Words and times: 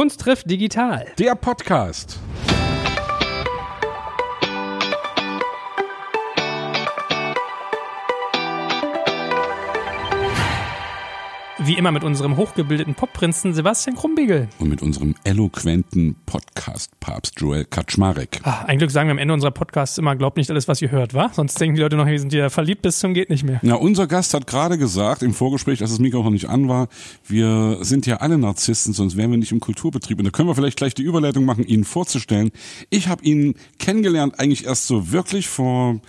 Kunst 0.00 0.18
trifft 0.22 0.50
digital. 0.50 1.04
Der 1.18 1.34
Podcast. 1.34 2.18
Wie 11.62 11.74
immer 11.74 11.92
mit 11.92 12.04
unserem 12.04 12.38
hochgebildeten 12.38 12.94
Popprinzen 12.94 13.52
Sebastian 13.52 13.94
Krumbiegel. 13.94 14.48
Und 14.58 14.70
mit 14.70 14.80
unserem 14.80 15.14
eloquenten 15.24 16.16
Podcast-Papst 16.24 17.38
Joel 17.38 17.66
Kaczmarek. 17.66 18.40
Ah, 18.44 18.64
ein 18.66 18.78
Glück 18.78 18.90
sagen 18.90 19.08
wir 19.08 19.12
am 19.12 19.18
Ende 19.18 19.34
unserer 19.34 19.50
Podcasts 19.50 19.98
immer, 19.98 20.16
glaubt 20.16 20.38
nicht 20.38 20.50
alles, 20.50 20.68
was 20.68 20.80
ihr 20.80 20.90
hört, 20.90 21.12
wa? 21.12 21.30
Sonst 21.34 21.60
denken 21.60 21.76
die 21.76 21.82
Leute 21.82 21.96
noch, 21.96 22.06
wir 22.06 22.18
sind 22.18 22.32
ja 22.32 22.48
verliebt 22.48 22.80
bis 22.80 22.98
zum 22.98 23.12
geht 23.12 23.28
nicht 23.28 23.44
mehr. 23.44 23.60
Ja, 23.62 23.74
unser 23.74 24.06
Gast 24.06 24.32
hat 24.32 24.46
gerade 24.46 24.78
gesagt 24.78 25.22
im 25.22 25.34
Vorgespräch, 25.34 25.82
als 25.82 25.90
das 25.90 25.98
Mikro 25.98 26.22
noch 26.22 26.30
nicht 26.30 26.48
an 26.48 26.66
war, 26.66 26.88
wir 27.26 27.76
sind 27.82 28.06
ja 28.06 28.16
alle 28.16 28.38
Narzissten, 28.38 28.94
sonst 28.94 29.18
wären 29.18 29.30
wir 29.30 29.36
nicht 29.36 29.52
im 29.52 29.60
Kulturbetrieb. 29.60 30.18
Und 30.18 30.24
da 30.24 30.30
können 30.30 30.48
wir 30.48 30.54
vielleicht 30.54 30.78
gleich 30.78 30.94
die 30.94 31.02
Überleitung 31.02 31.44
machen, 31.44 31.66
ihn 31.66 31.84
vorzustellen. 31.84 32.52
Ich 32.88 33.08
habe 33.08 33.22
ihn 33.22 33.54
kennengelernt 33.78 34.40
eigentlich 34.40 34.64
erst 34.64 34.86
so 34.86 35.12
wirklich 35.12 35.48
vor 35.48 36.00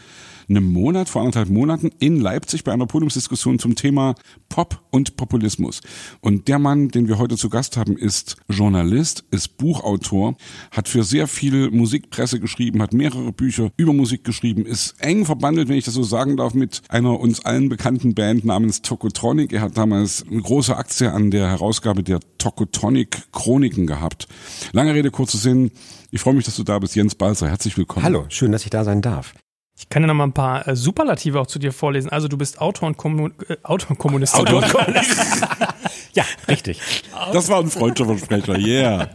einem 0.52 0.72
Monat, 0.72 1.10
vor 1.10 1.22
anderthalb 1.22 1.50
Monaten 1.50 1.92
in 2.00 2.20
Leipzig 2.20 2.64
bei 2.64 2.72
einer 2.72 2.86
Podiumsdiskussion 2.86 3.58
zum 3.58 3.76
Thema 3.76 4.16
Pop 4.50 4.82
und 4.92 5.16
Populismus. 5.16 5.82
Und 6.20 6.48
der 6.48 6.60
Mann, 6.60 6.90
den 6.90 7.08
wir 7.08 7.18
heute 7.18 7.38
zu 7.38 7.50
Gast 7.50 7.78
haben, 7.78 7.98
ist 7.98 8.38
Journalist, 8.50 9.24
ist 9.32 9.58
Buchautor, 9.58 10.36
hat 10.72 10.88
für 10.88 11.04
sehr 11.04 11.28
viel 11.28 11.72
Musikpresse 11.72 12.40
geschrieben, 12.40 12.82
hat 12.82 12.94
mehrere 12.94 13.32
Bücher 13.32 13.72
über 13.78 13.94
Musik 13.94 14.24
geschrieben, 14.24 14.66
ist 14.66 14.96
eng 15.00 15.26
verbandelt, 15.26 15.70
wenn 15.70 15.78
ich 15.78 15.86
das 15.86 15.94
so 15.94 16.04
sagen 16.04 16.38
darf, 16.38 16.54
mit 16.54 16.82
einer 16.90 17.20
uns 17.20 17.44
allen 17.46 17.70
bekannten 17.70 18.14
Band 18.14 18.46
namens 18.46 18.82
Tokotronic. 18.82 19.54
Er 19.54 19.62
hat 19.62 19.78
damals 19.78 20.26
eine 20.30 20.42
große 20.42 20.76
Aktie 20.76 21.12
an 21.12 21.32
der 21.32 21.48
Herausgabe 21.48 22.04
der 22.04 22.20
Tokotronic 22.38 23.32
Chroniken 23.32 23.88
gehabt. 23.88 24.28
Lange 24.74 24.94
Rede, 24.94 25.12
kurzer 25.12 25.38
Sinn. 25.38 25.72
Ich 26.12 26.22
freue 26.22 26.34
mich, 26.34 26.46
dass 26.46 26.58
du 26.58 26.64
da 26.64 26.78
bist, 26.80 26.96
Jens 26.96 27.16
Balzer. 27.16 27.48
Herzlich 27.48 27.78
willkommen. 27.78 28.06
Hallo, 28.06 28.26
schön, 28.30 28.52
dass 28.52 28.64
ich 28.64 28.70
da 28.70 28.84
sein 28.84 29.02
darf. 29.02 29.34
Ich 29.78 29.90
kann 29.90 30.04
ja 30.04 30.08
noch 30.08 30.14
mal 30.14 30.26
ein 30.26 30.34
paar 30.34 30.68
äh, 30.68 30.76
Superlative 30.76 31.40
auch 31.40 31.48
zu 31.48 31.58
dir 31.58 31.72
vorlesen. 31.72 32.10
Also 32.10 32.28
du 32.28 32.38
bist 32.38 32.62
Autor 32.62 32.88
und, 32.88 32.98
Kommun 32.98 33.34
äh, 33.48 33.58
Autor 33.64 33.92
und 33.92 33.98
Kommunist. 33.98 34.36
Autor 34.36 34.58
und 34.64 34.72
Kommunist. 34.72 35.42
ja, 36.14 36.24
richtig. 36.48 36.80
Das 37.34 37.50
war 37.50 37.60
ein 37.60 37.70
Freundschaftsversprecher, 37.70 38.58
yeah. 38.58 39.10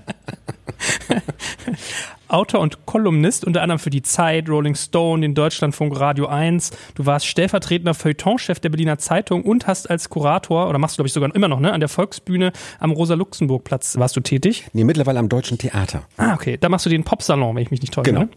Autor 2.28 2.60
und 2.60 2.86
Kolumnist, 2.86 3.44
unter 3.44 3.62
anderem 3.62 3.78
für 3.78 3.91
die 3.91 4.02
Zeit, 4.02 4.48
Rolling 4.48 4.74
Stone, 4.74 5.22
den 5.22 5.34
Deutschlandfunk 5.34 5.98
Radio 5.98 6.27
1. 6.27 6.72
Du 6.94 7.06
warst 7.06 7.27
stellvertretender 7.27 7.94
Feuilletonchef 7.94 8.58
der 8.58 8.70
Berliner 8.70 8.98
Zeitung 8.98 9.44
und 9.44 9.66
hast 9.66 9.88
als 9.88 10.08
Kurator, 10.08 10.68
oder 10.68 10.78
machst 10.78 10.96
du 10.96 10.98
glaube 10.98 11.06
ich 11.06 11.12
sogar 11.12 11.33
immer 11.34 11.48
noch, 11.48 11.60
ne, 11.60 11.72
an 11.72 11.80
der 11.80 11.88
Volksbühne 11.88 12.52
am 12.80 12.91
Rosa-Luxemburg-Platz 12.91 13.96
warst 13.98 14.16
du 14.16 14.20
tätig? 14.20 14.66
Nee, 14.72 14.84
mittlerweile 14.84 15.20
am 15.20 15.28
Deutschen 15.28 15.58
Theater. 15.58 16.02
Ah, 16.16 16.34
okay. 16.34 16.56
Da 16.58 16.68
machst 16.68 16.86
du 16.86 16.90
den 16.90 17.05
Popsalon, 17.05 17.55
wenn 17.55 17.62
ich 17.62 17.70
mich 17.70 17.80
nicht 17.80 17.94
täusche. 17.94 18.11
Genau. 18.11 18.24
Ne? 18.24 18.28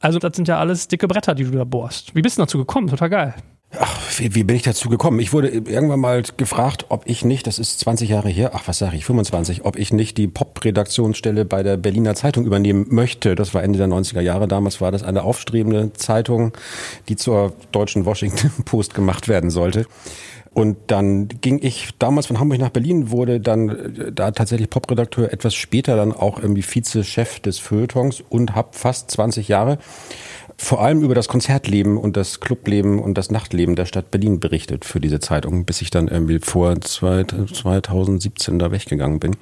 Also 0.00 0.18
das 0.18 0.36
sind 0.36 0.48
ja 0.48 0.58
alles 0.58 0.88
dicke 0.88 1.08
Bretter, 1.08 1.34
die 1.34 1.44
du 1.44 1.52
da 1.52 1.64
bohrst. 1.64 2.14
Wie 2.14 2.22
bist 2.22 2.36
du 2.36 2.42
dazu 2.42 2.58
gekommen? 2.58 2.88
Total 2.88 3.08
geil. 3.08 3.34
Ach, 3.78 4.00
wie, 4.18 4.34
wie 4.34 4.42
bin 4.42 4.56
ich 4.56 4.62
dazu 4.62 4.88
gekommen? 4.88 5.20
Ich 5.20 5.32
wurde 5.32 5.48
irgendwann 5.48 6.00
mal 6.00 6.22
gefragt, 6.36 6.86
ob 6.88 7.02
ich 7.06 7.24
nicht, 7.24 7.46
das 7.46 7.60
ist 7.60 7.78
20 7.78 8.08
Jahre 8.08 8.28
her, 8.28 8.50
ach 8.52 8.66
was 8.66 8.78
sage 8.78 8.96
ich, 8.96 9.04
25, 9.04 9.64
ob 9.64 9.76
ich 9.76 9.92
nicht 9.92 10.18
die 10.18 10.26
Pop-Redaktionsstelle 10.26 11.44
bei 11.44 11.62
der 11.62 11.76
Berliner 11.76 12.16
Zeitung 12.16 12.46
übernehmen 12.46 12.86
möchte. 12.90 13.36
Das 13.36 13.54
war 13.54 13.62
Ende 13.62 13.78
der 13.78 13.86
90er 13.86 14.20
Jahre. 14.20 14.48
Damals 14.48 14.80
war 14.80 14.90
das 14.90 15.04
eine 15.04 15.22
aufstrebende 15.22 15.92
Zeitung, 15.92 16.52
die 17.08 17.14
zur 17.14 17.52
deutschen 17.70 18.06
Washington 18.06 18.50
Post 18.64 18.94
gemacht 18.94 19.28
werden 19.28 19.50
sollte. 19.50 19.86
Und 20.52 20.76
dann 20.88 21.28
ging 21.28 21.60
ich 21.62 21.90
damals 22.00 22.26
von 22.26 22.40
Hamburg 22.40 22.58
nach 22.58 22.70
Berlin, 22.70 23.10
wurde 23.10 23.38
dann 23.38 23.68
äh, 23.68 24.12
da 24.12 24.32
tatsächlich 24.32 24.68
Popredakteur, 24.68 25.32
etwas 25.32 25.54
später 25.54 25.94
dann 25.94 26.12
auch 26.12 26.40
irgendwie 26.40 26.62
Vize-Chef 26.62 27.38
des 27.38 27.60
Feuilletons 27.60 28.20
und 28.28 28.56
habe 28.56 28.70
fast 28.72 29.12
20 29.12 29.46
Jahre 29.46 29.78
vor 30.62 30.82
allem 30.82 31.02
über 31.02 31.14
das 31.14 31.26
Konzertleben 31.26 31.96
und 31.96 32.18
das 32.18 32.40
Clubleben 32.40 32.98
und 32.98 33.16
das 33.16 33.30
Nachtleben 33.30 33.76
der 33.76 33.86
Stadt 33.86 34.10
Berlin 34.10 34.40
berichtet 34.40 34.84
für 34.84 35.00
diese 35.00 35.18
Zeitung, 35.18 35.64
bis 35.64 35.80
ich 35.80 35.88
dann 35.88 36.06
irgendwie 36.06 36.38
vor 36.38 36.78
2017 36.78 38.58
da 38.58 38.70
weggegangen 38.70 39.20
bin. 39.20 39.36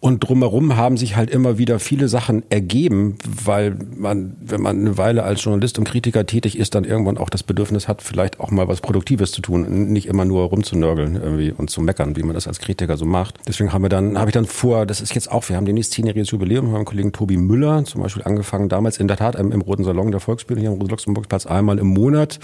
Und 0.00 0.20
drumherum 0.20 0.76
haben 0.76 0.96
sich 0.96 1.16
halt 1.16 1.28
immer 1.28 1.58
wieder 1.58 1.78
viele 1.78 2.08
Sachen 2.08 2.42
ergeben, 2.48 3.18
weil 3.44 3.76
man, 3.94 4.34
wenn 4.40 4.62
man 4.62 4.80
eine 4.80 4.96
Weile 4.96 5.24
als 5.24 5.44
Journalist 5.44 5.78
und 5.78 5.84
Kritiker 5.84 6.24
tätig 6.24 6.58
ist, 6.58 6.74
dann 6.74 6.84
irgendwann 6.84 7.18
auch 7.18 7.28
das 7.28 7.42
Bedürfnis 7.42 7.86
hat, 7.86 8.00
vielleicht 8.00 8.40
auch 8.40 8.50
mal 8.50 8.66
was 8.66 8.80
Produktives 8.80 9.32
zu 9.32 9.42
tun, 9.42 9.92
nicht 9.92 10.06
immer 10.06 10.24
nur 10.24 10.44
rumzunörgeln 10.44 11.16
irgendwie 11.16 11.52
und 11.52 11.68
zu 11.68 11.82
meckern, 11.82 12.16
wie 12.16 12.22
man 12.22 12.32
das 12.32 12.48
als 12.48 12.60
Kritiker 12.60 12.96
so 12.96 13.04
macht. 13.04 13.40
Deswegen 13.46 13.74
haben 13.74 13.82
wir 13.82 13.90
dann, 13.90 14.18
habe 14.18 14.30
ich 14.30 14.34
dann 14.34 14.46
vor, 14.46 14.86
das 14.86 15.02
ist 15.02 15.14
jetzt 15.14 15.30
auch, 15.30 15.46
wir 15.50 15.56
haben 15.56 15.66
demnächst 15.66 15.92
zehnjähriges 15.92 16.30
Jubiläum, 16.30 16.70
wir 16.70 16.78
haben 16.78 16.86
Kollegen 16.86 17.12
Tobi 17.12 17.36
Müller 17.36 17.84
zum 17.84 18.00
Beispiel 18.00 18.22
angefangen, 18.22 18.70
damals 18.70 18.96
in 18.96 19.06
der 19.06 19.18
Tat 19.18 19.34
im, 19.34 19.52
im 19.52 19.60
Roten 19.60 19.84
Salon 19.84 20.10
der 20.12 20.20
Volksbühne 20.20 20.62
hier 20.62 20.70
am 20.70 20.78
Rosa-Luxemburg-Platz 20.78 21.44
einmal 21.44 21.78
im 21.78 21.88
Monat 21.88 22.40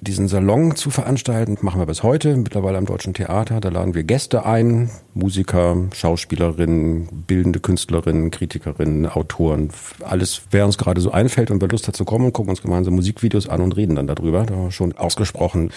diesen 0.00 0.26
Salon 0.26 0.74
zu 0.74 0.88
veranstalten. 0.88 1.58
Machen 1.60 1.82
wir 1.82 1.86
bis 1.86 2.02
heute, 2.02 2.34
mittlerweile 2.34 2.78
am 2.78 2.86
Deutschen 2.86 3.12
Theater. 3.12 3.60
Da 3.60 3.68
laden 3.68 3.94
wir 3.94 4.04
Gäste 4.04 4.46
ein, 4.46 4.88
Musiker, 5.12 5.76
Schauspielerinnen, 5.92 6.77
bildende 7.26 7.60
Künstlerinnen, 7.60 8.30
Kritikerinnen, 8.30 9.06
Autoren, 9.06 9.70
alles, 10.04 10.42
wer 10.50 10.64
uns 10.66 10.78
gerade 10.78 11.00
so 11.00 11.10
einfällt 11.10 11.50
und 11.50 11.60
wer 11.60 11.68
Lust 11.68 11.88
hat 11.88 11.96
zu 11.96 12.04
kommen, 12.04 12.32
gucken 12.32 12.50
uns 12.50 12.62
gemeinsam 12.62 12.94
Musikvideos 12.94 13.48
an 13.48 13.60
und 13.60 13.76
reden 13.76 13.96
dann 13.96 14.06
darüber. 14.06 14.44
Da 14.44 14.70
schon 14.70 14.96
ausgesprochen 14.96 15.70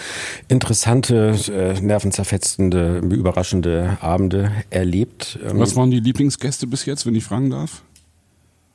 interessante, 0.48 1.36
äh, 1.52 1.80
nervenzerfetzende, 1.80 2.98
überraschende 2.98 3.98
Abende 4.00 4.52
erlebt. 4.70 5.38
Ähm, 5.44 5.58
Was 5.58 5.76
waren 5.76 5.90
die 5.90 6.00
Lieblingsgäste 6.00 6.66
bis 6.66 6.84
jetzt, 6.86 7.06
wenn 7.06 7.14
ich 7.14 7.24
fragen 7.24 7.50
darf? 7.50 7.82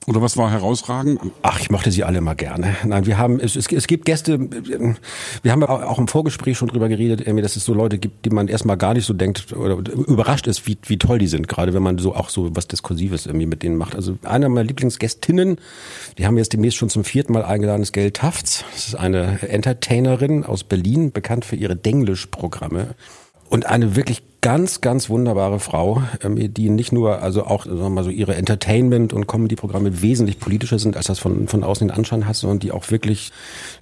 Oder 0.08 0.22
was 0.22 0.38
war 0.38 0.50
herausragend? 0.50 1.20
Ach, 1.42 1.60
ich 1.60 1.70
mochte 1.70 1.92
sie 1.92 2.06
alle 2.06 2.20
immer 2.20 2.34
gerne. 2.34 2.78
Nein, 2.86 3.06
wir 3.06 3.18
haben, 3.18 3.42
es, 3.42 3.58
es, 3.58 3.70
es 3.70 3.88
gibt 3.88 4.06
Gäste, 4.06 4.40
wir 4.40 5.52
haben 5.52 5.64
auch 5.64 6.00
im 6.00 6.08
Vorgespräch 6.08 6.58
schon 6.58 6.70
drüber 6.70 6.88
geredet, 6.88 7.28
dass 7.28 7.58
es 7.58 7.66
so 7.66 7.74
Leute 7.74 7.98
gibt, 7.98 8.24
die 8.24 8.30
man 8.30 8.48
erstmal 8.48 8.78
gar 8.78 8.94
nicht 8.94 9.06
so 9.06 9.14
denkt 9.14 9.52
oder 9.52 9.76
überrascht 9.76 10.48
ist, 10.48 10.66
wie, 10.66 10.78
wie 10.86 10.98
toll 10.98 11.20
die 11.20 11.28
sind, 11.28 11.50
gerade 11.50 11.74
wenn 11.74 11.84
man 11.84 11.98
so 11.98 12.16
auch 12.16 12.30
so 12.30 12.56
was 12.56 12.70
Diskursives 12.70 13.26
irgendwie 13.26 13.48
mit 13.48 13.64
denen 13.64 13.76
macht. 13.76 13.96
Also 13.96 14.18
einer 14.24 14.48
meiner 14.48 14.64
Lieblingsgästinnen, 14.64 15.58
die 16.18 16.26
haben 16.26 16.36
wir 16.36 16.42
jetzt 16.42 16.54
demnächst 16.54 16.78
schon 16.78 16.90
zum 16.90 17.04
vierten 17.04 17.34
Mal 17.34 17.44
eingeladen, 17.44 17.82
ist 17.82 17.92
Gail 17.92 18.12
Tafts. 18.12 18.64
Das 18.72 18.88
ist 18.88 18.96
eine 18.96 19.42
Entertainerin 19.42 20.46
aus 20.46 20.64
Berlin, 20.64 21.12
bekannt 21.12 21.44
für 21.44 21.58
ihre 21.58 21.76
Denglisch-Programme. 21.76 22.96
Und 23.50 23.66
eine 23.66 23.98
wirklich 23.98 24.24
ganz, 24.48 24.80
ganz 24.80 25.10
wunderbare 25.10 25.60
Frau, 25.60 26.04
ähm, 26.24 26.54
die 26.54 26.70
nicht 26.70 26.94
nur, 26.94 27.22
also 27.22 27.44
auch, 27.44 27.66
sagen 27.66 27.80
wir 27.80 27.90
mal 27.90 28.06
so, 28.06 28.10
ihre 28.10 28.36
Entertainment- 28.36 29.12
und 29.12 29.28
Comedy-Programme 29.28 30.02
wesentlich 30.02 30.40
politischer 30.40 30.80
sind, 30.80 30.96
als 30.96 31.08
das 31.08 31.20
von, 31.20 31.50
von 31.50 31.66
außen 31.66 31.86
den 31.86 31.94
Anschein 31.94 32.26
hat, 32.26 32.38
sondern 32.38 32.60
die 32.60 32.72
auch 32.72 32.90
wirklich 32.90 33.34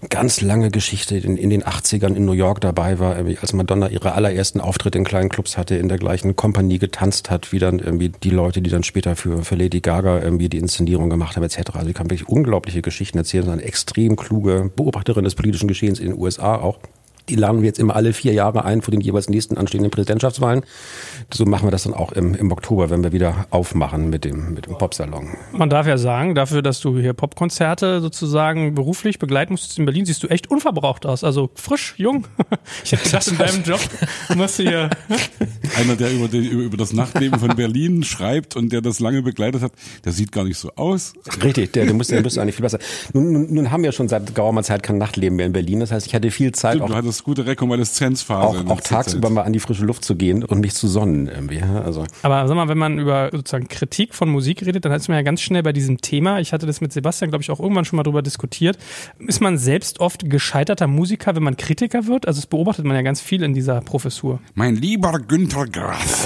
ganz 0.10 0.42
lange 0.42 0.72
Geschichte 0.72 1.18
in, 1.18 1.38
in 1.38 1.52
den 1.52 1.64
80ern 1.64 2.16
in 2.16 2.26
New 2.26 2.32
York 2.32 2.62
dabei 2.62 2.98
war, 2.98 3.16
als 3.16 3.54
Madonna 3.54 3.90
ihre 3.90 4.14
allerersten 4.14 4.60
Auftritte 4.60 4.98
in 4.98 5.04
kleinen 5.04 5.30
Clubs 5.30 5.56
hatte, 5.56 5.76
in 5.76 5.88
der 5.88 6.00
gleichen 6.00 6.36
Kompanie 6.36 6.80
getanzt 6.80 7.30
hat, 7.30 7.52
wie 7.52 7.60
dann 7.60 7.78
irgendwie 7.78 8.10
die 8.10 8.32
Leute, 8.32 8.64
die 8.64 8.72
dann 8.72 8.82
später 8.82 9.16
für, 9.16 9.44
für 9.44 9.54
Lady 9.54 9.82
Gaga 9.82 10.20
irgendwie 10.20 10.50
die 10.50 10.58
Inszenierung 10.58 11.12
gemacht 11.12 11.36
haben, 11.36 11.44
etc. 11.44 11.60
Also 11.76 11.86
die 11.86 11.94
kann 11.94 12.10
wirklich 12.10 12.28
unglaubliche 12.28 12.82
Geschichten 12.82 13.20
erzählen, 13.20 13.48
eine 13.50 13.62
extrem 13.62 14.16
kluge 14.16 14.72
Beobachterin 14.76 15.26
des 15.26 15.36
politischen 15.36 15.68
Geschehens 15.68 16.00
in 16.00 16.08
den 16.08 16.20
USA 16.20 16.56
auch. 16.56 16.80
Die 17.30 17.36
laden 17.36 17.62
wir 17.62 17.68
jetzt 17.68 17.80
immer 17.80 17.96
alle 17.96 18.14
vier 18.14 18.34
Jahre 18.34 18.66
ein 18.66 18.82
vor 18.82 18.92
den 18.92 19.02
jeweils 19.02 19.30
nächsten 19.30 19.58
anstehenden 19.58 19.92
Präsidentschaftswahlen. 19.92 20.64
So 21.34 21.46
machen 21.46 21.66
wir 21.66 21.72
das 21.72 21.84
dann 21.84 21.94
auch 21.94 22.12
im, 22.12 22.36
im 22.36 22.52
Oktober, 22.52 22.90
wenn 22.90 23.04
wir 23.04 23.12
wieder 23.12 23.48
aufmachen 23.50 24.10
mit 24.10 24.26
dem, 24.26 24.54
mit 24.54 24.68
dem 24.68 24.78
Popsalon. 24.78 25.30
Man 25.52 25.70
darf 25.70 25.88
ja 25.88 25.98
sagen, 25.98 26.36
dafür, 26.36 26.62
dass 26.62 26.80
du 26.80 27.00
hier 27.00 27.14
Popkonzerte 27.14 28.02
sozusagen 28.02 28.76
beruflich 28.76 29.20
begleiten 29.20 29.54
musstest 29.54 29.80
in 29.80 29.86
Berlin, 29.86 30.06
siehst 30.06 30.22
du 30.24 30.28
echt 30.28 30.52
unverbraucht 30.52 31.06
aus. 31.06 31.24
Also 31.24 31.50
frisch, 31.56 31.96
jung. 31.98 32.28
Ich 32.84 32.92
hätte 32.92 33.04
gedacht, 33.04 33.28
in 33.28 33.38
deinem 33.38 33.64
Job 33.64 33.80
musst 34.36 34.60
du 34.60 34.64
hier. 34.64 34.90
Einer, 35.78 35.96
der 35.96 36.12
über, 36.12 36.28
den, 36.28 36.44
über 36.46 36.78
das 36.78 36.94
Nachtleben 36.94 37.40
von 37.40 37.56
Berlin 37.56 38.04
schreibt 38.04 38.56
und 38.56 38.72
der 38.72 38.82
das 38.82 39.00
lange 39.00 39.22
begleitet 39.22 39.62
hat, 39.62 39.72
der 40.04 40.12
sieht 40.12 40.32
gar 40.32 40.44
nicht 40.44 40.58
so 40.58 40.72
aus. 40.76 41.14
Richtig, 41.44 41.74
der, 41.74 41.86
der, 41.86 41.94
muss, 41.94 42.08
der 42.08 42.22
müsste 42.22 42.42
eigentlich 42.42 42.56
viel 42.56 42.64
besser. 42.64 42.80
Nun, 43.14 43.32
nun, 43.32 43.54
nun 43.54 43.72
haben 43.72 43.84
wir 43.84 43.92
schon 43.92 44.08
seit 44.08 44.36
geraumer 44.36 44.64
Zeit 44.64 44.84
kein 44.84 44.98
Nachtleben 44.98 45.36
mehr 45.36 45.46
in 45.46 45.54
Berlin. 45.54 45.80
Das 45.80 45.92
heißt, 45.92 46.06
ich 46.06 46.14
hatte 46.14 46.30
viel 46.32 46.52
Zeit. 46.52 46.76
Stimmt, 46.76 46.92
auch, 46.92 46.96
hattest 47.16 47.24
gute 47.24 47.46
Rekonvaleszenzphase. 47.46 48.66
Auch, 48.66 48.70
auch 48.70 48.82
tagsüber 48.82 49.30
mal 49.30 49.44
an 49.44 49.54
die 49.54 49.60
frische 49.60 49.86
Luft 49.86 50.04
zu 50.04 50.16
gehen 50.16 50.44
und 50.44 50.60
mich 50.60 50.74
zu 50.74 50.88
sonnen 50.88 51.28
irgendwie. 51.28 51.62
Also. 51.62 52.06
Aber 52.24 52.48
sag 52.48 52.56
mal, 52.56 52.68
wenn 52.68 52.78
man 52.78 53.00
über 53.00 53.30
sozusagen 53.32 53.68
Kritik 53.68 54.14
von 54.14 54.30
Musik 54.30 54.66
redet, 54.66 54.86
dann 54.86 54.92
ist 54.92 55.08
man 55.08 55.18
ja 55.18 55.24
ganz 55.24 55.42
schnell 55.42 55.64
bei 55.64 55.72
diesem 55.72 56.02
Thema. 56.02 56.40
Ich 56.40 56.52
hatte 56.52 56.66
das 56.66 56.82
mit 56.82 56.92
Sebastian, 56.92 57.32
glaube 57.32 57.42
ich, 57.42 57.52
auch 57.52 57.60
irgendwann 57.60 57.86
schon 57.86 57.98
mal 57.98 58.04
drüber 58.04 58.22
diskutiert. 58.22 58.78
Ist 59.20 59.42
man 59.42 59.58
selbst 59.58 60.00
oft 60.00 60.30
gescheiterter 60.30 60.88
Musiker, 60.88 61.36
wenn 61.36 61.44
man 61.44 61.58
Kritiker 61.58 62.08
wird? 62.08 62.28
Also 62.28 62.40
das 62.40 62.48
beobachtet 62.48 62.86
man 62.86 62.96
ja 62.96 63.02
ganz 63.02 63.22
viel 63.22 63.44
in 63.44 63.54
dieser 63.54 63.82
Professur. 63.82 64.40
Mein 64.54 64.76
lieber 64.76 65.20
Günther 65.20 65.66
Grass. 65.68 66.26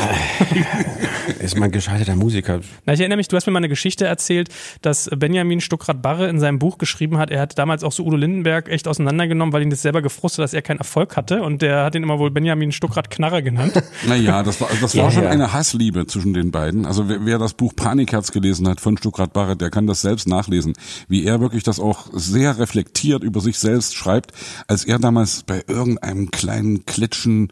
ist 1.40 1.58
man 1.58 1.72
gescheiterter 1.72 2.16
Musiker? 2.16 2.62
Na, 2.86 2.94
ich 2.94 3.00
erinnere 3.00 3.18
mich, 3.18 3.28
du 3.28 3.36
hast 3.36 3.46
mir 3.46 3.54
mal 3.54 3.60
eine 3.60 3.70
Geschichte 3.70 4.06
erzählt, 4.06 4.50
dass 4.82 5.10
Benjamin 5.16 5.62
Stuckrad-Barre 5.62 6.28
in 6.30 6.40
seinem 6.40 6.60
Buch 6.60 6.78
geschrieben 6.78 7.18
hat, 7.18 7.30
er 7.30 7.42
hat 7.42 7.58
damals 7.58 7.84
auch 7.84 7.92
so 7.92 8.06
Udo 8.06 8.16
Lindenberg 8.16 8.70
echt 8.70 8.88
auseinandergenommen, 8.88 9.54
weil 9.54 9.62
ihn 9.62 9.70
das 9.70 9.82
selber 9.82 10.02
gefrustet, 10.02 10.44
dass 10.44 10.54
er 10.54 10.62
kein 10.62 10.79
Erfolg 10.80 11.16
hatte 11.16 11.44
und 11.44 11.62
der 11.62 11.84
hat 11.84 11.96
ihn 11.96 12.04
immer 12.04 12.18
wohl 12.18 12.32
Benjamin 12.32 12.72
Stuckrad 12.72 13.10
Knarre 13.10 13.44
genannt. 13.44 13.74
Naja, 14.08 14.44
das 14.44 14.62
war, 14.62 14.70
das 14.82 14.96
war 14.96 15.06
ja, 15.06 15.12
schon 15.12 15.24
ja. 15.24 15.30
eine 15.30 15.54
Hassliebe 15.54 16.08
zwischen 16.08 16.34
den 16.34 16.52
beiden. 16.52 16.86
Also 16.86 17.10
wer, 17.10 17.26
wer 17.26 17.38
das 17.38 17.54
Buch 17.54 17.76
Panikherz 17.76 18.32
gelesen 18.32 18.68
hat 18.68 18.80
von 18.80 18.98
Stuckrad 18.98 19.34
Barrett, 19.34 19.62
der 19.62 19.70
kann 19.70 19.88
das 19.88 20.02
selbst 20.02 20.28
nachlesen, 20.28 20.74
wie 21.08 21.26
er 21.26 21.42
wirklich 21.42 21.64
das 21.64 21.80
auch 21.80 22.08
sehr 22.14 22.58
reflektiert 22.58 23.24
über 23.24 23.42
sich 23.42 23.60
selbst 23.60 23.96
schreibt, 23.96 24.32
als 24.68 24.86
er 24.86 25.00
damals 25.00 25.44
bei 25.44 25.64
irgendeinem 25.68 26.32
kleinen 26.32 26.86
Klitschen 26.86 27.52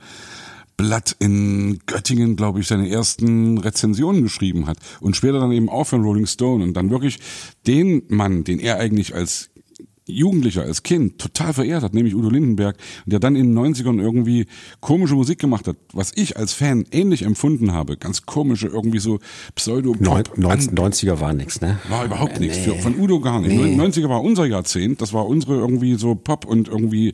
Blatt 0.78 1.16
in 1.20 1.80
Göttingen, 1.88 2.36
glaube 2.36 2.60
ich, 2.60 2.68
seine 2.68 2.90
ersten 2.90 3.58
Rezensionen 3.58 4.22
geschrieben 4.22 4.68
hat 4.68 4.78
und 5.02 5.16
später 5.16 5.40
dann 5.40 5.52
eben 5.52 5.70
auch 5.70 5.86
für 5.86 5.98
Rolling 5.98 6.28
Stone 6.28 6.64
und 6.64 6.76
dann 6.76 6.92
wirklich 6.92 7.20
den 7.66 8.04
Mann, 8.10 8.44
den 8.44 8.60
er 8.60 8.78
eigentlich 8.78 9.16
als 9.16 9.50
Jugendlicher, 10.08 10.64
als 10.64 10.84
Kind 10.84 11.20
total 11.20 11.54
verehrt 11.54 11.84
hat, 11.84 11.94
nämlich 11.94 12.16
Udo 12.16 12.30
Lindenberg, 12.30 12.78
der 13.06 13.20
dann 13.20 13.36
in 13.36 13.54
den 13.54 13.74
90ern 13.74 14.02
irgendwie 14.02 14.46
komische 14.80 15.16
Musik 15.16 15.40
gemacht 15.40 15.68
hat, 15.68 15.78
was 15.94 16.12
ich 16.16 16.38
als 16.38 16.54
Fan 16.54 16.86
ähnlich 16.92 17.24
empfunden 17.24 17.74
habe. 17.74 17.98
Ganz 17.98 18.26
komische, 18.26 18.68
irgendwie 18.68 19.00
so 19.00 19.20
pseudo 19.56 19.96
Neun, 20.00 20.24
90er 20.24 21.20
war 21.20 21.34
nix, 21.34 21.62
ne? 21.62 21.80
War 21.90 22.06
überhaupt 22.06 22.40
nichts. 22.40 22.66
Nee. 22.66 22.80
Von 22.80 22.98
Udo 23.00 23.20
gar 23.20 23.42
nicht. 23.42 23.56
Nee. 23.56 23.76
90er 23.76 24.10
war 24.10 24.24
unser 24.24 24.46
Jahrzehnt, 24.46 25.02
das 25.02 25.14
war 25.14 25.28
unsere 25.28 25.56
irgendwie 25.56 25.96
so 25.96 26.16
Pop 26.16 26.46
und 26.46 26.68
irgendwie 26.68 27.14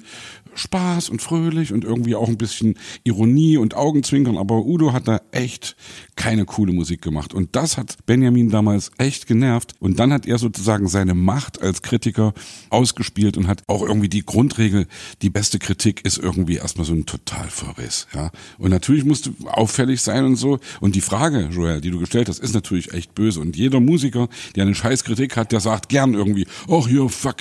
Spaß 0.55 1.09
und 1.09 1.21
fröhlich 1.21 1.73
und 1.73 1.83
irgendwie 1.83 2.15
auch 2.15 2.27
ein 2.27 2.37
bisschen 2.37 2.75
Ironie 3.03 3.57
und 3.57 3.75
Augenzwinkern, 3.75 4.37
aber 4.37 4.65
Udo 4.65 4.93
hat 4.93 5.07
da 5.07 5.21
echt 5.31 5.75
keine 6.15 6.45
coole 6.45 6.73
Musik 6.73 7.01
gemacht. 7.01 7.33
Und 7.33 7.55
das 7.55 7.77
hat 7.77 7.97
Benjamin 8.05 8.49
damals 8.49 8.91
echt 8.97 9.27
genervt. 9.27 9.73
Und 9.79 9.99
dann 9.99 10.13
hat 10.13 10.25
er 10.25 10.37
sozusagen 10.37 10.87
seine 10.87 11.13
Macht 11.13 11.61
als 11.61 11.81
Kritiker 11.81 12.33
ausgespielt 12.69 13.37
und 13.37 13.47
hat 13.47 13.63
auch 13.67 13.81
irgendwie 13.81 14.09
die 14.09 14.25
Grundregel, 14.25 14.87
die 15.21 15.29
beste 15.29 15.59
Kritik 15.59 16.05
ist 16.05 16.17
irgendwie 16.17 16.55
erstmal 16.55 16.85
so 16.85 16.93
ein 16.93 17.05
Totalverriss. 17.05 18.07
Ja? 18.13 18.31
Und 18.57 18.69
natürlich 18.69 19.05
musst 19.05 19.25
du 19.25 19.33
auffällig 19.47 20.01
sein 20.01 20.25
und 20.25 20.35
so. 20.35 20.59
Und 20.81 20.95
die 20.95 21.01
Frage, 21.01 21.49
Joel, 21.51 21.81
die 21.81 21.91
du 21.91 21.99
gestellt 21.99 22.29
hast, 22.29 22.39
ist 22.39 22.53
natürlich 22.53 22.93
echt 22.93 23.15
böse. 23.15 23.39
Und 23.39 23.55
jeder 23.55 23.79
Musiker, 23.79 24.29
der 24.55 24.63
eine 24.63 24.75
Scheißkritik 24.75 25.35
hat, 25.35 25.51
der 25.51 25.59
sagt 25.59 25.89
gern 25.89 26.13
irgendwie, 26.13 26.45
oh 26.67 26.87
hier, 26.87 27.09
fuck, 27.09 27.37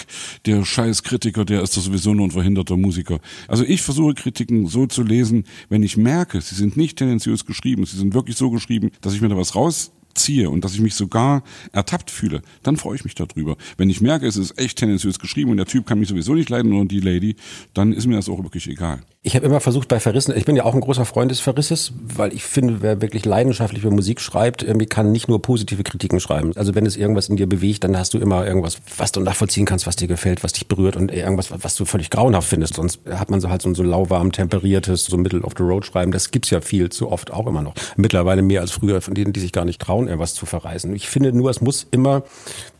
der 0.46 0.64
Scheißkritiker, 0.64 1.44
der 1.44 1.62
ist 1.62 1.76
doch 1.76 1.82
sowieso 1.82 2.14
nur 2.14 2.26
ein 2.26 2.30
verhinderter 2.30 2.76
Musiker. 2.76 3.01
Also 3.48 3.64
ich 3.64 3.82
versuche 3.82 4.14
Kritiken 4.14 4.66
so 4.66 4.86
zu 4.86 5.02
lesen, 5.02 5.44
wenn 5.68 5.82
ich 5.82 5.96
merke, 5.96 6.40
sie 6.40 6.54
sind 6.54 6.76
nicht 6.76 6.98
tendenziös 6.98 7.46
geschrieben, 7.46 7.84
sie 7.86 7.96
sind 7.96 8.14
wirklich 8.14 8.36
so 8.36 8.50
geschrieben, 8.50 8.90
dass 9.00 9.14
ich 9.14 9.20
mir 9.20 9.28
da 9.28 9.36
was 9.36 9.54
rausziehe 9.54 10.50
und 10.50 10.64
dass 10.64 10.74
ich 10.74 10.80
mich 10.80 10.94
sogar 10.94 11.42
ertappt 11.72 12.10
fühle, 12.10 12.42
dann 12.62 12.76
freue 12.76 12.96
ich 12.96 13.04
mich 13.04 13.14
darüber. 13.14 13.56
Wenn 13.76 13.90
ich 13.90 14.00
merke, 14.00 14.26
es 14.26 14.36
ist 14.36 14.58
echt 14.58 14.78
tendenziös 14.78 15.18
geschrieben 15.18 15.50
und 15.50 15.56
der 15.56 15.66
Typ 15.66 15.86
kann 15.86 15.98
mich 15.98 16.08
sowieso 16.08 16.34
nicht 16.34 16.50
leiden 16.50 16.72
oder 16.72 16.86
die 16.86 17.00
Lady, 17.00 17.36
dann 17.74 17.92
ist 17.92 18.06
mir 18.06 18.16
das 18.16 18.28
auch 18.28 18.42
wirklich 18.42 18.68
egal. 18.68 19.00
Ich 19.24 19.36
habe 19.36 19.46
immer 19.46 19.60
versucht 19.60 19.86
bei 19.86 20.00
Verrissen, 20.00 20.36
ich 20.36 20.46
bin 20.46 20.56
ja 20.56 20.64
auch 20.64 20.74
ein 20.74 20.80
großer 20.80 21.04
Freund 21.04 21.30
des 21.30 21.38
Verrisses, 21.38 21.92
weil 22.02 22.32
ich 22.34 22.42
finde, 22.42 22.82
wer 22.82 23.00
wirklich 23.00 23.24
leidenschaftlich 23.24 23.84
über 23.84 23.94
Musik 23.94 24.20
schreibt, 24.20 24.64
irgendwie 24.64 24.86
kann 24.86 25.12
nicht 25.12 25.28
nur 25.28 25.40
positive 25.40 25.84
Kritiken 25.84 26.18
schreiben. 26.18 26.50
Also 26.56 26.74
wenn 26.74 26.86
es 26.86 26.96
irgendwas 26.96 27.28
in 27.28 27.36
dir 27.36 27.48
bewegt, 27.48 27.84
dann 27.84 27.96
hast 27.96 28.14
du 28.14 28.18
immer 28.18 28.44
irgendwas, 28.44 28.78
was 28.96 29.12
du 29.12 29.20
nachvollziehen 29.20 29.64
kannst, 29.64 29.86
was 29.86 29.94
dir 29.94 30.08
gefällt, 30.08 30.42
was 30.42 30.54
dich 30.54 30.66
berührt 30.66 30.96
und 30.96 31.12
irgendwas, 31.12 31.52
was 31.56 31.76
du 31.76 31.84
völlig 31.84 32.10
grauenhaft 32.10 32.48
findest. 32.48 32.74
Sonst 32.74 32.98
hat 33.08 33.30
man 33.30 33.40
so 33.40 33.48
halt 33.48 33.62
so 33.62 33.68
ein 33.68 33.76
so 33.76 33.84
lauwarm 33.84 34.32
temperiertes, 34.32 35.04
so 35.04 35.16
Middle 35.16 35.42
of 35.42 35.52
the 35.56 35.62
Road 35.62 35.86
schreiben. 35.86 36.10
Das 36.10 36.32
gibt's 36.32 36.50
ja 36.50 36.60
viel 36.60 36.90
zu 36.90 37.08
oft 37.08 37.32
auch 37.32 37.46
immer 37.46 37.62
noch. 37.62 37.74
Mittlerweile 37.94 38.42
mehr 38.42 38.60
als 38.60 38.72
früher 38.72 39.00
von 39.02 39.14
denen, 39.14 39.32
die 39.32 39.38
sich 39.38 39.52
gar 39.52 39.64
nicht 39.64 39.80
trauen, 39.80 40.08
irgendwas 40.08 40.34
zu 40.34 40.46
verreißen. 40.46 40.96
Ich 40.96 41.08
finde 41.08 41.32
nur, 41.32 41.48
es 41.48 41.60
muss 41.60 41.86
immer, 41.92 42.24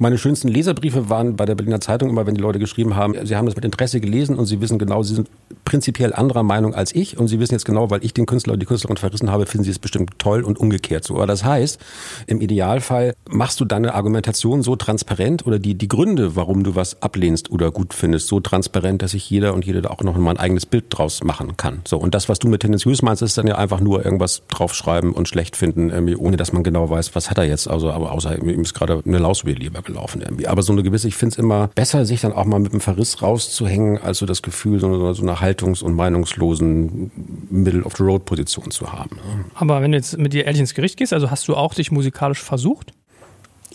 meine 0.01 0.19
schönsten 0.19 0.49
Leserbriefe 0.49 1.09
waren 1.09 1.37
bei 1.37 1.47
der 1.47 1.55
Berliner 1.55 1.81
Zeitung 1.81 2.11
immer, 2.11 2.27
wenn 2.27 2.35
die 2.35 2.41
Leute 2.41 2.59
geschrieben 2.59 2.97
haben, 2.97 3.15
sie 3.25 3.37
haben 3.37 3.47
das 3.47 3.55
mit 3.55 3.65
Interesse 3.65 4.01
gelesen 4.01 4.37
und 4.37 4.47
sie 4.47 4.61
wissen 4.61 4.81
genau, 4.81 5.05
sie 5.05 5.15
sind 5.15 5.29
prinzipiell 5.65 6.13
anderer 6.13 6.43
Meinung 6.43 6.75
als 6.75 6.95
ich 6.95 7.19
und 7.19 7.29
Sie 7.29 7.41
wissen 7.41 7.55
jetzt 7.55 7.65
genau, 7.65 7.91
weil 7.91 8.05
ich 8.05 8.15
den 8.15 8.27
Künstler 8.27 8.53
oder 8.53 8.61
die 8.61 8.67
Künstlerin 8.67 8.97
verrissen 8.97 9.31
habe, 9.31 9.47
finden 9.47 9.65
Sie 9.65 9.71
es 9.71 9.79
bestimmt 9.79 10.19
toll 10.19 10.43
und 10.43 10.59
umgekehrt 10.59 11.05
so. 11.05 11.15
Aber 11.15 11.27
das 11.27 11.45
heißt, 11.45 11.79
im 12.27 12.41
Idealfall 12.41 13.15
machst 13.29 13.61
du 13.61 13.65
deine 13.65 13.95
Argumentation 13.95 14.63
so 14.63 14.77
transparent 14.77 15.47
oder 15.47 15.59
die, 15.59 15.75
die 15.75 15.89
Gründe, 15.89 16.37
warum 16.37 16.65
du 16.65 16.75
was 16.75 17.03
ablehnst 17.03 17.51
oder 17.51 17.71
gut 17.71 17.95
findest, 17.95 18.29
so 18.29 18.41
transparent, 18.41 19.03
dass 19.03 19.13
sich 19.13 19.29
jeder 19.29 19.55
und 19.55 19.65
jede 19.65 19.83
da 19.83 19.91
auch 19.91 20.03
noch 20.03 20.17
mal 20.17 20.31
ein 20.33 20.39
eigenes 20.39 20.67
Bild 20.67 20.87
draus 20.91 21.23
machen 21.23 21.57
kann. 21.57 21.81
So. 21.87 21.99
Und 21.99 22.15
das, 22.15 22.29
was 22.29 22.39
du 22.39 22.49
mit 22.49 22.63
tendenziös 22.63 23.03
meinst, 23.03 23.23
ist 23.23 23.39
dann 23.39 23.47
ja 23.47 23.57
einfach 23.57 23.81
nur 23.81 24.05
irgendwas 24.05 24.43
draufschreiben 24.49 25.13
und 25.13 25.29
schlecht 25.29 25.57
finden, 25.57 25.91
irgendwie, 25.91 26.17
ohne 26.17 26.37
dass 26.37 26.53
man 26.53 26.63
genau 26.63 26.91
weiß, 26.91 27.15
was 27.15 27.31
hat 27.31 27.39
er 27.39 27.45
jetzt. 27.45 27.69
Also, 27.69 27.91
aber 27.91 28.13
außer 28.13 28.39
ihm 28.39 28.63
ist 28.63 28.75
gerade 28.75 29.03
eine 29.05 29.19
Laus 29.19 29.43
über 29.43 29.53
lieber 29.53 29.83
gelaufen 29.83 30.23
irgendwie. 30.23 30.47
Aber 30.47 30.63
so 30.63 30.73
eine 30.73 30.83
gewisse, 30.83 31.09
ich 31.09 31.17
finde 31.17 31.35
es 31.35 31.39
immer 31.39 31.69
besser, 31.69 32.05
sich 32.05 32.21
dann 32.21 32.33
auch 32.33 32.45
mal 32.45 32.59
mit 32.59 32.73
einem 32.73 32.81
Verriss 32.81 33.23
rauszuhängen, 33.23 33.99
als 33.99 34.19
so 34.19 34.27
das 34.27 34.43
Gefühl, 34.43 34.81
so, 34.81 35.13
so 35.13 35.23
eine 35.23 35.41
Haltungs- 35.53 35.83
und 35.83 35.95
meinungslosen 35.95 37.11
Middle-of-the-Road-Position 37.51 38.71
zu 38.71 38.93
haben. 38.93 39.19
Aber 39.55 39.83
wenn 39.83 39.93
du 39.93 39.99
jetzt 39.99 40.17
mit 40.19 40.33
dir 40.33 40.47
ehrlich 40.47 40.61
ins 40.61 40.75
Gericht 40.75 40.97
gehst, 40.97 41.13
also 41.13 41.31
hast 41.31 41.47
du 41.49 41.57
auch 41.57 41.75
dich 41.75 41.91
musikalisch 41.91 42.43
versucht? 42.43 42.93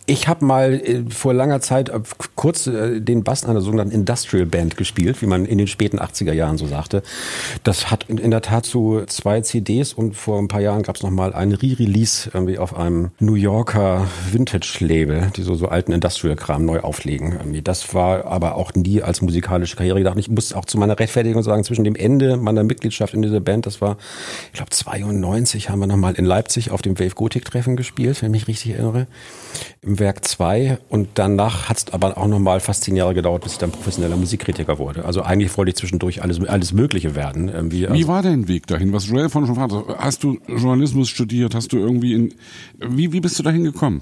Ich 0.10 0.30
habe 0.30 0.46
mal 0.46 0.76
äh, 0.76 1.04
vor 1.10 1.34
langer 1.34 1.60
Zeit 1.60 1.90
äh, 1.90 2.00
kurz 2.36 2.66
äh, 2.66 3.02
den 3.02 3.26
Bass 3.26 3.44
einer 3.44 3.60
sogenannten 3.60 3.94
Industrial 3.94 4.46
Band 4.46 4.78
gespielt, 4.78 5.22
wie 5.22 5.26
man 5.26 5.46
in 5.46 5.58
den 5.58 5.68
späten 5.68 6.00
80er 6.00 6.32
Jahren 6.32 6.58
so 6.58 6.66
sagte. 6.66 7.04
Das 7.64 7.92
hat 7.92 8.06
in, 8.10 8.32
der 8.32 8.42
Tat 8.42 8.66
so 8.66 9.04
zwei 9.06 9.42
CDs 9.42 9.92
und 9.92 10.16
vor 10.16 10.40
ein 10.40 10.48
paar 10.48 10.62
Jahren 10.62 10.84
gab 10.84 10.96
es 10.96 11.04
noch 11.04 11.10
mal 11.10 11.34
ein 11.34 11.52
Re-Release 11.52 12.30
irgendwie 12.34 12.58
auf 12.58 12.74
einem 12.74 13.12
New 13.20 13.34
Yorker 13.34 14.08
Vintage-Label, 14.32 15.32
die 15.36 15.42
so, 15.42 15.56
so 15.56 15.68
alten 15.68 15.92
Industrial-Kram 15.92 16.66
neu 16.66 16.80
auflegen. 16.80 17.62
Das 17.66 17.94
war 17.94 18.28
aber 18.28 18.56
auch 18.56 18.74
nie 18.76 19.02
als 19.02 19.22
musikalische 19.22 19.76
Karriere 19.76 19.98
gedacht. 19.98 20.18
Ich 20.18 20.30
muss 20.30 20.54
auch 20.54 20.64
zu 20.64 20.78
meiner 20.78 20.98
Rechtfertigung 20.98 21.44
sagen, 21.44 21.66
zwischen 21.66 21.84
dem 21.84 21.96
Ende 21.96 22.38
meiner 22.38 22.64
Mitgliedschaft 22.64 23.14
in 23.14 23.24
dieser 23.24 23.42
Band, 23.42 23.66
das 23.66 23.82
war, 23.82 23.98
ich 24.54 24.58
glaube 24.58 24.72
92, 24.72 25.70
haben 25.70 25.80
wir 25.80 25.88
noch 25.88 25.98
mal 25.98 26.14
in 26.14 26.24
Leipzig 26.24 26.72
auf 26.72 26.82
dem 26.82 26.98
Wave 26.98 27.16
Gothic 27.16 27.44
Treffen 27.44 27.76
gespielt, 27.76 28.22
wenn 28.22 28.34
ich 28.34 28.44
mich 28.44 28.48
richtig 28.48 28.72
erinnere. 28.76 29.08
Im 29.82 29.97
Werk 30.00 30.26
2 30.26 30.80
und 30.90 31.10
danach 31.16 31.70
hat 31.70 31.78
es 31.78 31.94
aber 31.94 32.18
auch 32.18 32.28
nochmal 32.28 32.60
fast 32.60 32.84
zehn 32.84 32.96
Jahre 32.96 33.14
gedauert, 33.14 33.44
bis 33.44 33.54
ich 33.54 33.58
dann 33.58 33.72
professioneller 33.72 34.18
Musikkritiker 34.18 34.80
wurde. 34.80 35.06
Also 35.06 35.22
eigentlich 35.22 35.56
wollte 35.58 35.70
ich 35.70 35.76
zwischendurch 35.76 36.22
alles, 36.22 36.44
alles 36.46 36.74
Mögliche 36.74 37.16
werden. 37.16 37.50
Irgendwie. 37.50 37.88
Also 37.88 38.00
wie 38.00 38.08
war 38.08 38.22
dein 38.22 38.48
Weg 38.48 38.68
dahin? 38.68 38.94
Was 38.94 39.08
Joel 39.08 39.30
von 39.30 39.46
schon 39.46 39.56
fragte, 39.56 39.84
hast 39.98 40.24
du 40.24 40.38
Journalismus 40.48 41.10
studiert? 41.10 41.56
Hast 41.56 41.72
du 41.74 41.78
irgendwie 41.78 42.14
in, 42.14 42.34
wie, 42.80 43.12
wie 43.12 43.20
bist 43.20 43.38
du 43.40 43.44
dahin 43.44 43.64
gekommen? 43.64 44.02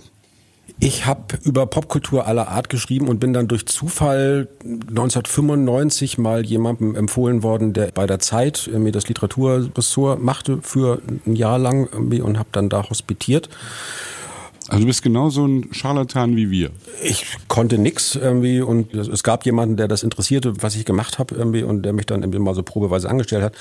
Ich 0.80 1.06
habe 1.06 1.38
über 1.44 1.68
Popkultur 1.68 2.28
aller 2.28 2.50
Art 2.50 2.70
geschrieben 2.70 3.08
und 3.08 3.20
bin 3.20 3.34
dann 3.34 3.48
durch 3.48 3.66
Zufall 3.66 4.50
1995 4.64 6.18
mal 6.18 6.46
jemandem 6.46 6.96
empfohlen 6.96 7.44
worden, 7.44 7.74
der 7.74 7.92
bei 7.94 8.06
der 8.08 8.20
Zeit 8.20 8.70
mir 8.74 8.92
das 8.92 9.08
Literaturressort 9.08 10.22
machte 10.22 10.60
für 10.62 11.02
ein 11.26 11.36
Jahr 11.36 11.60
lang 11.60 11.88
und 11.88 12.38
habe 12.38 12.50
dann 12.52 12.70
da 12.70 12.90
hospitiert. 12.90 13.50
Also 14.68 14.82
du 14.82 14.88
bist 14.88 15.04
genauso 15.04 15.46
ein 15.46 15.68
Scharlatan 15.72 16.36
wie 16.36 16.50
wir. 16.50 16.72
Ich 17.04 17.26
konnte 17.48 17.78
nix 17.78 18.16
irgendwie 18.16 18.62
und 18.62 18.94
es 18.96 19.24
gab 19.24 19.46
jemanden, 19.46 19.78
der 19.78 19.88
das 19.88 20.02
interessierte, 20.02 20.54
was 20.64 20.76
ich 20.76 20.86
gemacht 20.86 21.20
habe 21.20 21.36
irgendwie 21.36 21.62
und 21.62 21.84
der 21.84 21.94
mich 21.94 22.08
dann 22.08 22.24
irgendwie 22.24 22.40
mal 22.40 22.56
so 22.56 22.64
probeweise 22.64 23.08
angestellt 23.08 23.44
hat. 23.44 23.54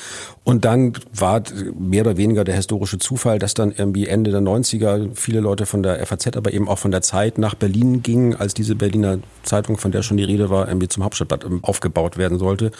Und 0.45 0.65
dann 0.65 0.95
war 1.13 1.43
mehr 1.79 2.03
oder 2.03 2.17
weniger 2.17 2.45
der 2.45 2.55
historische 2.55 2.99
Zufall, 2.99 3.39
dass 3.39 3.53
dann 3.53 3.71
irgendwie 3.71 4.07
Ende 4.07 4.31
der 4.31 4.41
90er 4.41 5.11
viele 5.15 5.41
Leute 5.41 5.67
von 5.67 5.83
der 5.83 6.05
FAZ, 6.07 6.37
aber 6.37 6.55
eben 6.55 6.69
auch 6.69 6.79
von 6.79 6.91
der 6.91 7.03
Zeit 7.03 7.37
nach 7.37 7.55
Berlin 7.55 8.03
gingen, 8.03 8.35
als 8.35 8.55
diese 8.55 8.75
Berliner 8.75 9.19
Zeitung, 9.43 9.77
von 9.77 9.93
der 9.93 10.03
schon 10.03 10.17
die 10.17 10.25
Rede 10.25 10.49
war, 10.49 10.69
irgendwie 10.69 10.89
zum 10.89 11.05
Hauptstadtblatt 11.05 11.45
aufgebaut 11.63 12.17
werden 12.17 12.39
sollte. 12.39 12.71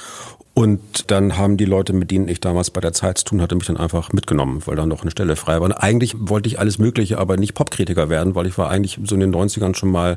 Und 0.55 1.11
dann 1.11 1.37
haben 1.37 1.57
die 1.57 1.65
Leute, 1.65 1.93
mit 1.93 2.13
denen 2.13 2.29
ich 2.29 2.41
damals 2.41 2.71
bei 2.71 2.81
der 2.81 2.93
Zeit 2.93 3.19
zu 3.19 3.25
tun 3.25 3.43
hatte, 3.43 3.57
mich 3.57 3.67
dann 3.67 3.77
einfach 3.77 4.13
mitgenommen, 4.13 4.63
weil 4.67 4.77
da 4.77 4.87
noch 4.87 5.03
eine 5.03 5.11
Stelle 5.11 5.35
frei 5.35 5.55
war. 5.55 5.63
Und 5.63 5.73
eigentlich 5.73 6.15
wollte 6.17 6.49
ich 6.49 6.61
alles 6.61 6.79
Mögliche, 6.79 7.19
aber 7.19 7.37
nicht 7.37 7.55
Popkritiker 7.55 8.09
werden, 8.09 8.37
weil 8.37 8.47
ich 8.47 8.57
war 8.57 8.71
eigentlich 8.71 9.01
so 9.03 9.17
in 9.17 9.21
den 9.21 9.35
90ern 9.35 9.75
schon 9.75 9.91
mal 9.91 10.17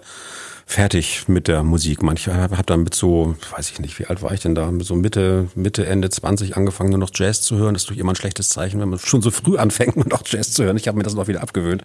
fertig 0.69 1.29
mit 1.29 1.47
der 1.47 1.63
Musik. 1.63 2.03
Manche 2.03 2.35
habe 2.35 2.61
dann 2.65 2.83
mit 2.83 2.93
so, 2.93 3.35
weiß 3.55 3.71
ich 3.71 3.79
nicht, 3.79 3.97
wie 3.99 4.05
alt 4.05 4.21
war 4.21 4.33
ich 4.33 4.41
denn 4.41 4.53
da, 4.53 4.69
so 4.81 4.95
Mitte, 4.95 5.47
Mitte, 5.55 5.85
Ende 5.85 6.09
20 6.09 6.57
angefangen, 6.57 6.89
nur 6.89 6.99
noch 6.99 7.09
Jazz 7.13 7.41
zu 7.41 7.55
hören. 7.55 7.73
Das 7.73 7.83
ist 7.83 7.89
doch 7.89 7.95
immer 7.95 8.11
ein 8.11 8.17
schlechtes 8.17 8.49
Zeichen, 8.49 8.81
wenn 8.81 8.89
man 8.89 8.99
schon 8.99 9.21
so 9.21 9.31
früh 9.31 9.57
anfängt, 9.57 9.95
nur 9.95 10.07
noch 10.07 10.23
Jazz 10.25 10.51
zu 10.51 10.65
hören. 10.65 10.75
Ich 10.75 10.89
habe 10.89 10.97
mir 10.97 11.05
das 11.05 11.13
noch 11.13 11.29
wieder 11.29 11.41
abgewöhnt. 11.41 11.83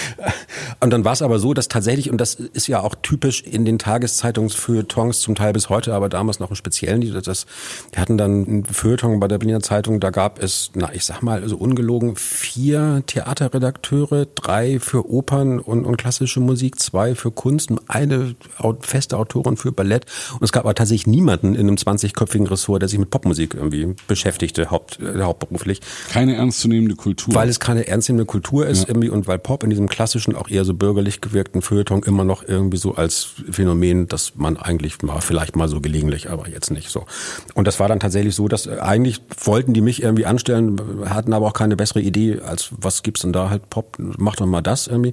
und 0.80 0.90
dann 0.90 1.04
war 1.04 1.12
es 1.12 1.20
aber 1.20 1.38
so, 1.38 1.52
dass 1.52 1.68
tatsächlich, 1.68 2.10
und 2.10 2.18
das 2.18 2.34
ist 2.34 2.66
ja 2.66 2.80
auch 2.80 2.94
typisch 3.02 3.42
in 3.42 3.66
den 3.66 3.78
Tageszeitungsfeuilletons 3.78 5.20
zum 5.20 5.34
Teil 5.34 5.52
bis 5.52 5.68
heute, 5.68 5.92
aber 5.92 6.08
damals 6.08 6.40
noch 6.40 6.48
im 6.48 6.56
Speziellen, 6.56 7.02
die, 7.02 7.12
das, 7.12 7.46
wir 7.92 8.00
hatten 8.00 8.16
dann 8.16 8.40
ein 8.42 8.64
Feuilleton 8.64 9.20
bei 9.20 9.28
der 9.28 9.36
Berliner 9.36 9.60
Zeitung, 9.60 10.00
da 10.00 10.08
gab 10.08 10.42
es, 10.42 10.70
na, 10.74 10.90
ich 10.94 11.04
sag 11.04 11.22
mal, 11.22 11.46
so 11.46 11.58
ungelogen, 11.58 12.16
vier 12.16 13.02
Theaterredakteure, 13.06 14.26
drei 14.34 14.80
für 14.80 15.10
Opern 15.10 15.58
und, 15.58 15.84
und 15.84 15.98
klassische 15.98 16.40
Musik, 16.40 16.80
zwei 16.80 17.14
für 17.14 17.30
Kunst, 17.30 17.70
eine 17.98 18.34
feste 18.80 19.16
Autorin 19.16 19.56
für 19.56 19.72
Ballett. 19.72 20.06
Und 20.34 20.42
es 20.42 20.52
gab 20.52 20.64
aber 20.64 20.74
tatsächlich 20.74 21.06
niemanden 21.06 21.54
in 21.54 21.68
einem 21.68 21.76
20-köpfigen 21.76 22.48
Ressort, 22.48 22.82
der 22.82 22.88
sich 22.88 22.98
mit 22.98 23.10
Popmusik 23.10 23.54
irgendwie 23.54 23.94
beschäftigte, 24.06 24.70
haupt, 24.70 25.00
äh, 25.00 25.20
hauptberuflich. 25.20 25.80
Keine 26.10 26.36
ernstzunehmende 26.36 26.94
Kultur. 26.94 27.34
Weil 27.34 27.48
es 27.48 27.60
keine 27.60 27.86
ernstzunehmende 27.86 28.26
Kultur 28.26 28.66
ist 28.66 28.82
ja. 28.82 28.88
irgendwie 28.88 29.08
und 29.08 29.26
weil 29.26 29.38
Pop 29.38 29.64
in 29.64 29.70
diesem 29.70 29.88
klassischen, 29.88 30.34
auch 30.36 30.48
eher 30.48 30.64
so 30.64 30.74
bürgerlich 30.74 31.20
gewirkten 31.20 31.62
Feuilleton 31.62 32.02
immer 32.04 32.24
noch 32.24 32.46
irgendwie 32.46 32.76
so 32.76 32.94
als 32.94 33.30
Phänomen, 33.50 34.06
dass 34.08 34.36
man 34.36 34.56
eigentlich 34.56 35.02
mal, 35.02 35.20
vielleicht 35.20 35.56
mal 35.56 35.68
so 35.68 35.80
gelegentlich, 35.80 36.30
aber 36.30 36.48
jetzt 36.48 36.70
nicht 36.70 36.90
so. 36.90 37.04
Und 37.54 37.66
das 37.66 37.80
war 37.80 37.88
dann 37.88 38.00
tatsächlich 38.00 38.34
so, 38.34 38.48
dass 38.48 38.66
äh, 38.66 38.78
eigentlich 38.80 39.20
wollten 39.44 39.74
die 39.74 39.80
mich 39.80 40.02
irgendwie 40.02 40.26
anstellen, 40.26 40.80
hatten 41.06 41.32
aber 41.32 41.46
auch 41.46 41.52
keine 41.52 41.76
bessere 41.76 42.00
Idee, 42.00 42.40
als 42.40 42.70
was 42.76 43.02
gibt's 43.02 43.22
denn 43.22 43.32
da 43.32 43.50
halt 43.50 43.70
Pop, 43.70 43.96
mach 43.98 44.36
doch 44.36 44.46
mal 44.46 44.62
das 44.62 44.86
irgendwie. 44.86 45.12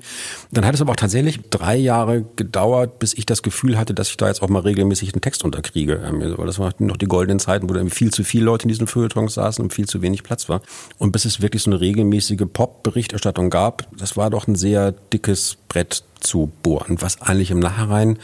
Dann 0.52 0.66
hat 0.66 0.76
es 0.76 0.82
aber 0.82 0.92
auch 0.92 0.98
tatsächlich 0.98 1.42
drei 1.50 1.76
Jahre 1.76 2.26
gedauert, 2.36 2.75
bis 2.86 3.14
ich 3.14 3.26
das 3.26 3.42
Gefühl 3.42 3.78
hatte, 3.78 3.94
dass 3.94 4.10
ich 4.10 4.18
da 4.18 4.28
jetzt 4.28 4.42
auch 4.42 4.50
mal 4.50 4.60
regelmäßig 4.60 5.14
einen 5.14 5.22
Text 5.22 5.44
unterkriege. 5.44 6.02
Weil 6.38 6.46
das 6.46 6.60
waren 6.60 6.74
noch 6.80 6.98
die 6.98 7.08
goldenen 7.08 7.40
Zeiten, 7.40 7.70
wo 7.70 7.74
da 7.74 7.84
viel 7.86 8.12
zu 8.12 8.24
viele 8.24 8.46
Leute 8.46 8.64
in 8.64 8.70
diesen 8.70 8.88
Feuilletons 8.88 9.34
saßen 9.34 9.64
und 9.64 9.74
viel 9.74 9.88
zu 9.88 10.02
wenig 10.02 10.24
Platz 10.24 10.50
war. 10.50 10.62
Und 10.98 11.12
bis 11.12 11.26
es 11.26 11.42
wirklich 11.42 11.64
so 11.64 11.72
eine 11.72 11.80
regelmäßige 11.80 12.46
Pop-Berichterstattung 12.52 13.50
gab, 13.50 13.88
das 13.98 14.18
war 14.18 14.30
doch 14.30 14.48
ein 14.48 14.56
sehr 14.56 14.92
dickes 14.92 15.58
Brett 15.68 16.04
zu 16.20 16.52
bohren, 16.64 17.02
was 17.02 17.22
eigentlich 17.22 17.52
im 17.52 17.60
Nachhinein 17.60 18.20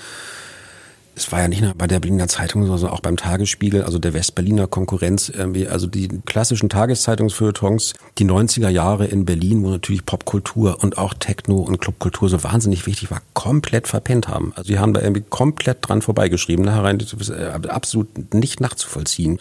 es 1.22 1.32
war 1.32 1.42
ja 1.42 1.48
nicht 1.48 1.62
nur 1.62 1.75
bei 1.75 1.86
der 1.86 2.00
Berliner 2.00 2.28
Zeitung, 2.28 2.66
sondern 2.66 2.90
auch 2.90 3.00
beim 3.00 3.16
Tagesspiegel, 3.16 3.84
also 3.84 4.00
der 4.00 4.13
Westberliner 4.13 4.66
Konkurrenz, 4.66 5.30
irgendwie, 5.30 5.68
also 5.68 5.86
die 5.86 6.08
klassischen 6.25 6.68
Tageszeitungsfeuilletons, 6.68 7.94
die 8.18 8.25
90er 8.25 8.70
Jahre 8.70 9.06
in 9.06 9.25
Berlin, 9.25 9.63
wo 9.63 9.70
natürlich 9.70 10.04
Popkultur 10.04 10.80
und 10.82 10.98
auch 10.98 11.13
Techno 11.13 11.58
und 11.58 11.80
Clubkultur 11.80 12.28
so 12.28 12.44
wahnsinnig 12.44 12.88
wichtig 12.88 13.12
war, 13.12 13.22
komplett 13.34 13.88
verpennt 13.88 14.28
haben. 14.28 14.51
Also 14.56 14.70
die 14.70 14.80
haben 14.80 14.94
da 14.94 15.01
irgendwie 15.01 15.24
komplett 15.30 15.78
dran 15.82 16.01
vorbeigeschrieben, 16.01 16.66
nachher 16.66 16.84
äh, 16.84 17.68
absolut 17.68 18.34
nicht 18.34 18.60
nachzuvollziehen, 18.60 19.40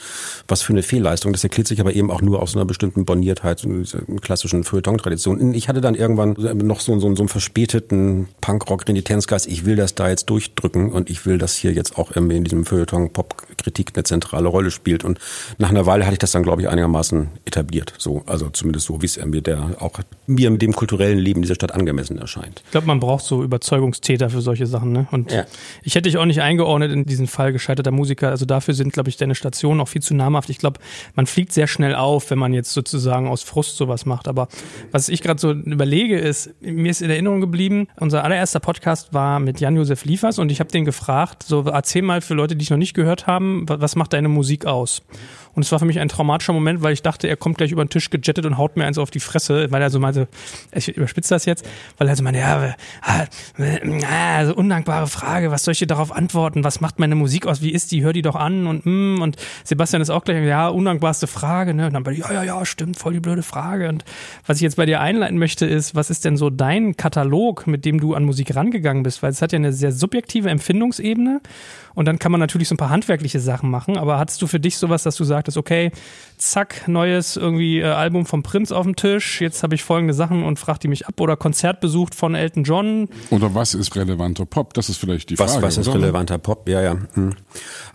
was 0.48 0.60
für 0.60 0.74
eine 0.74 0.82
Fehlleistung. 0.82 1.32
Das 1.32 1.44
erklärt 1.44 1.68
sich 1.68 1.80
aber 1.80 1.94
eben 1.94 2.10
auch 2.10 2.20
nur 2.20 2.42
aus 2.42 2.54
einer 2.54 2.66
bestimmten 2.66 3.06
Boniertheit, 3.06 3.64
einer 3.64 3.84
klassischen 4.20 4.64
Feuilleton-Tradition. 4.64 5.54
Ich 5.54 5.70
hatte 5.70 5.80
dann 5.80 5.94
irgendwann 5.94 6.36
noch 6.58 6.80
so, 6.80 6.98
so, 7.00 7.14
so 7.14 7.22
einen 7.22 7.28
verspäteten 7.28 8.28
Punkrock-Renitenzgeist, 8.42 9.46
ich 9.46 9.64
will 9.64 9.76
das 9.76 9.94
da 9.94 10.10
jetzt 10.10 10.28
durchdrücken 10.28 10.92
und 10.92 11.08
ich 11.08 11.24
will 11.24 11.38
das 11.38 11.56
hier 11.56 11.69
jetzt 11.72 11.98
auch 11.98 12.14
irgendwie 12.14 12.36
in 12.36 12.44
diesem 12.44 12.64
Feuilleton 12.64 13.12
Popkritik 13.12 13.92
eine 13.94 14.04
zentrale 14.04 14.48
Rolle 14.48 14.70
spielt. 14.70 15.04
Und 15.04 15.18
nach 15.58 15.70
einer 15.70 15.86
Weile 15.86 16.04
hatte 16.04 16.14
ich 16.14 16.18
das 16.18 16.32
dann, 16.32 16.42
glaube 16.42 16.62
ich, 16.62 16.68
einigermaßen 16.68 17.28
etabliert. 17.44 17.94
So, 17.98 18.22
also 18.26 18.48
zumindest 18.50 18.86
so, 18.86 19.02
wie 19.02 19.06
es 19.06 19.16
irgendwie 19.16 19.42
der 19.42 19.76
auch 19.80 19.98
mir 20.26 20.50
mit 20.50 20.62
dem 20.62 20.72
kulturellen 20.72 21.18
Leben 21.18 21.42
dieser 21.42 21.54
Stadt 21.54 21.72
angemessen 21.72 22.18
erscheint. 22.18 22.62
Ich 22.64 22.70
glaube, 22.70 22.86
man 22.86 23.00
braucht 23.00 23.24
so 23.24 23.42
Überzeugungstäter 23.42 24.30
für 24.30 24.40
solche 24.40 24.66
Sachen. 24.66 24.92
Ne? 24.92 25.06
Und 25.10 25.32
ja. 25.32 25.44
ich 25.82 25.94
hätte 25.94 26.08
dich 26.08 26.18
auch 26.18 26.24
nicht 26.24 26.42
eingeordnet 26.42 26.92
in 26.92 27.04
diesen 27.04 27.26
Fall 27.26 27.52
gescheiterter 27.52 27.90
Musiker. 27.90 28.28
Also 28.28 28.44
dafür 28.46 28.74
sind, 28.74 28.92
glaube 28.92 29.08
ich, 29.08 29.16
deine 29.16 29.34
Stationen 29.34 29.80
auch 29.80 29.88
viel 29.88 30.02
zu 30.02 30.14
namhaft. 30.14 30.50
Ich 30.50 30.58
glaube, 30.58 30.80
man 31.14 31.26
fliegt 31.26 31.52
sehr 31.52 31.66
schnell 31.66 31.94
auf, 31.94 32.30
wenn 32.30 32.38
man 32.38 32.52
jetzt 32.52 32.72
sozusagen 32.72 33.28
aus 33.28 33.42
Frust 33.42 33.76
sowas 33.76 34.06
macht. 34.06 34.28
Aber 34.28 34.48
was 34.90 35.08
ich 35.08 35.22
gerade 35.22 35.40
so 35.40 35.52
überlege, 35.52 36.18
ist, 36.18 36.50
mir 36.60 36.90
ist 36.90 37.02
in 37.02 37.10
Erinnerung 37.10 37.40
geblieben, 37.40 37.88
unser 37.98 38.24
allererster 38.24 38.60
Podcast 38.60 39.12
war 39.12 39.40
mit 39.40 39.60
Jan-Josef 39.60 40.04
Liefers 40.04 40.38
und 40.38 40.50
ich 40.50 40.60
habe 40.60 40.70
den 40.70 40.84
gefragt, 40.84 41.42
so 41.42 41.59
erzähl 41.66 42.02
mal 42.02 42.20
für 42.20 42.34
Leute, 42.34 42.56
die 42.56 42.64
es 42.64 42.70
noch 42.70 42.76
nicht 42.76 42.94
gehört 42.94 43.26
haben, 43.26 43.64
was 43.68 43.96
macht 43.96 44.12
deine 44.12 44.28
Musik 44.28 44.66
aus? 44.66 45.02
Und 45.54 45.64
es 45.64 45.72
war 45.72 45.78
für 45.78 45.84
mich 45.84 45.98
ein 45.98 46.08
traumatischer 46.08 46.52
Moment, 46.52 46.82
weil 46.82 46.92
ich 46.92 47.02
dachte, 47.02 47.28
er 47.28 47.36
kommt 47.36 47.58
gleich 47.58 47.72
über 47.72 47.84
den 47.84 47.90
Tisch 47.90 48.10
gejettet 48.10 48.46
und 48.46 48.58
haut 48.58 48.76
mir 48.76 48.86
eins 48.86 48.98
auf 48.98 49.10
die 49.10 49.20
Fresse, 49.20 49.70
weil 49.70 49.82
er 49.82 49.90
so 49.90 49.98
meinte, 49.98 50.28
ich 50.72 50.88
überspitze 50.88 51.34
das 51.34 51.44
jetzt, 51.44 51.68
weil 51.98 52.08
er 52.08 52.16
so 52.16 52.22
meinte, 52.22 52.40
ja, 52.40 52.74
also 54.36 54.54
undankbare 54.54 55.06
Frage, 55.06 55.50
was 55.50 55.64
soll 55.64 55.72
ich 55.72 55.78
dir 55.78 55.86
darauf 55.86 56.12
antworten? 56.12 56.64
Was 56.64 56.80
macht 56.80 56.98
meine 56.98 57.14
Musik 57.14 57.46
aus? 57.46 57.62
Wie 57.62 57.70
ist 57.70 57.92
die? 57.92 58.02
Hör 58.02 58.12
die 58.12 58.22
doch 58.22 58.36
an 58.36 58.66
und 58.66 58.86
mm, 58.86 59.20
und 59.20 59.36
Sebastian 59.64 60.02
ist 60.02 60.10
auch 60.10 60.24
gleich, 60.24 60.44
ja, 60.44 60.68
undankbarste 60.68 61.26
Frage, 61.26 61.74
ne? 61.74 61.86
Und 61.86 61.94
dann 61.94 62.02
bei 62.02 62.12
ja, 62.12 62.32
ja, 62.32 62.42
ja, 62.42 62.64
stimmt, 62.64 62.98
voll 62.98 63.14
die 63.14 63.20
blöde 63.20 63.42
Frage. 63.42 63.88
Und 63.88 64.04
was 64.46 64.58
ich 64.58 64.62
jetzt 64.62 64.76
bei 64.76 64.86
dir 64.86 65.00
einleiten 65.00 65.38
möchte, 65.38 65.66
ist, 65.66 65.94
was 65.94 66.10
ist 66.10 66.24
denn 66.24 66.36
so 66.36 66.50
dein 66.50 66.96
Katalog, 66.96 67.66
mit 67.66 67.84
dem 67.84 68.00
du 68.00 68.14
an 68.14 68.24
Musik 68.24 68.54
rangegangen 68.54 69.02
bist? 69.02 69.22
Weil 69.22 69.30
es 69.30 69.42
hat 69.42 69.52
ja 69.52 69.56
eine 69.56 69.72
sehr 69.72 69.92
subjektive 69.92 70.50
Empfindungsebene 70.50 71.40
und 71.94 72.06
dann 72.06 72.18
kann 72.18 72.32
man 72.32 72.40
natürlich 72.40 72.68
so 72.68 72.74
ein 72.74 72.78
paar 72.78 72.90
handwerkliche 72.90 73.40
Sachen 73.40 73.70
machen. 73.70 73.96
Aber 73.96 74.18
hattest 74.18 74.40
du 74.42 74.46
für 74.46 74.60
dich 74.60 74.78
sowas, 74.78 75.02
dass 75.02 75.16
du 75.16 75.24
sagtest, 75.40 75.56
okay, 75.56 75.90
zack, 76.38 76.88
neues 76.88 77.36
irgendwie 77.36 77.80
äh, 77.80 77.84
Album 77.84 78.26
vom 78.26 78.42
Prinz 78.42 78.72
auf 78.72 78.84
dem 78.84 78.96
Tisch, 78.96 79.40
jetzt 79.40 79.62
habe 79.62 79.74
ich 79.74 79.84
folgende 79.84 80.14
Sachen 80.14 80.42
und 80.42 80.58
fragt 80.58 80.82
die 80.82 80.88
mich 80.88 81.06
ab 81.06 81.20
oder 81.20 81.36
Konzert 81.36 81.80
besucht 81.80 82.14
von 82.14 82.34
Elton 82.34 82.64
John? 82.64 83.08
Oder 83.30 83.54
was 83.54 83.74
ist 83.74 83.94
relevanter 83.96 84.46
Pop? 84.46 84.74
Das 84.74 84.88
ist 84.88 84.98
vielleicht 84.98 85.30
die 85.30 85.36
Frage. 85.36 85.50
Was, 85.50 85.62
was 85.62 85.78
ist 85.78 85.88
oder? 85.88 86.00
relevanter 86.00 86.38
Pop? 86.38 86.68
Ja, 86.68 86.80
ja. 86.80 86.96
Hm. 87.14 87.34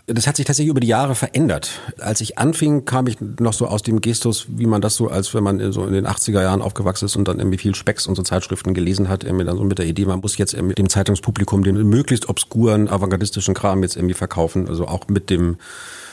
Das 0.06 0.26
hat 0.26 0.36
sich 0.36 0.46
tatsächlich 0.46 0.70
über 0.70 0.80
die 0.80 0.86
Jahre 0.86 1.14
verändert. 1.14 1.80
Als 1.98 2.20
ich 2.20 2.38
anfing, 2.38 2.84
kam 2.84 3.08
ich 3.08 3.18
noch 3.20 3.52
so 3.52 3.66
aus 3.66 3.82
dem 3.82 4.00
Gestus, 4.00 4.46
wie 4.48 4.66
man 4.66 4.80
das 4.80 4.94
so, 4.94 5.08
als 5.08 5.34
wenn 5.34 5.42
man 5.42 5.72
so 5.72 5.84
in 5.84 5.92
den 5.92 6.06
80er 6.06 6.42
Jahren 6.42 6.62
aufgewachsen 6.62 7.06
ist 7.06 7.16
und 7.16 7.26
dann 7.26 7.38
irgendwie 7.38 7.58
viel 7.58 7.74
Specks 7.74 8.06
und 8.06 8.14
so 8.14 8.22
Zeitschriften 8.22 8.74
gelesen 8.74 9.08
hat, 9.08 9.24
irgendwie 9.24 9.44
dann 9.44 9.56
so 9.56 9.64
mit 9.64 9.78
der 9.78 9.86
Idee, 9.86 10.04
man 10.04 10.20
muss 10.20 10.38
jetzt 10.38 10.60
mit 10.60 10.78
dem 10.78 10.88
Zeitungspublikum 10.88 11.64
den 11.64 11.76
möglichst 11.88 12.28
obskuren, 12.28 12.88
avantgardistischen 12.88 13.54
Kram 13.54 13.82
jetzt 13.82 13.96
irgendwie 13.96 14.14
verkaufen. 14.14 14.68
Also 14.68 14.86
auch 14.86 15.08
mit 15.08 15.30
dem 15.30 15.56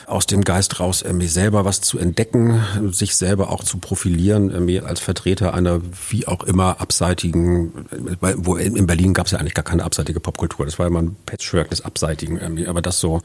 aus 0.06 0.26
dem 0.26 0.42
Geist 0.42 0.80
raus, 0.80 1.02
irgendwie 1.02 1.28
selber 1.28 1.64
was 1.64 1.80
zu 1.80 1.98
entdecken, 1.98 2.60
sich 2.92 3.16
selber 3.16 3.50
auch 3.50 3.64
zu 3.64 3.78
profilieren, 3.78 4.50
irgendwie 4.50 4.80
als 4.80 5.00
Vertreter 5.00 5.54
einer 5.54 5.80
wie 6.10 6.26
auch 6.26 6.44
immer 6.44 6.80
abseitigen, 6.80 7.86
wo 8.20 8.56
in 8.56 8.86
Berlin 8.86 9.14
gab 9.14 9.26
es 9.26 9.32
ja 9.32 9.38
eigentlich 9.38 9.54
gar 9.54 9.64
keine 9.64 9.84
abseitige 9.84 10.20
Popkultur. 10.20 10.66
Das 10.66 10.78
war 10.78 10.86
immer 10.86 11.02
ein 11.02 11.16
Patchwork 11.26 11.70
des 11.70 11.84
Abseitigen 11.84 12.38
irgendwie. 12.38 12.66
Aber 12.66 12.82
das 12.82 13.00
so 13.00 13.22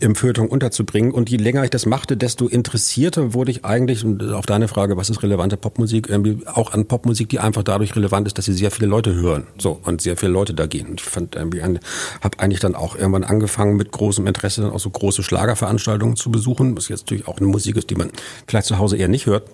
im 0.00 0.14
Feuilleton 0.14 0.48
unterzubringen. 0.48 1.12
Und 1.12 1.30
je 1.30 1.36
länger 1.36 1.64
ich 1.64 1.70
das 1.70 1.86
machte, 1.86 2.16
desto 2.16 2.46
interessierter 2.46 3.34
wurde 3.34 3.50
ich 3.50 3.64
eigentlich, 3.64 4.04
und 4.04 4.22
auf 4.32 4.46
deine 4.46 4.68
Frage, 4.68 4.96
was 4.96 5.10
ist 5.10 5.22
relevante 5.22 5.56
Popmusik, 5.56 6.08
irgendwie 6.08 6.46
auch 6.46 6.72
an 6.72 6.86
Popmusik, 6.86 7.28
die 7.28 7.38
einfach 7.38 7.62
dadurch 7.62 7.94
relevant 7.96 8.26
ist, 8.26 8.38
dass 8.38 8.46
sie 8.46 8.52
sehr 8.52 8.70
viele 8.70 8.88
Leute 8.88 9.14
hören. 9.14 9.46
So, 9.58 9.78
und 9.82 10.00
sehr 10.00 10.16
viele 10.16 10.32
Leute 10.32 10.54
da 10.54 10.66
gehen. 10.66 10.94
Ich 10.96 11.02
fand 11.02 11.36
irgendwie, 11.36 11.62
habe 11.62 12.38
eigentlich 12.38 12.60
dann 12.60 12.74
auch 12.74 12.96
irgendwann 12.96 13.24
angefangen 13.24 13.76
mit 13.76 13.92
großem 13.92 14.26
Interesse 14.26 14.62
dann 14.62 14.70
auch 14.70 14.80
so 14.80 14.90
große 14.90 15.22
Schlagerveranstaltungen 15.22 16.15
zu 16.16 16.30
besuchen, 16.30 16.76
was 16.76 16.88
jetzt 16.88 17.06
natürlich 17.06 17.28
auch 17.28 17.38
eine 17.38 17.46
Musik 17.46 17.76
ist, 17.76 17.90
die 17.90 17.94
man 17.94 18.10
vielleicht 18.46 18.66
zu 18.66 18.78
Hause 18.78 18.96
eher 18.96 19.08
nicht 19.08 19.26
hört 19.26 19.44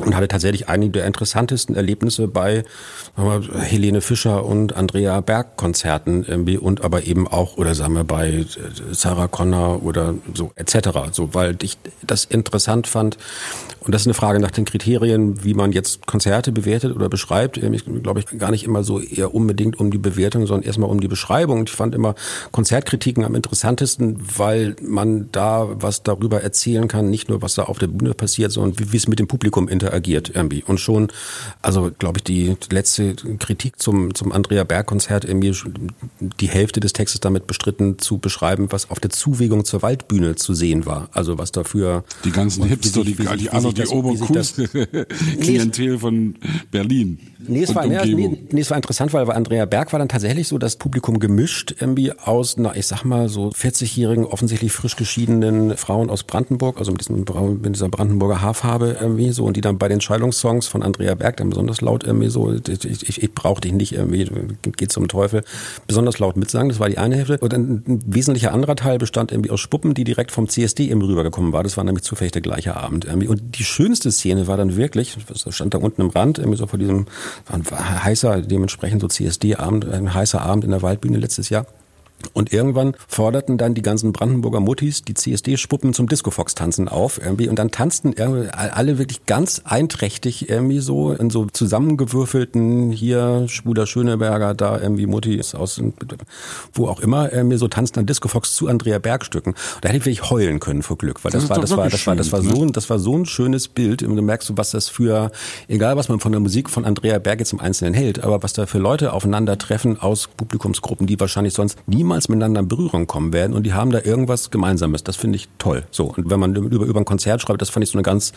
und 0.00 0.16
hatte 0.16 0.28
tatsächlich 0.28 0.68
einige 0.68 0.92
der 0.92 1.06
interessantesten 1.06 1.76
Erlebnisse 1.76 2.28
bei 2.28 2.64
Helene 3.60 4.00
Fischer 4.00 4.44
und 4.44 4.76
Andrea 4.76 5.20
Berg 5.20 5.56
Konzerten 5.56 6.24
irgendwie 6.24 6.56
und 6.58 6.82
aber 6.82 7.04
eben 7.04 7.28
auch 7.28 7.56
oder 7.56 7.74
sagen 7.74 7.94
wir 7.94 8.04
bei 8.04 8.30
äh, 8.30 8.46
Sarah 8.92 9.28
Connor 9.28 9.82
oder 9.82 10.14
so 10.34 10.52
etc. 10.56 11.12
So 11.12 11.34
weil 11.34 11.56
ich 11.62 11.78
das 12.02 12.24
interessant 12.24 12.86
fand 12.86 13.18
und 13.80 13.94
das 13.94 14.02
ist 14.02 14.06
eine 14.06 14.14
Frage 14.14 14.40
nach 14.40 14.50
den 14.50 14.66
Kriterien, 14.66 15.42
wie 15.42 15.54
man 15.54 15.72
jetzt 15.72 16.06
Konzerte 16.06 16.52
bewertet 16.52 16.94
oder 16.94 17.08
beschreibt. 17.08 17.56
Ich 17.56 17.84
glaube 18.02 18.20
ich 18.20 18.38
gar 18.38 18.50
nicht 18.50 18.64
immer 18.64 18.84
so 18.84 19.00
eher 19.00 19.34
unbedingt 19.34 19.80
um 19.80 19.90
die 19.90 19.98
Bewertung, 19.98 20.46
sondern 20.46 20.66
erstmal 20.66 20.90
um 20.90 21.00
die 21.00 21.08
Beschreibung. 21.08 21.64
Ich 21.64 21.72
fand 21.72 21.94
immer 21.94 22.14
Konzertkritiken 22.52 23.24
am 23.24 23.34
interessantesten, 23.34 24.18
weil 24.36 24.76
man 24.82 25.30
da 25.32 25.66
was 25.72 26.02
darüber 26.02 26.42
erzählen 26.42 26.88
kann, 26.88 27.08
nicht 27.08 27.28
nur 27.30 27.40
was 27.40 27.54
da 27.54 27.64
auf 27.64 27.78
der 27.78 27.86
Bühne 27.86 28.12
passiert, 28.12 28.52
sondern 28.52 28.78
wie, 28.78 28.92
wie 28.92 28.96
es 28.98 29.08
mit 29.08 29.18
dem 29.18 29.28
Publikum 29.28 29.66
interagiert 29.66 29.89
irgendwie. 30.34 30.64
Und 30.64 30.80
schon, 30.80 31.08
also 31.62 31.90
glaube 31.98 32.18
ich, 32.18 32.24
die 32.24 32.56
letzte 32.70 33.14
Kritik 33.14 33.80
zum, 33.80 34.14
zum 34.14 34.32
Andrea 34.32 34.64
Berg 34.64 34.86
Konzert 34.86 35.24
irgendwie 35.24 35.54
die 36.40 36.48
Hälfte 36.48 36.80
des 36.80 36.92
Textes 36.92 37.20
damit 37.20 37.46
bestritten 37.46 37.98
zu 37.98 38.18
beschreiben, 38.18 38.66
was 38.70 38.90
auf 38.90 38.98
der 39.00 39.10
Zuwegung 39.10 39.64
zur 39.64 39.80
Waldbühne 39.82 40.36
zu 40.36 40.54
sehen 40.54 40.86
war. 40.86 41.08
Also 41.12 41.38
was 41.38 41.52
dafür 41.52 42.04
die 42.24 42.32
ganzen 42.32 42.64
Hipster, 42.64 43.04
die, 43.04 43.14
die, 43.14 43.24
die 43.24 43.48
die 43.74 43.86
Oberkurs-Klientel 43.86 45.98
von 45.98 46.34
Berlin. 46.70 47.18
Nee 47.46 47.62
es, 47.62 47.74
war, 47.74 47.86
nee, 47.86 48.38
nee, 48.50 48.60
es 48.60 48.70
war 48.70 48.76
interessant, 48.76 49.12
weil 49.12 49.26
bei 49.26 49.34
Andrea 49.34 49.64
Berg 49.64 49.92
war 49.92 49.98
dann 49.98 50.08
tatsächlich 50.08 50.48
so 50.48 50.58
das 50.58 50.76
Publikum 50.76 51.18
gemischt 51.18 51.74
irgendwie 51.80 52.12
aus, 52.12 52.56
na, 52.58 52.76
ich 52.76 52.86
sag 52.86 53.04
mal, 53.04 53.28
so 53.28 53.50
40-jährigen, 53.50 54.24
offensichtlich 54.24 54.72
frisch 54.72 54.96
geschiedenen 54.96 55.76
Frauen 55.76 56.10
aus 56.10 56.24
Brandenburg, 56.24 56.78
also 56.78 56.92
mit, 56.92 57.00
diesem, 57.00 57.24
mit 57.60 57.74
dieser 57.74 57.88
Brandenburger 57.88 58.40
Haarfarbe 58.40 58.98
irgendwie 59.00 59.30
so, 59.30 59.44
und 59.44 59.56
die 59.56 59.62
dann 59.62 59.69
bei 59.78 59.88
den 59.88 60.00
Scheidungssongs 60.00 60.66
von 60.66 60.82
Andrea 60.82 61.14
Berg 61.14 61.36
dann 61.36 61.50
besonders 61.50 61.80
laut 61.80 62.04
irgendwie 62.04 62.28
so, 62.28 62.52
ich, 62.52 62.84
ich, 62.84 63.22
ich 63.22 63.34
brauche 63.34 63.60
dich 63.60 63.72
nicht 63.72 63.92
irgendwie, 63.92 64.28
geht 64.76 64.92
zum 64.92 65.08
Teufel, 65.08 65.42
besonders 65.86 66.18
laut 66.18 66.36
mitsagen, 66.36 66.68
das 66.68 66.80
war 66.80 66.88
die 66.88 66.98
eine 66.98 67.16
Hälfte. 67.16 67.38
Und 67.38 67.54
ein, 67.54 67.82
ein 67.86 68.02
wesentlicher 68.06 68.52
anderer 68.52 68.76
Teil 68.76 68.98
bestand 68.98 69.32
irgendwie 69.32 69.50
aus 69.50 69.60
Spuppen, 69.60 69.94
die 69.94 70.04
direkt 70.04 70.30
vom 70.30 70.48
CSD 70.48 70.90
eben 70.90 71.02
rübergekommen 71.02 71.52
war. 71.52 71.62
Das 71.62 71.76
war 71.76 71.84
nämlich 71.84 72.04
zufällig 72.04 72.32
der 72.32 72.42
gleiche 72.42 72.76
Abend 72.76 73.04
irgendwie. 73.04 73.28
Und 73.28 73.58
die 73.58 73.64
schönste 73.64 74.10
Szene 74.12 74.46
war 74.46 74.56
dann 74.56 74.76
wirklich, 74.76 75.16
das 75.28 75.54
stand 75.54 75.74
da 75.74 75.78
unten 75.78 76.02
im 76.02 76.10
Rand, 76.10 76.38
irgendwie 76.38 76.58
so 76.58 76.66
vor 76.66 76.78
diesem, 76.78 77.06
war 77.46 77.56
ein 77.56 78.04
heißer, 78.04 78.42
dementsprechend 78.42 79.00
so 79.00 79.08
CSD-Abend, 79.08 79.88
ein 79.88 80.14
heißer 80.14 80.40
Abend 80.40 80.64
in 80.64 80.70
der 80.70 80.82
Waldbühne 80.82 81.18
letztes 81.18 81.48
Jahr. 81.48 81.66
Und 82.32 82.52
irgendwann 82.52 82.94
forderten 83.08 83.58
dann 83.58 83.74
die 83.74 83.82
ganzen 83.82 84.12
Brandenburger 84.12 84.60
Muttis 84.60 85.02
die 85.02 85.14
CSD-Spuppen 85.14 85.94
zum 85.94 86.08
Disco-Fox-Tanzen 86.08 86.88
auf 86.88 87.20
irgendwie. 87.22 87.48
Und 87.48 87.58
dann 87.58 87.70
tanzten 87.70 88.12
irgendwie 88.12 88.50
alle 88.50 88.98
wirklich 88.98 89.26
ganz 89.26 89.62
einträchtig 89.64 90.48
irgendwie 90.48 90.80
so 90.80 91.12
in 91.12 91.30
so 91.30 91.46
zusammengewürfelten 91.46 92.90
hier 92.92 93.46
Schwuler 93.48 93.86
Schöneberger, 93.86 94.54
da 94.54 94.80
irgendwie 94.80 95.06
Muttis 95.06 95.54
aus 95.54 95.80
wo 96.72 96.86
auch 96.86 97.00
immer 97.00 97.32
irgendwie 97.32 97.56
so 97.56 97.68
tanzten 97.68 98.00
dann 98.00 98.06
Disco-Fox 98.06 98.54
zu 98.54 98.68
Andrea 98.68 98.98
Bergstücken. 98.98 99.52
Und 99.52 99.84
da 99.84 99.88
hätte 99.88 99.98
ich 99.98 100.06
wirklich 100.06 100.30
heulen 100.30 100.60
können 100.60 100.82
vor 100.82 100.98
Glück, 100.98 101.24
weil 101.24 101.32
das, 101.32 101.48
das 101.48 101.50
war, 101.50 101.60
das 101.60 101.76
war, 101.76 101.88
das 101.88 102.06
war, 102.06 102.16
das 102.16 102.32
war 102.32 102.42
so 102.42 102.62
ein, 102.62 102.72
das 102.72 102.90
war 102.90 102.98
so 102.98 103.16
ein 103.16 103.26
schönes 103.26 103.68
Bild. 103.68 104.02
Und 104.02 104.16
du 104.16 104.22
merkst 104.22 104.48
so, 104.48 104.56
was 104.56 104.70
das 104.70 104.88
für, 104.88 105.30
egal 105.68 105.96
was 105.96 106.08
man 106.08 106.20
von 106.20 106.32
der 106.32 106.40
Musik 106.40 106.70
von 106.70 106.84
Andrea 106.84 107.18
Berg 107.18 107.40
jetzt 107.40 107.52
im 107.52 107.60
Einzelnen 107.60 107.94
hält, 107.94 108.22
aber 108.22 108.42
was 108.42 108.52
da 108.52 108.66
für 108.66 108.78
Leute 108.78 109.12
aufeinandertreffen 109.12 110.00
aus 110.00 110.28
Publikumsgruppen, 110.36 111.06
die 111.06 111.18
wahrscheinlich 111.18 111.54
sonst 111.54 111.78
niemals 111.86 112.09
niemals 112.10 112.28
miteinander 112.28 112.60
in 112.60 112.68
Berührung 112.68 113.06
kommen 113.06 113.32
werden 113.32 113.54
und 113.54 113.64
die 113.64 113.72
haben 113.72 113.92
da 113.92 114.00
irgendwas 114.02 114.50
Gemeinsames. 114.50 115.04
Das 115.04 115.14
finde 115.16 115.36
ich 115.36 115.48
toll. 115.58 115.84
So. 115.92 116.06
Und 116.06 116.28
wenn 116.28 116.40
man 116.40 116.56
über, 116.56 116.84
über 116.84 116.98
ein 116.98 117.04
Konzert 117.04 117.40
schreibt, 117.40 117.62
das 117.62 117.70
fand 117.70 117.84
ich 117.84 117.90
so 117.90 117.98
eine 117.98 118.02
ganz, 118.02 118.32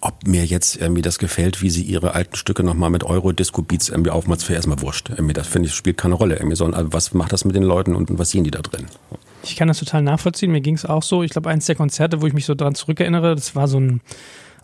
ob 0.00 0.26
mir 0.26 0.44
jetzt 0.46 0.76
irgendwie 0.76 1.02
das 1.02 1.18
gefällt, 1.18 1.60
wie 1.60 1.68
sie 1.68 1.82
ihre 1.82 2.14
alten 2.14 2.34
Stücke 2.34 2.62
nochmal 2.62 2.88
mit 2.88 3.04
Euro-Disco-Beats 3.04 3.90
irgendwie 3.90 4.10
aufmacht, 4.10 4.42
für 4.42 4.54
erstmal 4.54 4.80
wurscht. 4.80 5.10
Irgendwie, 5.10 5.34
das 5.34 5.46
finde 5.46 5.68
ich, 5.68 5.74
spielt 5.74 5.98
keine 5.98 6.14
Rolle. 6.14 6.36
Irgendwie, 6.36 6.56
sondern 6.56 6.78
also 6.78 6.92
was 6.94 7.12
macht 7.12 7.32
das 7.32 7.44
mit 7.44 7.54
den 7.54 7.62
Leuten 7.62 7.94
und 7.94 8.18
was 8.18 8.30
sehen 8.30 8.44
die 8.44 8.50
da 8.50 8.62
drin? 8.62 8.86
Ich 9.42 9.56
kann 9.56 9.68
das 9.68 9.78
total 9.78 10.00
nachvollziehen. 10.00 10.50
Mir 10.50 10.62
ging 10.62 10.74
es 10.74 10.86
auch 10.86 11.02
so. 11.02 11.22
Ich 11.22 11.30
glaube, 11.30 11.50
eins 11.50 11.66
der 11.66 11.74
Konzerte, 11.74 12.22
wo 12.22 12.26
ich 12.26 12.32
mich 12.32 12.46
so 12.46 12.54
dran 12.54 12.74
zurückerinnere, 12.74 13.34
das 13.34 13.54
war 13.54 13.68
so 13.68 13.78
ein 13.78 14.00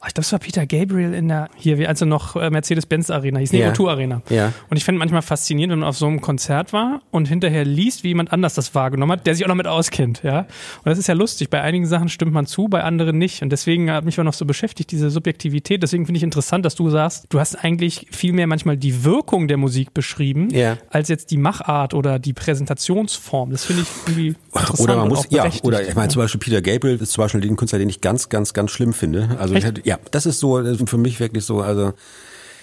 Ah, 0.02 0.06
ich 0.08 0.14
glaube, 0.14 0.24
es 0.24 0.32
war 0.32 0.38
Peter 0.38 0.66
Gabriel 0.66 1.12
in 1.12 1.28
der, 1.28 1.50
hier, 1.56 1.76
wie 1.78 1.86
als 1.86 2.00
er 2.00 2.06
noch 2.06 2.34
äh, 2.34 2.48
Mercedes-Benz 2.48 3.10
Arena 3.10 3.38
hieß, 3.38 3.52
nee, 3.52 3.60
ja. 3.60 3.72
O2 3.72 3.90
Arena. 3.90 4.22
Ja. 4.30 4.50
Und 4.70 4.78
ich 4.78 4.84
fände 4.84 4.98
manchmal 4.98 5.20
faszinierend, 5.20 5.72
wenn 5.72 5.80
man 5.80 5.88
auf 5.88 5.98
so 5.98 6.06
einem 6.06 6.22
Konzert 6.22 6.72
war 6.72 7.02
und 7.10 7.28
hinterher 7.28 7.66
liest, 7.66 8.02
wie 8.02 8.08
jemand 8.08 8.32
anders 8.32 8.54
das 8.54 8.74
wahrgenommen 8.74 9.12
hat, 9.12 9.26
der 9.26 9.34
sich 9.34 9.44
auch 9.44 9.48
noch 9.48 9.56
mit 9.56 9.66
auskennt, 9.66 10.22
ja. 10.22 10.40
Und 10.40 10.86
das 10.86 10.98
ist 10.98 11.06
ja 11.06 11.14
lustig. 11.14 11.50
Bei 11.50 11.60
einigen 11.60 11.84
Sachen 11.84 12.08
stimmt 12.08 12.32
man 12.32 12.46
zu, 12.46 12.68
bei 12.68 12.82
anderen 12.82 13.18
nicht. 13.18 13.42
Und 13.42 13.50
deswegen 13.50 13.90
hat 13.90 14.06
mich 14.06 14.18
auch 14.18 14.24
noch 14.24 14.32
so 14.32 14.46
beschäftigt, 14.46 14.90
diese 14.90 15.10
Subjektivität. 15.10 15.82
Deswegen 15.82 16.06
finde 16.06 16.16
ich 16.16 16.22
interessant, 16.22 16.64
dass 16.64 16.76
du 16.76 16.88
sagst, 16.88 17.26
du 17.28 17.38
hast 17.38 17.62
eigentlich 17.62 18.06
viel 18.10 18.32
mehr 18.32 18.46
manchmal 18.46 18.78
die 18.78 19.04
Wirkung 19.04 19.48
der 19.48 19.58
Musik 19.58 19.92
beschrieben, 19.92 20.48
ja. 20.50 20.78
als 20.88 21.08
jetzt 21.08 21.30
die 21.30 21.36
Machart 21.36 21.92
oder 21.92 22.18
die 22.18 22.32
Präsentationsform. 22.32 23.50
Das 23.50 23.66
finde 23.66 23.82
ich 23.82 23.88
irgendwie 24.06 24.34
interessant. 24.54 24.80
Oder 24.80 24.96
man 24.96 25.08
muss, 25.08 25.26
ja, 25.28 25.46
oder 25.62 25.86
ich 25.86 25.94
meine 25.94 26.08
zum 26.08 26.22
Beispiel 26.22 26.40
Peter 26.40 26.62
Gabriel 26.62 26.96
ist 26.96 27.12
zum 27.12 27.22
Beispiel 27.22 27.42
den 27.42 27.56
Künstler, 27.56 27.78
den 27.78 27.90
ich 27.90 28.00
ganz, 28.00 28.30
ganz, 28.30 28.54
ganz 28.54 28.70
schlimm 28.70 28.94
finde. 28.94 29.36
Also 29.38 29.54
ich 29.54 29.64
hätte, 29.64 29.89
ja, 29.90 29.98
das 30.12 30.24
ist 30.24 30.38
so 30.38 30.62
für 30.86 30.98
mich 30.98 31.18
wirklich 31.18 31.44
so, 31.44 31.62
also 31.62 31.94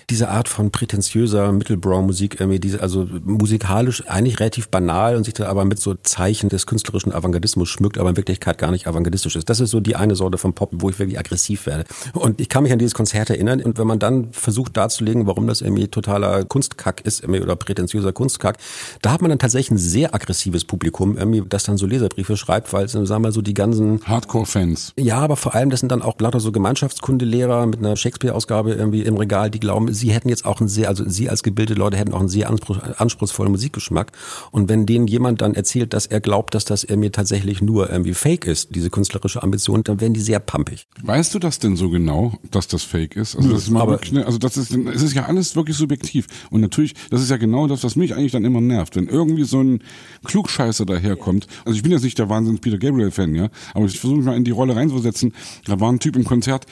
diese 0.09 0.29
Art 0.29 0.47
von 0.47 0.71
prätentiöser 0.71 1.51
Mittelbrow-Musik, 1.51 2.39
irgendwie 2.39 2.59
diese, 2.59 2.81
also 2.81 3.05
musikalisch 3.25 4.07
eigentlich 4.07 4.39
relativ 4.39 4.69
banal 4.69 5.17
und 5.17 5.25
sich 5.25 5.33
da 5.33 5.47
aber 5.49 5.65
mit 5.65 5.79
so 5.79 5.95
Zeichen 5.95 6.47
des 6.47 6.65
künstlerischen 6.65 7.11
Avantgardismus 7.11 7.67
schmückt, 7.67 7.97
aber 7.97 8.11
in 8.11 8.17
Wirklichkeit 8.17 8.57
gar 8.57 8.71
nicht 8.71 8.87
avantgardistisch 8.87 9.35
ist. 9.35 9.49
Das 9.49 9.59
ist 9.59 9.71
so 9.71 9.81
die 9.81 9.97
eine 9.97 10.15
Sorte 10.15 10.37
von 10.37 10.53
Pop, 10.53 10.71
wo 10.75 10.89
ich 10.89 10.97
wirklich 10.97 11.19
aggressiv 11.19 11.65
werde. 11.65 11.83
Und 12.13 12.39
ich 12.39 12.47
kann 12.47 12.63
mich 12.63 12.71
an 12.71 12.79
dieses 12.79 12.93
Konzert 12.93 13.29
erinnern 13.29 13.61
und 13.61 13.77
wenn 13.77 13.87
man 13.87 13.99
dann 13.99 14.31
versucht 14.31 14.77
darzulegen, 14.77 15.27
warum 15.27 15.45
das 15.45 15.59
irgendwie 15.59 15.89
totaler 15.89 16.45
Kunstkack 16.45 17.01
ist 17.01 17.23
irgendwie, 17.23 17.41
oder 17.41 17.57
prätentiöser 17.57 18.13
Kunstkack, 18.13 18.57
da 19.01 19.11
hat 19.11 19.21
man 19.21 19.29
dann 19.29 19.39
tatsächlich 19.39 19.71
ein 19.71 19.77
sehr 19.77 20.15
aggressives 20.15 20.63
Publikum, 20.63 21.17
irgendwie, 21.17 21.43
das 21.47 21.65
dann 21.65 21.75
so 21.75 21.85
Leserbriefe 21.85 22.37
schreibt, 22.37 22.71
weil, 22.71 22.87
sagen 22.87 23.09
wir 23.09 23.19
mal, 23.19 23.31
so 23.33 23.41
die 23.41 23.53
ganzen 23.53 23.99
Hardcore-Fans. 24.05 24.93
Ja, 24.97 25.17
aber 25.17 25.35
vor 25.35 25.53
allem, 25.53 25.69
das 25.69 25.81
sind 25.81 25.91
dann 25.91 26.01
auch 26.01 26.17
lauter 26.19 26.39
so 26.39 26.53
Gemeinschaftskundelehrer 26.53 27.65
mit 27.65 27.79
einer 27.79 27.97
Shakespeare-Ausgabe 27.97 28.71
irgendwie 28.73 29.01
im 29.01 29.17
Regal, 29.17 29.49
die 29.49 29.59
glauben, 29.59 29.96
sie 29.97 30.11
hätten 30.11 30.29
jetzt 30.29 30.45
auch 30.45 30.59
einen 30.59 30.69
sehr, 30.69 30.87
also 30.87 31.07
Sie 31.07 31.29
als 31.29 31.43
gebildete 31.43 31.79
Leute 31.79 31.97
hätten 31.97 32.13
auch 32.13 32.19
einen 32.19 32.29
sehr 32.29 32.49
anspruch, 32.49 32.79
anspruchsvollen 32.97 33.51
Musikgeschmack. 33.51 34.11
Und 34.51 34.69
wenn 34.69 34.85
denen 34.85 35.07
jemand 35.07 35.41
dann 35.41 35.55
erzählt, 35.55 35.93
dass 35.93 36.05
er 36.05 36.21
glaubt, 36.21 36.53
dass 36.53 36.65
das 36.65 36.83
irgendwie 36.83 37.09
tatsächlich 37.09 37.61
nur 37.61 37.89
irgendwie 37.89 38.13
Fake 38.13 38.45
ist, 38.45 38.75
diese 38.75 38.89
künstlerische 38.89 39.43
Ambition, 39.43 39.83
dann 39.83 39.99
werden 39.99 40.13
die 40.13 40.19
sehr 40.19 40.39
pampig. 40.39 40.87
Weißt 41.01 41.33
du 41.33 41.39
das 41.39 41.59
denn 41.59 41.75
so 41.75 41.89
genau, 41.89 42.33
dass 42.51 42.67
das 42.67 42.83
Fake 42.83 43.15
ist? 43.15 43.35
Also 43.35 43.49
das 43.49 43.63
ist 43.63 43.69
mal 43.69 43.87
wirklich, 43.87 44.11
ne, 44.11 44.25
also 44.25 44.37
das 44.37 44.57
ist, 44.57 44.71
es 44.71 45.01
ist 45.01 45.13
ja 45.13 45.25
alles 45.25 45.55
wirklich 45.55 45.77
subjektiv. 45.77 46.27
Und 46.49 46.61
natürlich, 46.61 46.93
das 47.09 47.21
ist 47.21 47.29
ja 47.29 47.37
genau 47.37 47.67
das, 47.67 47.83
was 47.83 47.95
mich 47.95 48.15
eigentlich 48.15 48.31
dann 48.31 48.45
immer 48.45 48.61
nervt, 48.61 48.95
wenn 48.95 49.07
irgendwie 49.07 49.43
so 49.43 49.61
ein 49.61 49.83
Klugscheißer 50.25 50.85
daherkommt. 50.85 51.47
Also 51.65 51.75
ich 51.75 51.83
bin 51.83 51.91
jetzt 51.91 52.03
nicht 52.03 52.19
der 52.19 52.29
Wahnsinns 52.29 52.61
Peter 52.61 52.77
Gabriel 52.77 53.11
Fan, 53.11 53.35
ja, 53.35 53.49
aber 53.73 53.85
ich 53.85 53.99
versuche 53.99 54.17
mich 54.17 54.25
mal 54.25 54.37
in 54.37 54.43
die 54.43 54.51
Rolle 54.51 54.75
reinzusetzen. 54.75 55.33
Da 55.65 55.79
war 55.79 55.91
ein 55.91 55.99
Typ 55.99 56.15
im 56.15 56.23
Konzert, 56.23 56.65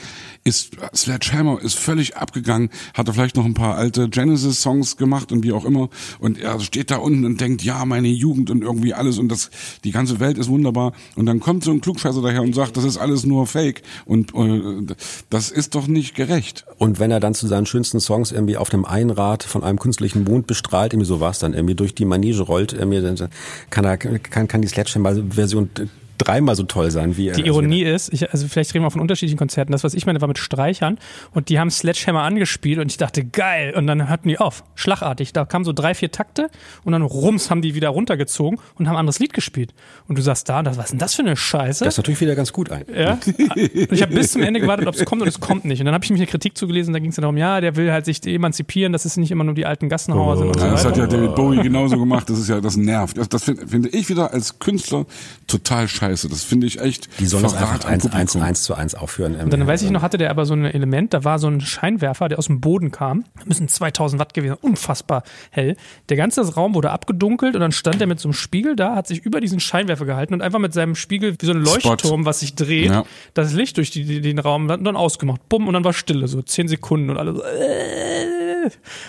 ist 0.44 0.78
Sledgehammer, 0.96 1.62
ist 1.62 1.76
völlig 1.76 2.18
abgegangen, 2.18 2.70
hatte 2.94 3.14
vielleicht 3.16 3.36
noch 3.36 3.46
ein 3.46 3.54
paar 3.54 3.76
alte 3.76 4.10
Genesis-Songs 4.10 4.98
gemacht 4.98 5.32
und 5.32 5.44
wie 5.44 5.52
auch 5.52 5.66
immer. 5.66 5.90
Und 6.20 6.40
er 6.40 6.60
steht 6.60 6.92
da 6.92 6.98
unten 6.98 7.26
und 7.26 7.42
denkt, 7.42 7.64
ja, 7.64 7.84
meine 7.86 8.08
Jugend 8.08 8.50
und 8.50 8.62
irgendwie 8.62 8.94
alles 8.94 9.18
und 9.18 9.30
das, 9.30 9.50
die 9.84 9.92
ganze 9.92 10.20
Welt 10.20 10.38
ist 10.38 10.50
wunderbar. 10.50 10.94
Und 11.16 11.26
dann 11.26 11.40
kommt 11.40 11.64
so 11.64 11.72
ein 11.72 11.82
Klugscheißer 11.82 12.22
daher 12.22 12.42
und 12.42 12.54
sagt, 12.54 12.78
das 12.78 12.84
ist 12.84 12.98
alles 12.98 13.26
nur 13.26 13.48
Fake. 13.48 13.82
Und 14.06 14.34
äh, 14.36 14.96
das 15.30 15.52
ist 15.52 15.76
doch 15.76 15.88
nicht 15.88 16.16
gerecht. 16.16 16.66
Und 16.78 17.00
wenn 17.00 17.12
er 17.12 17.20
dann 17.20 17.34
zu 17.34 17.48
seinen 17.48 17.66
schönsten 17.66 18.00
Songs 18.00 18.32
irgendwie 18.32 18.58
auf 18.58 18.70
dem 18.70 18.86
Einrad 18.86 19.44
von 19.44 19.64
einem 19.64 19.80
künstlichen 19.80 20.24
Mond 20.24 20.48
bestrahlt, 20.48 20.94
irgendwie 20.94 21.08
so 21.08 21.20
war 21.20 21.32
es 21.32 21.40
dann, 21.40 21.54
irgendwie 21.54 21.76
durch 21.76 21.96
die 21.96 22.06
Manege 22.06 22.42
rollt, 22.42 22.74
irgendwie, 22.74 23.02
dann 23.02 23.30
kann 23.70 23.86
er, 23.86 23.98
kann, 23.98 24.48
kann 24.48 24.62
die 24.62 24.68
Sledgehammer-Version 24.68 25.70
dreimal 26.18 26.56
so 26.56 26.64
toll 26.64 26.92
sein 26.92 27.18
wie 27.18 27.30
er. 27.30 27.36
Die 27.36 27.46
Ironie 27.46 27.84
ist, 27.84 28.14
ich, 28.14 28.32
also 28.32 28.48
vielleicht 28.48 28.74
reden 28.74 28.84
wir 28.84 28.92
von 28.92 29.02
unterschiedlichen 29.02 29.38
Konzerten. 29.38 29.72
Das, 29.72 29.84
was 29.84 29.94
ich 29.94 30.06
meine, 30.06 30.22
war 30.22 30.28
mit 30.28 30.38
Streichern 30.38 30.98
und 31.32 31.50
die 31.50 31.60
haben 31.60 31.70
Sledgehammer 31.70 32.24
angespielt 32.24 32.80
und 32.80 32.92
ich 32.92 32.98
dachte, 32.98 33.24
geil. 33.26 33.74
Und 33.76 33.88
dann 33.88 34.10
hörten 34.10 34.28
die 34.30 34.38
auf, 34.38 34.64
schlagartig. 34.76 35.34
Da 35.34 35.46
kamen 35.46 35.66
so 35.66 35.74
drei, 35.74 35.94
vier 35.94 36.12
Takte 36.12 36.50
und 36.84 36.94
dann 36.94 37.02
rums 37.02 37.50
haben 37.50 37.62
die 37.62 37.76
wieder 37.76 37.90
runtergezogen 37.90 38.60
und 38.76 38.88
haben 38.88 38.96
ein 38.96 39.00
anderes 39.00 39.20
Lied 39.20 39.34
gespielt. 39.34 39.74
Und 40.08 40.18
du 40.18 40.22
sagst 40.22 40.50
da, 40.50 40.66
was 40.66 40.78
ist 40.78 40.92
denn 40.92 41.00
das 41.00 41.16
für 41.16 41.22
eine 41.22 41.36
Scheiße? 41.36 41.84
Das 41.84 41.96
ist 41.96 41.98
natürlich 41.98 42.22
wieder 42.22 42.36
ganz 42.36 42.54
gut 42.54 42.72
ein. 42.72 42.86
Ja. 42.94 43.14
Und 43.14 43.92
ich 43.92 44.02
habe 44.02 44.14
bis 44.14 44.32
zum 44.32 44.42
Ende 44.42 44.60
gewartet, 44.60 44.88
ob 44.88 44.96
es 44.96 45.06
kommt 45.06 45.22
und 45.22 45.28
es 45.28 45.40
kommt 45.40 45.66
nicht. 45.66 45.80
Und 45.80 45.86
dann 45.86 45.94
habe 45.94 46.04
ich 46.04 46.12
mich 46.12 46.20
eine 46.20 46.28
Kritik 46.28 46.58
zugelesen, 46.58 46.94
da 46.94 47.00
ging 47.00 47.10
es 47.10 47.18
ja 47.18 47.22
darum, 47.22 47.38
ja, 47.38 47.62
der 47.62 47.76
will 47.76 47.92
halt 47.92 48.06
sich 48.06 48.26
emanzipieren, 48.26 48.94
dass 48.94 49.06
es 49.06 49.18
nicht 49.18 49.32
immer 49.32 49.44
nur 49.44 49.54
die 49.54 49.66
alten 49.66 49.90
Gassenhauer 49.90 50.34
oh. 50.34 50.38
sind 50.38 50.48
und 50.48 50.60
ja, 50.60 50.72
Das 50.72 50.86
hat 50.86 50.98
ja 50.98 51.08
David 51.08 51.36
Bowie 51.36 51.62
genauso 51.62 51.98
gemacht. 51.98 52.30
Das 52.30 52.40
ist 52.40 52.50
ja, 52.50 52.62
das 52.62 52.78
nervt. 52.78 53.18
Das, 53.18 53.30
das 53.30 53.44
finde 53.44 53.68
find 53.68 53.94
ich 53.94 54.10
wieder 54.10 54.34
als 54.34 54.60
Künstler 54.60 55.06
total 55.48 55.88
scheiße. 55.88 56.05
Das 56.10 56.44
finde 56.44 56.68
ich 56.68 56.80
echt. 56.80 57.10
Die 57.20 57.26
sollen 57.26 57.46
es 57.46 57.54
einfach 57.54 57.86
eins, 57.86 58.06
eins, 58.12 58.36
eins 58.36 58.64
zu 58.64 58.74
eins 58.74 58.96
aufführen. 58.96 59.36
Und 59.36 59.52
dann 59.52 59.66
weiß 59.66 59.82
ich 59.82 59.92
noch, 59.92 60.02
hatte 60.02 60.18
der 60.18 60.30
aber 60.30 60.46
so 60.46 60.54
ein 60.54 60.66
Element, 60.66 61.14
da 61.14 61.24
war 61.24 61.40
so 61.40 61.48
ein 61.48 61.62
Scheinwerfer, 61.62 62.30
der 62.30 62.40
aus 62.40 62.48
dem 62.48 62.62
Boden 62.62 62.92
kam. 62.92 63.26
Müssen 63.46 63.68
2000 63.68 64.20
Watt 64.20 64.34
gewesen, 64.34 64.56
unfassbar 64.62 65.24
hell. 65.52 65.76
Der 66.10 66.18
ganze 66.18 66.42
Raum 66.54 66.76
wurde 66.76 66.92
abgedunkelt 66.92 67.56
und 67.56 67.62
dann 67.62 67.72
stand 67.72 68.02
er 68.02 68.08
mit 68.08 68.20
so 68.20 68.30
einem 68.30 68.34
Spiegel 68.34 68.76
da, 68.76 68.96
hat 68.96 69.08
sich 69.08 69.26
über 69.26 69.42
diesen 69.42 69.60
Scheinwerfer 69.60 70.06
gehalten 70.06 70.34
und 70.34 70.42
einfach 70.42 70.60
mit 70.60 70.74
seinem 70.74 70.96
Spiegel 70.96 71.36
wie 71.40 71.46
so 71.46 71.52
ein 71.52 71.64
Leuchtturm, 71.64 71.98
Spot. 71.98 72.26
was 72.26 72.40
sich 72.40 72.56
dreht, 72.56 72.92
ja. 72.92 73.04
das 73.34 73.54
Licht 73.54 73.78
durch 73.78 73.92
die, 73.92 74.22
den 74.22 74.40
Raum 74.40 74.68
dann 74.68 74.96
ausgemacht. 74.96 75.48
Bumm, 75.50 75.68
und 75.68 75.74
dann 75.74 75.84
war 75.84 75.94
Stille, 75.94 76.28
so 76.28 76.42
zehn 76.42 76.68
Sekunden 76.68 77.10
und 77.10 77.18
alle 77.18 77.34
so. 77.34 77.44
Äh, 77.44 78.45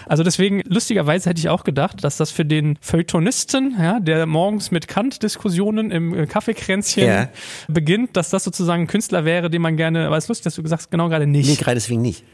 also 0.07 0.23
deswegen, 0.23 0.63
lustigerweise 0.67 1.31
hätte 1.31 1.41
ich 1.41 1.49
auch 1.49 1.65
gedacht, 1.65 2.03
dass 2.05 2.17
das 2.17 2.31
für 2.31 2.45
den 2.45 2.79
Feuilletonisten, 2.81 3.77
ja, 3.79 4.01
der 4.01 4.27
morgens 4.27 4.71
mit 4.71 4.89
Kant-Diskussionen 4.89 5.91
im 5.91 6.15
äh, 6.15 6.27
Kaffeekränzchen 6.27 7.07
ja. 7.07 7.29
beginnt, 7.69 8.17
dass 8.17 8.31
das 8.31 8.45
sozusagen 8.45 8.83
ein 8.83 8.87
Künstler 8.87 9.25
wäre, 9.25 9.51
den 9.51 9.63
man 9.63 9.77
gerne, 9.77 10.07
aber 10.07 10.17
es 10.17 10.25
ist 10.25 10.29
lustig, 10.29 10.45
dass 10.45 10.55
du 10.55 10.63
gesagt 10.63 10.83
hast, 10.83 10.91
genau 10.91 11.09
gerade 11.09 11.27
nicht. 11.27 11.49
Nee, 11.49 11.57
gerade 11.57 11.75
deswegen 11.75 12.03
nicht. 12.03 12.25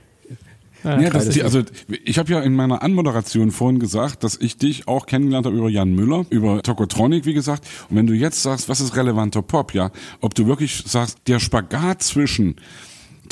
Ja, 0.84 1.00
ja 1.00 1.10
das, 1.10 1.28
die, 1.28 1.42
also 1.42 1.62
ich 2.04 2.18
habe 2.18 2.32
ja 2.32 2.40
in 2.40 2.54
meiner 2.54 2.82
Anmoderation 2.82 3.50
vorhin 3.50 3.78
gesagt, 3.78 4.24
dass 4.24 4.36
ich 4.36 4.56
dich 4.56 4.88
auch 4.88 5.06
kennengelernt 5.06 5.46
habe 5.46 5.56
über 5.56 5.68
Jan 5.68 5.94
Müller, 5.94 6.24
über 6.30 6.62
Tokotronic, 6.62 7.24
wie 7.24 7.34
gesagt. 7.34 7.66
Und 7.88 7.96
wenn 7.96 8.06
du 8.06 8.14
jetzt 8.14 8.42
sagst, 8.42 8.68
was 8.68 8.80
ist 8.80 8.96
relevanter 8.96 9.42
Pop, 9.42 9.74
ja, 9.74 9.90
ob 10.20 10.34
du 10.34 10.46
wirklich 10.46 10.82
sagst, 10.86 11.18
der 11.26 11.38
Spagat 11.38 12.02
zwischen 12.02 12.56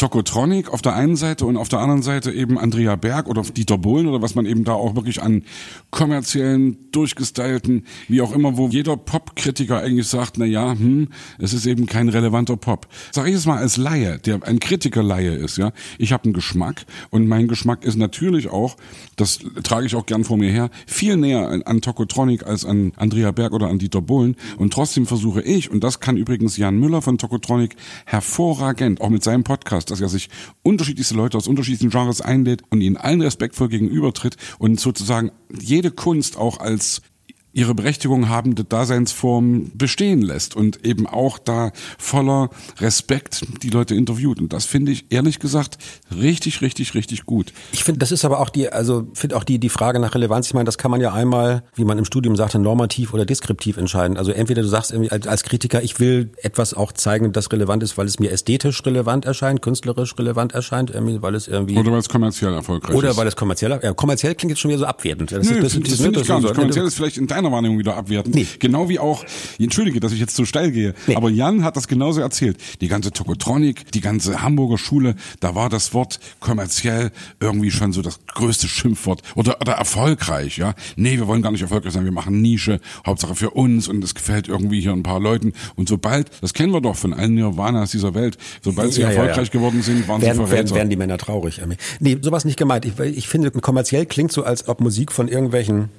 Tokotronic 0.00 0.72
auf 0.72 0.80
der 0.80 0.94
einen 0.94 1.14
Seite 1.14 1.44
und 1.44 1.58
auf 1.58 1.68
der 1.68 1.80
anderen 1.80 2.00
Seite 2.00 2.32
eben 2.32 2.58
Andrea 2.58 2.96
Berg 2.96 3.28
oder 3.28 3.42
Dieter 3.42 3.76
Bohlen 3.76 4.06
oder 4.06 4.22
was 4.22 4.34
man 4.34 4.46
eben 4.46 4.64
da 4.64 4.72
auch 4.72 4.94
wirklich 4.94 5.20
an 5.20 5.42
kommerziellen, 5.90 6.90
durchgestylten, 6.90 7.84
wie 8.08 8.22
auch 8.22 8.32
immer, 8.32 8.56
wo 8.56 8.68
jeder 8.68 8.96
Pop-Kritiker 8.96 9.78
eigentlich 9.78 10.08
sagt, 10.08 10.38
na 10.38 10.46
ja, 10.46 10.72
hm, 10.72 11.08
es 11.38 11.52
ist 11.52 11.66
eben 11.66 11.84
kein 11.84 12.08
relevanter 12.08 12.56
Pop. 12.56 12.88
Sag 13.12 13.28
ich 13.28 13.34
es 13.34 13.44
mal 13.44 13.58
als 13.58 13.76
Laie, 13.76 14.18
der 14.18 14.42
ein 14.42 14.58
Kritiker-Laie 14.58 15.34
ist, 15.34 15.58
ja. 15.58 15.70
Ich 15.98 16.14
habe 16.14 16.24
einen 16.24 16.32
Geschmack 16.32 16.86
und 17.10 17.28
mein 17.28 17.46
Geschmack 17.46 17.84
ist 17.84 17.96
natürlich 17.96 18.48
auch, 18.48 18.78
das 19.16 19.40
trage 19.64 19.84
ich 19.84 19.96
auch 19.96 20.06
gern 20.06 20.24
vor 20.24 20.38
mir 20.38 20.50
her, 20.50 20.70
viel 20.86 21.18
näher 21.18 21.46
an, 21.46 21.62
an 21.64 21.82
Tokotronic 21.82 22.46
als 22.46 22.64
an 22.64 22.94
Andrea 22.96 23.32
Berg 23.32 23.52
oder 23.52 23.68
an 23.68 23.78
Dieter 23.78 24.00
Bohlen 24.00 24.36
und 24.56 24.72
trotzdem 24.72 25.04
versuche 25.04 25.42
ich, 25.42 25.70
und 25.70 25.84
das 25.84 26.00
kann 26.00 26.16
übrigens 26.16 26.56
Jan 26.56 26.78
Müller 26.78 27.02
von 27.02 27.18
Tokotronic 27.18 27.76
hervorragend, 28.06 29.02
auch 29.02 29.10
mit 29.10 29.22
seinem 29.22 29.44
Podcast, 29.44 29.89
dass 29.90 30.00
er 30.00 30.08
sich 30.08 30.28
unterschiedlichste 30.62 31.14
Leute 31.14 31.36
aus 31.36 31.48
unterschiedlichen 31.48 31.90
Genres 31.90 32.20
einlädt 32.20 32.62
und 32.70 32.80
ihnen 32.80 32.96
allen 32.96 33.22
respektvoll 33.22 33.68
gegenübertritt 33.68 34.36
und 34.58 34.80
sozusagen 34.80 35.30
jede 35.58 35.90
Kunst 35.90 36.36
auch 36.36 36.58
als 36.58 37.02
ihre 37.52 37.74
Berechtigung 37.74 38.28
habende 38.28 38.64
Daseinsform 38.64 39.72
bestehen 39.74 40.22
lässt 40.22 40.54
und 40.56 40.84
eben 40.84 41.06
auch 41.06 41.38
da 41.38 41.72
voller 41.98 42.50
Respekt 42.78 43.44
die 43.62 43.70
Leute 43.70 43.94
interviewt. 43.94 44.38
Und 44.40 44.52
das 44.52 44.66
finde 44.66 44.92
ich 44.92 45.06
ehrlich 45.10 45.38
gesagt 45.38 45.78
richtig, 46.14 46.60
richtig, 46.62 46.94
richtig 46.94 47.26
gut. 47.26 47.52
Ich 47.72 47.84
finde, 47.84 47.98
das 47.98 48.12
ist 48.12 48.24
aber 48.24 48.40
auch 48.40 48.50
die, 48.50 48.68
also 48.72 49.08
finde 49.14 49.36
auch 49.36 49.44
die, 49.44 49.58
die 49.58 49.68
Frage 49.68 49.98
nach 49.98 50.14
Relevanz. 50.14 50.46
Ich 50.46 50.54
meine, 50.54 50.64
das 50.64 50.78
kann 50.78 50.90
man 50.90 51.00
ja 51.00 51.12
einmal, 51.12 51.64
wie 51.74 51.84
man 51.84 51.98
im 51.98 52.04
Studium 52.04 52.36
sagte, 52.36 52.58
normativ 52.58 53.14
oder 53.14 53.24
deskriptiv 53.26 53.76
entscheiden. 53.76 54.16
Also 54.16 54.32
entweder 54.32 54.62
du 54.62 54.68
sagst 54.68 54.92
irgendwie 54.92 55.10
als, 55.10 55.42
Kritiker, 55.42 55.82
ich 55.82 55.98
will 55.98 56.30
etwas 56.42 56.74
auch 56.74 56.92
zeigen, 56.92 57.32
das 57.32 57.50
relevant 57.50 57.82
ist, 57.82 57.96
weil 57.98 58.06
es 58.06 58.18
mir 58.20 58.30
ästhetisch 58.30 58.84
relevant 58.84 59.24
erscheint, 59.24 59.62
künstlerisch 59.62 60.16
relevant 60.18 60.52
erscheint, 60.52 60.90
irgendwie, 60.90 61.22
weil 61.22 61.34
es 61.34 61.48
irgendwie. 61.48 61.76
Oder 61.78 61.92
weil 61.92 61.98
es 61.98 62.08
kommerziell 62.08 62.52
erfolgreich 62.52 62.94
oder 62.94 63.10
ist. 63.10 63.16
weil 63.16 63.26
es 63.26 63.36
kommerziell, 63.36 63.78
ja, 63.82 63.92
kommerziell 63.94 64.34
klingt 64.34 64.50
jetzt 64.50 64.60
schon 64.60 64.68
wieder 64.70 64.80
so 64.80 64.86
abwertend. 64.86 65.32
Das, 65.32 65.48
Nö, 65.48 65.60
das, 65.60 65.72
das, 65.72 65.82
das, 65.82 66.00
finde 66.00 66.20
ich 66.20 66.28
gar 66.28 66.38
nicht. 66.38 66.48
so- 66.48 66.54
Kommerziell 66.54 66.86
ist 66.86 66.94
vielleicht 66.94 67.16
in 67.16 67.26
deiner 67.26 67.39
Wahrnehmung 67.50 67.78
wieder 67.78 67.96
abwertend. 67.96 68.34
Nee. 68.34 68.46
Genau 68.58 68.88
wie 68.88 68.98
auch, 68.98 69.24
entschuldige, 69.58 70.00
dass 70.00 70.12
ich 70.12 70.20
jetzt 70.20 70.36
zu 70.36 70.44
steil 70.44 70.70
gehe, 70.70 70.94
Nee. 71.06 71.16
aber 71.16 71.30
Jan 71.30 71.64
hat 71.64 71.76
das 71.76 71.88
genauso 71.88 72.20
erzählt. 72.20 72.58
Die 72.80 72.88
ganze 72.88 73.12
Tokotronik, 73.12 73.90
die 73.92 74.00
ganze 74.00 74.42
Hamburger 74.42 74.78
Schule, 74.78 75.14
da 75.40 75.54
war 75.54 75.68
das 75.68 75.94
Wort 75.94 76.20
kommerziell 76.40 77.10
irgendwie 77.40 77.70
schon 77.70 77.92
so 77.92 78.02
das 78.02 78.20
größte 78.26 78.68
Schimpfwort 78.68 79.22
oder, 79.36 79.60
oder 79.60 79.72
erfolgreich, 79.72 80.58
ja. 80.58 80.74
Nee, 80.96 81.16
wir 81.18 81.26
wollen 81.26 81.42
gar 81.42 81.52
nicht 81.52 81.62
erfolgreich 81.62 81.92
sein, 81.92 82.04
wir 82.04 82.12
machen 82.12 82.40
Nische, 82.42 82.80
Hauptsache 83.06 83.34
für 83.34 83.50
uns 83.50 83.88
und 83.88 84.02
es 84.04 84.14
gefällt 84.14 84.48
irgendwie 84.48 84.80
hier 84.80 84.92
ein 84.92 85.02
paar 85.02 85.20
Leuten. 85.20 85.52
Und 85.76 85.88
sobald, 85.88 86.30
das 86.42 86.52
kennen 86.54 86.72
wir 86.72 86.80
doch 86.80 86.96
von 86.96 87.12
allen 87.14 87.34
Nirvanas 87.34 87.90
dieser 87.92 88.14
Welt, 88.14 88.36
sobald 88.62 88.92
sie 88.92 89.02
Ja, 89.02 89.10
ja, 89.10 89.14
erfolgreich 89.16 89.48
ja. 89.48 89.52
geworden 89.52 89.82
sind, 89.82 90.08
waren 90.08 90.20
werden, 90.22 90.34
sie 90.34 90.40
werden, 90.40 90.48
Verräter. 90.48 90.74
werden 90.74 90.90
die 90.90 90.96
Männer 90.96 91.18
traurig. 91.18 91.60
Nee, 92.00 92.18
sowas 92.20 92.44
nicht 92.44 92.58
gemeint. 92.58 92.84
Ich, 92.84 92.98
ich 92.98 93.28
finde, 93.28 93.50
kommerziell 93.50 94.06
klingt 94.06 94.32
so, 94.32 94.42
als 94.44 94.68
ob 94.68 94.80
Musik 94.80 95.12
von 95.12 95.28
irgendwelchen 95.28 95.90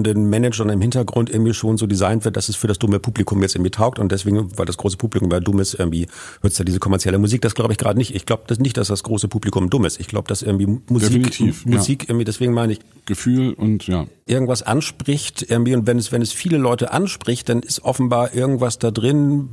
marionettenführenden 0.00 0.30
Managern 0.30 0.68
im 0.70 0.80
Hintergrund 0.80 1.30
irgendwie 1.30 1.54
schon 1.54 1.76
so 1.76 1.86
designt 1.86 2.24
wird, 2.24 2.36
dass 2.36 2.48
es 2.48 2.56
für 2.56 2.66
das 2.66 2.78
dumme 2.78 2.98
Publikum 2.98 3.42
jetzt 3.42 3.54
irgendwie 3.54 3.70
taugt 3.70 3.98
und 3.98 4.12
deswegen, 4.12 4.56
weil 4.58 4.66
das 4.66 4.76
große 4.76 4.96
Publikum 4.96 5.30
weil 5.30 5.40
dumm 5.40 5.60
ist, 5.60 5.74
irgendwie 5.74 6.06
hört 6.42 6.58
da 6.58 6.64
diese 6.64 6.78
kommerzielle 6.78 7.18
Musik. 7.18 7.42
Das 7.42 7.54
glaube 7.54 7.72
ich 7.72 7.78
gerade 7.78 7.98
nicht. 7.98 8.14
Ich 8.14 8.26
glaube 8.26 8.44
das 8.46 8.58
nicht, 8.58 8.76
dass 8.76 8.88
das 8.88 9.02
große 9.02 9.28
Publikum 9.28 9.70
dumm 9.70 9.84
ist. 9.84 10.00
Ich 10.00 10.08
glaube, 10.08 10.28
dass 10.28 10.42
irgendwie 10.42 10.66
Musik, 10.88 11.10
Definitiv, 11.10 11.64
ja. 11.64 11.76
Musik 11.76 12.08
irgendwie, 12.08 12.24
deswegen 12.24 12.52
meine 12.52 12.72
ich, 12.74 12.80
Gefühl 13.06 13.54
und 13.54 13.86
ja. 13.86 14.06
irgendwas 14.26 14.62
anspricht 14.62 15.44
irgendwie 15.48 15.74
und 15.74 15.86
wenn 15.86 15.98
es 15.98 16.12
wenn 16.12 16.22
es 16.22 16.32
viele 16.32 16.58
Leute 16.58 16.92
anspricht, 16.92 17.48
dann 17.48 17.60
ist 17.60 17.82
offenbar 17.82 18.34
irgendwas 18.34 18.78
da 18.78 18.90
drin, 18.90 19.48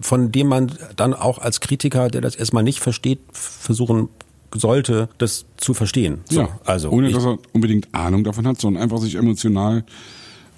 von 0.00 0.30
dem 0.30 0.46
man 0.46 0.72
dann 0.96 1.14
auch 1.14 1.38
als 1.38 1.60
Kritiker, 1.60 2.08
der 2.08 2.20
das 2.20 2.36
erstmal 2.36 2.62
nicht 2.62 2.80
versteht, 2.80 3.20
versuchen 3.32 4.08
sollte, 4.54 5.08
das 5.18 5.46
zu 5.56 5.74
verstehen. 5.74 6.20
So, 6.28 6.40
ja, 6.40 6.60
also 6.64 6.90
ohne 6.90 7.08
ich, 7.08 7.14
dass 7.14 7.24
er 7.24 7.38
unbedingt 7.52 7.94
Ahnung 7.94 8.24
davon 8.24 8.46
hat, 8.46 8.60
sondern 8.60 8.82
einfach 8.82 8.98
sich 8.98 9.14
emotional 9.14 9.84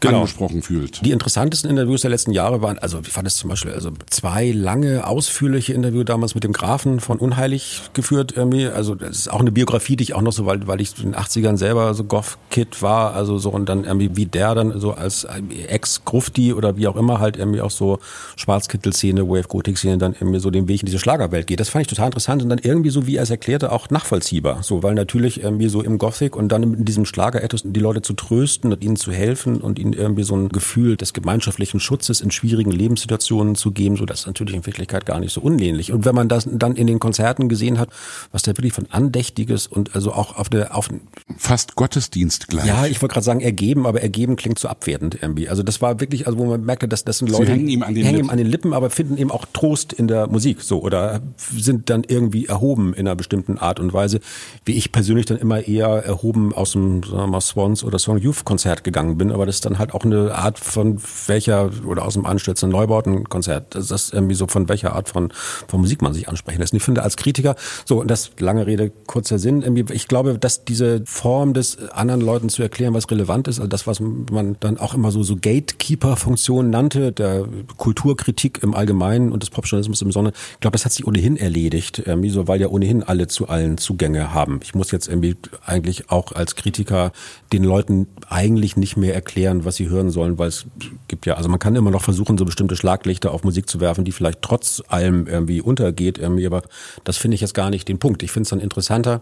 Genau. 0.09 0.21
angesprochen 0.21 0.63
fühlt. 0.63 1.05
Die 1.05 1.11
interessantesten 1.11 1.71
Interviews 1.71 2.03
der 2.03 2.11
letzten 2.11 2.33
Jahre 2.33 2.63
waren, 2.63 2.79
also 2.79 3.01
ich 3.01 3.13
fand 3.13 3.27
es 3.27 3.37
zum 3.37 3.51
Beispiel, 3.51 3.73
also 3.73 3.91
zwei 4.11 4.51
lange, 4.51 5.07
ausführliche 5.07 5.73
Interviews 5.73 6.05
damals 6.05 6.35
mit 6.35 6.45
dem 6.45 6.53
Grafen 6.53 7.01
von 7.01 7.19
Unheilig 7.19 7.83
geführt 7.93 8.33
irgendwie. 8.37 8.67
Also 8.67 8.95
das 8.95 9.11
ist 9.11 9.33
auch 9.33 9.41
eine 9.41 9.53
Biografie, 9.53 9.97
die 9.97 10.05
ich 10.05 10.15
auch 10.15 10.23
noch 10.23 10.33
so, 10.33 10.47
weil, 10.47 10.67
weil 10.67 10.81
ich 10.81 10.97
in 10.99 11.13
den 11.13 11.15
80ern 11.15 11.57
selber 11.57 11.95
so 11.95 12.05
Goth-Kid 12.05 12.83
war, 12.83 13.15
also 13.15 13.39
so 13.39 13.51
und 13.51 13.69
dann 13.69 13.85
irgendwie 13.85 14.17
wie 14.17 14.27
der 14.27 14.55
dann 14.55 14.79
so 14.81 14.93
als 14.93 15.27
Ex-Grufti 15.69 16.53
oder 16.53 16.77
wie 16.77 16.87
auch 16.87 16.97
immer 16.97 17.21
halt 17.21 17.37
irgendwie 17.37 17.61
auch 17.61 17.71
so 17.71 17.99
Schwarzkittel-Szene, 18.37 19.29
Wave-Gothic-Szene 19.29 19.99
dann 19.99 20.13
irgendwie 20.13 20.41
so 20.41 20.51
den 20.51 20.69
Weg 20.69 20.81
in 20.81 20.87
diese 20.87 20.99
Schlagerwelt 20.99 21.47
geht. 21.47 21.61
Das 21.61 21.69
fand 21.69 21.83
ich 21.83 21.89
total 21.89 22.07
interessant 22.07 22.43
und 22.43 22.49
dann 22.49 22.59
irgendwie 22.59 22.91
so, 22.91 23.07
wie 23.07 23.17
er 23.17 23.23
es 23.23 23.31
erklärte, 23.31 23.73
auch 23.73 23.91
nachvollziehbar. 23.91 24.63
So, 24.63 24.83
weil 24.83 24.95
natürlich 24.95 25.43
irgendwie 25.43 25.69
so 25.69 25.83
im 25.83 25.99
Gothic 25.99 26.37
und 26.37 26.49
dann 26.49 26.63
in 26.63 26.85
diesem 26.85 27.05
Schlager-Ethos 27.05 27.63
die 27.65 27.81
Leute 27.81 28.03
zu 28.03 28.13
trösten 28.13 28.73
und 28.73 28.83
ihnen 28.83 28.97
zu 28.97 29.13
helfen 29.13 29.59
und 29.59 29.79
ihnen 29.79 29.94
irgendwie 29.95 30.25
so 30.25 30.37
ein 30.37 30.49
Gefühl 30.49 30.97
des 30.97 31.13
gemeinschaftlichen 31.13 31.81
Schutzes 31.81 32.21
in 32.21 32.31
schwierigen 32.31 32.71
Lebenssituationen 32.71 33.55
zu 33.55 33.71
geben, 33.71 33.97
so 33.97 34.05
das 34.05 34.21
ist 34.21 34.27
natürlich 34.27 34.55
in 34.55 34.67
Wirklichkeit 34.67 35.07
gar 35.07 35.21
nicht 35.21 35.33
so 35.33 35.41
unähnlich. 35.41 35.93
Und 35.93 36.05
wenn 36.05 36.15
man 36.15 36.29
das 36.29 36.49
dann 36.51 36.77
in 36.77 36.87
den 36.87 36.99
Konzerten 36.99 37.49
gesehen 37.49 37.79
hat, 37.79 37.89
was 38.33 38.43
da 38.43 38.53
wirklich 38.53 38.73
von 38.73 38.87
Andächtiges 38.91 39.67
und 39.67 39.95
also 39.95 40.13
auch 40.13 40.37
auf 40.37 40.49
der, 40.49 40.77
auf, 40.77 40.89
Fast 41.37 41.75
Gottesdienst 41.75 42.49
gleich. 42.49 42.67
ja, 42.67 42.87
ich 42.87 43.01
wollte 43.03 43.15
gerade 43.15 43.25
sagen 43.25 43.41
ergeben, 43.41 43.87
aber 43.87 44.03
ergeben 44.03 44.37
klingt 44.37 44.59
so 44.59 44.69
abwertend 44.69 45.19
irgendwie. 45.21 45.49
Also 45.49 45.63
das 45.63 45.81
war 45.81 46.01
wirklich, 46.01 46.27
also 46.27 46.39
wo 46.39 46.45
man 46.45 46.65
merkte, 46.65 46.87
dass 46.89 47.05
das 47.05 47.19
sind 47.19 47.31
Leute, 47.31 47.53
hängen 47.53 47.69
ihm 47.69 47.83
an 47.83 47.95
den 47.95 48.05
hängen 48.05 48.17
Lippen. 48.17 48.29
ihm 48.29 48.31
an 48.31 48.39
den 48.39 48.47
Lippen, 48.47 48.73
aber 48.73 48.91
finden 48.91 49.17
eben 49.17 49.31
auch 49.31 49.47
Trost 49.53 49.93
in 49.93 50.09
der 50.09 50.27
Musik 50.29 50.63
so 50.63 50.83
oder 50.83 51.21
sind 51.37 51.91
dann 51.91 52.05
irgendwie 52.07 52.47
erhoben 52.47 52.95
in 52.95 53.07
einer 53.07 53.17
bestimmten 53.17 53.59
Art 53.59 53.81
und 53.81 53.93
Weise, 53.93 54.21
wie 54.65 54.73
ich 54.73 54.93
persönlich 54.93 55.27
dann 55.27 55.39
immer 55.39 55.67
eher 55.67 55.89
erhoben 55.89 56.53
aus 56.53 56.73
dem 56.73 57.03
sagen 57.03 57.17
wir 57.17 57.27
mal, 57.27 57.41
Swans 57.41 57.85
oder 57.85 57.99
Song 57.99 58.19
Youth 58.19 58.45
Konzert 58.45 58.85
gegangen 58.85 59.19
bin, 59.19 59.33
aber 59.33 59.47
das 59.47 59.57
ist 59.57 59.65
dann 59.65 59.79
halt 59.79 59.84
auch 59.93 60.05
eine 60.05 60.35
Art 60.35 60.59
von 60.59 60.99
welcher 61.27 61.71
oder 61.87 62.05
aus 62.05 62.15
dem 62.15 62.25
anstürzenden 62.25 62.79
Neubauten-Konzert, 62.79 63.75
das 63.75 63.91
ist 63.91 64.15
irgendwie 64.15 64.35
so 64.35 64.47
von 64.47 64.69
welcher 64.69 64.95
Art 64.95 65.09
von, 65.09 65.33
von 65.69 65.81
Musik 65.81 66.01
man 66.01 66.15
sich 66.15 66.29
ansprechen 66.29 66.61
lässt. 66.61 66.73
Und 66.73 66.79
ich 66.79 66.83
finde 66.85 67.03
als 67.03 67.17
Kritiker, 67.17 67.57
so 67.85 68.01
und 68.01 68.11
das 68.11 68.31
lange 68.39 68.67
Rede, 68.67 68.91
kurzer 69.07 69.39
Sinn, 69.39 69.63
irgendwie, 69.63 69.93
ich 69.93 70.09
glaube, 70.09 70.39
dass 70.39 70.65
diese 70.65 71.03
Form 71.05 71.55
des 71.55 71.91
anderen 71.91 72.21
Leuten 72.21 72.49
zu 72.49 72.63
erklären, 72.63 72.95
was 72.95 73.11
relevant 73.11 73.49
ist, 73.49 73.59
also 73.59 73.69
das, 73.69 73.87
was 73.87 74.01
man 74.01 74.57
dann 74.61 74.79
auch 74.79 74.95
immer 74.95 75.11
so, 75.11 75.23
so 75.23 75.37
Gatekeeper-Funktion 75.37 76.71
nannte, 76.71 77.13
der 77.13 77.47
Kulturkritik 77.77 78.63
im 78.63 78.75
Allgemeinen 78.75 79.33
und 79.33 79.43
des 79.43 79.51
Popjournalismus 79.51 80.03
im 80.03 80.13
Sonne, 80.13 80.33
ich 80.53 80.61
glaube, 80.61 80.73
das 80.73 80.85
hat 80.85 80.93
sich 80.93 81.07
ohnehin 81.07 81.37
erledigt, 81.37 82.03
irgendwie 82.05 82.31
so, 82.31 82.47
weil 82.47 82.61
ja 82.61 82.69
ohnehin 82.69 83.03
alle 83.03 83.27
zu 83.27 83.49
allen 83.49 83.79
Zugänge 83.79 84.33
haben. 84.33 84.61
Ich 84.63 84.75
muss 84.75 84.91
jetzt 84.91 85.09
irgendwie 85.09 85.37
eigentlich 85.65 86.11
auch 86.11 86.33
als 86.33 86.55
Kritiker 86.55 87.13
den 87.53 87.65
Leuten 87.65 88.07
eigentlich 88.29 88.77
nicht 88.77 88.97
mehr 88.97 89.15
erklären, 89.15 89.64
was 89.65 89.77
sie 89.77 89.89
hören 89.89 90.11
sollen, 90.11 90.39
weil 90.39 90.49
es 90.49 90.67
gibt 91.09 91.27
ja, 91.27 91.35
also 91.35 91.49
man 91.49 91.59
kann 91.59 91.77
immer 91.77 91.91
noch 91.91 92.03
versuchen, 92.03 92.39
so 92.39 92.45
bestimmte 92.45 92.77
Schlaglichter 92.77 93.33
auf 93.33 93.45
Musik 93.45 93.69
zu 93.69 93.81
werfen, 93.81 94.05
die 94.05 94.13
vielleicht 94.13 94.43
trotz 94.43 94.83
allem 94.89 95.27
irgendwie 95.27 95.61
untergeht, 95.61 96.19
irgendwie, 96.19 96.47
aber 96.47 96.63
das 97.05 97.17
finde 97.17 97.35
ich 97.37 97.41
jetzt 97.41 97.55
gar 97.55 97.71
nicht 97.71 97.89
den 97.89 97.99
Punkt. 97.99 98.23
Ich 98.23 98.33
finde 98.33 98.45
es 98.45 98.51
dann 98.51 98.61
interessanter, 98.61 99.21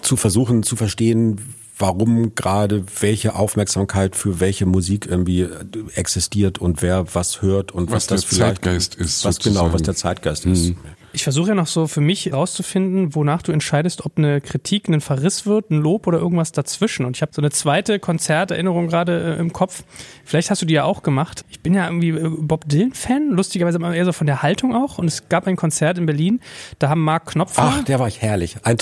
zu 0.00 0.16
versuchen 0.16 0.62
zu 0.62 0.76
verstehen, 0.76 1.40
warum 1.78 2.34
gerade 2.34 2.84
welche 3.00 3.34
Aufmerksamkeit 3.34 4.14
für 4.14 4.38
welche 4.40 4.66
Musik 4.66 5.06
irgendwie 5.06 5.48
existiert 5.94 6.58
und 6.58 6.82
wer 6.82 7.14
was 7.14 7.42
hört 7.42 7.72
und 7.72 7.88
was, 7.88 7.94
Was 7.94 8.06
das 8.06 8.20
der 8.22 8.28
vielleicht 8.30 8.56
Zeitgeist 8.56 8.94
ist, 8.94 9.24
Was 9.24 9.38
genau, 9.38 9.54
was 9.54 9.72
sozusagen. 9.72 9.84
der 9.84 9.94
Zeitgeist 9.96 10.46
ist. 10.46 10.74
Ich 11.14 11.22
versuche 11.22 11.50
ja 11.50 11.54
noch 11.54 11.68
so 11.68 11.86
für 11.86 12.00
mich 12.00 12.26
herauszufinden, 12.26 13.14
wonach 13.14 13.40
du 13.42 13.52
entscheidest, 13.52 14.04
ob 14.04 14.18
eine 14.18 14.40
Kritik 14.40 14.88
ein 14.88 15.00
Verriss 15.00 15.46
wird, 15.46 15.70
ein 15.70 15.80
Lob 15.80 16.08
oder 16.08 16.18
irgendwas 16.18 16.50
dazwischen. 16.50 17.06
Und 17.06 17.16
ich 17.16 17.22
habe 17.22 17.30
so 17.32 17.40
eine 17.40 17.50
zweite 17.50 18.00
Konzerterinnerung 18.00 18.88
gerade 18.88 19.36
äh, 19.36 19.40
im 19.40 19.52
Kopf. 19.52 19.84
Vielleicht 20.24 20.50
hast 20.50 20.60
du 20.60 20.66
die 20.66 20.74
ja 20.74 20.82
auch 20.82 21.04
gemacht. 21.04 21.44
Ich 21.50 21.60
bin 21.60 21.72
ja 21.72 21.86
irgendwie 21.86 22.08
äh, 22.08 22.28
Bob 22.28 22.68
Dylan-Fan, 22.68 23.30
lustigerweise 23.30 23.78
eher 23.80 24.04
so 24.04 24.12
von 24.12 24.26
der 24.26 24.42
Haltung 24.42 24.74
auch. 24.74 24.98
Und 24.98 25.06
es 25.06 25.28
gab 25.28 25.46
ein 25.46 25.54
Konzert 25.54 25.98
in 25.98 26.06
Berlin, 26.06 26.40
da 26.80 26.88
haben 26.88 27.02
Mark 27.02 27.26
Knopfler, 27.26 27.74
Ach, 27.76 27.84
der 27.84 28.00
war 28.00 28.08
ich 28.08 28.20
herrlich. 28.20 28.56
Ein, 28.64 28.76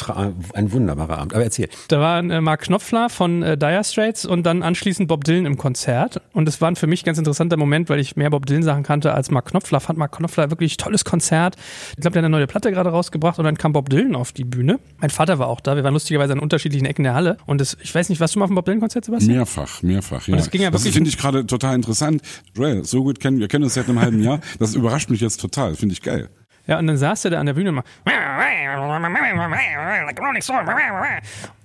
ein 0.55 0.73
wunderbarer 0.73 1.19
Abend. 1.19 1.35
Aber 1.35 1.45
erzähl. 1.45 1.69
da 1.89 2.01
war 2.01 2.19
äh, 2.19 2.41
Mark 2.41 2.63
Knopfler 2.63 3.11
von 3.11 3.43
äh, 3.43 3.59
Dire 3.59 3.85
Straits 3.85 4.25
und 4.25 4.45
dann 4.45 4.63
anschließend 4.63 5.07
Bob 5.07 5.25
Dylan 5.25 5.45
im 5.45 5.59
Konzert. 5.59 6.23
Und 6.33 6.49
es 6.49 6.63
war 6.63 6.71
ein 6.71 6.77
für 6.77 6.87
mich 6.87 7.05
ganz 7.05 7.19
interessanter 7.19 7.59
Moment, 7.59 7.91
weil 7.91 8.01
ich 8.01 8.17
mehr 8.17 8.31
Bob 8.31 8.47
Dylan-Sachen 8.47 8.85
kannte 8.85 9.13
als 9.13 9.31
Mark 9.31 9.47
Knopfler. 9.51 9.81
Fand 9.81 9.99
Mark 9.99 10.13
Knopfler 10.13 10.51
wirklich 10.51 10.79
tolles 10.79 11.05
Konzert. 11.05 11.57
Ich 11.91 12.01
glaube, 12.01 12.22
eine 12.25 12.31
neue 12.31 12.47
Platte 12.47 12.71
gerade 12.71 12.91
rausgebracht 12.91 13.39
und 13.39 13.45
dann 13.45 13.57
kam 13.59 13.73
Bob 13.73 13.89
Dylan 13.91 14.15
auf 14.15 14.33
die 14.33 14.45
Bühne. 14.45 14.79
Mein 15.01 15.11
Vater 15.11 15.39
war 15.39 15.49
auch 15.49 15.61
da. 15.61 15.77
Wir 15.77 15.85
waren 15.85 15.95
lustigerweise 15.95 16.33
an 16.33 16.39
unterschiedlichen 16.39 16.87
Ecken 16.87 17.03
der 17.03 17.15
Halle. 17.15 17.37
Und 17.47 17.61
das, 17.61 17.77
ich 17.83 17.95
weiß 17.95 18.09
nicht, 18.09 18.21
warst 18.21 18.35
du 18.35 18.39
mal 18.39 18.45
auf 18.45 18.51
dem 18.51 18.55
Bob 18.55 18.65
Dylan-Konzert, 18.65 19.05
Sebastian? 19.05 19.37
Mehrfach, 19.37 19.83
mehrfach, 19.83 20.27
ja. 20.29 20.35
Und 20.35 20.41
es 20.41 20.51
ging 20.51 20.63
ja 20.63 20.71
das 20.71 20.83
wirklich- 20.83 20.95
finde 20.95 21.11
ich 21.11 21.19
gerade 21.19 21.47
total 21.47 21.75
interessant. 21.75 22.23
Joel, 22.55 22.85
so 22.85 23.03
gut 23.03 23.21
kennen 23.21 23.39
wir 23.41 23.49
kennen 23.49 23.65
uns 23.65 23.75
seit 23.75 23.89
einem 23.89 24.01
halben 24.01 24.23
Jahr. 24.23 24.41
Das 24.59 24.75
überrascht 24.75 25.11
mich 25.11 25.21
jetzt 25.21 25.41
total. 25.41 25.75
Finde 25.75 25.93
ich 25.95 26.03
geil. 26.03 26.29
Ja, 26.67 26.79
und 26.79 26.87
dann 26.87 26.97
saß 26.97 27.25
er 27.25 27.33
da 27.33 27.41
an 27.41 27.47
der 27.47 27.55
Bühne 27.55 27.71
und 27.71 27.77
mal. 27.77 27.85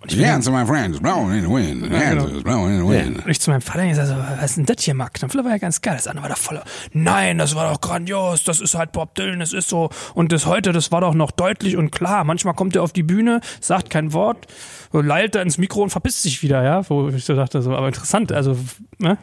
Und 0.01 0.12
ich, 0.12 0.19
Dance, 0.19 0.49
my 0.49 0.65
friends, 0.65 0.99
blown 0.99 1.31
in 1.33 1.41
the 1.41 1.49
wind. 1.49 1.91
Dance, 1.91 2.27
genau. 2.27 2.41
blown 2.41 2.71
in 2.71 2.79
the 2.79 2.88
wind. 2.88 3.25
und 3.25 3.29
ich 3.29 3.39
zu 3.39 3.51
meinem 3.51 3.62
Vater 3.62 3.88
gesagt, 3.88 4.07
so, 4.07 4.15
was 4.15 4.51
ist 4.51 4.57
denn 4.57 4.65
das 4.65 4.83
hier, 4.83 4.95
Mark 4.95 5.13
Knopfler 5.13 5.43
war 5.43 5.51
ja 5.51 5.57
ganz 5.60 5.81
geil. 5.81 5.95
Das 5.95 6.07
andere 6.07 6.23
war 6.23 6.29
doch 6.29 6.38
voller. 6.38 6.63
Nein, 6.93 7.38
das 7.38 7.53
war 7.55 7.71
doch 7.71 7.79
grandios. 7.79 8.43
Das 8.43 8.60
ist 8.60 8.73
halt 8.73 8.91
Bob 8.91 9.13
Dylan, 9.13 9.39
das 9.39 9.53
ist 9.53 9.69
so. 9.69 9.89
Und 10.15 10.31
das 10.31 10.47
heute, 10.47 10.71
das 10.71 10.91
war 10.91 11.01
doch 11.01 11.13
noch 11.13 11.31
deutlich 11.31 11.77
und 11.77 11.91
klar. 11.91 12.23
Manchmal 12.23 12.55
kommt 12.55 12.75
er 12.75 12.81
auf 12.81 12.93
die 12.93 13.03
Bühne, 13.03 13.41
sagt 13.62 13.91
kein 13.91 14.13
Wort, 14.13 14.47
lallt 14.91 15.36
da 15.36 15.41
ins 15.43 15.60
Mikro 15.60 15.83
und 15.83 15.91
verpisst 15.91 16.23
sich 16.23 16.41
wieder, 16.41 16.63
ja. 16.63 16.89
Wo 16.89 17.10
ich 17.10 17.25
so 17.25 17.36
dachte, 17.36 17.62
so, 17.62 17.75
aber 17.75 17.88
interessant, 17.88 18.31
also, 18.31 18.57
ne? 18.97 19.17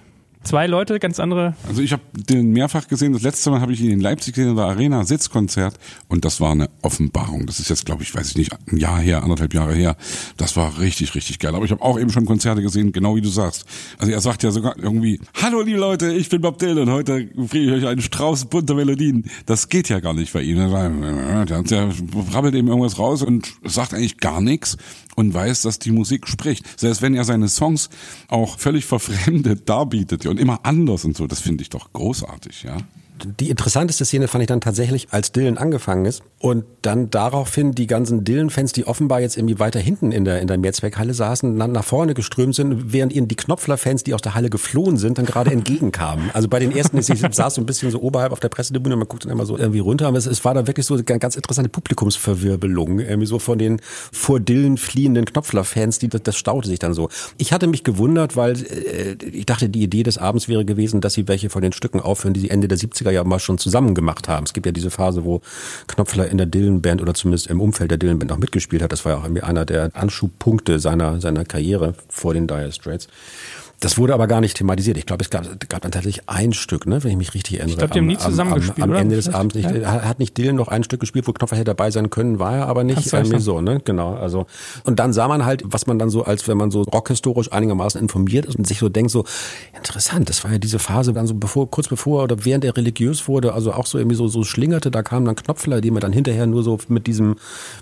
Zwei 0.44 0.66
Leute, 0.66 0.98
ganz 0.98 1.20
andere. 1.20 1.54
Also 1.66 1.80
ich 1.80 1.92
habe 1.92 2.02
den 2.12 2.52
mehrfach 2.52 2.86
gesehen. 2.86 3.14
Das 3.14 3.22
letzte 3.22 3.50
Mal 3.50 3.62
habe 3.62 3.72
ich 3.72 3.80
ihn 3.80 3.90
in 3.90 4.00
Leipzig 4.00 4.34
gesehen 4.34 4.50
in 4.50 4.56
der 4.56 4.66
Arena 4.66 5.04
Sitzkonzert 5.04 5.74
und 6.08 6.26
das 6.26 6.38
war 6.40 6.52
eine 6.52 6.68
Offenbarung. 6.82 7.46
Das 7.46 7.60
ist 7.60 7.70
jetzt, 7.70 7.86
glaube 7.86 8.02
ich, 8.02 8.14
weiß 8.14 8.30
ich 8.30 8.36
nicht, 8.36 8.52
ein 8.70 8.76
Jahr 8.76 9.00
her, 9.00 9.22
anderthalb 9.22 9.54
Jahre 9.54 9.74
her. 9.74 9.96
Das 10.36 10.54
war 10.56 10.78
richtig, 10.78 11.14
richtig 11.14 11.38
geil. 11.38 11.54
Aber 11.54 11.64
ich 11.64 11.70
habe 11.70 11.82
auch 11.82 11.98
eben 11.98 12.10
schon 12.10 12.26
Konzerte 12.26 12.60
gesehen, 12.60 12.92
genau 12.92 13.16
wie 13.16 13.22
du 13.22 13.30
sagst. 13.30 13.64
Also 13.98 14.12
er 14.12 14.20
sagt 14.20 14.42
ja 14.42 14.50
sogar 14.50 14.78
irgendwie: 14.78 15.18
Hallo 15.42 15.62
liebe 15.62 15.78
Leute, 15.78 16.12
ich 16.12 16.28
bin 16.28 16.42
Bob 16.42 16.58
Dylan. 16.58 16.90
Heute 16.90 17.24
bringe 17.34 17.64
ich 17.64 17.72
euch 17.72 17.86
einen 17.86 18.02
Strauß 18.02 18.44
bunter 18.46 18.74
Melodien. 18.74 19.30
Das 19.46 19.70
geht 19.70 19.88
ja 19.88 20.00
gar 20.00 20.12
nicht 20.12 20.34
bei 20.34 20.42
ihm. 20.42 20.56
Der, 20.56 21.62
der 21.62 21.88
rabbelt 22.32 22.54
eben 22.54 22.68
irgendwas 22.68 22.98
raus 22.98 23.22
und 23.22 23.50
sagt 23.64 23.94
eigentlich 23.94 24.18
gar 24.18 24.42
nichts 24.42 24.76
und 25.14 25.34
weiß, 25.34 25.62
dass 25.62 25.78
die 25.78 25.92
Musik 25.92 26.26
spricht. 26.28 26.78
Selbst 26.78 27.02
wenn 27.02 27.14
er 27.14 27.24
seine 27.24 27.48
Songs 27.48 27.90
auch 28.28 28.58
völlig 28.58 28.84
verfremdet 28.94 29.68
darbietet 29.68 30.26
und 30.26 30.38
immer 30.38 30.60
anders 30.64 31.04
und 31.04 31.16
so, 31.16 31.26
das 31.26 31.40
finde 31.40 31.62
ich 31.62 31.70
doch 31.70 31.92
großartig, 31.92 32.62
ja 32.64 32.78
die 33.22 33.48
interessanteste 33.48 34.04
Szene 34.04 34.26
fand 34.26 34.42
ich 34.42 34.48
dann 34.48 34.60
tatsächlich, 34.60 35.08
als 35.10 35.30
Dylan 35.30 35.56
angefangen 35.56 36.04
ist 36.04 36.22
und 36.40 36.64
dann 36.82 37.10
daraufhin 37.10 37.72
die 37.72 37.86
ganzen 37.86 38.24
Dylan-Fans, 38.24 38.72
die 38.72 38.86
offenbar 38.86 39.20
jetzt 39.20 39.36
irgendwie 39.36 39.58
weiter 39.60 39.78
hinten 39.78 40.10
in 40.10 40.24
der, 40.24 40.40
in 40.40 40.48
der 40.48 40.58
Mehrzweckhalle 40.58 41.14
saßen, 41.14 41.56
dann 41.58 41.72
nach 41.72 41.84
vorne 41.84 42.14
geströmt 42.14 42.56
sind, 42.56 42.92
während 42.92 43.12
ihnen 43.12 43.28
die 43.28 43.36
Knopfler-Fans, 43.36 44.02
die 44.02 44.14
aus 44.14 44.22
der 44.22 44.34
Halle 44.34 44.50
geflohen 44.50 44.96
sind, 44.96 45.18
dann 45.18 45.26
gerade 45.26 45.52
entgegenkamen. 45.52 46.30
Also 46.32 46.48
bei 46.48 46.58
den 46.58 46.76
ersten, 46.76 46.98
ich 46.98 47.06
saß 47.30 47.54
so 47.54 47.62
ein 47.62 47.66
bisschen 47.66 47.90
so 47.92 48.00
oberhalb 48.00 48.32
auf 48.32 48.40
der 48.40 48.48
Pressetribüne, 48.48 48.96
man 48.96 49.06
guckt 49.06 49.24
dann 49.24 49.32
immer 49.32 49.46
so 49.46 49.56
irgendwie 49.56 49.78
runter, 49.78 50.08
aber 50.08 50.18
es, 50.18 50.26
es 50.26 50.44
war 50.44 50.54
da 50.54 50.66
wirklich 50.66 50.84
so 50.84 50.94
eine 50.94 51.04
ganz 51.04 51.36
interessante 51.36 51.70
Publikumsverwirbelung, 51.70 52.98
irgendwie 52.98 53.26
so 53.26 53.38
von 53.38 53.58
den 53.58 53.80
vor 54.12 54.40
Dylan 54.40 54.76
fliehenden 54.76 55.24
Knopfler-Fans, 55.24 56.00
die, 56.00 56.08
das, 56.08 56.22
das 56.24 56.36
staute 56.36 56.68
sich 56.68 56.80
dann 56.80 56.94
so. 56.94 57.08
Ich 57.38 57.52
hatte 57.52 57.68
mich 57.68 57.84
gewundert, 57.84 58.36
weil 58.36 58.54
äh, 58.54 59.16
ich 59.32 59.46
dachte, 59.46 59.68
die 59.68 59.82
Idee 59.82 60.02
des 60.02 60.18
Abends 60.18 60.48
wäre 60.48 60.64
gewesen, 60.64 61.00
dass 61.00 61.14
sie 61.14 61.28
welche 61.28 61.48
von 61.48 61.62
den 61.62 61.72
Stücken 61.72 62.00
aufhören, 62.00 62.34
die 62.34 62.40
sie 62.40 62.50
Ende 62.50 62.66
der 62.66 62.76
70er 62.76 63.03
ja 63.12 63.24
mal 63.24 63.38
schon 63.38 63.58
zusammen 63.58 63.94
gemacht 63.94 64.28
haben. 64.28 64.44
Es 64.44 64.52
gibt 64.52 64.66
ja 64.66 64.72
diese 64.72 64.90
Phase, 64.90 65.24
wo 65.24 65.40
Knopfler 65.86 66.28
in 66.28 66.38
der 66.38 66.46
Dylan-Band 66.46 67.02
oder 67.02 67.14
zumindest 67.14 67.48
im 67.48 67.60
Umfeld 67.60 67.90
der 67.90 67.98
Dylan-Band 67.98 68.32
auch 68.32 68.38
mitgespielt 68.38 68.82
hat. 68.82 68.92
Das 68.92 69.04
war 69.04 69.12
ja 69.12 69.18
auch 69.18 69.24
irgendwie 69.24 69.42
einer 69.42 69.64
der 69.64 69.90
Anschubpunkte 69.94 70.78
seiner, 70.78 71.20
seiner 71.20 71.44
Karriere 71.44 71.94
vor 72.08 72.34
den 72.34 72.46
Dire 72.46 72.72
Straits. 72.72 73.08
Das 73.80 73.98
wurde 73.98 74.14
aber 74.14 74.26
gar 74.26 74.40
nicht 74.40 74.56
thematisiert. 74.56 74.96
Ich 74.96 75.06
glaube, 75.06 75.22
es 75.22 75.30
gab, 75.30 75.44
gab 75.68 75.82
dann 75.82 75.92
tatsächlich 75.92 76.28
ein 76.28 76.52
Stück, 76.52 76.86
ne, 76.86 77.02
wenn 77.04 77.10
ich 77.10 77.16
mich 77.16 77.34
richtig 77.34 77.58
erinnere. 77.58 77.72
Ich 77.72 77.78
glaube, 77.78 77.92
die 77.92 77.98
haben 77.98 78.06
nie 78.06 78.16
zusammen 78.16 78.54
gespielt. 78.54 78.82
Am, 78.82 78.90
am 78.90 78.96
Ende 78.96 79.16
des 79.16 79.32
Abends 79.32 79.54
nicht. 79.54 79.70
Ja. 79.70 80.02
Hat 80.02 80.18
nicht 80.18 80.36
Dylan 80.38 80.56
noch 80.56 80.68
ein 80.68 80.84
Stück 80.84 81.00
gespielt, 81.00 81.26
wo 81.26 81.32
Knopfler 81.32 81.58
hätte 81.58 81.66
dabei 81.66 81.90
sein 81.90 82.10
können, 82.10 82.38
war 82.38 82.56
er 82.56 82.66
aber 82.66 82.84
nicht. 82.84 83.12
Irgendwie 83.12 83.40
so, 83.40 83.60
ne? 83.60 83.80
Genau. 83.84 84.14
Also 84.14 84.46
und 84.84 84.98
dann 84.98 85.12
sah 85.12 85.28
man 85.28 85.44
halt, 85.44 85.62
was 85.64 85.86
man 85.86 85.98
dann 85.98 86.10
so, 86.10 86.24
als 86.24 86.48
wenn 86.48 86.56
man 86.56 86.70
so 86.70 86.82
rockhistorisch 86.82 87.52
einigermaßen 87.52 88.00
informiert 88.00 88.46
ist 88.46 88.56
und 88.56 88.66
sich 88.66 88.78
so 88.78 88.88
denkt, 88.88 89.10
so 89.10 89.24
interessant. 89.76 90.28
Das 90.28 90.44
war 90.44 90.52
ja 90.52 90.58
diese 90.58 90.78
Phase, 90.78 91.12
dann 91.12 91.26
so 91.26 91.34
bevor, 91.34 91.70
kurz 91.70 91.88
bevor 91.88 92.22
oder 92.22 92.44
während 92.44 92.64
er 92.64 92.76
religiös 92.76 93.28
wurde, 93.28 93.54
also 93.54 93.72
auch 93.72 93.86
so 93.86 93.98
irgendwie 93.98 94.16
so 94.16 94.28
so 94.28 94.44
schlingerte. 94.44 94.90
Da 94.90 95.02
kamen 95.02 95.26
dann 95.26 95.36
Knopfler, 95.36 95.80
die 95.80 95.90
man 95.90 96.00
dann 96.00 96.12
hinterher 96.12 96.46
nur 96.46 96.62
so 96.62 96.78
mit 96.88 97.06
diesem 97.06 97.36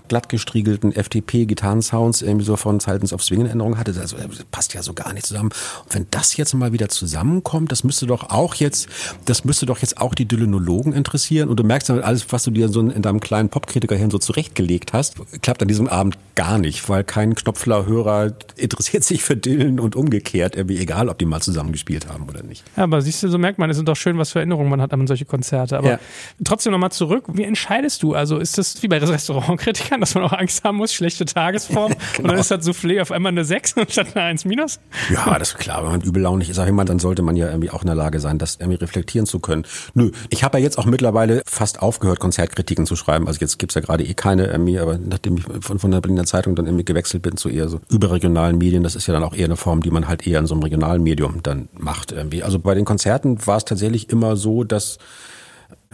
glatt 0.07 0.29
gestriegelten 0.29 0.91
FTP-Gitarrensounds 0.91 2.21
irgendwie 2.21 2.45
so 2.45 2.55
von 2.55 2.79
Silence 2.79 3.13
of 3.13 3.23
Swing 3.23 3.41
in 3.41 3.47
Erinnerung 3.47 3.77
hatte. 3.77 3.93
Also 3.99 4.15
passt 4.51 4.73
ja 4.73 4.83
so 4.83 4.93
gar 4.93 5.13
nicht 5.13 5.25
zusammen. 5.25 5.51
Und 5.85 5.93
wenn 5.93 6.07
das 6.11 6.37
jetzt 6.37 6.53
mal 6.53 6.73
wieder 6.73 6.89
zusammenkommt, 6.89 7.71
das 7.71 7.83
müsste 7.83 8.05
doch 8.05 8.29
auch 8.29 8.55
jetzt, 8.55 8.87
das 9.25 9.45
müsste 9.45 9.65
doch 9.65 9.79
jetzt 9.79 9.99
auch 9.99 10.15
die 10.15 10.25
Dylanologen 10.25 10.93
interessieren. 10.93 11.49
Und 11.49 11.59
du 11.59 11.63
merkst 11.63 11.89
dann 11.89 11.99
alles, 12.01 12.25
was 12.31 12.43
du 12.43 12.51
dir 12.51 12.69
so 12.69 12.81
in 12.81 13.01
deinem 13.01 13.19
kleinen 13.19 13.49
Popkritikerhirn 13.49 14.11
so 14.11 14.17
zurechtgelegt 14.17 14.93
hast, 14.93 15.15
klappt 15.41 15.61
an 15.61 15.67
diesem 15.67 15.87
Abend 15.87 16.17
gar 16.35 16.57
nicht, 16.57 16.89
weil 16.89 17.03
kein 17.03 17.35
Knopfler-Hörer 17.35 18.33
interessiert 18.55 19.03
sich 19.03 19.23
für 19.23 19.35
Dylan 19.35 19.79
und 19.79 19.95
umgekehrt, 19.95 20.55
irgendwie 20.55 20.79
egal, 20.79 21.09
ob 21.09 21.17
die 21.19 21.25
mal 21.25 21.41
zusammengespielt 21.41 22.07
haben 22.07 22.27
oder 22.27 22.43
nicht. 22.43 22.63
Ja, 22.75 22.83
aber 22.83 23.01
siehst 23.01 23.23
du, 23.23 23.27
so 23.27 23.37
merkt 23.37 23.59
man, 23.59 23.69
es 23.69 23.77
sind 23.77 23.87
doch 23.87 23.95
schön, 23.95 24.17
was 24.17 24.31
für 24.31 24.39
Erinnerungen 24.39 24.69
man 24.69 24.81
hat 24.81 24.93
an 24.93 25.07
solche 25.07 25.25
Konzerte. 25.25 25.77
Aber 25.77 25.89
ja. 25.89 25.99
trotzdem 26.43 26.71
nochmal 26.71 26.91
zurück, 26.91 27.25
wie 27.33 27.43
entscheidest 27.43 28.03
du? 28.03 28.13
Also 28.13 28.37
ist 28.37 28.57
das 28.57 28.81
wie 28.81 28.87
bei 28.87 28.97
Restaurantkritikern, 29.03 29.99
dass 29.99 30.15
man 30.15 30.23
auch 30.23 30.33
Angst 30.33 30.63
haben 30.63 30.77
muss, 30.77 30.93
schlechte 30.93 31.25
Tagesform? 31.25 31.93
genau. 32.17 32.29
Oder 32.29 32.39
ist 32.39 32.51
das 32.51 32.65
Soufflé 32.65 33.01
auf 33.01 33.11
einmal 33.11 33.31
eine 33.31 33.45
6 33.45 33.75
statt 33.89 34.07
eine 34.15 34.25
1 34.25 34.45
minus? 34.45 34.79
Ja, 35.11 35.37
das 35.37 35.49
ist 35.49 35.59
klar, 35.59 35.72
wenn 35.81 35.91
man 35.91 36.01
übel 36.01 36.21
launig 36.21 36.49
ist, 36.49 36.57
sag 36.57 36.67
ich 36.67 36.73
mal, 36.73 36.85
dann 36.85 36.99
sollte 36.99 37.21
man 37.21 37.35
ja 37.35 37.47
irgendwie 37.47 37.71
auch 37.71 37.81
in 37.81 37.87
der 37.87 37.95
Lage 37.95 38.19
sein, 38.19 38.37
das 38.37 38.57
irgendwie 38.59 38.77
reflektieren 38.77 39.25
zu 39.25 39.39
können. 39.39 39.63
Nö, 39.93 40.11
ich 40.29 40.43
habe 40.43 40.57
ja 40.57 40.63
jetzt 40.63 40.77
auch 40.77 40.85
mittlerweile 40.85 41.41
fast 41.45 41.81
aufgehört, 41.81 42.19
Konzertkritiken 42.19 42.85
zu 42.85 42.95
schreiben. 42.95 43.27
Also 43.27 43.39
jetzt 43.39 43.59
gibt's 43.59 43.75
ja 43.75 43.81
gerade 43.81 44.03
eh 44.03 44.13
keine 44.13 44.47
irgendwie, 44.47 44.79
aber 44.79 44.97
nachdem 44.97 45.37
ich 45.37 45.43
von, 45.61 45.79
von 45.79 45.91
der 45.91 46.01
Berliner 46.01 46.25
Zeitung 46.25 46.55
dann 46.55 46.65
irgendwie 46.65 46.85
gewechselt 46.85 47.23
bin 47.23 47.37
zu 47.37 47.49
eher 47.49 47.69
so 47.69 47.79
überregionalen 47.89 48.57
Medien, 48.57 48.83
das 48.83 48.95
ist 48.95 49.07
ja 49.07 49.13
dann 49.13 49.23
auch 49.23 49.35
eher 49.35 49.45
eine 49.45 49.57
Form, 49.57 49.81
die 49.81 49.91
man 49.91 50.07
halt 50.07 50.27
eher 50.27 50.39
in 50.39 50.47
so 50.47 50.53
einem 50.53 50.63
regionalen 50.63 51.03
Medium 51.03 51.41
dann 51.43 51.69
macht 51.77 52.11
irgendwie. 52.11 52.43
Also 52.43 52.59
bei 52.59 52.75
den 52.75 52.85
Konzerten 52.85 53.45
war 53.45 53.57
es 53.57 53.65
tatsächlich 53.65 54.09
immer 54.09 54.35
so, 54.35 54.63
dass 54.63 54.97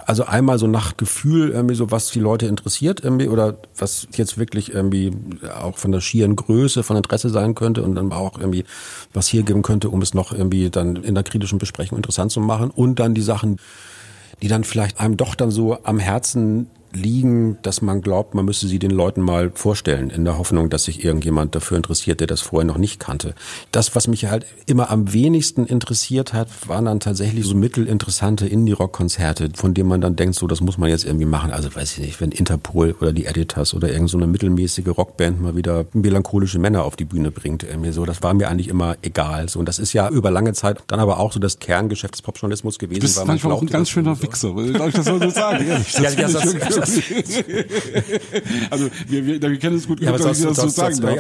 also 0.06 0.26
einmal 0.26 0.60
so 0.60 0.68
nach 0.68 0.98
Gefühl 0.98 1.50
irgendwie 1.50 1.76
so, 1.76 1.92
was 1.92 2.10
die 2.12 2.20
Leute 2.20 2.48
interessiert 2.48 3.04
irgendwie 3.04 3.28
oder 3.28 3.58
was 3.78 4.08
jetzt 4.16 4.38
wirklich 4.38 4.74
irgendwie 4.74 5.12
auch 5.62 5.78
von 5.78 5.92
der 5.92 6.02
schieren 6.02 6.36
Größe 6.36 6.84
von 6.84 6.98
Interesse 6.98 7.30
sein 7.30 7.56
könnte 7.56 7.84
und 7.84 7.96
dann 7.96 8.12
auch 8.12 8.40
irgendwie 8.40 8.66
was 9.14 9.28
hier 9.28 9.44
geben 9.44 9.62
könnte, 9.62 9.90
um 9.90 10.02
es 10.02 10.14
noch 10.14 10.32
irgendwie 10.32 10.70
dann 10.70 10.96
in 10.98 11.16
der 11.16 11.24
kritischen 11.24 11.60
Besprechung 11.60 11.98
interessant 11.98 12.32
zu 12.32 12.40
machen. 12.40 12.72
Und 12.72 13.00
dann 13.00 13.14
die 13.14 13.22
Sachen, 13.22 13.58
die 14.42 14.48
dann 14.48 14.64
vielleicht 14.64 15.00
einem 15.00 15.18
doch 15.18 15.36
dann 15.36 15.52
so 15.52 15.78
am 15.84 16.00
Herzen 16.00 16.68
liegen, 16.94 17.58
dass 17.62 17.82
man 17.82 18.02
glaubt, 18.02 18.36
man 18.36 18.46
müsse 18.46 18.68
sie 18.68 18.80
den 18.80 18.92
Leuten 18.92 19.22
mal 19.22 19.52
vorstellen, 19.54 20.10
in 20.10 20.26
der 20.26 20.38
Hoffnung, 20.38 20.70
dass 20.70 20.86
sich 20.86 21.04
irgendjemand 21.04 21.56
dafür 21.56 21.78
interessiert, 21.78 22.20
der 22.20 22.28
das 22.28 22.42
vorher 22.42 22.66
noch 22.66 22.78
nicht 22.78 23.00
kannte. 23.00 23.36
Das, 23.72 23.96
was 23.96 24.08
mich 24.08 24.26
halt 24.26 24.46
immer 24.66 24.90
am 24.90 25.14
wenigsten 25.14 25.66
interessiert 25.66 26.34
hat, 26.34 26.48
waren 26.68 26.86
dann 26.86 27.00
tatsächlich 27.00 27.46
so 27.46 27.56
mittelinteressante 27.56 28.48
Indie-Rock-Konzerte, 28.48 29.50
von 29.56 29.74
denen 29.74 29.90
man 29.90 30.02
dann 30.02 30.16
denkt, 30.16 30.36
so, 30.36 30.48
das 30.48 30.62
muss 30.62 30.78
man 30.78 30.90
jetzt 30.90 31.06
irgendwie 31.06 31.26
machen. 31.26 31.52
Also 31.52 31.74
weiß 31.74 31.98
ich 31.98 32.00
nicht, 32.00 32.22
wenn 32.22 32.32
Interpol 32.32 32.96
oder 33.00 33.14
die 33.14 33.26
Editors 33.26 33.74
oder 33.74 33.88
irgendeine 33.88 34.26
so 34.26 34.28
mittelmäßige 34.28 34.88
Rockband 34.88 35.42
mal 35.42 35.56
wieder 35.56 35.86
melancholische 35.94 36.60
Männer 36.60 36.84
auf 36.84 36.96
die 36.96 37.06
Bühne 37.06 37.32
bringt, 37.32 37.64
irgendwie 37.64 37.92
so, 37.92 38.06
das 38.06 38.24
war 38.24 38.34
mir 38.34 38.50
eigentlich 38.50 38.68
immer 38.68 38.96
egal. 39.02 39.50
So, 39.50 39.60
und 39.60 39.68
das 39.68 39.80
ist 39.80 39.94
ja 39.94 40.10
über 40.10 40.32
lange 40.32 40.54
Zeit 40.54 40.84
dann 40.88 41.00
aber 41.00 41.20
auch 41.20 41.32
so 41.32 41.40
das 41.40 41.60
Kerngeschäft 41.60 42.16
des 42.16 42.22
Popjournalismus 42.22 42.80
gewesen. 42.80 43.00
Du 43.00 43.06
bist 43.06 43.18
weil 43.18 43.26
man 43.26 43.36
manchmal 43.36 43.54
auch 43.54 43.62
ein 43.62 43.68
ganz 43.68 43.90
schöner 43.90 44.22
Wichser, 44.22 44.54
darf 44.74 44.88
ich 44.88 44.96
das 44.96 45.06
mal 45.06 45.22
so 45.22 45.30
sagen? 45.30 45.66
Das 45.70 45.94
ja, 46.00 46.10
ja, 46.10 46.28
das, 46.28 46.79
also 48.70 48.90
wir, 49.08 49.26
wir, 49.26 49.42
wir 49.42 49.60
kennen 49.60 49.78
es 49.78 49.88
gut, 49.88 50.00
ja, 50.02 50.10
aber 50.10 50.20
sonst, 50.20 50.44
das 50.44 50.56
sonst, 50.58 50.76
so 50.76 50.82
sagen 50.82 51.02
darf, 51.02 51.16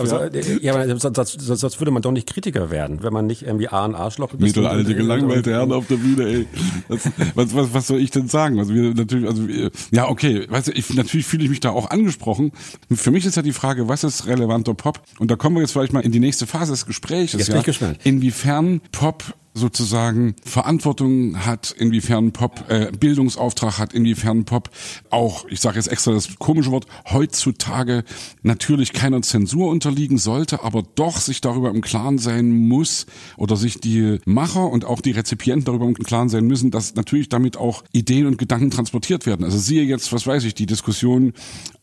ja. 0.61 0.73
aber 0.73 0.99
sonst, 0.99 1.39
sonst, 1.39 1.79
würde 1.79 1.91
man 1.91 2.01
doch 2.01 2.11
nicht 2.11 2.27
Kritiker 2.27 2.71
werden, 2.71 3.03
wenn 3.03 3.13
man 3.13 3.27
nicht 3.27 3.43
irgendwie 3.43 3.67
A 3.69 3.85
ein 3.85 3.95
Arschloch 3.95 4.33
ist. 4.33 4.41
Mittelalte, 4.41 4.95
gelangweilte 4.95 5.51
Herren 5.51 5.71
auf 5.71 5.87
der 5.87 5.95
Bühne, 5.97 6.23
ey. 6.23 6.47
Das, 6.87 7.09
was, 7.35 7.55
was, 7.55 7.73
was 7.73 7.87
soll 7.87 7.99
ich 7.99 8.11
denn 8.11 8.27
sagen? 8.27 8.59
Also 8.59 8.73
wir 8.73 8.93
natürlich, 8.93 9.27
also 9.27 9.47
wir, 9.47 9.71
ja, 9.91 10.07
okay, 10.07 10.45
weißt 10.49 10.67
du, 10.69 10.71
ich, 10.71 10.93
natürlich 10.93 11.25
fühle 11.25 11.43
ich 11.43 11.49
mich 11.49 11.59
da 11.59 11.71
auch 11.71 11.89
angesprochen. 11.89 12.51
Für 12.91 13.11
mich 13.11 13.25
ist 13.25 13.35
ja 13.35 13.41
die 13.41 13.53
Frage, 13.53 13.87
was 13.87 14.03
ist 14.03 14.27
relevanter 14.27 14.73
Pop? 14.73 15.01
Und 15.19 15.31
da 15.31 15.35
kommen 15.35 15.55
wir 15.55 15.61
jetzt 15.61 15.71
vielleicht 15.71 15.93
mal 15.93 16.01
in 16.01 16.11
die 16.11 16.19
nächste 16.19 16.47
Phase 16.47 16.71
des 16.71 16.85
Gesprächs. 16.85 17.33
Jetzt 17.33 17.47
bin 17.47 17.55
ja, 17.55 17.59
ich 17.59 17.65
gespannt. 17.65 17.99
Inwiefern 18.03 18.81
Pop 18.91 19.23
sozusagen 19.59 20.35
Verantwortung 20.43 21.45
hat, 21.45 21.75
inwiefern 21.77 22.31
Pop 22.31 22.65
äh, 22.69 22.91
Bildungsauftrag 22.91 23.77
hat, 23.77 23.93
inwiefern 23.93 24.45
Pop 24.45 24.69
auch, 25.09 25.45
ich 25.49 25.59
sage 25.59 25.77
jetzt 25.77 25.87
extra 25.87 26.11
das 26.11 26.39
komische 26.39 26.71
Wort, 26.71 26.87
heutzutage 27.11 28.03
natürlich 28.41 28.93
keiner 28.93 29.21
Zensur 29.21 29.69
unterliegen 29.69 30.17
sollte, 30.17 30.63
aber 30.63 30.83
doch 30.95 31.17
sich 31.17 31.41
darüber 31.41 31.69
im 31.69 31.81
Klaren 31.81 32.17
sein 32.17 32.49
muss 32.49 33.05
oder 33.37 33.55
sich 33.55 33.79
die 33.79 34.17
Macher 34.25 34.69
und 34.69 34.85
auch 34.85 35.01
die 35.01 35.11
Rezipienten 35.11 35.65
darüber 35.65 35.85
im 35.85 35.93
Klaren 35.93 36.29
sein 36.29 36.45
müssen, 36.45 36.71
dass 36.71 36.95
natürlich 36.95 37.29
damit 37.29 37.57
auch 37.57 37.83
Ideen 37.91 38.25
und 38.25 38.37
Gedanken 38.37 38.71
transportiert 38.71 39.25
werden. 39.25 39.43
Also 39.43 39.57
siehe 39.57 39.83
jetzt, 39.83 40.11
was 40.13 40.25
weiß 40.25 40.43
ich, 40.45 40.55
die 40.55 40.65
Diskussion 40.65 41.33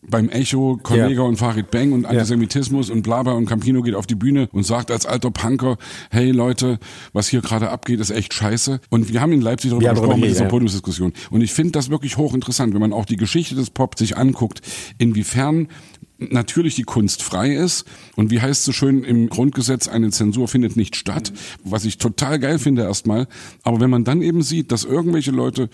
beim 0.09 0.29
Echo, 0.29 0.79
Kollega 0.83 1.23
ja. 1.23 1.29
und 1.29 1.37
Farid 1.37 1.71
Bang 1.71 1.93
und 1.93 2.07
Antisemitismus 2.07 2.89
ja. 2.89 2.95
und 2.95 3.03
Blabla 3.03 3.33
und 3.33 3.47
Campino 3.47 3.83
geht 3.83 3.95
auf 3.95 4.07
die 4.07 4.15
Bühne 4.15 4.49
und 4.53 4.65
sagt 4.65 4.91
als 4.91 5.07
alter 5.07 5.31
Punker, 5.31 5.77
hey 6.11 6.31
Leute, 6.31 6.79
was 7.13 7.29
hier 7.29 7.41
gerade 7.41 7.71
abgeht, 7.71 8.01
ist 8.01 8.11
echt 8.11 8.35
scheiße. 8.35 8.81
Und 8.91 9.13
wir 9.13 9.21
haben 9.21 9.33
in 9.33 9.41
Leipzig 9.41 9.71
darüber 9.71 9.91
gesprochen 9.91 10.21
mit 10.21 10.31
dieser 10.31 10.45
ja. 10.45 10.51
Podiumsdiskussion. 10.51 11.13
Und 11.31 11.41
ich 11.41 11.53
finde 11.53 11.73
das 11.73 11.91
wirklich 11.91 12.17
hochinteressant, 12.17 12.75
wenn 12.75 12.81
man 12.81 12.93
auch 12.93 13.05
die 13.05 13.17
Geschichte 13.17 13.55
des 13.55 13.71
Pop 13.71 13.99
sich 13.99 14.17
anguckt, 14.17 14.61
inwiefern 14.99 15.69
natürlich 16.19 16.75
die 16.75 16.85
Kunst 16.85 17.23
frei 17.23 17.55
ist. 17.55 17.85
Und 18.17 18.31
wie 18.31 18.41
heißt 18.41 18.61
es 18.61 18.65
so 18.65 18.73
schön 18.73 19.05
im 19.05 19.29
Grundgesetz, 19.29 19.89
eine 19.89 20.11
Zensur 20.11 20.49
findet 20.49 20.77
nicht 20.77 20.97
statt, 20.97 21.33
was 21.65 21.85
ich 21.85 21.99
total 21.99 22.39
geil 22.39 22.59
finde 22.59 22.83
erstmal. 22.83 23.27
Aber 23.63 23.81
wenn 23.81 23.91
man 23.91 24.05
dann 24.05 24.23
eben 24.23 24.43
sieht, 24.43 24.73
dass 24.73 24.85
irgendwelche 24.85 25.31
Leute 25.31 25.69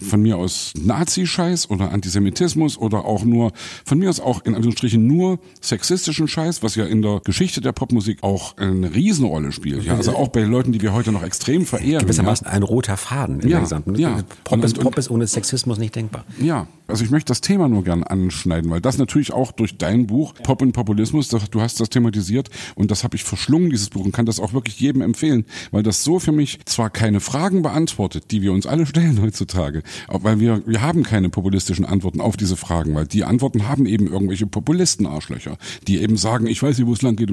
von 0.00 0.22
mir 0.22 0.36
aus 0.36 0.72
Nazi-Scheiß 0.80 1.70
oder 1.70 1.92
Antisemitismus 1.92 2.78
oder 2.78 3.04
auch 3.04 3.24
nur, 3.24 3.52
von 3.84 3.98
mir 3.98 4.10
aus 4.10 4.20
auch 4.20 4.44
in 4.44 4.54
Anführungsstrichen 4.54 5.04
nur 5.06 5.40
sexistischen 5.60 6.28
Scheiß, 6.28 6.62
was 6.62 6.74
ja 6.74 6.84
in 6.84 7.02
der 7.02 7.20
Geschichte 7.24 7.60
der 7.60 7.72
Popmusik 7.72 8.22
auch 8.22 8.56
eine 8.56 8.94
Riesenrolle 8.94 9.52
spielt. 9.52 9.84
Ja, 9.84 9.96
also 9.96 10.14
auch 10.14 10.28
bei 10.28 10.42
Leuten, 10.42 10.72
die 10.72 10.80
wir 10.80 10.92
heute 10.92 11.12
noch 11.12 11.22
extrem 11.22 11.66
verehren. 11.66 12.02
Gewissermaßen 12.02 12.46
ja. 12.46 12.52
ein 12.52 12.62
roter 12.62 12.96
Faden 12.96 13.40
in 13.40 13.48
ja, 13.48 13.56
der 13.56 13.60
gesamten. 13.60 13.94
Ja. 13.96 14.22
Pop, 14.44 14.62
ist, 14.64 14.78
Pop 14.78 14.96
ist 14.98 15.10
ohne 15.10 15.26
Sexismus 15.26 15.78
nicht 15.78 15.96
denkbar. 15.96 16.24
Ja, 16.40 16.66
Also 16.88 17.04
ich 17.04 17.10
möchte 17.10 17.30
das 17.30 17.40
Thema 17.40 17.68
nur 17.68 17.84
gern 17.84 18.02
anschneiden, 18.02 18.70
weil 18.70 18.80
das 18.80 18.98
natürlich 18.98 19.32
auch 19.32 19.52
durch 19.52 19.76
dein 19.76 20.06
Buch 20.06 20.34
Pop 20.42 20.62
und 20.62 20.72
Populismus, 20.72 21.28
das, 21.28 21.48
du 21.50 21.60
hast 21.60 21.80
das 21.80 21.90
thematisiert 21.90 22.50
und 22.74 22.90
das 22.90 23.04
habe 23.04 23.16
ich 23.16 23.24
verschlungen, 23.24 23.70
dieses 23.70 23.90
Buch, 23.90 24.04
und 24.04 24.12
kann 24.12 24.26
das 24.26 24.40
auch 24.40 24.52
wirklich 24.52 24.80
jedem 24.80 25.02
empfehlen, 25.02 25.44
weil 25.70 25.82
das 25.82 26.02
so 26.02 26.18
für 26.18 26.32
mich 26.32 26.60
zwar 26.64 26.90
keine 26.90 27.20
Fragen 27.20 27.62
beantwortet, 27.62 28.30
die 28.30 28.42
wir 28.42 28.52
uns 28.52 28.66
alle 28.66 28.86
stellen 28.86 29.20
heutzutage, 29.22 29.82
weil 30.08 30.40
wir, 30.40 30.62
wir 30.66 30.80
haben 30.80 31.02
keine 31.02 31.28
populistischen 31.28 31.84
Antworten 31.84 32.20
auf 32.20 32.36
diese 32.36 32.56
Fragen, 32.56 32.94
weil 32.94 33.06
die 33.06 33.24
Antworten 33.24 33.68
haben 33.68 33.86
eben 33.86 34.06
irgendwelche 34.06 34.46
Populisten-Arschlöcher, 34.46 35.58
die 35.86 36.00
eben 36.00 36.16
sagen, 36.16 36.46
ich 36.46 36.62
weiß 36.62 36.78
nicht, 36.78 36.86
wo 36.86 36.92
es 36.92 37.02
lang 37.02 37.16
geht 37.16 37.28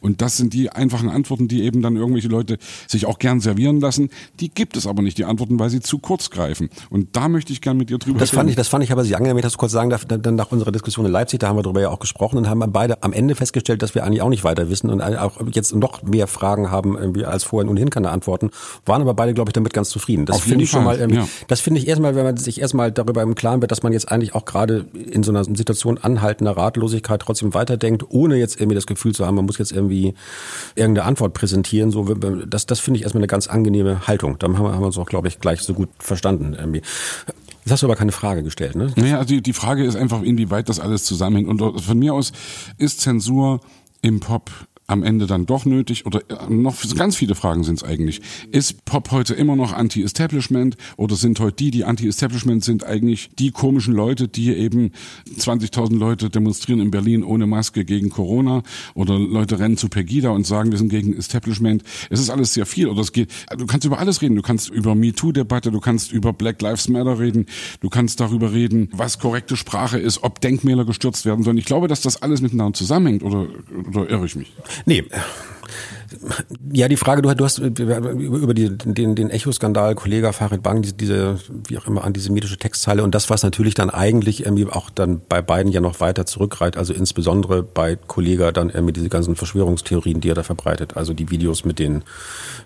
und 0.00 0.22
das 0.22 0.36
sind 0.36 0.52
die 0.52 0.70
einfachen 0.70 1.08
Antworten, 1.08 1.48
die 1.48 1.62
eben 1.62 1.82
dann 1.82 1.96
irgendwelche 1.96 2.28
Leute 2.28 2.58
sich 2.86 3.06
auch 3.06 3.18
gern 3.18 3.40
servieren 3.40 3.80
lassen. 3.80 4.10
Die 4.40 4.50
gibt 4.50 4.76
es 4.76 4.86
aber 4.86 5.02
nicht, 5.02 5.18
die 5.18 5.24
Antworten, 5.24 5.58
weil 5.58 5.70
sie 5.70 5.80
zu 5.80 5.98
kurz 5.98 6.30
greifen. 6.30 6.68
Und 6.90 7.16
da 7.16 7.28
möchte 7.28 7.52
ich 7.52 7.60
gern 7.60 7.76
mit 7.76 7.90
dir 7.90 7.98
drüber 7.98 8.18
das 8.18 8.30
reden. 8.30 8.38
Fand 8.38 8.50
ich, 8.50 8.56
das 8.56 8.65
fand 8.68 8.84
ich 8.84 8.92
aber 8.92 9.04
sehr 9.04 9.16
angenehm, 9.16 9.36
wenn 9.36 9.40
ich 9.40 9.46
das 9.46 9.58
kurz 9.58 9.72
sagen 9.72 9.90
darf, 9.90 10.04
dann 10.04 10.34
nach 10.34 10.52
unserer 10.52 10.72
Diskussion 10.72 11.06
in 11.06 11.12
Leipzig, 11.12 11.40
da 11.40 11.48
haben 11.48 11.56
wir 11.56 11.62
darüber 11.62 11.80
ja 11.80 11.90
auch 11.90 11.98
gesprochen 11.98 12.38
und 12.38 12.48
haben 12.48 12.62
beide 12.72 13.02
am 13.02 13.12
Ende 13.12 13.34
festgestellt, 13.34 13.82
dass 13.82 13.94
wir 13.94 14.04
eigentlich 14.04 14.22
auch 14.22 14.28
nicht 14.28 14.44
weiter 14.44 14.68
wissen 14.70 14.90
und 14.90 15.02
auch 15.02 15.40
jetzt 15.52 15.74
noch 15.74 16.02
mehr 16.02 16.26
Fragen 16.26 16.70
haben 16.70 16.96
irgendwie 16.96 17.24
als 17.24 17.44
vorhin 17.44 17.68
ohnehin 17.68 17.90
keine 17.90 18.10
Antworten, 18.10 18.50
waren 18.84 19.02
aber 19.02 19.14
beide, 19.14 19.34
glaube 19.34 19.50
ich, 19.50 19.52
damit 19.52 19.72
ganz 19.72 19.90
zufrieden. 19.90 20.26
Das 20.26 20.40
finde 20.40 20.64
ich 20.64 20.70
schon 20.70 20.84
mal, 20.84 20.98
ja. 21.12 21.28
das 21.48 21.60
finde 21.60 21.80
ich 21.80 21.88
erstmal, 21.88 22.14
wenn 22.14 22.24
man 22.24 22.36
sich 22.36 22.60
erstmal 22.60 22.92
darüber 22.92 23.22
im 23.22 23.34
Klaren 23.34 23.60
wird, 23.60 23.70
dass 23.70 23.82
man 23.82 23.92
jetzt 23.92 24.10
eigentlich 24.10 24.34
auch 24.34 24.44
gerade 24.44 24.86
in 24.94 25.22
so 25.22 25.30
einer 25.30 25.44
Situation 25.44 25.98
anhaltender 25.98 26.56
Ratlosigkeit 26.56 27.20
trotzdem 27.20 27.54
weiterdenkt, 27.54 28.04
ohne 28.08 28.36
jetzt 28.36 28.60
irgendwie 28.60 28.74
das 28.74 28.86
Gefühl 28.86 29.14
zu 29.14 29.26
haben, 29.26 29.36
man 29.36 29.46
muss 29.46 29.58
jetzt 29.58 29.72
irgendwie 29.72 30.14
irgendeine 30.74 31.06
Antwort 31.06 31.34
präsentieren. 31.34 31.90
So, 31.90 32.04
das, 32.04 32.66
das 32.66 32.80
finde 32.80 32.98
ich 32.98 33.04
erstmal 33.04 33.20
eine 33.20 33.28
ganz 33.28 33.46
angenehme 33.46 34.06
Haltung. 34.06 34.38
Da 34.38 34.46
haben 34.46 34.58
wir, 34.58 34.72
haben 34.72 34.80
wir 34.80 34.86
uns 34.86 34.98
auch, 34.98 35.06
glaube 35.06 35.28
ich, 35.28 35.40
gleich 35.40 35.62
so 35.62 35.74
gut 35.74 35.88
verstanden 35.98 36.56
irgendwie. 36.58 36.82
Jetzt 37.66 37.72
hast 37.72 37.82
du 37.82 37.88
aber 37.88 37.96
keine 37.96 38.12
Frage 38.12 38.44
gestellt, 38.44 38.76
ne? 38.76 38.92
Naja, 38.94 39.18
also 39.18 39.26
die, 39.26 39.42
die 39.42 39.52
Frage 39.52 39.82
ist 39.82 39.96
einfach, 39.96 40.22
inwieweit 40.22 40.68
das 40.68 40.78
alles 40.78 41.02
zusammenhängt. 41.02 41.48
Und 41.48 41.80
von 41.80 41.98
mir 41.98 42.14
aus 42.14 42.30
ist 42.78 43.00
Zensur 43.00 43.58
im 44.02 44.20
Pop 44.20 44.52
am 44.86 45.02
Ende 45.02 45.26
dann 45.26 45.46
doch 45.46 45.64
nötig 45.64 46.06
oder 46.06 46.20
äh, 46.28 46.52
noch 46.52 46.76
ganz 46.94 47.16
viele 47.16 47.34
Fragen 47.34 47.64
sind 47.64 47.76
es 47.76 47.84
eigentlich. 47.84 48.20
Ist 48.52 48.84
Pop 48.84 49.10
heute 49.10 49.34
immer 49.34 49.56
noch 49.56 49.72
Anti-Establishment 49.72 50.76
oder 50.96 51.16
sind 51.16 51.40
heute 51.40 51.56
die, 51.56 51.70
die 51.70 51.84
Anti-Establishment 51.84 52.64
sind, 52.64 52.84
eigentlich 52.84 53.30
die 53.38 53.50
komischen 53.50 53.94
Leute, 53.94 54.28
die 54.28 54.54
eben 54.54 54.92
20.000 55.38 55.96
Leute 55.96 56.30
demonstrieren 56.30 56.80
in 56.80 56.90
Berlin 56.90 57.24
ohne 57.24 57.46
Maske 57.46 57.84
gegen 57.84 58.10
Corona 58.10 58.62
oder 58.94 59.18
Leute 59.18 59.58
rennen 59.58 59.76
zu 59.76 59.88
Pegida 59.88 60.30
und 60.30 60.46
sagen, 60.46 60.70
wir 60.70 60.78
sind 60.78 60.88
gegen 60.88 61.16
Establishment. 61.16 61.82
Es 62.10 62.20
ist 62.20 62.30
alles 62.30 62.54
sehr 62.54 62.66
viel 62.66 62.88
oder 62.88 63.00
es 63.00 63.12
geht, 63.12 63.30
du 63.56 63.66
kannst 63.66 63.84
über 63.84 63.98
alles 63.98 64.22
reden. 64.22 64.36
Du 64.36 64.42
kannst 64.42 64.68
über 64.68 64.94
MeToo-Debatte, 64.94 65.70
du 65.70 65.80
kannst 65.80 66.12
über 66.12 66.32
Black 66.32 66.62
Lives 66.62 66.88
Matter 66.88 67.18
reden, 67.18 67.46
du 67.80 67.88
kannst 67.88 68.20
darüber 68.20 68.52
reden, 68.52 68.88
was 68.92 69.18
korrekte 69.18 69.56
Sprache 69.56 69.98
ist, 69.98 70.22
ob 70.22 70.40
Denkmäler 70.40 70.84
gestürzt 70.84 71.24
werden 71.24 71.42
sollen. 71.42 71.56
Ich 71.56 71.64
glaube, 71.64 71.88
dass 71.88 72.02
das 72.02 72.22
alles 72.22 72.40
miteinander 72.40 72.74
zusammenhängt 72.74 73.22
oder, 73.22 73.48
oder 73.88 74.08
irre 74.10 74.26
ich 74.26 74.36
mich? 74.36 74.52
Nee. 74.84 75.04
Ja, 76.72 76.88
die 76.88 76.96
Frage, 76.96 77.22
du, 77.22 77.30
hast 77.30 77.58
über 77.58 78.54
den, 78.54 79.14
den 79.14 79.30
Echo-Skandal, 79.30 79.94
Kollege 79.94 80.32
Farid 80.32 80.62
Bang, 80.62 80.82
diese, 80.82 81.38
wie 81.68 81.78
auch 81.78 81.86
immer, 81.86 82.04
antisemitische 82.04 82.56
Textzeile 82.56 83.02
und 83.02 83.14
das, 83.14 83.28
was 83.28 83.42
natürlich 83.42 83.74
dann 83.74 83.90
eigentlich 83.90 84.44
irgendwie 84.44 84.66
auch 84.66 84.90
dann 84.90 85.20
bei 85.28 85.42
beiden 85.42 85.72
ja 85.72 85.80
noch 85.80 86.00
weiter 86.00 86.26
zurückreiht, 86.26 86.76
also 86.76 86.92
insbesondere 86.92 87.62
bei 87.62 87.96
Kollega 87.96 88.52
dann 88.52 88.70
irgendwie 88.70 88.92
diese 88.92 89.08
ganzen 89.08 89.36
Verschwörungstheorien, 89.36 90.20
die 90.20 90.30
er 90.30 90.34
da 90.34 90.42
verbreitet, 90.42 90.96
also 90.96 91.12
die 91.12 91.30
Videos 91.30 91.64
mit 91.64 91.78
den 91.78 92.02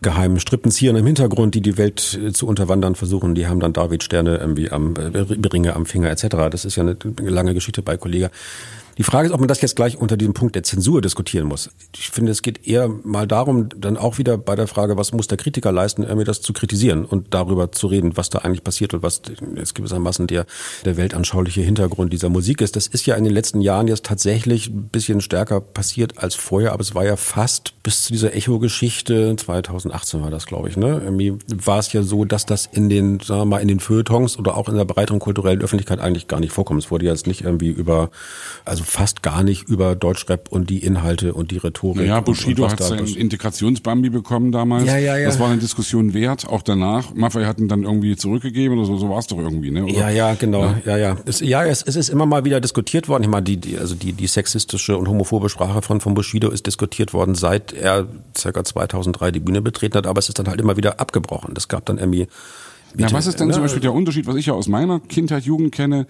geheimen 0.02 0.38
Strippenziehern 0.38 0.96
im 0.96 1.06
Hintergrund, 1.06 1.54
die 1.54 1.62
die 1.62 1.78
Welt 1.78 2.00
zu 2.32 2.46
unterwandern 2.46 2.94
versuchen, 2.94 3.34
die 3.34 3.46
haben 3.46 3.60
dann 3.60 3.72
David-Sterne 3.72 4.36
irgendwie 4.36 4.70
am 4.70 4.94
äh, 4.96 5.48
Ringe 5.52 5.76
am 5.76 5.86
Finger 5.86 6.10
etc. 6.10 6.28
Das 6.50 6.64
ist 6.64 6.76
ja 6.76 6.82
eine 6.82 6.96
lange 7.18 7.54
Geschichte 7.54 7.82
bei 7.82 7.96
Kollega. 7.96 8.30
Die 9.00 9.04
Frage 9.04 9.28
ist, 9.28 9.32
ob 9.32 9.40
man 9.40 9.48
das 9.48 9.62
jetzt 9.62 9.76
gleich 9.76 9.96
unter 9.96 10.18
diesem 10.18 10.34
Punkt 10.34 10.54
der 10.54 10.62
Zensur 10.62 11.00
diskutieren 11.00 11.46
muss. 11.46 11.70
Ich 11.96 12.10
finde, 12.10 12.32
es 12.32 12.42
geht 12.42 12.68
eher 12.68 12.86
mal 12.86 13.26
darum, 13.26 13.70
dann 13.74 13.96
auch 13.96 14.18
wieder 14.18 14.36
bei 14.36 14.56
der 14.56 14.66
Frage, 14.66 14.98
was 14.98 15.14
muss 15.14 15.26
der 15.26 15.38
Kritiker 15.38 15.72
leisten, 15.72 16.02
irgendwie 16.02 16.26
das 16.26 16.42
zu 16.42 16.52
kritisieren 16.52 17.06
und 17.06 17.32
darüber 17.32 17.72
zu 17.72 17.86
reden, 17.86 18.18
was 18.18 18.28
da 18.28 18.40
eigentlich 18.40 18.62
passiert 18.62 18.92
und 18.92 19.02
was 19.02 19.22
jetzt 19.56 19.74
gewissermaßen 19.74 20.26
der, 20.26 20.44
der 20.84 20.98
weltanschauliche 20.98 21.62
Hintergrund 21.62 22.12
dieser 22.12 22.28
Musik 22.28 22.60
ist. 22.60 22.76
Das 22.76 22.88
ist 22.88 23.06
ja 23.06 23.14
in 23.14 23.24
den 23.24 23.32
letzten 23.32 23.62
Jahren 23.62 23.88
jetzt 23.88 24.04
tatsächlich 24.04 24.68
ein 24.68 24.90
bisschen 24.90 25.22
stärker 25.22 25.62
passiert 25.62 26.18
als 26.18 26.34
vorher, 26.34 26.74
aber 26.74 26.82
es 26.82 26.94
war 26.94 27.06
ja 27.06 27.16
fast 27.16 27.82
bis 27.82 28.02
zu 28.02 28.12
dieser 28.12 28.34
Echo-Geschichte, 28.34 29.34
2018 29.34 30.20
war 30.20 30.30
das, 30.30 30.44
glaube 30.44 30.68
ich, 30.68 30.76
ne? 30.76 31.00
Irgendwie 31.02 31.38
war 31.46 31.78
es 31.78 31.90
ja 31.94 32.02
so, 32.02 32.26
dass 32.26 32.44
das 32.44 32.68
in 32.70 32.90
den, 32.90 33.18
sagen 33.20 33.40
wir 33.40 33.44
mal, 33.46 33.62
in 33.62 33.68
den 33.68 33.80
Feuilletons 33.80 34.38
oder 34.38 34.58
auch 34.58 34.68
in 34.68 34.76
der 34.76 34.84
breiteren 34.84 35.20
kulturellen 35.20 35.62
Öffentlichkeit 35.62 36.00
eigentlich 36.00 36.28
gar 36.28 36.38
nicht 36.38 36.52
vorkommt. 36.52 36.84
Es 36.84 36.90
wurde 36.90 37.06
jetzt 37.06 37.26
nicht 37.26 37.40
irgendwie 37.44 37.70
über, 37.70 38.10
also 38.66 38.84
fast 38.90 39.22
gar 39.22 39.44
nicht 39.44 39.68
über 39.68 39.94
Deutschrap 39.94 40.48
und 40.50 40.68
die 40.68 40.78
Inhalte 40.78 41.32
und 41.32 41.52
die 41.52 41.58
Rhetorik. 41.58 42.08
Ja, 42.08 42.20
Bushido 42.20 42.68
hat 42.68 42.82
sein 42.82 43.06
Integrationsbambi 43.06 44.10
bekommen 44.10 44.50
damals. 44.50 44.84
Ja, 44.84 44.98
ja, 44.98 45.16
ja. 45.16 45.26
Das 45.26 45.38
war 45.38 45.48
eine 45.48 45.60
Diskussion 45.60 46.12
wert, 46.12 46.48
auch 46.48 46.62
danach. 46.62 47.14
Maffei 47.14 47.44
hatten 47.44 47.68
dann 47.68 47.84
irgendwie 47.84 48.16
zurückgegeben 48.16 48.76
oder 48.76 48.86
so, 48.86 48.96
so 48.96 49.08
war 49.08 49.18
es 49.18 49.28
doch 49.28 49.38
irgendwie, 49.38 49.70
ne? 49.70 49.84
Oder? 49.84 49.92
Ja, 49.92 50.10
ja, 50.10 50.34
genau. 50.34 50.74
Ja, 50.84 50.96
ja. 50.96 50.96
ja. 50.96 51.16
Es, 51.24 51.38
ja 51.38 51.64
es, 51.64 51.82
es 51.82 51.94
ist 51.94 52.08
immer 52.08 52.26
mal 52.26 52.44
wieder 52.44 52.60
diskutiert 52.60 53.08
worden. 53.08 53.22
Ich 53.22 53.28
meine, 53.28 53.44
die, 53.44 53.58
die, 53.58 53.78
also 53.78 53.94
die, 53.94 54.12
die 54.12 54.26
sexistische 54.26 54.96
und 54.96 55.08
homophobe 55.08 55.48
Sprache 55.48 55.82
von, 55.82 56.00
von 56.00 56.14
Bushido 56.14 56.50
ist 56.50 56.66
diskutiert 56.66 57.12
worden, 57.12 57.36
seit 57.36 57.72
er 57.72 58.08
circa 58.36 58.64
2003 58.64 59.30
die 59.30 59.40
Bühne 59.40 59.62
betreten 59.62 59.98
hat, 59.98 60.08
aber 60.08 60.18
es 60.18 60.28
ist 60.28 60.40
dann 60.40 60.48
halt 60.48 60.60
immer 60.60 60.76
wieder 60.76 60.98
abgebrochen. 60.98 61.54
Das 61.54 61.68
gab 61.68 61.86
dann 61.86 61.98
irgendwie 61.98 62.26
ja, 62.96 63.12
was 63.12 63.28
ist 63.28 63.38
denn 63.38 63.52
zum 63.52 63.62
Beispiel 63.62 63.80
der 63.80 63.92
Unterschied, 63.92 64.26
was 64.26 64.34
ich 64.34 64.46
ja 64.46 64.54
aus 64.54 64.66
meiner 64.66 64.98
Kindheit, 64.98 65.44
Jugend 65.44 65.70
kenne? 65.70 66.08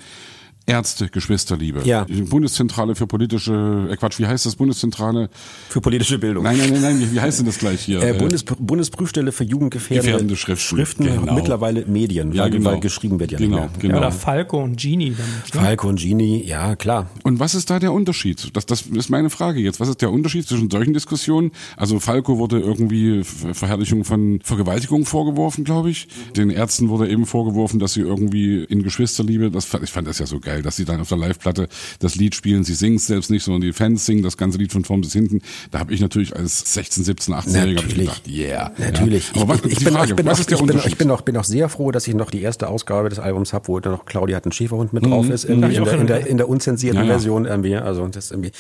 Ärzte, 0.67 1.09
Geschwisterliebe. 1.09 1.83
Ja. 1.85 2.05
Die 2.05 2.23
Bundeszentrale 2.23 2.95
für 2.95 3.07
politische, 3.07 3.89
äh 3.91 3.97
Quatsch, 3.97 4.19
wie 4.19 4.27
heißt 4.27 4.47
das? 4.47 4.57
Bundeszentrale? 4.57 5.29
Für 5.69 5.81
politische 5.81 6.19
Bildung. 6.19 6.45
Nein, 6.45 6.59
nein, 6.59 6.73
nein, 6.73 6.83
nein, 6.83 7.01
wie, 7.01 7.13
wie 7.13 7.21
heißt 7.21 7.41
denn 7.41 7.47
das 7.47 7.59
gleich 7.59 7.81
hier? 7.81 8.03
Äh, 8.03 8.15
Bundes, 8.15 8.45
Bundesprüfstelle 8.45 9.33
für 9.33 9.45
jugendgefährdende 9.45 10.11
Gefährdende 10.11 10.37
Schriften. 10.37 10.77
Schriften 10.77 11.05
genau. 11.05 11.35
mittlerweile 11.35 11.85
Medien, 11.87 12.33
ja, 12.33 12.45
weil, 12.45 12.51
genau. 12.51 12.71
weil 12.71 12.81
geschrieben 12.81 13.19
wird 13.19 13.33
ja 13.33 13.39
genau, 13.39 13.63
nicht 13.63 13.73
mehr. 13.73 13.83
Genau. 13.83 13.99
Oder 13.99 14.13
Falco 14.13 14.63
und 14.63 14.81
Genie. 14.81 15.15
Dann, 15.17 15.27
ne? 15.27 15.67
Falco 15.67 15.89
und 15.89 16.01
Genie, 16.01 16.45
ja, 16.45 16.77
klar. 16.77 17.11
Und 17.25 17.41
was 17.41 17.55
ist 17.55 17.71
da 17.71 17.79
der 17.79 17.93
Unterschied? 17.93 18.55
Das, 18.55 18.67
das 18.67 18.83
ist 18.83 19.11
meine 19.11 19.31
Frage 19.31 19.61
jetzt. 19.61 19.81
Was 19.81 19.89
ist 19.89 20.03
der 20.03 20.13
Unterschied 20.13 20.47
zwischen 20.47 20.71
solchen 20.71 20.93
Diskussionen? 20.93 21.53
Also 21.77 21.99
Falco 21.99 22.39
wurde 22.39 22.61
irgendwie 22.61 23.25
Verherrlichung 23.25 24.05
von 24.05 24.41
Vergewaltigung 24.43 25.05
vorgeworfen, 25.05 25.65
glaube 25.65 25.91
ich. 25.91 26.09
Den 26.37 26.51
Ärzten 26.51 26.89
wurde 26.89 27.09
eben 27.09 27.27
vorgeworfen, 27.27 27.81
dass 27.81 27.95
sie 27.95 28.01
irgendwie 28.01 28.63
in 28.65 28.83
Geschwisterliebe, 28.83 29.51
das, 29.51 29.69
ich 29.83 29.91
fand 29.91 30.07
das 30.07 30.19
ja 30.19 30.27
so 30.27 30.41
geil, 30.41 30.50
dass 30.63 30.77
sie 30.77 30.85
dann 30.85 31.01
auf 31.01 31.09
der 31.09 31.19
Live 31.19 31.31
Live-Platte 31.31 31.69
das 31.99 32.17
Lied 32.17 32.35
spielen. 32.35 32.65
Sie 32.65 32.75
singen 32.75 32.97
es 32.97 33.07
selbst 33.07 33.31
nicht, 33.31 33.45
sondern 33.45 33.63
die 33.63 33.73
Fans 33.73 34.07
singen 34.07 34.23
das 34.23 34.37
ganze 34.37 34.59
Lied 34.59 34.73
von 34.73 34.85
vorn 34.85 35.01
bis 35.01 35.13
hinten. 35.13 35.41
Da 35.71 35.79
habe 35.79 35.95
ich 35.95 36.01
natürlich 36.01 36.37
als 36.37 36.75
16, 36.75 37.05
17, 37.05 37.35
18-Jähriger 37.35 37.87
gedacht, 37.87 38.23
yeah. 38.29 38.73
Natürlich. 38.79 39.33
Ja. 39.35 39.43
Aber 39.43 39.55
was, 39.55 39.65
ich, 39.65 39.79
ich, 39.79 39.85
bin, 39.85 39.95
Frage, 39.95 40.11
ich, 40.11 40.17
bin, 40.17 40.27
was 40.27 40.41
ist 40.41 40.51
der 40.51 40.59
ich, 40.59 40.67
bin, 40.67 40.81
ich 40.85 40.99
bin 40.99 41.11
auch, 41.11 41.21
bin 41.23 41.37
auch 41.37 41.45
sehr 41.45 41.69
froh, 41.69 41.91
dass 41.91 42.07
ich 42.07 42.15
noch 42.15 42.31
die 42.31 42.43
erste 42.43 42.69
Ausgabe 42.69 43.09
des 43.09 43.19
Albums 43.19 43.53
habe, 43.53 43.69
wo 43.69 43.81
da 43.81 43.91
noch 43.91 44.05
Claudia 44.05 44.37
hat 44.37 44.45
einen 44.45 44.53
Schäferhund 44.53 44.93
mit 44.93 45.05
drauf 45.05 45.27
mhm. 45.27 45.33
ist, 45.33 45.45
in, 45.45 45.63
in, 45.63 45.85
der, 45.85 45.93
in, 45.93 46.07
der, 46.07 46.27
in 46.27 46.37
der 46.37 46.49
unzensierten 46.49 47.01
ja, 47.01 47.07
ja. 47.07 47.13
Version 47.13 47.45
irgendwie. 47.45 47.77
Also 47.77 48.07
das 48.09 48.31
irgendwie. 48.31 48.53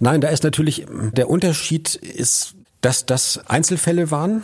Nein, 0.00 0.20
da 0.20 0.28
ist 0.28 0.44
natürlich 0.44 0.86
der 1.12 1.28
Unterschied 1.28 1.94
ist, 1.94 2.54
dass 2.80 3.06
das 3.06 3.40
Einzelfälle 3.46 4.10
waren 4.10 4.42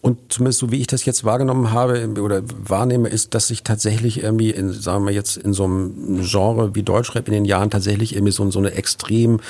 und 0.00 0.18
zumindest 0.32 0.60
so 0.60 0.70
wie 0.70 0.80
ich 0.80 0.86
das 0.86 1.04
jetzt 1.04 1.24
wahrgenommen 1.24 1.72
habe 1.72 2.08
oder 2.20 2.42
wahrnehme, 2.46 3.08
ist, 3.08 3.34
dass 3.34 3.48
sich 3.48 3.62
tatsächlich 3.62 4.22
irgendwie, 4.22 4.50
in, 4.50 4.72
sagen 4.72 5.04
wir 5.04 5.12
jetzt, 5.12 5.36
in 5.36 5.52
so 5.52 5.64
einem 5.64 6.22
Genre 6.22 6.74
wie 6.74 6.82
Deutschrap 6.82 7.28
in 7.28 7.34
den 7.34 7.44
Jahren 7.44 7.70
tatsächlich 7.70 8.14
irgendwie 8.14 8.32
so, 8.32 8.50
so 8.50 8.58
eine 8.58 8.72
extrem 8.72 9.40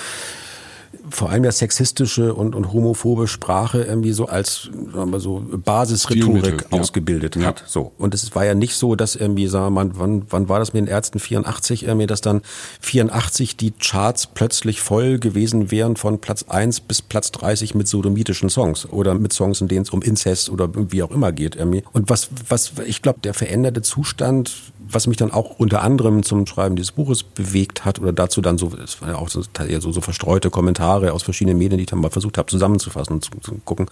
vor 1.11 1.31
allem 1.31 1.45
ja 1.45 1.53
sexistische 1.53 2.35
und, 2.35 2.55
und 2.55 2.73
homophobe 2.73 3.29
Sprache 3.29 3.83
irgendwie 3.83 4.13
so 4.13 4.27
als 4.27 4.71
sagen 4.93 5.11
wir 5.11 5.21
so 5.21 5.45
Basisrhetorik 5.65 6.67
ausgebildet 6.73 7.37
ja. 7.37 7.47
hat. 7.47 7.65
So 7.67 7.93
und 7.99 8.15
es 8.15 8.35
war 8.35 8.45
ja 8.45 8.55
nicht 8.55 8.75
so, 8.75 8.95
dass 8.95 9.17
irgendwie 9.17 9.47
sagen 9.47 9.67
wir 9.67 9.85
mal, 9.85 9.91
wann 9.95 10.23
wann 10.31 10.49
war 10.49 10.59
das 10.59 10.73
mit 10.73 10.83
den 10.83 10.89
Ärzten 10.89 11.19
84 11.19 11.85
irgendwie, 11.85 12.07
dass 12.07 12.21
dann 12.21 12.43
84 12.81 13.57
die 13.57 13.73
Charts 13.73 14.27
plötzlich 14.27 14.81
voll 14.81 15.19
gewesen 15.19 15.71
wären 15.71 15.97
von 15.97 16.21
Platz 16.21 16.45
1 16.49 16.81
bis 16.81 17.03
Platz 17.03 17.31
30 17.33 17.75
mit 17.75 17.89
sodomitischen 17.89 18.49
Songs 18.49 18.87
oder 18.91 19.15
mit 19.15 19.33
Songs, 19.33 19.61
in 19.61 19.69
denen 19.69 19.83
es 19.83 19.91
um 19.91 20.03
Inzest 20.03 20.51
oder 20.51 20.69
wie 20.75 21.03
auch 21.03 21.11
immer 21.11 21.33
geht 21.33 21.57
irgendwie. 21.57 21.85
Und 21.93 22.11
was 22.11 22.29
was 22.49 22.73
ich 22.87 23.03
glaube, 23.03 23.21
der 23.23 23.35
veränderte 23.35 23.83
Zustand 23.83 24.53
was 24.89 25.07
mich 25.07 25.17
dann 25.17 25.31
auch 25.31 25.59
unter 25.59 25.83
anderem 25.83 26.23
zum 26.23 26.47
Schreiben 26.47 26.77
dieses 26.77 26.93
Buches 26.93 27.23
bewegt 27.23 27.85
hat 27.85 28.01
oder 28.01 28.13
dazu 28.13 28.41
dann 28.41 28.59
so, 28.59 28.73
es 28.83 29.01
waren 29.01 29.11
ja 29.11 29.17
auch 29.17 29.29
so, 29.29 29.43
so, 29.43 29.93
so 29.93 30.01
verstreute 30.01 30.51
Kommentare 30.51 31.13
aus 31.13 31.23
verschiedenen 31.23 31.59
Medien, 31.59 31.79
die 31.79 31.85
ich 31.85 31.91
dann 31.91 32.01
mal 32.01 32.11
versucht 32.11 32.39
habe 32.39 32.51
zusammenzufassen 32.51 33.15
und 33.15 33.25
zu, 33.25 33.31
zu 33.41 33.61
gucken, 33.65 33.87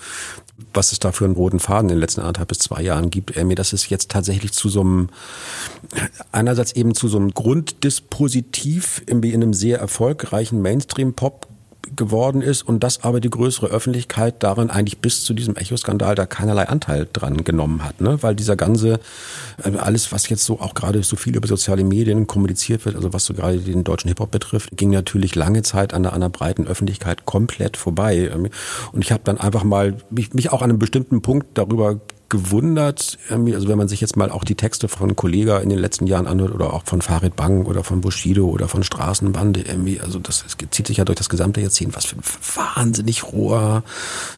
was 0.74 0.92
es 0.92 0.98
da 0.98 1.12
für 1.12 1.24
einen 1.24 1.34
roten 1.34 1.60
Faden 1.60 1.90
in 1.90 1.96
den 1.96 2.00
letzten 2.00 2.20
anderthalb 2.20 2.48
bis 2.48 2.58
zwei 2.58 2.82
Jahren 2.82 3.10
gibt. 3.10 3.36
Mir, 3.42 3.54
dass 3.54 3.72
es 3.72 3.88
jetzt 3.88 4.10
tatsächlich 4.10 4.52
zu 4.52 4.68
so 4.68 4.80
einem, 4.80 5.08
einerseits 6.30 6.72
eben 6.72 6.94
zu 6.94 7.08
so 7.08 7.18
einem 7.18 7.32
Grunddispositiv 7.32 9.02
in 9.06 9.24
einem 9.24 9.54
sehr 9.54 9.78
erfolgreichen 9.78 10.62
Mainstream-Pop 10.62 11.48
geworden 11.96 12.42
ist 12.42 12.62
und 12.62 12.82
dass 12.82 13.02
aber 13.04 13.20
die 13.20 13.30
größere 13.30 13.66
Öffentlichkeit 13.66 14.42
daran 14.42 14.70
eigentlich 14.70 14.98
bis 14.98 15.24
zu 15.24 15.34
diesem 15.34 15.56
Echo-Skandal 15.56 16.14
da 16.14 16.26
keinerlei 16.26 16.68
Anteil 16.68 17.08
dran 17.12 17.44
genommen 17.44 17.84
hat, 17.84 18.00
ne? 18.00 18.22
weil 18.22 18.34
dieser 18.34 18.56
ganze, 18.56 19.00
äh, 19.62 19.76
alles 19.76 20.12
was 20.12 20.28
jetzt 20.28 20.44
so 20.44 20.60
auch 20.60 20.74
gerade 20.74 21.02
so 21.02 21.16
viel 21.16 21.36
über 21.36 21.48
soziale 21.48 21.84
Medien 21.84 22.26
kommuniziert 22.26 22.84
wird, 22.84 22.96
also 22.96 23.12
was 23.12 23.24
so 23.24 23.34
gerade 23.34 23.58
den 23.58 23.84
deutschen 23.84 24.08
Hip-Hop 24.08 24.30
betrifft, 24.30 24.76
ging 24.76 24.90
natürlich 24.90 25.34
lange 25.34 25.62
Zeit 25.62 25.94
an 25.94 26.02
der 26.02 26.28
breiten 26.28 26.66
Öffentlichkeit 26.66 27.26
komplett 27.26 27.76
vorbei. 27.76 28.30
Und 28.92 29.02
ich 29.02 29.12
habe 29.12 29.22
dann 29.24 29.38
einfach 29.38 29.64
mal 29.64 29.96
mich, 30.10 30.32
mich 30.34 30.52
auch 30.52 30.62
an 30.62 30.70
einem 30.70 30.78
bestimmten 30.78 31.22
Punkt 31.22 31.46
darüber 31.54 32.00
gewundert, 32.32 33.18
also 33.28 33.68
wenn 33.68 33.76
man 33.76 33.88
sich 33.88 34.00
jetzt 34.00 34.16
mal 34.16 34.30
auch 34.30 34.42
die 34.42 34.54
Texte 34.54 34.88
von 34.88 35.14
Kollega 35.14 35.58
in 35.58 35.68
den 35.68 35.78
letzten 35.78 36.06
Jahren 36.06 36.26
anhört 36.26 36.52
oder 36.52 36.72
auch 36.72 36.84
von 36.86 37.02
Farid 37.02 37.36
Bang 37.36 37.66
oder 37.66 37.84
von 37.84 38.00
Bushido 38.00 38.48
oder 38.48 38.68
von 38.68 38.82
Straßenbande 38.82 39.60
irgendwie, 39.60 40.00
also 40.00 40.18
das, 40.18 40.42
das 40.42 40.56
zieht 40.70 40.86
sich 40.86 40.96
ja 40.96 41.04
durch 41.04 41.18
das 41.18 41.28
gesamte 41.28 41.60
Jahrzehnt, 41.60 41.94
was 41.94 42.06
für 42.06 42.16
ein 42.16 42.22
wahnsinnig 42.74 43.24
roher, 43.24 43.82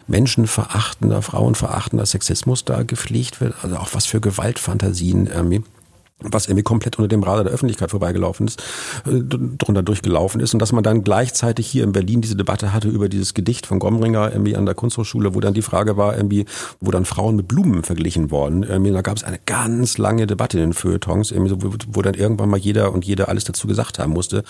menschenverachtender, 0.09 1.23
frauenverachtender 1.23 2.05
Sexismus 2.05 2.65
da 2.65 2.83
gepflegt 2.83 3.41
wird, 3.41 3.55
also 3.63 3.77
auch 3.77 3.91
was 3.93 4.07
für 4.07 4.21
Gewaltfantasien 4.21 5.29
irgendwie 5.29 5.63
was 6.25 6.47
irgendwie 6.47 6.63
komplett 6.63 6.99
unter 6.99 7.09
dem 7.09 7.23
Radar 7.23 7.45
der 7.45 7.53
Öffentlichkeit 7.53 7.91
vorbeigelaufen 7.91 8.47
ist, 8.47 8.63
äh, 9.07 9.21
drunter 9.59 9.83
durchgelaufen 9.83 10.41
ist 10.41 10.55
und 10.55 10.61
dass 10.61 10.73
man 10.73 10.83
dann 10.83 11.05
gleichzeitig 11.05 11.67
hier 11.67 11.85
in 11.85 11.93
Berlin 11.93 12.21
diese 12.21 12.37
Debatte 12.37 12.73
hatte 12.73 12.89
über 12.89 13.09
dieses 13.09 13.35
Gedicht 13.35 13.67
von 13.67 13.79
Gomringer 13.79 14.33
irgendwie 14.33 14.57
an 14.57 14.67
der 14.67 14.75
Kunsthochschule, 14.75 15.35
wo 15.35 15.41
dann 15.41 15.55
die 15.55 15.63
Frage 15.63 15.97
war 15.97 16.17
irgendwie, 16.17 16.47
wo 16.81 16.91
dann 16.91 17.05
Frauen 17.05 17.37
mit 17.37 17.49
Blumen 17.49 17.83
verglichen 17.83 18.31
worden. 18.31 18.63
Irgendwie, 18.63 18.93
da 18.93 19.03
gab 19.03 19.17
es 19.17 19.25
eine 19.25 19.39
ganz 19.45 19.99
lange 19.99 20.27
Debatte 20.27 20.59
in 20.59 20.71
den 20.71 20.73
Feuilletons, 20.73 21.31
irgendwie 21.31 21.51
so, 21.51 21.63
wo, 21.63 21.75
wo 21.89 22.03
dann 22.03 22.15
irgendwann 22.15 22.49
mal 22.49 22.59
jeder 22.59 22.93
und 22.93 23.05
jede 23.05 23.29
alles 23.29 23.45
dazu 23.45 23.67
gesagt 23.67 23.99
haben 23.99 24.13
musste. 24.13 24.45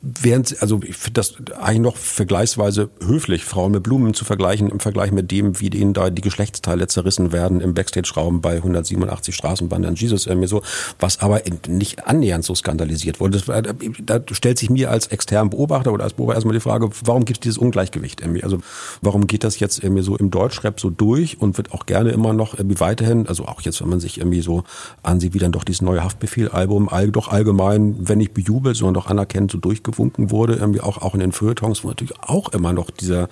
Während, 0.00 0.60
also 0.60 0.80
ich 0.82 0.96
finde 0.96 1.20
das 1.20 1.34
eigentlich 1.60 1.80
noch 1.80 1.96
vergleichsweise 1.96 2.90
höflich, 3.04 3.44
Frauen 3.44 3.72
mit 3.72 3.82
Blumen 3.82 4.14
zu 4.14 4.24
vergleichen 4.24 4.68
im 4.68 4.80
Vergleich 4.80 5.12
mit 5.12 5.30
dem, 5.30 5.60
wie 5.60 5.70
denen 5.70 5.92
da 5.92 6.10
die 6.10 6.22
Geschlechtsteile 6.22 6.86
zerrissen 6.86 7.32
werden 7.32 7.60
im 7.60 7.74
Backstage-Raum 7.74 8.40
bei 8.40 8.56
187 8.56 9.34
Straßenbahnen 9.34 9.86
an 9.86 9.94
Jesus 9.94 10.26
irgendwie 10.26 10.48
so, 10.48 10.62
was 10.98 11.11
aber 11.20 11.42
nicht 11.68 12.06
annähernd 12.06 12.44
so 12.44 12.54
skandalisiert 12.54 13.20
wurde. 13.20 13.38
Das, 13.38 13.64
da 14.04 14.20
stellt 14.32 14.58
sich 14.58 14.70
mir 14.70 14.90
als 14.90 15.08
externen 15.08 15.50
Beobachter 15.50 15.92
oder 15.92 16.04
als 16.04 16.14
Beobachter 16.14 16.38
erstmal 16.38 16.54
die 16.54 16.60
Frage, 16.60 16.90
warum 17.04 17.24
gibt 17.24 17.38
es 17.38 17.40
dieses 17.40 17.58
Ungleichgewicht 17.58 18.20
irgendwie? 18.20 18.42
Also 18.42 18.58
warum 19.02 19.26
geht 19.26 19.44
das 19.44 19.60
jetzt 19.60 19.82
irgendwie 19.82 20.02
so 20.02 20.16
im 20.16 20.30
Deutschrap 20.30 20.80
so 20.80 20.90
durch 20.90 21.40
und 21.40 21.56
wird 21.58 21.72
auch 21.72 21.86
gerne 21.86 22.10
immer 22.10 22.32
noch 22.32 22.58
irgendwie 22.58 22.80
weiterhin, 22.80 23.28
also 23.28 23.46
auch 23.46 23.60
jetzt, 23.60 23.80
wenn 23.82 23.88
man 23.88 24.00
sich 24.00 24.18
irgendwie 24.18 24.40
so 24.40 24.64
ansieht, 25.02 25.34
wie 25.34 25.38
dann 25.38 25.52
doch 25.52 25.64
dieses 25.64 25.82
neue 25.82 26.02
Haftbefehl-Album 26.02 26.88
all, 26.88 27.10
doch 27.10 27.28
allgemein, 27.28 27.96
wenn 28.00 28.18
nicht 28.18 28.34
bejubelt, 28.34 28.76
sondern 28.76 28.94
doch 28.94 29.06
anerkennt 29.06 29.50
so 29.50 29.58
durchgeführt 29.58 29.92
gewunken 29.92 30.30
wurde, 30.30 30.54
irgendwie 30.54 30.80
auch, 30.80 30.98
auch 30.98 31.14
in 31.14 31.20
den 31.20 31.32
Feuilletons, 31.32 31.84
wo 31.84 31.88
natürlich 31.88 32.18
auch 32.20 32.48
immer 32.48 32.72
noch 32.72 32.90
dieser 32.90 33.28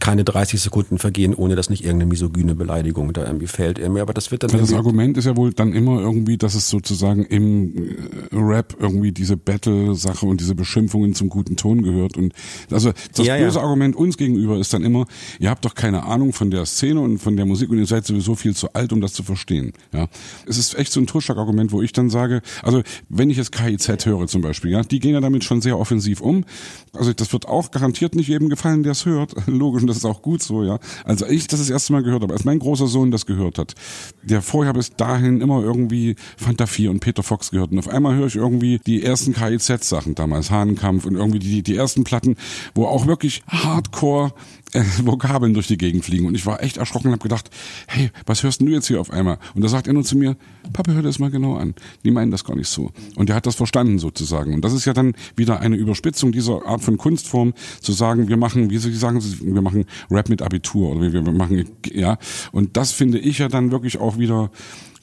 keine 0.00 0.24
30 0.24 0.60
Sekunden 0.60 0.98
vergehen, 0.98 1.34
ohne 1.34 1.56
dass 1.56 1.68
nicht 1.68 1.84
irgendeine 1.84 2.08
misogyne 2.08 2.54
Beleidigung 2.54 3.12
da 3.12 3.26
irgendwie 3.26 3.46
fällt. 3.46 3.78
Irgendwie. 3.78 4.00
Aber 4.00 4.14
das 4.14 4.30
wird 4.30 4.42
dann. 4.42 4.50
Das 4.50 4.72
Argument 4.72 5.18
ist 5.18 5.26
ja 5.26 5.36
wohl 5.36 5.52
dann 5.52 5.74
immer 5.74 6.00
irgendwie, 6.00 6.38
dass 6.38 6.54
es 6.54 6.70
sozusagen 6.70 6.99
im 7.02 7.76
äh, 7.76 8.36
Rap 8.36 8.76
irgendwie 8.78 9.12
diese 9.12 9.36
Battle-Sache 9.36 10.26
und 10.26 10.40
diese 10.40 10.54
Beschimpfungen 10.54 11.14
zum 11.14 11.28
guten 11.28 11.56
Ton 11.56 11.82
gehört. 11.82 12.16
Und 12.16 12.32
also 12.70 12.92
das 13.14 13.26
ja, 13.26 13.36
böse 13.36 13.58
ja. 13.58 13.64
Argument 13.64 13.94
uns 13.94 14.16
gegenüber 14.16 14.58
ist 14.58 14.72
dann 14.72 14.82
immer, 14.82 15.06
ihr 15.38 15.50
habt 15.50 15.64
doch 15.64 15.74
keine 15.74 16.04
Ahnung 16.04 16.32
von 16.32 16.50
der 16.50 16.64
Szene 16.66 17.00
und 17.00 17.18
von 17.18 17.36
der 17.36 17.46
Musik 17.46 17.70
und 17.70 17.78
ihr 17.78 17.86
seid 17.86 18.06
sowieso 18.06 18.34
viel 18.34 18.54
zu 18.54 18.72
alt, 18.72 18.92
um 18.92 19.00
das 19.00 19.12
zu 19.12 19.22
verstehen. 19.22 19.72
Ja, 19.92 20.08
es 20.46 20.58
ist 20.58 20.78
echt 20.78 20.92
so 20.92 21.00
ein 21.00 21.06
Totschlagargument, 21.06 21.72
wo 21.72 21.82
ich 21.82 21.92
dann 21.92 22.10
sage, 22.10 22.42
also 22.62 22.82
wenn 23.08 23.30
ich 23.30 23.36
jetzt 23.36 23.52
KIZ 23.52 24.06
höre 24.06 24.26
zum 24.26 24.42
Beispiel, 24.42 24.70
ja, 24.70 24.82
die 24.82 24.98
gehen 24.98 25.14
ja 25.14 25.20
damit 25.20 25.44
schon 25.44 25.60
sehr 25.60 25.78
offensiv 25.78 26.20
um. 26.20 26.44
Also 26.92 27.12
das 27.12 27.32
wird 27.32 27.46
auch 27.46 27.70
garantiert 27.70 28.14
nicht 28.14 28.28
jedem 28.28 28.48
gefallen, 28.48 28.82
der 28.82 28.92
es 28.92 29.06
hört. 29.06 29.34
Logisch 29.46 29.80
das 29.90 29.96
ist 29.96 30.04
auch 30.04 30.22
gut 30.22 30.42
so, 30.42 30.64
ja. 30.64 30.78
Also 31.04 31.26
ich 31.26 31.46
das 31.46 31.60
das 31.60 31.70
erste 31.70 31.92
Mal 31.92 32.02
gehört 32.02 32.22
habe, 32.22 32.32
als 32.32 32.44
mein 32.44 32.58
großer 32.58 32.86
Sohn 32.86 33.10
das 33.10 33.26
gehört 33.26 33.58
hat, 33.58 33.74
der 34.22 34.42
vorher 34.42 34.72
bis 34.72 34.90
dahin 34.90 35.40
immer 35.40 35.62
irgendwie 35.62 36.16
Fanta 36.36 36.66
4 36.66 36.89
und 36.90 37.00
Peter 37.00 37.22
Fox 37.22 37.50
gehört. 37.50 37.72
Und 37.72 37.78
auf 37.78 37.88
einmal 37.88 38.16
höre 38.16 38.26
ich 38.26 38.36
irgendwie 38.36 38.80
die 38.84 39.02
ersten 39.02 39.32
KIZ-Sachen 39.32 40.14
damals, 40.14 40.50
Hahnenkampf 40.50 41.06
und 41.06 41.14
irgendwie 41.14 41.38
die, 41.38 41.62
die 41.62 41.76
ersten 41.76 42.04
Platten, 42.04 42.36
wo 42.74 42.86
auch 42.86 43.06
wirklich 43.06 43.42
Hardcore 43.46 44.32
äh, 44.72 44.82
Vokabeln 45.04 45.54
durch 45.54 45.66
die 45.66 45.78
Gegend 45.78 46.04
fliegen. 46.04 46.26
Und 46.26 46.34
ich 46.34 46.46
war 46.46 46.62
echt 46.62 46.76
erschrocken 46.76 47.08
und 47.08 47.12
habe 47.12 47.22
gedacht, 47.22 47.50
hey, 47.86 48.10
was 48.26 48.42
hörst 48.42 48.60
du 48.60 48.66
jetzt 48.66 48.88
hier 48.88 49.00
auf 49.00 49.10
einmal? 49.10 49.38
Und 49.54 49.62
da 49.62 49.68
sagt 49.68 49.86
er 49.86 49.92
nur 49.92 50.04
zu 50.04 50.16
mir, 50.16 50.36
Papa, 50.72 50.92
hör 50.92 51.02
das 51.02 51.18
mal 51.18 51.30
genau 51.30 51.56
an. 51.56 51.74
Die 52.04 52.10
meinen 52.10 52.30
das 52.30 52.44
gar 52.44 52.56
nicht 52.56 52.68
so. 52.68 52.90
Und 53.16 53.28
der 53.28 53.36
hat 53.36 53.46
das 53.46 53.54
verstanden 53.54 53.98
sozusagen. 53.98 54.54
Und 54.54 54.64
das 54.64 54.72
ist 54.72 54.84
ja 54.84 54.92
dann 54.92 55.14
wieder 55.36 55.60
eine 55.60 55.76
Überspitzung 55.76 56.32
dieser 56.32 56.66
Art 56.66 56.82
von 56.82 56.98
Kunstform, 56.98 57.54
zu 57.80 57.92
sagen, 57.92 58.28
wir 58.28 58.36
machen, 58.36 58.70
wie 58.70 58.76
ich 58.76 58.98
sagen, 58.98 59.20
wir 59.22 59.62
machen 59.62 59.84
Rap 60.10 60.28
mit 60.28 60.42
Abitur 60.42 60.96
oder 60.96 61.12
wir 61.12 61.22
machen, 61.22 61.64
ja. 61.92 62.18
Und 62.52 62.76
das 62.76 62.92
finde 62.92 63.18
ich 63.18 63.38
ja 63.38 63.48
dann 63.48 63.70
wirklich 63.70 63.98
auch 63.98 64.18
wieder 64.18 64.50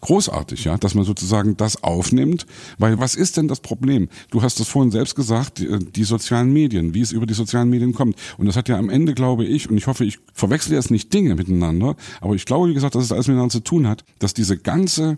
großartig, 0.01 0.65
ja, 0.65 0.77
dass 0.77 0.95
man 0.95 1.05
sozusagen 1.05 1.57
das 1.57 1.83
aufnimmt, 1.83 2.45
weil 2.77 2.99
was 2.99 3.15
ist 3.15 3.37
denn 3.37 3.47
das 3.47 3.59
Problem? 3.59 4.09
Du 4.29 4.41
hast 4.41 4.59
es 4.59 4.67
vorhin 4.67 4.91
selbst 4.91 5.15
gesagt, 5.15 5.59
die, 5.59 5.79
die, 5.79 6.03
sozialen 6.03 6.51
Medien, 6.53 6.93
wie 6.93 7.01
es 7.01 7.11
über 7.11 7.25
die 7.25 7.33
sozialen 7.33 7.69
Medien 7.69 7.93
kommt. 7.93 8.15
Und 8.37 8.45
das 8.45 8.55
hat 8.55 8.69
ja 8.69 8.77
am 8.77 8.89
Ende, 8.89 9.13
glaube 9.13 9.45
ich, 9.45 9.69
und 9.69 9.77
ich 9.77 9.87
hoffe, 9.87 10.05
ich 10.05 10.19
verwechsel 10.33 10.73
jetzt 10.73 10.91
nicht 10.91 11.13
Dinge 11.13 11.35
miteinander, 11.35 11.95
aber 12.21 12.35
ich 12.35 12.45
glaube, 12.45 12.69
wie 12.69 12.73
gesagt, 12.73 12.95
dass 12.95 13.03
es 13.03 13.11
alles 13.11 13.27
miteinander 13.27 13.51
zu 13.51 13.61
tun 13.61 13.87
hat, 13.87 14.03
dass 14.19 14.33
diese 14.33 14.57
ganze 14.57 15.17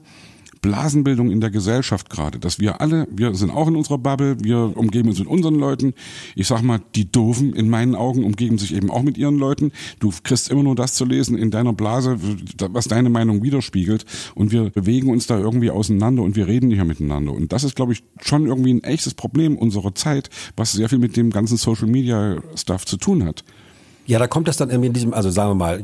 Blasenbildung 0.61 1.31
in 1.31 1.41
der 1.41 1.49
Gesellschaft 1.49 2.09
gerade, 2.09 2.39
dass 2.39 2.59
wir 2.59 2.81
alle, 2.81 3.07
wir 3.11 3.33
sind 3.35 3.51
auch 3.51 3.67
in 3.67 3.75
unserer 3.75 3.97
Bubble, 3.97 4.37
wir 4.41 4.75
umgeben 4.75 5.09
uns 5.09 5.19
mit 5.19 5.27
unseren 5.27 5.55
Leuten. 5.55 5.93
Ich 6.35 6.47
sag 6.47 6.61
mal, 6.61 6.81
die 6.95 7.11
Doofen 7.11 7.53
in 7.53 7.69
meinen 7.69 7.95
Augen 7.95 8.23
umgeben 8.23 8.57
sich 8.57 8.73
eben 8.73 8.91
auch 8.91 9.03
mit 9.03 9.17
ihren 9.17 9.37
Leuten. 9.37 9.71
Du 9.99 10.11
kriegst 10.23 10.49
immer 10.49 10.63
nur 10.63 10.75
das 10.75 10.93
zu 10.95 11.05
lesen 11.05 11.37
in 11.37 11.51
deiner 11.51 11.73
Blase, 11.73 12.17
was 12.69 12.87
deine 12.87 13.09
Meinung 13.09 13.43
widerspiegelt. 13.43 14.05
Und 14.35 14.51
wir 14.51 14.69
bewegen 14.69 15.09
uns 15.09 15.27
da 15.27 15.39
irgendwie 15.39 15.71
auseinander 15.71 16.23
und 16.23 16.35
wir 16.35 16.47
reden 16.47 16.67
nicht 16.67 16.77
mehr 16.77 16.85
miteinander. 16.85 17.31
Und 17.33 17.53
das 17.53 17.63
ist, 17.63 17.75
glaube 17.75 17.93
ich, 17.93 18.03
schon 18.21 18.45
irgendwie 18.45 18.73
ein 18.73 18.83
echtes 18.83 19.13
Problem 19.13 19.57
unserer 19.57 19.95
Zeit, 19.95 20.29
was 20.55 20.73
sehr 20.73 20.89
viel 20.89 20.99
mit 20.99 21.15
dem 21.17 21.29
ganzen 21.31 21.57
Social 21.57 21.87
Media 21.87 22.41
Stuff 22.55 22.85
zu 22.85 22.97
tun 22.97 23.23
hat. 23.25 23.43
Ja, 24.09 24.17
da 24.17 24.25
kommt 24.25 24.47
das 24.47 24.57
dann 24.57 24.71
irgendwie 24.71 24.87
in 24.87 24.93
diesem, 24.93 25.13
also 25.13 25.29
sagen 25.29 25.51
wir 25.51 25.55
mal. 25.55 25.83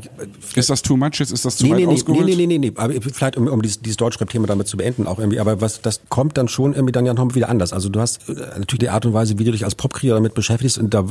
Ist 0.56 0.68
das 0.68 0.82
too 0.82 0.96
much 0.96 1.20
jetzt? 1.20 1.30
Ist 1.30 1.44
das 1.44 1.58
zu 1.58 1.64
nee, 1.64 1.70
weit 1.70 1.78
nee, 1.78 1.86
ausgeholt? 1.86 2.26
Nee, 2.26 2.34
nee, 2.34 2.46
nee, 2.46 2.58
nee, 2.58 2.72
aber 2.74 2.94
vielleicht 3.00 3.36
um, 3.36 3.46
um 3.46 3.62
dieses, 3.62 3.80
dieses 3.82 3.96
Deutschrap-Thema 3.98 4.48
damit 4.48 4.66
zu 4.66 4.76
beenden 4.76 5.06
auch 5.06 5.20
irgendwie, 5.20 5.38
aber 5.38 5.60
was, 5.60 5.80
das 5.80 6.00
kommt 6.08 6.36
dann 6.36 6.48
schon 6.48 6.72
irgendwie 6.74 6.90
dann 6.90 7.06
ja 7.06 7.14
noch 7.14 7.36
wieder 7.36 7.48
anders. 7.48 7.72
Also 7.72 7.88
du 7.88 8.00
hast 8.00 8.28
äh, 8.28 8.32
natürlich 8.32 8.80
die 8.80 8.88
Art 8.88 9.06
und 9.06 9.12
Weise, 9.12 9.38
wie 9.38 9.44
du 9.44 9.52
dich 9.52 9.64
als 9.64 9.76
Popkrieger 9.76 10.14
damit 10.14 10.34
beschäftigst 10.34 10.76
und 10.76 10.92
da 10.92 11.04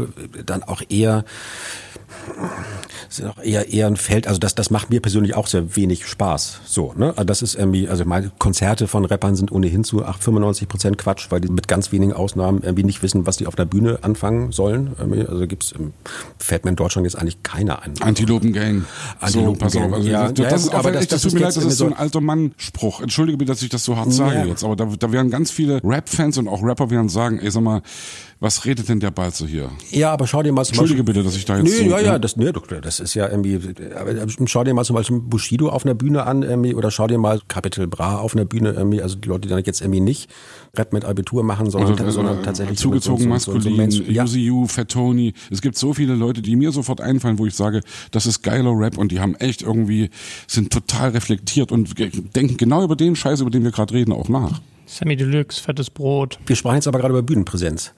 dann 0.45 0.63
auch 0.63 0.81
eher 0.89 1.23
ist 3.09 3.23
auch 3.23 3.41
eher, 3.41 3.71
eher 3.71 3.87
ein 3.87 3.95
Feld, 3.95 4.27
also 4.27 4.39
das, 4.39 4.55
das 4.55 4.69
macht 4.71 4.89
mir 4.89 4.99
persönlich 4.99 5.35
auch 5.35 5.47
sehr 5.47 5.75
wenig 5.75 6.05
Spaß. 6.05 6.61
So, 6.65 6.93
ne? 6.97 7.09
Also 7.09 7.23
das 7.23 7.41
ist 7.41 7.55
irgendwie, 7.55 7.87
also 7.87 8.03
meine 8.05 8.31
Konzerte 8.37 8.87
von 8.87 9.05
Rappern 9.05 9.35
sind 9.35 9.51
ohnehin 9.51 9.83
zu 9.83 10.03
8, 10.05 10.23
95 10.23 10.67
Prozent 10.67 10.97
Quatsch, 10.97 11.27
weil 11.29 11.41
die 11.41 11.49
mit 11.49 11.67
ganz 11.67 11.91
wenigen 11.91 12.13
Ausnahmen 12.13 12.61
irgendwie 12.63 12.83
nicht 12.83 13.01
wissen, 13.03 13.25
was 13.25 13.37
die 13.37 13.47
auf 13.47 13.55
der 13.55 13.65
Bühne 13.65 13.99
anfangen 14.01 14.51
sollen. 14.51 14.95
Also 15.29 15.47
gibt's, 15.47 15.73
fällt 16.39 16.65
mir 16.65 16.71
in 16.71 16.75
Deutschland 16.75 17.05
jetzt 17.05 17.17
eigentlich 17.17 17.41
keiner 17.43 17.81
ein. 17.81 17.93
Antilopen-Gang. 18.01 18.85
Antilopen 19.19 19.55
so, 19.55 19.59
pass 19.59 19.75
auf. 19.77 19.93
Also 19.93 20.09
ja, 20.09 20.31
das, 20.31 20.33
das 20.33 20.49
ja, 20.51 20.55
ist 20.55 20.69
auch, 20.73 20.79
aber 20.79 20.91
das, 20.91 21.07
das, 21.07 21.09
das, 21.09 21.21
das 21.21 21.31
tut 21.31 21.33
mir 21.33 21.45
leid, 21.45 21.55
das 21.55 21.63
ist 21.63 21.77
so 21.77 21.85
so 21.85 21.93
ein 21.93 21.97
alter 21.97 22.21
Mann-Spruch. 22.21 23.01
Entschuldige 23.01 23.37
bitte, 23.37 23.51
dass 23.51 23.61
ich 23.61 23.69
das 23.69 23.83
so 23.83 23.95
hart 23.95 24.11
sage 24.11 24.35
Ja. 24.35 24.45
jetzt, 24.45 24.63
aber 24.63 24.75
da, 24.75 24.85
da 24.85 25.11
werden 25.11 25.31
ganz 25.31 25.51
viele 25.51 25.81
Rap-Fans 25.83 26.37
und 26.37 26.47
auch 26.47 26.63
Rapper 26.63 26.89
werden 26.89 27.09
sagen, 27.09 27.39
ey, 27.39 27.51
sag 27.51 27.63
mal, 27.63 27.81
was 28.45 28.63
redet 28.63 28.87
denn 28.87 28.99
der 28.99 29.09
Balzer 29.09 29.47
hier? 29.47 29.71
Ja, 29.89 30.11
aber 30.11 30.27
schau 30.27 30.43
dir 30.43 30.53
mal 30.53 30.63
zum 30.63 30.73
Entschuldige 30.73 31.03
Beispiel, 31.03 31.23
bitte, 31.23 31.25
dass 31.25 31.35
ich 31.35 31.45
da 31.45 31.57
jetzt 31.57 31.65
Nö, 31.65 31.89
so, 31.89 31.89
ja, 31.89 31.99
ja, 31.99 32.19
das, 32.19 32.37
nö, 32.37 32.51
doch, 32.51 32.67
das 32.67 32.99
ist 32.99 33.15
ja 33.15 33.27
irgendwie, 33.27 33.59
aber 33.95 34.27
schau 34.45 34.63
dir 34.63 34.75
mal 34.75 34.85
zum 34.85 34.95
Beispiel 34.95 35.19
Bushido 35.19 35.69
auf 35.69 35.83
einer 35.83 35.95
Bühne 35.95 36.27
an, 36.27 36.43
irgendwie, 36.43 36.75
oder 36.75 36.91
schau 36.91 37.07
dir 37.07 37.17
mal 37.17 37.41
Capital 37.47 37.87
Bra 37.87 38.19
auf 38.19 38.35
einer 38.35 38.45
Bühne, 38.45 38.73
irgendwie, 38.73 39.01
also 39.01 39.15
die 39.15 39.27
Leute, 39.27 39.41
die 39.41 39.47
dann 39.47 39.63
jetzt 39.63 39.81
irgendwie 39.81 39.99
nicht 39.99 40.29
Rap 40.77 40.93
mit 40.93 41.05
Abitur 41.05 41.43
machen, 41.43 41.71
sondern, 41.71 41.93
Oder, 41.93 42.11
sondern 42.11 42.39
äh, 42.39 42.43
tatsächlich 42.43 42.77
zugezogen 42.77 43.23
so, 43.23 43.29
maskulin, 43.29 43.89
so, 43.89 44.03
so 44.03 44.11
ja. 44.11 44.67
Fettoni. 44.67 45.33
Es 45.49 45.61
gibt 45.61 45.75
so 45.75 45.95
viele 45.95 46.13
Leute, 46.13 46.43
die 46.43 46.55
mir 46.55 46.71
sofort 46.71 47.01
einfallen, 47.01 47.39
wo 47.39 47.47
ich 47.47 47.55
sage, 47.55 47.81
das 48.11 48.27
ist 48.27 48.43
geiler 48.43 48.77
Rap 48.77 48.99
und 48.99 49.11
die 49.11 49.21
haben 49.21 49.33
echt 49.35 49.63
irgendwie, 49.63 50.11
sind 50.45 50.71
total 50.71 51.09
reflektiert 51.09 51.71
und 51.71 51.97
denken 52.35 52.57
genau 52.57 52.83
über 52.83 52.95
den 52.95 53.15
Scheiß, 53.15 53.41
über 53.41 53.49
den 53.49 53.63
wir 53.63 53.71
gerade 53.71 53.93
reden, 53.95 54.11
auch 54.11 54.29
nach. 54.29 54.61
Sammy 54.85 55.15
Deluxe, 55.15 55.61
fettes 55.61 55.89
Brot. 55.89 56.39
Wir 56.45 56.55
sprachen 56.55 56.75
jetzt 56.75 56.87
aber 56.87 56.99
gerade 56.99 57.13
über 57.13 57.23
Bühnenpräsenz. 57.23 57.93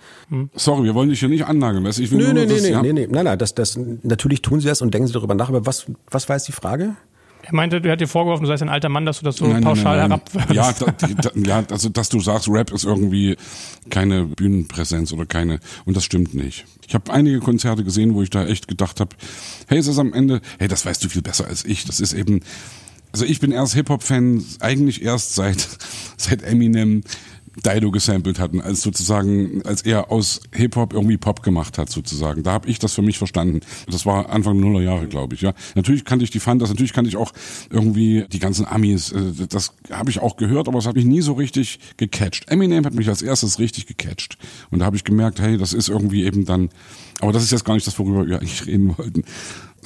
Sorry, 0.55 0.83
wir 0.83 0.95
wollen 0.95 1.09
dich 1.09 1.19
hier 1.19 1.29
nicht 1.29 1.45
du? 1.45 1.99
Ich 1.99 2.11
will 2.11 2.19
Nö, 2.19 2.25
nur, 2.25 2.33
nö, 2.33 2.45
das, 2.47 2.61
nö, 2.61 2.69
ja, 2.69 2.81
nein, 2.81 3.07
nein, 3.25 3.37
das, 3.37 3.55
das, 3.55 3.77
natürlich 4.03 4.41
tun 4.41 4.59
sie 4.59 4.67
das 4.67 4.81
und 4.81 4.93
denken 4.93 5.07
sie 5.07 5.13
darüber 5.13 5.35
nach, 5.35 5.49
aber 5.49 5.65
was, 5.65 5.85
was 6.09 6.29
war 6.29 6.35
jetzt 6.35 6.47
die 6.47 6.53
Frage? 6.53 6.95
Er 7.43 7.55
meinte, 7.55 7.77
er 7.81 7.91
hat 7.93 8.01
dir 8.01 8.07
vorgeworfen, 8.07 8.43
du 8.43 8.47
seist 8.47 8.61
ein 8.61 8.67
alter 8.67 8.89
Mann, 8.89 9.05
dass 9.05 9.19
du 9.19 9.25
das 9.25 9.37
so 9.37 9.47
Nein, 9.47 9.63
pauschal 9.63 9.97
nein, 9.97 10.09
nein. 10.09 10.21
herabwürzt. 10.35 10.53
Ja, 10.53 10.73
da, 10.73 11.29
da, 11.31 11.61
ja, 11.61 11.63
also 11.71 11.87
dass 11.87 12.09
du 12.09 12.19
sagst, 12.19 12.49
Rap 12.49 12.73
ist 12.73 12.83
irgendwie 12.83 13.37
keine 13.89 14.25
Bühnenpräsenz 14.25 15.13
oder 15.13 15.25
keine 15.25 15.59
und 15.85 15.95
das 15.95 16.03
stimmt 16.03 16.33
nicht. 16.33 16.65
Ich 16.85 16.93
habe 16.93 17.11
einige 17.13 17.39
Konzerte 17.39 17.85
gesehen, 17.85 18.15
wo 18.15 18.21
ich 18.21 18.29
da 18.29 18.45
echt 18.45 18.67
gedacht 18.67 18.99
habe, 18.99 19.15
hey, 19.67 19.77
es 19.77 19.87
ist 19.87 19.97
am 19.97 20.13
Ende, 20.13 20.41
hey, 20.59 20.67
das 20.67 20.85
weißt 20.85 21.03
du 21.03 21.09
viel 21.09 21.21
besser 21.21 21.47
als 21.47 21.63
ich. 21.63 21.85
Das 21.85 22.01
ist 22.01 22.11
eben, 22.13 22.41
also 23.11 23.25
ich 23.25 23.39
bin 23.39 23.51
erst 23.51 23.73
Hip 23.73 23.89
Hop 23.89 24.03
Fan 24.03 24.43
eigentlich 24.59 25.01
erst 25.01 25.35
seit 25.35 25.67
seit 26.17 26.43
Eminem 26.43 27.03
Dido 27.65 27.91
gesampelt 27.91 28.39
hatten, 28.39 28.61
als 28.61 28.81
sozusagen, 28.81 29.61
als 29.63 29.81
er 29.81 30.11
aus 30.11 30.41
Hip-Hop 30.53 30.93
irgendwie 30.93 31.17
Pop 31.17 31.41
gemacht 31.41 31.77
hat, 31.77 31.89
sozusagen. 31.89 32.43
Da 32.43 32.51
habe 32.51 32.69
ich 32.69 32.77
das 32.79 32.93
für 32.93 33.01
mich 33.01 33.17
verstanden. 33.17 33.61
Das 33.89 34.05
war 34.05 34.29
Anfang 34.29 34.59
Nuller 34.59 34.81
Jahre, 34.81 35.07
glaube 35.07 35.35
ich. 35.35 35.41
Ja, 35.41 35.53
Natürlich 35.75 36.05
kannte 36.05 36.23
ich 36.23 36.29
die 36.29 36.39
Fantas, 36.39 36.69
natürlich 36.69 36.93
kannte 36.93 37.09
ich 37.09 37.17
auch 37.17 37.33
irgendwie 37.69 38.25
die 38.31 38.39
ganzen 38.39 38.65
Amis. 38.65 39.11
Äh, 39.11 39.47
das 39.49 39.73
habe 39.89 40.11
ich 40.11 40.19
auch 40.19 40.37
gehört, 40.37 40.67
aber 40.67 40.79
es 40.79 40.85
hat 40.85 40.95
mich 40.95 41.05
nie 41.05 41.21
so 41.21 41.33
richtig 41.33 41.79
gecatcht. 41.97 42.49
Eminem 42.49 42.85
hat 42.85 42.93
mich 42.93 43.09
als 43.09 43.21
erstes 43.21 43.59
richtig 43.59 43.87
gecatcht. 43.87 44.37
Und 44.69 44.79
da 44.79 44.85
habe 44.85 44.95
ich 44.95 45.03
gemerkt, 45.03 45.39
hey, 45.39 45.57
das 45.57 45.73
ist 45.73 45.89
irgendwie 45.89 46.25
eben 46.25 46.45
dann, 46.45 46.69
aber 47.21 47.31
das 47.31 47.43
ist 47.43 47.51
jetzt 47.51 47.65
gar 47.65 47.73
nicht 47.73 47.87
das, 47.87 47.97
worüber 47.97 48.27
wir 48.27 48.39
eigentlich 48.39 48.67
reden 48.67 48.95
wollten. 48.97 49.23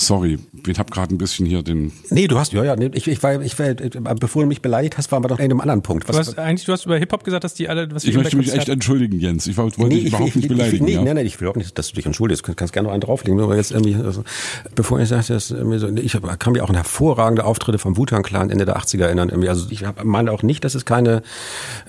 Sorry, 0.01 0.39
ich 0.65 0.79
habe 0.79 0.89
gerade 0.89 1.13
ein 1.13 1.19
bisschen 1.19 1.45
hier 1.45 1.61
den. 1.61 1.91
Nee, 2.09 2.27
du 2.27 2.39
hast, 2.39 2.53
ja, 2.53 2.63
ja, 2.63 2.75
ich, 2.79 3.07
ich 3.07 3.21
war, 3.21 3.39
ich 3.39 3.59
war, 3.59 3.75
bevor 4.15 4.41
du 4.41 4.47
mich 4.47 4.63
beleidigt 4.63 4.97
hast, 4.97 5.11
waren 5.11 5.23
wir 5.23 5.27
doch 5.27 5.37
in 5.37 5.45
einem 5.45 5.61
anderen 5.61 5.83
Punkt. 5.83 6.07
Was, 6.09 6.15
du 6.15 6.19
hast, 6.19 6.39
eigentlich, 6.39 6.65
du 6.65 6.71
hast 6.71 6.87
über 6.87 6.97
Hip-Hop 6.97 7.23
gesagt, 7.23 7.43
dass 7.43 7.53
die 7.53 7.69
alle, 7.69 7.93
was 7.93 8.03
Ich 8.03 8.15
möchte 8.15 8.35
mich 8.35 8.51
echt 8.51 8.67
entschuldigen, 8.67 9.19
Jens. 9.19 9.45
Ich 9.45 9.57
wollte 9.57 9.79
nee, 9.83 9.89
dich 9.89 10.07
überhaupt 10.07 10.29
ich, 10.29 10.35
nicht 10.37 10.47
beleidigen. 10.47 10.85
nee, 10.85 10.93
ja. 10.93 11.03
nee, 11.03 11.13
nee, 11.13 11.21
ich 11.21 11.39
will 11.39 11.49
auch 11.49 11.55
nicht, 11.55 11.77
dass 11.77 11.89
du 11.89 11.95
dich 11.95 12.07
entschuldigst. 12.07 12.47
Du 12.47 12.55
kannst 12.55 12.73
gerne 12.73 12.87
noch 12.87 12.93
einen 12.93 13.01
drauflegen. 13.01 13.39
Aber 13.39 13.55
jetzt 13.55 13.71
irgendwie, 13.71 13.93
also, 13.93 14.23
bevor 14.73 14.99
ich 14.99 15.09
sagte, 15.09 15.33
dass, 15.33 15.51
ich 15.51 16.17
kann 16.39 16.53
mich 16.53 16.63
auch 16.63 16.69
an 16.69 16.75
hervorragende 16.75 17.45
Auftritte 17.45 17.77
vom 17.77 17.95
Wutan-Clan 17.95 18.49
Ende 18.49 18.65
der 18.65 18.77
80er 18.77 19.03
erinnern. 19.03 19.29
Irgendwie. 19.29 19.49
Also 19.49 19.67
ich 19.69 19.83
meine 20.03 20.31
auch 20.31 20.41
nicht, 20.41 20.63
dass 20.63 20.73
es 20.73 20.85
keine, 20.85 21.21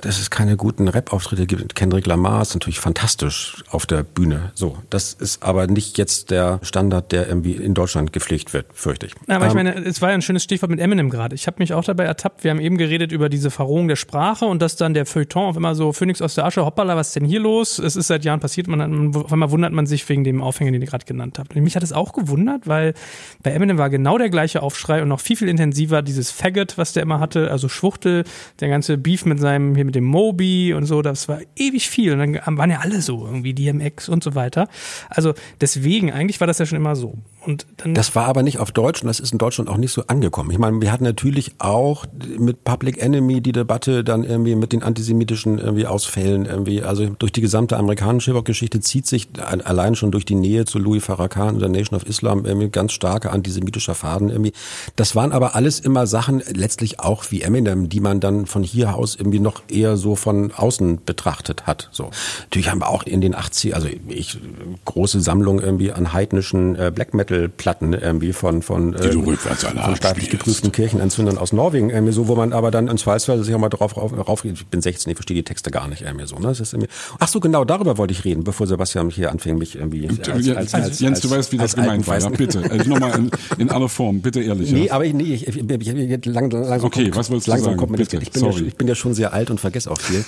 dass 0.02 0.20
es 0.20 0.28
keine 0.28 0.58
guten 0.58 0.88
Rap-Auftritte 0.88 1.46
gibt. 1.46 1.74
Kendrick 1.74 2.06
Lamar 2.06 2.42
ist 2.42 2.52
natürlich 2.52 2.80
fantastisch 2.80 3.64
auf 3.70 3.86
der 3.86 4.02
Bühne. 4.02 4.52
So, 4.54 4.76
das 4.90 5.14
ist 5.14 5.42
aber 5.42 5.66
nicht 5.66 5.96
jetzt 5.96 6.30
der 6.30 6.60
Standard, 6.62 7.12
der 7.12 7.26
irgendwie 7.28 7.52
in 7.52 7.72
Deutschland 7.72 8.01
gepflegt 8.11 8.53
wird 8.53 8.66
fürchte 8.72 9.07
ich. 9.07 9.14
Aber 9.28 9.46
ich 9.46 9.53
ähm, 9.53 9.57
meine, 9.57 9.74
es 9.84 10.03
war 10.03 10.11
ja 10.11 10.14
ein 10.14 10.22
schönes 10.22 10.42
Stichwort 10.42 10.70
mit 10.70 10.80
Eminem 10.80 11.11
gerade. 11.11 11.34
Ich 11.34 11.46
habe 11.46 11.57
mich 11.59 11.72
auch 11.72 11.84
dabei 11.84 12.05
ertappt. 12.05 12.44
Wir 12.44 12.50
haben 12.50 12.61
eben 12.61 12.78
geredet 12.78 13.12
über 13.12 13.28
diese 13.28 13.50
Verrohung 13.50 13.88
der 13.88 13.96
Sprache 13.96 14.46
und 14.46 14.61
dass 14.62 14.76
dann 14.76 14.94
der 14.94 15.07
Feuilleton 15.07 15.44
auf 15.44 15.57
immer 15.57 15.74
so 15.74 15.92
Phoenix 15.92 16.20
aus 16.20 16.34
der 16.34 16.44
Asche, 16.44 16.64
hoppala, 16.64 16.96
was 16.96 17.09
ist 17.09 17.16
denn 17.16 17.24
hier 17.24 17.40
los? 17.40 17.78
Es 17.78 17.96
ist 17.96 18.09
seit 18.09 18.24
Jahren 18.24 18.40
passiert. 18.40 18.66
Man, 18.66 19.14
auf 19.14 19.32
einmal 19.32 19.50
wundert 19.50 19.72
man 19.72 19.86
sich 19.86 20.09
wegen 20.09 20.24
dem 20.24 20.42
Aufhänger, 20.42 20.72
den 20.72 20.82
ihr 20.82 20.88
gerade 20.88 21.05
genannt 21.05 21.38
habt. 21.38 21.55
Und 21.55 21.62
mich 21.62 21.76
hat 21.76 21.82
es 21.82 21.92
auch 21.92 22.12
gewundert, 22.12 22.66
weil 22.66 22.94
bei 23.42 23.53
Eminem 23.53 23.78
war 23.78 23.90
genau 23.90 24.18
der 24.18 24.30
gleiche 24.30 24.62
Aufschrei 24.62 25.03
und 25.03 25.09
noch 25.09 25.20
viel, 25.20 25.36
viel 25.36 25.48
intensiver 25.48 26.03
dieses 26.03 26.30
Faggot, 26.30 26.78
was 26.78 26.92
der 26.92 27.03
immer 27.03 27.20
hatte, 27.20 27.50
also 27.50 27.68
Schwuchtel, 27.68 28.24
der 28.61 28.68
ganze 28.68 28.98
Beef 28.98 29.24
mit 29.24 29.38
seinem, 29.38 29.74
hier 29.74 29.84
mit 29.84 29.94
dem 29.94 30.05
Moby 30.05 30.74
und 30.74 30.86
so, 30.86 31.03
das 31.03 31.28
war 31.28 31.40
ewig 31.57 31.88
viel. 31.88 32.12
Und 32.12 32.18
dann 32.34 32.59
waren 32.59 32.70
ja 32.70 32.80
alle 32.80 33.00
so, 33.03 33.26
irgendwie 33.26 33.55
DMX 33.55 34.09
und 34.09 34.24
so 34.24 34.34
weiter. 34.34 34.68
Also 35.09 35.34
deswegen, 35.61 36.12
eigentlich 36.12 36.40
war 36.40 36.46
das 36.46 36.59
ja 36.59 36.66
schon 36.66 36.76
immer 36.76 36.96
so. 36.96 37.18
Und 37.45 37.66
dann 37.78 37.95
das 37.95 38.14
war 38.14 38.26
aber 38.26 38.43
nicht 38.43 38.61
auf 38.61 38.70
Deutsch 38.70 39.03
und 39.03 39.09
das 39.09 39.18
ist 39.18 39.32
in 39.32 39.38
Deutschland 39.38 39.68
auch 39.68 39.76
nicht 39.76 39.93
so 39.93 40.05
angekommen. 40.07 40.51
Ich 40.53 40.59
meine, 40.59 40.80
wir 40.80 40.93
hatten 40.93 41.03
natürlich 41.03 41.53
auch 41.59 42.07
mit 42.38 42.62
Public 42.62 43.03
Enemy 43.03 43.40
die 43.40 43.51
Debatte 43.51 44.05
dann 44.05 44.22
irgendwie 44.22 44.55
mit 44.55 44.72
den 44.72 44.84
antisemitischen 44.84 45.59
irgendwie 45.59 45.86
Ausfällen 45.86 46.47
irgendwie. 46.47 46.82
Also 46.82 47.07
durch 47.18 47.32
die 47.32 47.40
gesamte 47.40 47.76
amerikanische 47.76 48.30
Hip-Hop-Geschichte 48.30 48.80
zieht 48.80 49.07
sich 49.07 49.28
allein 49.40 49.97
schon 49.97 50.12
durch 50.12 50.24
die 50.24 50.36
Nähe 50.36 50.66
zu 50.66 50.78
Louis 50.78 51.05
Farrakhan 51.05 51.55
und 51.55 51.61
der 51.61 51.68
Nation 51.68 51.97
of 51.97 52.07
Islam 52.07 52.45
irgendwie 52.45 52.68
ganz 52.68 52.93
starke 52.93 53.30
antisemitischer 53.30 53.97
Faden 53.97 54.28
irgendwie. 54.28 54.53
Das 54.95 55.16
waren 55.16 55.32
aber 55.32 55.57
alles 55.57 55.80
immer 55.80 56.07
Sachen, 56.07 56.43
letztlich 56.53 57.01
auch 57.01 57.24
wie 57.30 57.43
Eminem, 57.43 57.88
die 57.88 58.01
man 58.01 58.20
dann 58.20 58.47
von 58.47 58.62
hier 58.62 58.95
aus 58.95 59.16
irgendwie 59.16 59.40
noch 59.40 59.62
eher 59.68 59.97
so 59.97 60.14
von 60.14 60.53
außen 60.53 61.01
betrachtet 61.05 61.66
hat. 61.66 61.88
So. 61.90 62.11
Natürlich 62.43 62.70
haben 62.70 62.80
wir 62.80 62.88
auch 62.88 63.03
in 63.03 63.20
den 63.20 63.34
80 63.34 63.74
also 63.74 63.88
ich, 64.09 64.38
große 64.84 65.20
Sammlung 65.20 65.61
irgendwie 65.61 65.90
an 65.90 66.12
heidnischen 66.12 66.76
äh, 66.76 66.93
Black 66.95 67.14
Metal 67.14 67.32
Platten 67.49 67.93
irgendwie 67.93 68.33
von, 68.33 68.62
von, 68.62 68.93
die 68.93 69.09
ähm, 69.09 69.24
von 69.24 69.97
staatlich 69.97 70.30
geprüften 70.30 70.72
Kirchenanzündern 70.72 71.39
aus 71.39 71.53
Norwegen, 71.53 71.91
irgendwie 71.91 72.12
so, 72.12 72.28
wo 72.28 72.35
man 72.35 72.53
aber 72.53 72.70
dann 72.70 72.89
im 72.89 72.97
Zweifelsfall 72.97 73.43
sich 73.43 73.55
auch 73.55 73.59
mal 73.59 73.68
drauf 73.68 73.97
rauf, 73.97 74.12
rauf, 74.12 74.45
ich 74.45 74.66
bin 74.66 74.83
16, 74.83 75.11
ich 75.11 75.16
verstehe 75.16 75.35
die 75.35 75.43
Texte 75.43 75.70
gar 75.70 75.89
nicht 75.89 76.03
irgendwie 76.03 76.26
so. 76.26 76.37
Ne? 76.37 76.49
Das 76.49 76.61
ist 76.61 76.72
irgendwie, 76.72 76.91
ach 77.18 77.28
so, 77.28 77.41
genau, 77.41 77.64
darüber 77.64 77.99
wollte 77.99 78.12
ich 78.12 78.24
reden, 78.24 78.45
bevor 78.45 78.66
Sebastian 78.66 79.11
hier 79.11 79.30
anfing, 79.30 79.59
mich 79.59 79.76
irgendwie 79.76 80.09
als, 80.09 80.49
als, 80.51 80.74
als, 80.74 81.01
Jens, 81.01 81.20
du 81.20 81.30
weißt, 81.30 81.53
wie 81.53 81.59
das 81.59 81.74
gemeint 81.74 82.07
war, 82.07 82.18
ja, 82.18 82.28
bitte. 82.28 82.62
Also 82.72 82.89
nochmal 82.89 83.18
in, 83.18 83.30
in 83.59 83.70
aller 83.70 83.89
Form, 83.89 84.20
bitte 84.20 84.41
ehrlich. 84.41 84.72
Nee, 84.72 84.87
ja. 84.87 84.95
aber 84.95 85.05
ich, 85.05 85.12
nee, 85.12 85.24
ich, 85.24 85.47
ich, 85.47 85.57
ich, 85.59 86.24
lang, 86.24 86.51
langsam 86.51 86.85
Okay, 86.85 87.05
kommt, 87.05 87.16
was 87.16 87.30
wolltest 87.30 87.49
du 87.49 87.59
sagen? 87.59 87.76
Kommt 87.76 87.97
bitte, 87.97 88.16
ich, 88.16 88.30
bin 88.30 88.41
sorry. 88.41 88.61
Ja, 88.62 88.66
ich 88.68 88.76
bin 88.76 88.89
ja 88.89 88.95
schon 88.95 89.14
sehr 89.14 89.33
alt 89.33 89.51
und 89.51 89.61
vergesse 89.61 89.91
auch 89.91 90.01
viel. 90.01 90.24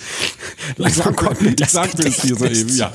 langsam 0.76 1.16
kommt 1.16 1.40
mir 1.40 1.54
das. 1.54 1.68
Ich 1.68 1.72
sagte 1.72 2.06
es 2.06 2.18
dir 2.18 2.36
soeben, 2.36 2.76
ja. 2.76 2.92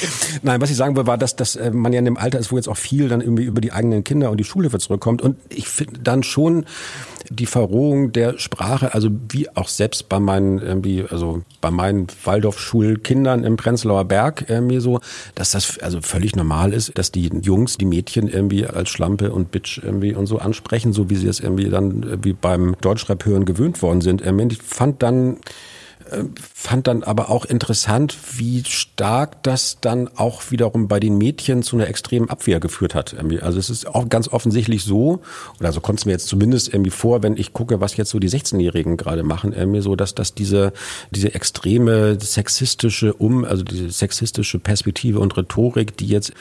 Nein, 0.42 0.60
was 0.60 0.70
ich 0.70 0.76
sagen 0.76 0.96
will, 0.96 1.06
war, 1.06 1.18
dass, 1.18 1.36
dass 1.36 1.56
äh, 1.56 1.70
man 1.70 1.92
ja 1.92 1.98
in 1.98 2.04
dem 2.04 2.16
Alter 2.16 2.38
ist, 2.38 2.52
wo 2.52 2.56
jetzt 2.56 2.68
auch 2.68 2.76
viel 2.76 3.08
dann 3.08 3.20
irgendwie 3.20 3.44
über 3.44 3.60
die 3.60 3.72
eigenen 3.72 4.04
Kinder 4.04 4.30
und 4.30 4.38
die 4.38 4.44
Schulhilfe 4.44 4.78
zurückkommt. 4.78 5.22
Und 5.22 5.36
ich 5.48 5.68
finde 5.68 6.00
dann 6.00 6.22
schon 6.22 6.66
die 7.30 7.46
Verrohung 7.46 8.12
der 8.12 8.38
Sprache, 8.38 8.94
also 8.94 9.08
wie 9.28 9.48
auch 9.56 9.68
selbst 9.68 10.08
bei 10.08 10.20
meinen 10.20 10.58
irgendwie, 10.58 11.04
also 11.08 11.42
bei 11.60 11.70
meinen 11.70 12.08
Waldorfschulkindern 12.24 13.44
im 13.44 13.56
Prenzlauer 13.56 14.04
Berg 14.04 14.46
irgendwie 14.48 14.80
so, 14.80 15.00
dass 15.34 15.52
das 15.52 15.78
also 15.78 16.00
völlig 16.00 16.36
normal 16.36 16.72
ist, 16.72 16.96
dass 16.98 17.12
die 17.12 17.30
Jungs 17.42 17.78
die 17.78 17.86
Mädchen 17.86 18.28
irgendwie 18.28 18.66
als 18.66 18.90
Schlampe 18.90 19.32
und 19.32 19.50
Bitch 19.50 19.80
irgendwie 19.82 20.14
und 20.14 20.26
so 20.26 20.38
ansprechen, 20.38 20.92
so 20.92 21.10
wie 21.10 21.16
sie 21.16 21.28
es 21.28 21.40
irgendwie 21.40 21.68
dann 21.68 22.22
wie 22.24 22.32
beim 22.32 22.76
Deutschrap 22.80 23.24
hören 23.24 23.44
gewöhnt 23.44 23.82
worden 23.82 24.00
sind. 24.00 24.22
Ich 24.22 24.62
fand 24.62 25.02
dann 25.02 25.38
fand 26.54 26.86
dann 26.86 27.02
aber 27.02 27.30
auch 27.30 27.44
interessant, 27.44 28.16
wie 28.36 28.62
stark 28.64 29.42
das 29.42 29.78
dann 29.80 30.08
auch 30.16 30.50
wiederum 30.50 30.88
bei 30.88 31.00
den 31.00 31.18
Mädchen 31.18 31.62
zu 31.62 31.76
einer 31.76 31.88
extremen 31.88 32.30
Abwehr 32.30 32.60
geführt 32.60 32.94
hat. 32.94 33.16
Also 33.40 33.58
es 33.58 33.70
ist 33.70 33.86
auch 33.86 34.08
ganz 34.08 34.28
offensichtlich 34.28 34.84
so, 34.84 35.22
oder 35.60 35.72
so 35.72 35.80
kommt 35.80 36.00
es 36.00 36.06
mir 36.06 36.12
jetzt 36.12 36.26
zumindest 36.26 36.72
irgendwie 36.72 36.90
vor, 36.90 37.22
wenn 37.22 37.36
ich 37.36 37.52
gucke, 37.52 37.80
was 37.80 37.96
jetzt 37.96 38.10
so 38.10 38.18
die 38.18 38.30
16-Jährigen 38.30 38.96
gerade 38.96 39.22
machen, 39.22 39.52
irgendwie 39.52 39.80
so, 39.80 39.96
dass, 39.96 40.14
dass 40.14 40.34
diese, 40.34 40.72
diese 41.10 41.34
extreme 41.34 42.18
sexistische 42.20 43.14
Um, 43.14 43.44
also 43.44 43.62
diese 43.62 43.90
sexistische 43.90 44.58
Perspektive 44.58 45.20
und 45.20 45.36
Rhetorik, 45.36 45.96
die 45.96 46.06
jetzt 46.06 46.32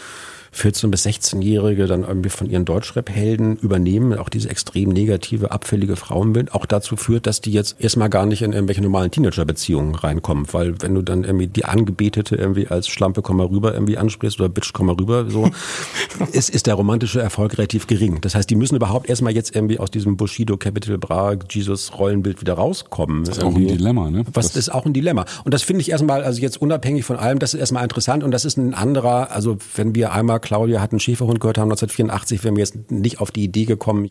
14- 0.53 0.89
bis 0.89 1.05
16-Jährige 1.05 1.87
dann 1.87 2.03
irgendwie 2.03 2.29
von 2.29 2.49
ihren 2.49 2.65
Deutschrap-Helden 2.65 3.57
übernehmen, 3.57 4.17
auch 4.17 4.27
diese 4.27 4.49
extrem 4.49 4.89
negative, 4.89 5.51
abfällige 5.51 5.95
Frauenbild, 5.95 6.53
auch 6.53 6.65
dazu 6.65 6.97
führt, 6.97 7.25
dass 7.25 7.39
die 7.39 7.53
jetzt 7.53 7.77
erstmal 7.79 8.09
gar 8.09 8.25
nicht 8.25 8.41
in 8.41 8.51
irgendwelche 8.51 8.81
normalen 8.81 9.11
Teenager-Beziehungen 9.11 9.95
reinkommen. 9.95 10.45
Weil 10.51 10.81
wenn 10.81 10.93
du 10.93 11.01
dann 11.01 11.23
irgendwie 11.23 11.47
die 11.47 11.63
Angebetete 11.63 12.35
irgendwie 12.35 12.67
als 12.67 12.89
Schlampe 12.89 13.21
komm 13.21 13.37
mal 13.37 13.45
rüber 13.45 13.73
irgendwie 13.73 13.97
ansprichst 13.97 14.39
oder 14.39 14.49
Bitch 14.49 14.73
komm 14.73 14.87
mal 14.87 14.95
rüber, 14.95 15.29
so, 15.29 15.49
ist, 16.33 16.49
ist 16.49 16.67
der 16.67 16.75
romantische 16.75 17.21
Erfolg 17.21 17.57
relativ 17.57 17.87
gering. 17.87 18.19
Das 18.19 18.35
heißt, 18.35 18.49
die 18.49 18.55
müssen 18.55 18.75
überhaupt 18.75 19.07
erstmal 19.09 19.33
jetzt 19.33 19.55
irgendwie 19.55 19.79
aus 19.79 19.89
diesem 19.89 20.17
Bushido, 20.17 20.57
Capital 20.57 20.97
Bra, 20.97 21.35
Jesus 21.49 21.97
Rollenbild 21.97 22.41
wieder 22.41 22.53
rauskommen. 22.55 23.23
Das 23.23 23.37
ist 23.37 23.43
irgendwie. 23.43 23.67
auch 23.67 23.71
ein 23.71 23.77
Dilemma, 23.77 24.11
ne? 24.11 24.25
Was 24.33 24.47
das 24.47 24.57
ist 24.57 24.69
auch 24.69 24.85
ein 24.85 24.91
Dilemma. 24.91 25.25
Und 25.45 25.53
das 25.53 25.63
finde 25.63 25.81
ich 25.81 25.91
erstmal, 25.91 26.23
also 26.23 26.41
jetzt 26.41 26.61
unabhängig 26.61 27.05
von 27.05 27.15
allem, 27.15 27.39
das 27.39 27.53
ist 27.53 27.61
erstmal 27.61 27.83
interessant 27.83 28.23
und 28.23 28.31
das 28.31 28.43
ist 28.43 28.57
ein 28.57 28.73
anderer, 28.73 29.31
also 29.31 29.57
wenn 29.75 29.95
wir 29.95 30.11
einmal 30.11 30.40
Claudia 30.41 30.81
hat 30.81 30.91
einen 30.91 30.99
Schäferhund 30.99 31.39
gehört 31.39 31.57
haben 31.57 31.71
1984, 31.71 32.43
wären 32.43 32.55
wir 32.55 32.61
jetzt 32.61 32.91
nicht 32.91 33.19
auf 33.19 33.31
die 33.31 33.43
Idee 33.43 33.65
gekommen, 33.65 34.09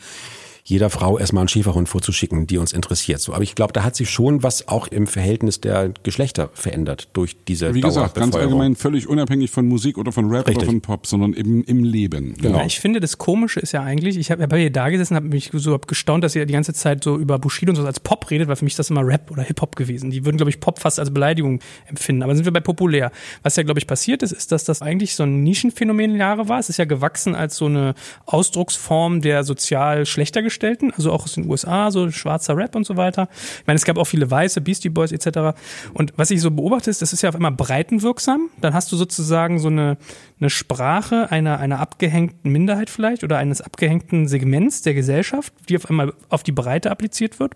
jeder 0.70 0.88
Frau 0.88 1.18
erstmal 1.18 1.42
einen 1.42 1.48
Schäferhund 1.48 1.88
vorzuschicken, 1.88 2.46
die 2.46 2.56
uns 2.56 2.72
interessiert. 2.72 3.20
So, 3.20 3.34
aber 3.34 3.42
ich 3.42 3.56
glaube, 3.56 3.72
da 3.72 3.82
hat 3.82 3.96
sich 3.96 4.08
schon 4.08 4.42
was 4.44 4.68
auch 4.68 4.86
im 4.86 5.08
Verhältnis 5.08 5.60
der 5.60 5.92
Geschlechter 6.04 6.50
verändert 6.54 7.08
durch 7.12 7.36
diese 7.48 7.74
Wie 7.74 7.80
gesagt, 7.80 8.14
ganz 8.14 8.36
allgemein 8.36 8.76
völlig 8.76 9.08
unabhängig 9.08 9.50
von 9.50 9.66
Musik 9.66 9.98
oder 9.98 10.12
von 10.12 10.30
Rap 10.30 10.46
Richtig. 10.46 10.62
oder 10.62 10.66
von 10.66 10.80
Pop, 10.80 11.06
sondern 11.06 11.34
eben 11.34 11.64
im 11.64 11.82
Leben. 11.82 12.34
Genau. 12.40 12.58
Ja, 12.58 12.64
ich 12.64 12.78
finde, 12.78 13.00
das 13.00 13.18
Komische 13.18 13.58
ist 13.58 13.72
ja 13.72 13.82
eigentlich, 13.82 14.16
ich 14.16 14.30
habe 14.30 14.46
bei 14.46 14.62
ihr 14.62 14.70
da 14.70 14.88
gesessen, 14.88 15.16
habe 15.16 15.26
mich 15.26 15.50
so 15.52 15.76
gestaunt, 15.78 16.22
dass 16.22 16.36
ihr 16.36 16.46
die 16.46 16.52
ganze 16.52 16.72
Zeit 16.72 17.02
so 17.02 17.18
über 17.18 17.38
Bushido 17.40 17.70
und 17.70 17.76
so 17.76 17.84
als 17.84 17.98
Pop 17.98 18.30
redet, 18.30 18.46
weil 18.46 18.56
für 18.56 18.64
mich 18.64 18.74
ist 18.74 18.78
das 18.78 18.90
immer 18.90 19.04
Rap 19.04 19.30
oder 19.32 19.42
Hip-Hop 19.42 19.74
gewesen. 19.74 20.10
Die 20.10 20.24
würden, 20.24 20.36
glaube 20.36 20.50
ich, 20.50 20.60
Pop 20.60 20.78
fast 20.78 21.00
als 21.00 21.12
Beleidigung 21.12 21.58
empfinden. 21.86 22.22
Aber 22.22 22.36
sind 22.36 22.44
wir 22.44 22.52
bei 22.52 22.60
populär. 22.60 23.10
Was 23.42 23.56
ja, 23.56 23.64
glaube 23.64 23.80
ich, 23.80 23.88
passiert 23.88 24.22
ist, 24.22 24.30
ist, 24.30 24.52
dass 24.52 24.62
das 24.62 24.82
eigentlich 24.82 25.16
so 25.16 25.24
ein 25.24 25.42
Nischenphänomen 25.42 26.12
in 26.12 26.16
Jahre 26.16 26.48
war. 26.48 26.60
Es 26.60 26.68
ist 26.68 26.76
ja 26.76 26.84
gewachsen 26.84 27.34
als 27.34 27.56
so 27.56 27.66
eine 27.66 27.94
Ausdrucksform 28.26 29.20
der 29.20 29.42
sozial 29.42 30.06
schlechter 30.06 30.42
gestellten, 30.42 30.59
also 30.62 31.12
auch 31.12 31.24
aus 31.24 31.34
den 31.34 31.48
USA, 31.48 31.90
so 31.90 32.10
schwarzer 32.10 32.56
Rap 32.56 32.74
und 32.76 32.86
so 32.86 32.96
weiter. 32.96 33.28
Ich 33.32 33.66
meine, 33.66 33.76
es 33.76 33.84
gab 33.84 33.98
auch 33.98 34.04
viele 34.04 34.30
Weiße, 34.30 34.60
Beastie 34.60 34.88
Boys 34.88 35.12
etc. 35.12 35.58
Und 35.94 36.12
was 36.16 36.30
ich 36.30 36.40
so 36.40 36.50
beobachte, 36.50 36.90
ist, 36.90 37.02
das 37.02 37.12
ist 37.12 37.22
ja 37.22 37.28
auf 37.28 37.34
einmal 37.34 37.52
breitenwirksam. 37.52 38.50
Dann 38.60 38.74
hast 38.74 38.92
du 38.92 38.96
sozusagen 38.96 39.58
so 39.58 39.68
eine, 39.68 39.96
eine 40.40 40.50
Sprache 40.50 41.30
einer, 41.30 41.58
einer 41.58 41.80
abgehängten 41.80 42.50
Minderheit 42.50 42.90
vielleicht 42.90 43.24
oder 43.24 43.38
eines 43.38 43.60
abgehängten 43.60 44.28
Segments 44.28 44.82
der 44.82 44.94
Gesellschaft, 44.94 45.52
die 45.68 45.76
auf 45.76 45.88
einmal 45.88 46.12
auf 46.28 46.42
die 46.42 46.52
Breite 46.52 46.90
appliziert 46.90 47.40
wird. 47.40 47.54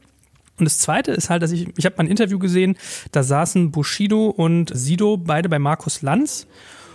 Und 0.59 0.67
das 0.67 0.79
Zweite 0.79 1.11
ist 1.13 1.31
halt, 1.31 1.43
dass 1.43 1.51
ich, 1.51 1.69
ich 1.77 1.85
habe 1.85 1.97
mal 1.97 2.05
ein 2.05 2.11
Interview 2.11 2.39
gesehen, 2.39 2.77
da 3.11 3.23
saßen 3.23 3.73
Bushido 3.73 4.29
und 4.29 4.71
Sido 4.73 5.17
beide 5.17 5.49
bei 5.49 5.59
Markus 5.59 6.03
Lanz 6.03 6.47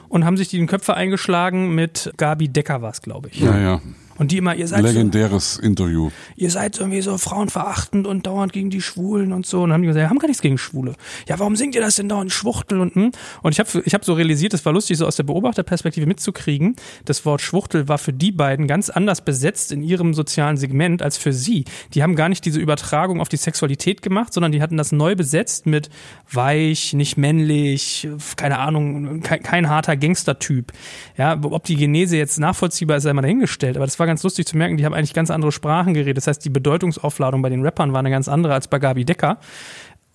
und 0.08 0.26
haben 0.26 0.38
sich 0.38 0.48
die 0.48 0.58
den 0.58 0.68
Köpfe 0.68 0.96
eingeschlagen 0.96 1.76
mit 1.76 2.14
Gabi 2.18 2.48
Decker 2.48 2.82
was, 2.82 3.02
glaube 3.02 3.30
ich. 3.30 3.40
Ja, 3.40 3.58
ja. 3.58 3.82
Und 4.20 4.32
die 4.32 4.38
immer, 4.38 4.54
ihr 4.54 4.68
seid 4.68 4.84
Legendäres 4.84 5.56
so, 5.56 5.62
Interview. 5.62 6.12
Ihr 6.36 6.52
seid 6.52 6.78
irgendwie 6.78 7.02
so 7.02 7.18
frauenverachtend 7.18 8.06
und 8.06 8.28
dauernd 8.28 8.52
gegen 8.52 8.70
die 8.70 8.82
Schwulen 8.82 9.32
und 9.32 9.46
so. 9.46 9.62
Und 9.62 9.70
dann 9.70 9.76
haben 9.76 9.82
die 9.82 9.88
gesagt, 9.88 10.04
wir 10.04 10.10
haben 10.10 10.20
gar 10.20 10.28
nichts 10.28 10.42
gegen 10.42 10.58
Schwule. 10.58 10.96
Ja, 11.28 11.40
warum 11.40 11.56
singt 11.56 11.74
ihr 11.74 11.80
das 11.82 11.96
denn 11.96 12.10
dauernd 12.10 12.32
Schwuchtel 12.32 12.82
und 12.82 12.96
hm? 12.96 13.12
Und 13.42 13.52
ich 13.54 13.60
habe 13.60 13.82
ich 13.86 13.94
hab 13.94 14.04
so 14.04 14.14
realisiert, 14.14 14.52
das 14.52 14.66
war 14.66 14.74
lustig, 14.74 14.98
so 14.98 15.08
aus 15.08 15.16
der 15.16 15.24
Beobachterperspektive 15.24 16.06
mitzukriegen. 16.06 16.76
Das 17.06 17.26
Wort 17.26 17.42
Schwuchtel 17.42 17.88
war 17.88 17.98
für 17.98 18.12
die 18.12 18.34
beiden 18.34 18.68
ganz 18.68 18.90
anders 18.90 19.24
besetzt 19.24 19.72
in 19.72 19.82
ihrem 19.82 20.14
sozialen 20.14 20.58
Segment 20.58 21.02
als 21.02 21.18
für 21.18 21.32
sie. 21.32 21.64
Die 21.94 22.04
haben 22.04 22.16
gar 22.16 22.28
nicht 22.28 22.44
diese 22.44 22.60
Übertragung 22.60 23.22
auf 23.22 23.30
die 23.30 23.38
Sexualität 23.38 24.02
gemacht, 24.02 24.34
sondern 24.34 24.52
die 24.52 24.62
hatten 24.62 24.76
das 24.76 24.92
neu 24.92 25.16
besetzt 25.16 25.66
mit 25.66 25.90
weich, 26.30 26.92
nicht 26.92 27.18
männlich, 27.18 28.10
keine 28.36 28.60
Ahnung, 28.60 29.22
kein, 29.22 29.42
kein 29.42 29.70
harter 29.70 29.96
Gangstertyp. 29.96 30.74
Ja, 31.18 31.40
ob 31.42 31.64
die 31.64 31.78
Genese 31.78 32.18
jetzt 32.18 32.38
nachvollziehbar 32.38 32.98
ist, 32.98 33.04
sei 33.04 33.14
mal 33.14 33.22
dahingestellt. 33.22 33.78
Aber 33.78 33.86
das 33.86 33.98
war 33.98 34.09
ganz 34.10 34.24
lustig 34.24 34.46
zu 34.46 34.58
merken, 34.58 34.78
die 34.78 34.86
haben 34.86 34.94
eigentlich 34.94 35.14
ganz 35.14 35.32
andere 35.32 35.52
Sprachen 35.52 35.94
geredet. 35.94 36.18
Das 36.18 36.28
heißt, 36.28 36.44
die 36.44 36.50
Bedeutungsaufladung 36.50 37.42
bei 37.42 37.50
den 37.50 37.64
Rappern 37.64 37.94
war 37.94 38.00
eine 38.00 38.10
ganz 38.10 38.28
andere 38.28 38.54
als 38.54 38.68
bei 38.68 38.80
Gabi 38.80 39.06
Decker. 39.06 39.38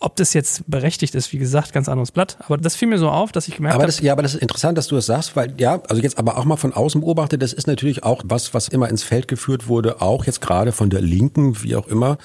Ob 0.05 0.17
das 0.17 0.35
jetzt 0.35 0.71
berechtigt 0.71 1.15
ist, 1.15 1.33
wie 1.33 1.39
gesagt, 1.39 1.73
ganz 1.73 1.89
anderes 1.89 2.13
Blatt. 2.13 2.37
Aber 2.41 2.59
das 2.59 2.77
fiel 2.77 2.89
mir 2.89 2.99
so 2.99 3.09
auf, 3.09 3.33
dass 3.33 3.49
ich 3.49 3.57
gemerkt 3.57 3.81
habe. 3.81 3.91
Ja, 4.03 4.13
aber 4.13 4.23
das 4.23 4.35
ist 4.35 4.43
interessant, 4.43 4.77
dass 4.77 4.87
du 4.89 4.97
das 4.97 5.07
sagst, 5.07 5.35
weil 5.35 5.55
ja, 5.57 5.81
also 5.89 6.03
jetzt 6.03 6.19
aber 6.19 6.37
auch 6.37 6.45
mal 6.45 6.59
von 6.59 6.75
außen 6.75 7.01
beobachtet, 7.01 7.41
das 7.41 7.55
ist 7.55 7.67
natürlich 7.67 8.03
auch 8.03 8.23
was, 8.27 8.53
was 8.53 8.69
immer 8.69 8.91
ins 8.91 9.03
Feld 9.03 9.29
geführt 9.29 9.67
wurde, 9.67 10.03
auch 10.03 10.27
jetzt 10.27 10.43
gerade 10.43 10.73
von 10.73 10.91
der 10.91 11.01
Linken, 11.01 11.63
wie 11.63 11.75
auch 11.75 11.87
immer, 11.87 12.19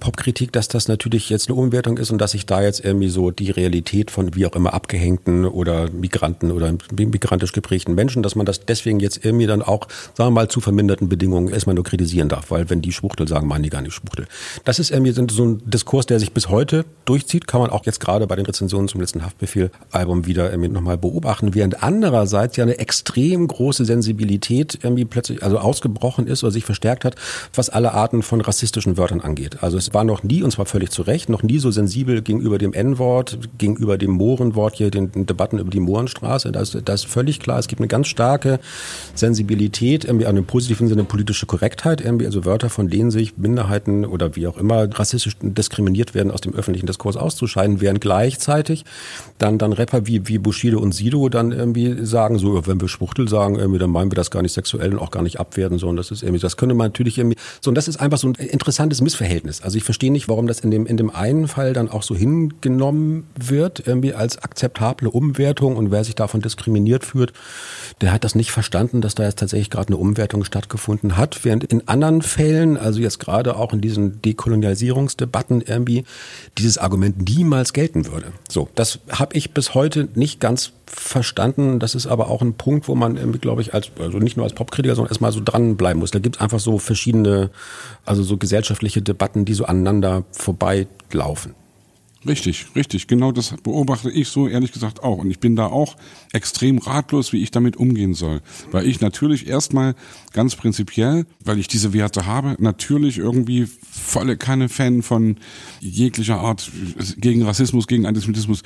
Popkritik, 0.00 0.52
dass 0.52 0.66
das 0.66 0.88
natürlich 0.88 1.30
jetzt 1.30 1.48
eine 1.48 1.54
Umwertung 1.54 1.98
ist 1.98 2.10
und 2.10 2.18
dass 2.18 2.32
sich 2.32 2.46
da 2.46 2.62
jetzt 2.62 2.84
irgendwie 2.84 3.10
so 3.10 3.30
die 3.30 3.52
Realität 3.52 4.10
von 4.10 4.34
wie 4.34 4.44
auch 4.44 4.56
immer 4.56 4.74
abgehängten 4.74 5.44
oder 5.44 5.88
Migranten 5.88 6.50
oder 6.50 6.74
migrantisch 6.90 7.52
geprägten 7.52 7.94
Menschen, 7.94 8.24
dass 8.24 8.34
man 8.34 8.44
das 8.44 8.66
deswegen 8.66 8.98
jetzt 8.98 9.24
irgendwie 9.24 9.46
dann 9.46 9.62
auch, 9.62 9.86
sagen 10.14 10.30
wir 10.30 10.32
mal, 10.32 10.48
zu 10.48 10.60
verminderten 10.60 11.08
Bedingungen 11.08 11.46
erstmal 11.46 11.76
nur 11.76 11.84
kritisieren 11.84 12.28
darf, 12.28 12.50
weil 12.50 12.68
wenn 12.70 12.82
die 12.82 12.90
Schwuchtel 12.90 13.28
sagen, 13.28 13.46
meinen 13.46 13.62
die 13.62 13.70
gar 13.70 13.82
nicht 13.82 13.94
Schwuchtel. 13.94 14.26
Das 14.64 14.80
ist 14.80 14.90
irgendwie 14.90 15.12
so 15.12 15.44
ein 15.44 15.62
Diskurs, 15.64 16.06
der 16.06 16.18
sich 16.18 16.32
bis 16.32 16.48
heute 16.48 16.84
durchzieht, 17.20 17.46
kann 17.46 17.60
man 17.60 17.70
auch 17.70 17.84
jetzt 17.84 18.00
gerade 18.00 18.26
bei 18.26 18.36
den 18.36 18.46
Rezensionen 18.46 18.88
zum 18.88 19.00
letzten 19.00 19.24
Haftbefehl-Album 19.24 20.26
wieder 20.26 20.50
irgendwie 20.50 20.70
nochmal 20.70 20.98
beobachten, 20.98 21.54
während 21.54 21.82
andererseits 21.82 22.56
ja 22.56 22.64
eine 22.64 22.78
extrem 22.78 23.46
große 23.46 23.84
Sensibilität 23.84 24.78
irgendwie 24.82 25.04
plötzlich, 25.04 25.42
also 25.42 25.58
ausgebrochen 25.58 26.26
ist 26.26 26.42
oder 26.42 26.52
sich 26.52 26.64
verstärkt 26.64 27.04
hat, 27.04 27.16
was 27.54 27.68
alle 27.68 27.92
Arten 27.92 28.22
von 28.22 28.40
rassistischen 28.40 28.96
Wörtern 28.96 29.20
angeht. 29.20 29.62
Also 29.62 29.76
es 29.76 29.92
war 29.92 30.04
noch 30.04 30.22
nie, 30.22 30.42
und 30.42 30.50
zwar 30.50 30.66
völlig 30.66 30.90
zu 30.90 31.02
Recht, 31.02 31.28
noch 31.28 31.42
nie 31.42 31.58
so 31.58 31.70
sensibel 31.70 32.22
gegenüber 32.22 32.58
dem 32.58 32.72
N-Wort, 32.72 33.38
gegenüber 33.58 33.98
dem 33.98 34.12
Mohrenwort 34.12 34.76
hier, 34.76 34.90
den, 34.90 35.10
Debatten 35.26 35.58
über 35.58 35.70
die 35.70 35.80
Mohrenstraße. 35.80 36.52
Da 36.52 36.60
ist, 36.60 36.76
da 36.84 36.92
ist 36.92 37.06
völlig 37.06 37.40
klar, 37.40 37.58
es 37.58 37.68
gibt 37.68 37.80
eine 37.80 37.88
ganz 37.88 38.08
starke 38.08 38.58
Sensibilität, 39.14 40.04
irgendwie 40.04 40.26
an 40.26 40.36
dem 40.36 40.46
positiven 40.46 40.88
Sinne 40.88 41.04
politische 41.04 41.46
Korrektheit, 41.46 42.00
irgendwie, 42.00 42.26
also 42.26 42.44
Wörter, 42.44 42.70
von 42.70 42.88
denen 42.88 43.10
sich 43.10 43.36
Minderheiten 43.36 44.04
oder 44.04 44.36
wie 44.36 44.46
auch 44.46 44.56
immer 44.56 44.88
rassistisch 44.98 45.36
diskriminiert 45.42 46.14
werden, 46.14 46.30
aus 46.30 46.40
dem 46.40 46.54
öffentlichen 46.54 46.86
Diskurs 46.86 47.09
auszuscheiden, 47.16 47.80
während 47.80 48.00
gleichzeitig 48.00 48.84
dann, 49.38 49.58
dann 49.58 49.72
Rapper 49.72 50.06
wie, 50.06 50.26
wie 50.28 50.38
Bushido 50.38 50.78
und 50.78 50.92
Sido 50.92 51.28
dann 51.28 51.52
irgendwie 51.52 52.04
sagen, 52.04 52.38
so, 52.38 52.66
wenn 52.66 52.80
wir 52.80 52.88
Schwuchtel 52.88 53.28
sagen, 53.28 53.56
irgendwie, 53.56 53.78
dann 53.78 53.90
meinen 53.90 54.10
wir 54.10 54.16
das 54.16 54.30
gar 54.30 54.42
nicht 54.42 54.52
sexuell 54.52 54.92
und 54.92 54.98
auch 54.98 55.10
gar 55.10 55.22
nicht 55.22 55.40
abwerten, 55.40 55.78
so, 55.78 55.88
und 55.88 55.96
das 55.96 56.10
ist 56.10 56.22
irgendwie, 56.22 56.40
das 56.40 56.56
könnte 56.56 56.74
man 56.74 56.88
natürlich 56.88 57.18
irgendwie, 57.18 57.36
so, 57.60 57.70
und 57.70 57.74
das 57.74 57.88
ist 57.88 58.00
einfach 58.00 58.18
so 58.18 58.28
ein 58.28 58.34
interessantes 58.34 59.00
Missverhältnis. 59.00 59.62
Also 59.62 59.78
ich 59.78 59.84
verstehe 59.84 60.12
nicht, 60.12 60.28
warum 60.28 60.46
das 60.46 60.60
in 60.60 60.70
dem, 60.70 60.86
in 60.86 60.96
dem 60.96 61.10
einen 61.10 61.48
Fall 61.48 61.72
dann 61.72 61.88
auch 61.88 62.02
so 62.02 62.14
hingenommen 62.14 63.24
wird, 63.38 63.86
irgendwie 63.86 64.14
als 64.14 64.38
akzeptable 64.38 65.10
Umwertung 65.10 65.76
und 65.76 65.90
wer 65.90 66.04
sich 66.04 66.14
davon 66.14 66.40
diskriminiert 66.40 67.04
fühlt, 67.04 67.32
der 68.00 68.12
hat 68.12 68.24
das 68.24 68.34
nicht 68.34 68.50
verstanden, 68.50 69.00
dass 69.00 69.14
da 69.14 69.24
jetzt 69.24 69.38
tatsächlich 69.38 69.70
gerade 69.70 69.88
eine 69.88 69.96
Umwertung 69.96 70.44
stattgefunden 70.44 71.16
hat, 71.16 71.44
während 71.44 71.64
in 71.64 71.88
anderen 71.88 72.22
Fällen, 72.22 72.76
also 72.76 73.00
jetzt 73.00 73.18
gerade 73.18 73.56
auch 73.56 73.72
in 73.72 73.80
diesen 73.80 74.22
Dekolonialisierungsdebatten 74.22 75.62
irgendwie 75.62 76.04
dieses 76.58 76.78
Argument 76.78 76.89
niemals 76.96 77.72
gelten 77.72 78.06
würde. 78.06 78.32
So, 78.48 78.68
das 78.74 79.00
habe 79.10 79.36
ich 79.36 79.52
bis 79.52 79.74
heute 79.74 80.08
nicht 80.14 80.40
ganz 80.40 80.72
verstanden. 80.86 81.78
Das 81.78 81.94
ist 81.94 82.06
aber 82.06 82.28
auch 82.28 82.42
ein 82.42 82.54
Punkt, 82.54 82.88
wo 82.88 82.94
man, 82.94 83.32
glaube 83.40 83.62
ich, 83.62 83.74
als, 83.74 83.90
also 83.98 84.18
nicht 84.18 84.36
nur 84.36 84.44
als 84.44 84.54
Popkritiker, 84.54 84.94
sondern 84.94 85.10
erstmal 85.10 85.32
so 85.32 85.40
dranbleiben 85.44 86.00
muss. 86.00 86.10
Da 86.10 86.18
gibt 86.18 86.36
es 86.36 86.42
einfach 86.42 86.60
so 86.60 86.78
verschiedene, 86.78 87.50
also 88.04 88.22
so 88.22 88.36
gesellschaftliche 88.36 89.02
Debatten, 89.02 89.44
die 89.44 89.54
so 89.54 89.64
aneinander 89.64 90.24
vorbeilaufen. 90.32 91.54
Richtig, 92.26 92.66
richtig. 92.76 93.06
Genau 93.06 93.32
das 93.32 93.54
beobachte 93.62 94.10
ich 94.10 94.28
so 94.28 94.46
ehrlich 94.46 94.72
gesagt 94.72 95.02
auch. 95.02 95.18
Und 95.18 95.30
ich 95.30 95.40
bin 95.40 95.56
da 95.56 95.66
auch 95.66 95.96
extrem 96.32 96.78
ratlos, 96.78 97.32
wie 97.32 97.42
ich 97.42 97.50
damit 97.50 97.76
umgehen 97.76 98.12
soll. 98.12 98.42
Weil 98.70 98.86
ich 98.86 99.00
natürlich 99.00 99.46
erstmal 99.46 99.94
ganz 100.34 100.54
prinzipiell, 100.54 101.24
weil 101.42 101.58
ich 101.58 101.68
diese 101.68 101.94
Werte 101.94 102.26
habe, 102.26 102.56
natürlich 102.58 103.16
irgendwie 103.16 103.66
volle 103.90 104.36
Kanne 104.36 104.68
Fan 104.68 105.02
von 105.02 105.38
jeglicher 105.80 106.40
Art 106.40 106.70
gegen 107.16 107.42
Rassismus, 107.42 107.86
gegen 107.86 108.04
Antisemitismus 108.04 108.62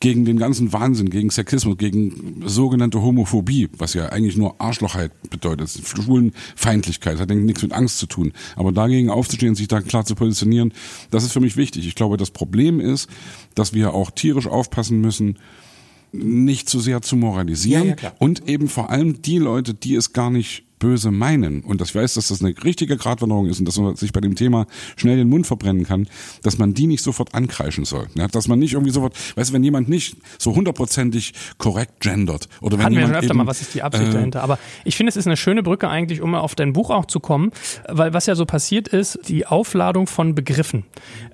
gegen 0.00 0.26
den 0.26 0.38
ganzen 0.38 0.72
Wahnsinn, 0.72 1.08
gegen 1.08 1.30
Sexismus, 1.30 1.78
gegen 1.78 2.42
sogenannte 2.44 3.00
Homophobie, 3.00 3.68
was 3.78 3.94
ja 3.94 4.10
eigentlich 4.10 4.36
nur 4.36 4.60
Arschlochheit 4.60 5.10
bedeutet, 5.30 5.70
Schwulenfeindlichkeit, 5.70 7.18
hat 7.18 7.30
nichts 7.30 7.62
mit 7.62 7.72
Angst 7.72 7.98
zu 7.98 8.06
tun. 8.06 8.32
Aber 8.56 8.72
dagegen 8.72 9.08
aufzustehen, 9.08 9.54
sich 9.54 9.68
da 9.68 9.80
klar 9.80 10.04
zu 10.04 10.14
positionieren, 10.14 10.72
das 11.10 11.24
ist 11.24 11.32
für 11.32 11.40
mich 11.40 11.56
wichtig. 11.56 11.86
Ich 11.86 11.94
glaube, 11.94 12.18
das 12.18 12.30
Problem 12.30 12.78
ist, 12.78 13.08
dass 13.54 13.72
wir 13.72 13.94
auch 13.94 14.10
tierisch 14.10 14.46
aufpassen 14.46 15.00
müssen, 15.00 15.38
nicht 16.12 16.68
zu 16.68 16.78
sehr 16.78 17.02
zu 17.02 17.16
moralisieren 17.16 17.88
ja, 17.88 17.96
ja, 18.00 18.12
und 18.18 18.48
eben 18.48 18.68
vor 18.68 18.90
allem 18.90 19.22
die 19.22 19.38
Leute, 19.38 19.74
die 19.74 19.94
es 19.94 20.12
gar 20.12 20.30
nicht 20.30 20.65
böse 20.78 21.10
meinen 21.10 21.62
und 21.62 21.80
ich 21.80 21.94
weiß, 21.94 22.14
dass 22.14 22.28
das 22.28 22.42
eine 22.42 22.54
richtige 22.64 22.96
Gratwanderung 22.96 23.46
ist 23.46 23.58
und 23.58 23.66
dass 23.66 23.78
man 23.78 23.96
sich 23.96 24.12
bei 24.12 24.20
dem 24.20 24.34
Thema 24.34 24.66
schnell 24.96 25.16
den 25.16 25.28
Mund 25.28 25.46
verbrennen 25.46 25.84
kann, 25.84 26.08
dass 26.42 26.58
man 26.58 26.74
die 26.74 26.86
nicht 26.86 27.02
sofort 27.02 27.34
ankreischen 27.34 27.84
soll. 27.84 28.06
Ja, 28.14 28.28
dass 28.28 28.48
man 28.48 28.58
nicht 28.58 28.74
irgendwie 28.74 28.92
sofort, 28.92 29.14
weißt 29.36 29.50
du, 29.50 29.54
wenn 29.54 29.64
jemand 29.64 29.88
nicht 29.88 30.16
so 30.38 30.54
hundertprozentig 30.54 31.32
korrekt 31.58 32.00
gendert 32.00 32.48
oder 32.60 32.78
wenn 32.78 32.86
Hatten 32.86 32.94
jemand 32.94 33.08
wir 33.08 33.14
schon 33.14 33.24
öfter 33.24 33.30
eben, 33.30 33.38
mal, 33.38 33.46
was 33.46 33.60
ist 33.62 33.74
die 33.74 33.82
Absicht 33.82 34.10
äh, 34.10 34.12
dahinter? 34.12 34.42
Aber 34.42 34.58
ich 34.84 34.96
finde, 34.96 35.08
es 35.08 35.16
ist 35.16 35.26
eine 35.26 35.36
schöne 35.36 35.62
Brücke 35.62 35.88
eigentlich, 35.88 36.20
um 36.20 36.34
auf 36.34 36.54
dein 36.54 36.72
Buch 36.72 36.90
auch 36.90 37.06
zu 37.06 37.20
kommen, 37.20 37.52
weil 37.88 38.12
was 38.12 38.26
ja 38.26 38.34
so 38.34 38.44
passiert 38.44 38.88
ist, 38.88 39.18
die 39.28 39.46
Aufladung 39.46 40.06
von 40.06 40.34
Begriffen. 40.34 40.84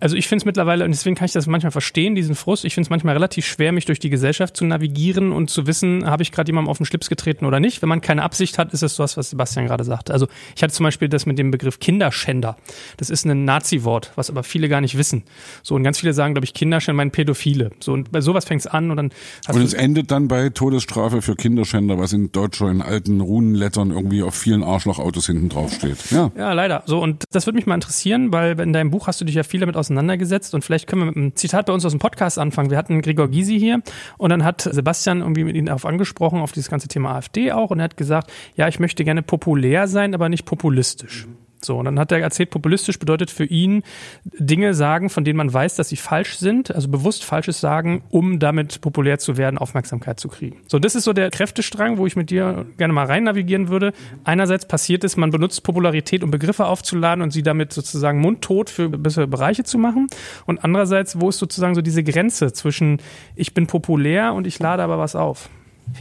Also 0.01 0.17
ich 0.17 0.29
finde 0.29 0.43
es 0.43 0.47
mittlerweile, 0.47 0.85
und 0.85 0.93
deswegen 0.93 1.17
kann 1.17 1.27
ich 1.27 1.33
das 1.33 1.47
manchmal 1.47 1.73
verstehen, 1.73 2.15
diesen 2.15 2.35
Frust, 2.35 2.65
ich 2.65 2.75
finde 2.75 2.87
es 2.87 2.91
manchmal 2.91 3.15
relativ 3.15 3.47
schwer, 3.47 3.73
mich 3.73 3.87
durch 3.87 3.99
die 3.99 4.11
Gesellschaft 4.11 4.57
zu 4.57 4.65
navigieren 4.65 5.33
und 5.33 5.51
zu 5.51 5.67
wissen, 5.67 6.07
habe 6.07 6.23
ich 6.23 6.33
gerade 6.33 6.49
jemandem 6.49 6.71
auf 6.71 6.79
den 6.79 6.87
Schlips 6.87 7.09
getreten 7.09 7.45
oder 7.45 7.61
nicht. 7.61 7.83
Wenn 7.83 7.89
man 7.89 8.01
keine 8.01 8.23
Absicht 8.23 8.59
hat, 8.59 8.73
ist 8.73 8.83
es 8.83 8.97
sowas, 8.97 9.17
was 9.17 9.33
Sebastian 9.43 9.67
gerade 9.67 9.85
sagte. 9.85 10.13
Also 10.13 10.29
ich 10.55 10.63
hatte 10.63 10.73
zum 10.73 10.85
Beispiel 10.85 11.09
das 11.09 11.27
mit 11.27 11.39
dem 11.39 11.51
Begriff 11.51 11.81
Kinderschänder. 11.81 12.57
Das 12.97 13.11
ist 13.11 13.25
ein 13.25 13.45
Nazi-Wort, 13.45 14.13
was 14.15 14.31
aber 14.31 14.43
viele 14.43 14.69
gar 14.69 14.81
nicht 14.81 14.97
wissen. 14.97 15.25
So 15.63 15.75
und 15.75 15.83
ganz 15.83 15.99
viele 15.99 16.13
sagen, 16.13 16.35
glaube 16.35 16.45
ich, 16.45 16.55
Kinderschänder 16.55 16.97
meinen 16.97 17.11
Pädophile. 17.11 17.71
So 17.81 17.93
und 17.93 18.13
bei 18.13 18.21
sowas 18.21 18.45
fängt 18.45 18.61
es 18.61 18.67
an 18.67 18.91
und 18.91 18.97
dann. 18.97 19.11
und 19.49 19.63
es 19.63 19.75
endet 19.75 20.11
dann 20.11 20.29
bei 20.29 20.49
Todesstrafe 20.51 21.23
für 21.23 21.35
Kinderschänder, 21.35 21.99
was 21.99 22.13
in 22.13 22.31
deutscher 22.31 22.71
in 22.71 22.83
alten 22.83 23.21
Runenlettern 23.21 23.91
irgendwie 23.91 24.23
auf 24.23 24.35
vielen 24.35 24.63
Arschlochautos 24.63 25.27
hinten 25.27 25.49
drauf 25.49 25.73
steht. 25.73 26.11
Ja. 26.11 26.31
Ja, 26.37 26.53
leider. 26.53 26.85
So 26.87 27.01
und 27.01 27.25
das 27.33 27.47
würde 27.47 27.57
mich 27.57 27.67
mal 27.67 27.75
interessieren, 27.75 28.33
weil 28.33 28.59
in 28.61 28.73
deinem 28.73 28.91
Buch 28.91 29.09
hast 29.09 29.21
du 29.21 29.25
dich 29.25 29.35
ja 29.35 29.43
viel 29.43 29.61
damit 29.61 29.77
auseinandergesetzt 29.77 30.55
und 30.55 30.65
vielleicht 30.65 30.87
können 30.87 31.03
wir 31.03 31.07
mit 31.07 31.17
einem 31.17 31.35
Zitat 31.35 31.67
bei 31.67 31.73
uns 31.73 31.85
aus 31.85 31.93
dem 31.93 31.99
Podcast 31.99 32.39
anfangen. 32.39 32.71
Wir 32.71 32.79
hatten 32.79 33.03
Gregor 33.03 33.29
Gysi 33.29 33.59
hier 33.59 33.83
und 34.19 34.31
dann 34.31 34.45
hat 34.45 34.63
Sebastian 34.63 35.21
irgendwie 35.21 35.45
mit 35.45 35.57
ihm 35.57 35.67
darauf 35.67 35.85
angesprochen 35.85 36.41
auf 36.41 36.53
dieses 36.53 36.71
ganze 36.71 36.89
Thema 36.89 37.17
AfD 37.17 37.53
auch 37.53 37.71
und 37.71 37.81
er 37.81 37.85
hat 37.85 37.97
gesagt, 37.97 38.31
ja, 38.57 38.69
ich 38.69 38.79
möchte 38.79 39.05
gerne 39.05 39.22
populär 39.23 39.53
populär 39.53 39.89
sein, 39.89 40.15
aber 40.15 40.29
nicht 40.29 40.45
populistisch. 40.45 41.27
So, 41.65 41.79
und 41.79 41.85
dann 41.85 41.99
hat 41.99 42.11
er 42.11 42.19
erzählt, 42.19 42.51
populistisch 42.51 42.99
bedeutet 42.99 43.31
für 43.31 43.45
ihn 43.45 43.85
Dinge 44.25 44.75
sagen, 44.75 45.09
von 45.11 45.23
denen 45.25 45.37
man 45.37 45.53
weiß, 45.53 45.77
dass 45.77 45.89
sie 45.89 45.97
falsch 45.97 46.39
sind, 46.39 46.75
also 46.75 46.89
bewusst 46.89 47.23
Falsches 47.23 47.61
sagen, 47.61 48.03
um 48.11 48.41
damit 48.41 48.81
populär 48.81 49.21
zu 49.21 49.37
werden, 49.37 49.59
Aufmerksamkeit 49.59 50.19
zu 50.19 50.27
kriegen. 50.27 50.63
So, 50.67 50.81
das 50.81 50.97
ist 50.97 51.05
so 51.05 51.13
der 51.13 51.31
Kräftestrang, 51.31 51.99
wo 51.99 52.07
ich 52.07 52.17
mit 52.17 52.31
dir 52.31 52.67
gerne 52.79 52.93
mal 52.93 53.07
rein 53.07 53.23
navigieren 53.25 53.69
würde. 53.69 53.93
Einerseits 54.25 54.67
passiert 54.67 55.05
es, 55.05 55.17
man 55.17 55.31
benutzt 55.31 55.63
Popularität, 55.63 56.25
um 56.25 56.33
Begriffe 56.33 56.67
aufzuladen 56.67 57.23
und 57.23 57.31
sie 57.31 57.45
damit 57.45 57.73
sozusagen 57.73 58.21
mundtot 58.21 58.69
für 58.69 58.89
bessere 58.89 59.29
Bereiche 59.29 59.63
zu 59.63 59.79
machen. 59.79 60.09
Und 60.47 60.65
andererseits, 60.65 61.21
wo 61.21 61.29
ist 61.29 61.39
sozusagen 61.39 61.77
so 61.77 61.83
diese 61.83 62.03
Grenze 62.03 62.53
zwischen 62.53 63.01
ich 63.37 63.55
bin 63.55 63.69
populär 63.69 64.35
und 64.35 64.49
ich 64.49 64.59
lade 64.59 64.83
aber 64.83 64.99
was 64.99 65.15
auf? 65.15 65.49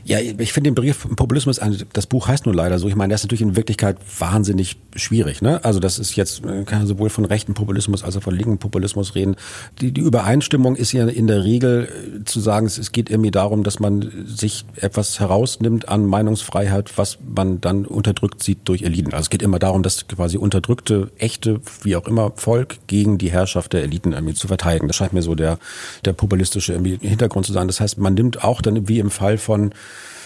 Ja, 0.03 0.19
ich 0.19 0.53
finde 0.53 0.69
den 0.69 0.75
Begriff 0.75 1.07
Populismus, 1.15 1.59
das 1.93 2.07
Buch 2.07 2.27
heißt 2.27 2.45
nur 2.45 2.55
leider 2.55 2.79
so. 2.79 2.87
Ich 2.87 2.95
meine, 2.95 3.13
das 3.13 3.21
ist 3.21 3.25
natürlich 3.25 3.41
in 3.41 3.55
Wirklichkeit 3.55 3.97
wahnsinnig 4.19 4.77
schwierig. 4.95 5.41
Ne? 5.41 5.63
Also 5.63 5.79
das 5.79 5.99
ist 5.99 6.15
jetzt, 6.15 6.43
man 6.43 6.65
kann 6.65 6.87
sowohl 6.87 7.09
von 7.09 7.25
rechten 7.25 7.53
Populismus 7.53 8.03
als 8.03 8.17
auch 8.17 8.23
von 8.23 8.35
linken 8.35 8.57
Populismus 8.57 9.15
reden. 9.15 9.35
Die, 9.79 9.91
die 9.91 10.01
Übereinstimmung 10.01 10.75
ist 10.75 10.91
ja 10.91 11.07
in 11.07 11.27
der 11.27 11.43
Regel 11.43 11.87
äh, 11.87 12.23
zu 12.25 12.39
sagen, 12.39 12.65
es 12.65 12.91
geht 12.91 13.09
irgendwie 13.09 13.31
darum, 13.31 13.63
dass 13.63 13.79
man 13.79 14.25
sich 14.25 14.65
etwas 14.75 15.19
herausnimmt 15.19 15.87
an 15.87 16.05
Meinungsfreiheit, 16.05 16.97
was 16.97 17.19
man 17.35 17.61
dann 17.61 17.85
unterdrückt 17.85 18.43
sieht 18.43 18.59
durch 18.65 18.81
Eliten. 18.83 19.13
Also 19.13 19.23
es 19.23 19.29
geht 19.29 19.41
immer 19.41 19.59
darum, 19.59 19.83
dass 19.83 20.07
quasi 20.07 20.37
unterdrückte, 20.37 21.11
echte, 21.17 21.61
wie 21.83 21.95
auch 21.95 22.07
immer, 22.07 22.31
Volk 22.35 22.79
gegen 22.87 23.17
die 23.17 23.31
Herrschaft 23.31 23.73
der 23.73 23.83
Eliten 23.83 24.13
irgendwie 24.13 24.33
zu 24.33 24.47
verteidigen. 24.47 24.87
Das 24.87 24.95
scheint 24.95 25.13
mir 25.13 25.21
so 25.21 25.35
der, 25.35 25.59
der 26.05 26.13
populistische 26.13 26.73
Hintergrund 26.73 27.45
zu 27.45 27.53
sein. 27.53 27.67
Das 27.67 27.79
heißt, 27.79 27.97
man 27.97 28.13
nimmt 28.13 28.43
auch 28.43 28.61
dann, 28.61 28.87
wie 28.87 28.99
im 28.99 29.11
Fall 29.11 29.37
von 29.37 29.71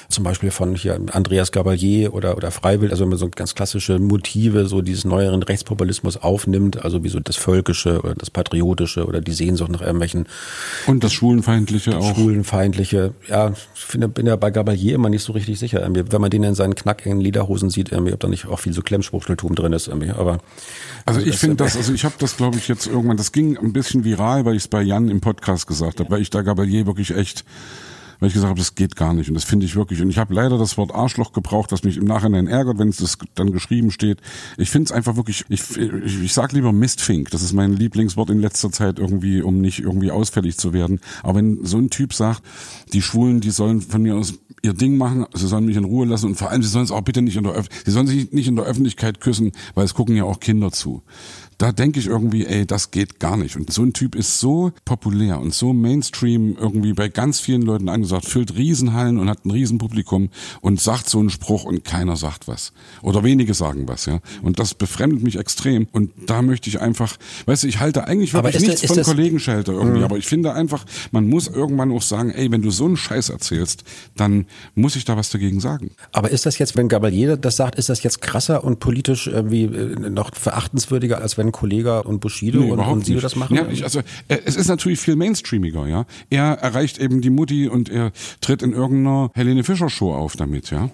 zum 0.10 0.24
Beispiel 0.24 0.51
von 0.51 0.76
hier 0.76 0.99
Andreas 1.12 1.51
Gabalier 1.51 2.14
oder, 2.14 2.38
oder 2.38 2.51
Freiwild, 2.51 2.91
also 2.91 3.03
wenn 3.03 3.10
man 3.10 3.18
so 3.18 3.30
ganz 3.30 3.56
klassische 3.56 3.99
Motive, 3.99 4.68
so 4.68 4.82
dieses 4.82 5.06
neueren 5.06 5.43
Rechtspopulismus 5.43 6.18
aufnimmt, 6.18 6.84
also 6.84 7.03
wie 7.03 7.10
so 7.10 7.20
das 7.20 7.36
Völkische 7.36 8.01
oder 8.01 8.16
das 8.16 8.30
Patriotische 8.30 9.06
oder 9.06 9.22
die 9.22 9.34
Sehnsucht 9.34 9.72
nach 9.72 9.82
irgendwelchen. 9.82 10.28
Und 10.88 11.03
das 11.03 11.14
Schwulenfeindliche 11.14 11.97
auch. 11.97 12.16
Schwulenfeindliche, 12.16 13.14
ja, 13.28 13.51
ich 13.74 13.82
finde, 13.82 14.08
bin 14.08 14.28
ja 14.28 14.36
bei 14.36 14.51
Gabalier 14.51 14.95
immer 14.95 15.10
nicht 15.10 15.24
so 15.24 15.34
richtig 15.34 15.60
sicher. 15.60 15.88
Wenn 15.89 16.22
man 16.22 16.30
den 16.30 16.43
in 16.43 16.56
seinen 16.56 16.76
knackigen 16.76 17.20
Lederhosen 17.20 17.70
sieht, 17.70 17.91
ob 17.91 18.20
da 18.20 18.28
nicht 18.28 18.47
auch 18.47 18.60
viel 18.60 18.74
so 18.74 18.82
Klemmspruchteltum 18.82 19.56
drin 19.56 19.74
ist, 19.74 19.88
irgendwie. 19.88 20.12
aber. 20.12 20.39
Also, 21.06 21.20
also 21.20 21.30
ich 21.30 21.38
finde 21.38 21.58
das, 21.58 21.76
also 21.76 21.93
ich 21.93 22.03
habe 22.03 22.16
das, 22.20 22.38
glaube 22.38 22.58
ich, 22.58 22.68
jetzt 22.68 22.88
irgendwann, 22.88 23.18
das 23.18 23.32
ging 23.32 23.58
ein 23.58 23.74
bisschen 23.74 24.03
viral, 24.03 24.45
weil 24.45 24.56
ich 24.56 24.64
es 24.64 24.68
bei 24.68 24.82
Jan 24.82 25.10
im 25.10 25.22
Podcast 25.22 25.68
gesagt 25.68 25.99
habe, 25.99 26.10
weil 26.10 26.22
ich 26.22 26.30
da 26.30 26.41
Gabalier 26.41 26.86
wirklich 26.86 27.16
echt 27.16 27.43
weil 28.20 28.28
ich 28.28 28.34
gesagt 28.34 28.49
habe, 28.49 28.59
das 28.59 28.76
geht 28.76 28.95
gar 28.95 29.13
nicht 29.13 29.30
und 29.30 29.36
das 29.36 29.43
finde 29.43 29.66
ich 29.66 29.76
wirklich. 29.76 30.01
Und 30.01 30.09
ich 30.09 30.18
habe 30.18 30.34
leider 30.34 30.57
das 30.57 30.78
Wort 30.78 30.93
Arschloch 30.93 31.34
gebraucht, 31.34 31.72
was 31.72 31.84
mich 31.84 31.97
im 31.97 32.05
Nachhinein 32.05 32.47
ärgert, 32.47 32.78
wenn 32.78 32.89
es 32.89 32.97
das 32.97 33.18
dann 33.36 33.51
geschrieben 33.51 33.91
steht. 33.91 34.20
Ich 34.57 34.70
finde 34.70 34.86
es 34.86 34.91
einfach 34.91 35.16
wirklich, 35.16 35.45
ich, 35.49 35.78
ich, 35.78 36.24
ich 36.24 36.34
sag 36.34 36.51
lieber 36.53 36.72
Mistfink, 36.72 37.32
das 37.32 37.41
ist 37.41 37.53
mein 37.53 37.74
Lieblingswort 37.74 38.30
in 38.30 38.39
letzter 38.39 38.72
Zeit 38.72 38.99
irgendwie, 38.99 39.41
um 39.41 39.61
nicht 39.61 39.80
irgendwie 39.80 40.11
ausfällig 40.11 40.57
zu 40.57 40.74
werden. 40.74 40.99
Aber 41.24 41.36
wenn 41.36 41.66
so 41.66 41.78
ein 41.78 41.89
Typ 41.89 42.13
sagt, 42.13 42.43
die 42.93 43.01
Schwulen, 43.01 43.41
die 43.41 43.51
sollen 43.51 43.82
von 43.82 44.01
mir 44.01 44.16
aus 44.16 44.36
ihr 44.61 44.74
Ding 44.74 44.97
machen, 44.97 45.26
sie 45.34 45.47
sollen 45.47 45.66
mich 45.66 45.78
in 45.78 45.84
Ruhe 45.84 46.05
lassen 46.05 46.28
und 46.28 46.36
vor 46.36 46.49
allem, 46.49 46.63
sie 46.63 46.70
sollen 46.70 46.86
es 46.86 46.91
auch 46.91 47.01
bitte 47.01 47.22
nicht 47.22 47.38
in 47.38 47.43
der 47.43 47.55
Öf 47.55 47.68
sie 47.86 47.91
sollen 47.91 48.07
sich 48.07 48.32
nicht 48.32 48.47
in 48.47 48.55
der 48.55 48.66
Öffentlichkeit 48.66 49.22
küssen, 49.22 49.51
weil 49.76 49.86
es 49.86 49.93
gucken 49.93 50.16
ja 50.16 50.24
auch 50.24 50.39
Kinder 50.39 50.72
zu 50.72 51.03
da 51.58 51.72
denke 51.72 51.99
ich 51.99 52.08
irgendwie, 52.08 52.45
ey, 52.45 52.66
das 52.66 52.91
geht 52.91 53.20
gar 53.20 53.38
nicht. 53.38 53.56
Und 53.56 53.72
so 53.72 53.84
ein 53.84 53.93
Typ 53.93 54.16
ist 54.16 54.39
so 54.39 54.72
populär 54.84 55.39
und 55.39 55.53
so 55.53 55.74
Mainstream 55.74 56.58
irgendwie 56.60 56.93
bei 56.93 57.08
ganz 57.08 57.39
vielen 57.39 57.62
Leuten 57.62 57.89
angesagt, 57.89 58.26
füllt 58.26 58.56
Riesenhallen 58.56 59.18
und 59.18 59.30
hat 59.30 59.45
ein 59.45 59.51
Riesenpublikum 59.51 60.30
und 60.62 60.82
sagt 60.82 61.10
so 61.10 61.20
einen 61.20 61.30
Spruch 61.30 61.66
und 61.66 61.84
keiner 61.84 62.16
sagt 62.16 62.47
was. 62.47 62.74
Oder 63.01 63.24
wenige 63.24 63.53
sagen 63.53 63.88
was, 63.88 64.06
ja. 64.06 64.20
Und 64.41 64.60
das 64.60 64.74
befremdet 64.74 65.24
mich 65.24 65.38
extrem. 65.38 65.88
Und 65.91 66.12
da 66.26 66.41
möchte 66.41 66.70
ich 66.70 66.82
einfach, 66.82 67.18
weißt 67.45 67.64
du, 67.64 67.68
ich 67.68 67.80
halte 67.80 68.06
eigentlich 68.06 68.34
wirklich 68.34 68.60
nichts 68.60 68.82
das, 68.82 68.91
von 68.91 69.03
Kollegenschelter 69.03 69.74
irgendwie, 69.74 69.99
mhm. 69.99 70.06
aber 70.06 70.18
ich 70.18 70.26
finde 70.26 70.53
einfach, 70.53 70.86
man 71.12 71.28
muss 71.28 71.47
irgendwann 71.47 71.91
auch 71.91 72.01
sagen, 72.01 72.32
ey, 72.32 72.51
wenn 72.51 72.62
du 72.62 72.72
so 72.72 72.86
einen 72.86 72.97
Scheiß 72.97 73.30
erzählst, 73.30 73.84
dann 74.16 74.45
muss 74.76 74.95
ich 74.95 75.06
da 75.06 75.18
was 75.18 75.30
dagegen 75.30 75.60
sagen. 75.60 75.91
Aber 76.12 76.32
ist 76.32 76.45
das 76.45 76.58
jetzt, 76.58 76.76
wenn 76.76 76.88
Gabalier 76.88 77.38
das 77.38 77.56
sagt, 77.56 77.76
ist 77.76 77.89
das 77.89 78.03
jetzt 78.03 78.22
krasser 78.22 78.64
und 78.64 78.80
politisch 78.80 79.28
irgendwie 79.28 79.64
äh, 79.64 80.10
noch 80.10 80.34
verachtenswürdiger, 80.36 81.22
als 81.22 81.38
wenn 81.38 81.45
wenn 81.46 81.52
Kollega 81.52 82.00
und 82.00 82.20
Bushido 82.20 82.60
nee, 82.60 82.72
und, 82.72 82.80
und 82.80 83.06
Sido 83.06 83.20
das 83.20 83.36
machen? 83.36 83.56
Ja, 83.56 83.68
ich, 83.68 83.84
also 83.84 84.00
äh, 84.28 84.38
es 84.46 84.56
ist 84.56 84.68
natürlich 84.68 85.00
viel 85.00 85.16
mainstreamiger, 85.16 85.88
ja. 85.88 86.06
Er 86.30 86.54
erreicht 86.54 87.00
eben 87.00 87.22
die 87.22 87.30
Mutti 87.30 87.68
und 87.68 87.89
er 87.89 88.12
tritt 88.41 88.62
in 88.62 88.74
irgendeiner 88.74 89.32
Helene 89.34 89.64
Fischer 89.64 89.89
Show 89.89 90.14
auf 90.14 90.36
damit, 90.36 90.72
ja. 90.72 90.89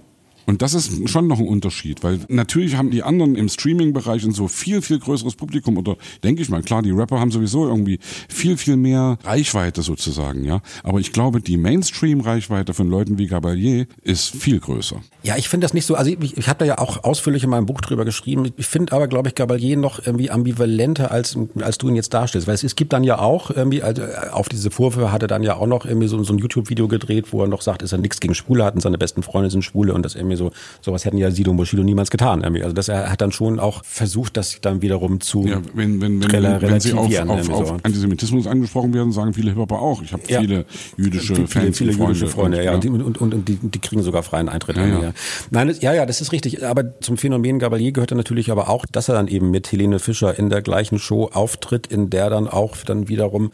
Und 0.46 0.62
das 0.62 0.74
ist 0.74 1.10
schon 1.10 1.28
noch 1.28 1.40
ein 1.40 1.48
Unterschied, 1.48 2.04
weil 2.04 2.20
natürlich 2.28 2.76
haben 2.76 2.90
die 2.90 3.04
anderen 3.04 3.36
im 3.36 3.50
Streaming-Bereich 3.50 4.26
und 4.26 4.34
so 4.34 4.48
viel, 4.48 4.82
viel 4.82 5.00
größeres 5.00 5.36
Publikum 5.36 5.78
oder 5.78 5.96
denke 6.24 6.42
ich 6.42 6.50
mal, 6.50 6.62
klar, 6.62 6.82
die 6.82 6.92
Rapper 6.92 7.20
haben 7.20 7.32
sowieso 7.32 7.68
irgendwie 7.68 8.00
viel, 8.30 8.58
viel 8.58 8.78
mehr 8.78 9.18
Reichweite 9.24 9.82
sozusagen, 9.82 10.44
ja. 10.44 10.62
Aber 10.84 11.00
ich 11.00 11.12
glaube, 11.12 11.42
die 11.42 11.58
Mainstream-Reichweite 11.58 12.74
von 12.74 12.90
Leuten 12.90 13.18
wie 13.18 13.28
Gabalier 13.28 13.88
ist 14.04 14.30
viel 14.30 14.60
größer. 14.60 15.02
Ja, 15.24 15.38
ich 15.38 15.50
finde 15.50 15.66
das 15.66 15.74
nicht 15.74 15.86
so, 15.86 15.96
also 15.96 16.12
ich, 16.12 16.38
ich 16.38 16.48
habe 16.48 16.60
da 16.60 16.66
ja 16.66 16.78
auch 16.80 17.04
ausführlich 17.04 17.44
in 17.44 17.50
meinem 17.50 17.66
Buch 17.66 17.82
drüber 17.82 18.06
geschrieben. 18.06 18.52
Ich 18.58 18.66
finde 18.66 18.94
aber, 18.94 19.08
glaube 19.08 19.30
ich, 19.30 19.36
Gabalier 19.36 19.78
noch 19.78 20.06
irgendwie 20.06 20.32
ambivalenter, 20.32 21.12
als, 21.12 21.38
als 21.60 21.78
du 21.78 21.90
ihn 21.90 21.96
jetzt 21.96 22.14
darstellst. 22.14 22.48
Weil 22.48 22.56
es, 22.56 22.64
es 22.64 22.76
gibt 22.76 22.94
dann 22.94 23.04
ja 23.04 23.20
auch 23.20 23.52
irgendwie, 23.52 23.84
also 23.84 24.02
auf 24.32 24.50
diese 24.50 24.72
Vorwürfe 24.72 25.12
hat 25.12 25.22
er 25.22 25.28
dann 25.28 25.44
ja 25.44 25.56
auch 25.56 25.68
noch 25.68 25.86
irgendwie 25.86 26.08
so, 26.08 26.22
so 26.24 26.34
ein 26.34 26.40
YouTube-Video 26.40 26.88
gedreht, 26.88 27.32
wo 27.32 27.42
er 27.42 27.48
noch 27.48 27.62
sagt, 27.62 27.82
ist 27.84 27.92
er 27.92 28.00
nichts 28.00 28.20
gegen 28.20 28.34
Schwule 28.34 28.66
hat 28.66 28.74
und 28.76 28.82
seine 28.82 28.98
besten 28.98 29.22
Freunde 29.24 29.50
sind 29.52 29.64
Schwule 29.64 29.94
und 29.94 30.04
das 30.04 30.16
irgendwie 30.16 30.31
so, 30.38 30.52
sowas 30.82 31.06
hätten 31.06 31.18
ja 31.18 31.32
Sido 31.32 31.52
und 31.52 31.58
Bushido 31.58 31.84
niemals 31.84 32.12
getan. 32.12 32.42
Irgendwie. 32.42 32.64
Also 32.64 32.74
das 32.74 32.88
er 32.88 33.12
hat 33.12 33.22
dann 33.22 33.32
schon 33.32 33.60
auch 33.60 33.84
versucht, 33.86 34.38
das 34.38 34.60
dann 34.62 34.82
wiederum 34.82 35.22
zu 35.22 35.46
ja, 35.46 35.62
wenn, 35.74 36.02
wenn, 36.02 36.22
wenn, 36.32 36.62
wenn, 36.62 36.80
sie 36.80 36.94
auf, 36.94 37.14
auf, 37.30 37.50
auf 37.50 37.74
Antisemitismus 37.84 38.48
angesprochen 38.48 38.94
werden, 38.94 39.12
sagen 39.12 39.34
viele 39.34 39.52
Hip-Hopper 39.52 39.80
auch. 39.80 40.02
Ich 40.02 40.14
habe 40.14 40.24
ja. 40.28 40.42
viele 40.42 40.66
jüdische 40.98 41.34
die, 41.34 41.48
Fans 41.48 41.78
viele, 41.78 41.94
viele 41.94 42.08
jüdische 42.08 42.28
Freunde, 42.28 42.64
ja, 42.64 42.74
und, 42.74 42.86
und, 42.86 43.22
und, 43.22 43.34
und 43.34 43.48
die, 43.48 43.56
die 43.56 43.80
kriegen 43.80 44.04
sogar 44.04 44.24
freien 44.24 44.50
Eintritt. 44.50 44.78
Ja, 44.78 44.88
ja. 44.88 45.14
Nein, 45.50 45.68
das, 45.68 45.82
ja, 45.82 45.94
ja, 45.94 46.06
das 46.06 46.22
ist 46.22 46.32
richtig. 46.32 46.66
Aber 46.66 47.00
zum 47.02 47.18
Phänomen 47.18 47.60
Gabalier 47.60 47.92
gehörte 47.92 48.16
natürlich 48.16 48.52
aber 48.52 48.70
auch, 48.70 48.86
dass 48.92 49.10
er 49.10 49.16
dann 49.16 49.28
eben 49.28 49.52
mit 49.52 49.72
Helene 49.72 50.00
Fischer 50.00 50.38
in 50.38 50.50
der 50.50 50.62
gleichen 50.62 51.00
Show 51.00 51.30
auftritt, 51.32 51.88
in 51.88 52.10
der 52.10 52.30
dann 52.30 52.48
auch 52.48 52.78
dann 52.78 53.08
wiederum 53.08 53.52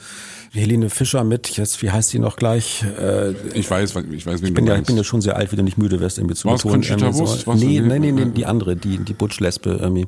Helene 0.53 0.89
Fischer 0.89 1.23
mit, 1.23 1.57
jetzt, 1.57 1.81
wie 1.81 1.91
heißt 1.91 2.09
sie 2.09 2.19
noch 2.19 2.35
gleich? 2.35 2.83
Äh, 2.99 3.31
ich 3.53 3.69
weiß, 3.69 3.95
ich 4.11 4.25
weiß, 4.25 4.41
wen 4.41 4.47
ich 4.47 4.53
bin 4.53 4.65
du 4.65 4.71
ja. 4.71 4.79
Ich 4.79 4.85
bin 4.85 4.97
ja 4.97 5.03
schon 5.03 5.21
sehr 5.21 5.35
alt, 5.35 5.51
wie 5.51 5.55
du 5.55 5.63
nicht 5.63 5.77
müde 5.77 5.99
wirst, 5.99 6.17
irgendwie 6.17 6.35
zu 6.35 6.47
betonen. 6.47 6.83
So. 7.13 7.53
Nee, 7.53 7.79
nee, 7.81 7.99
nee, 7.99 8.11
nee, 8.11 8.25
die 8.25 8.45
andere, 8.45 8.75
die, 8.75 8.97
die 8.99 9.13
Butch-Lesbe 9.13 9.77
irgendwie 9.81 10.07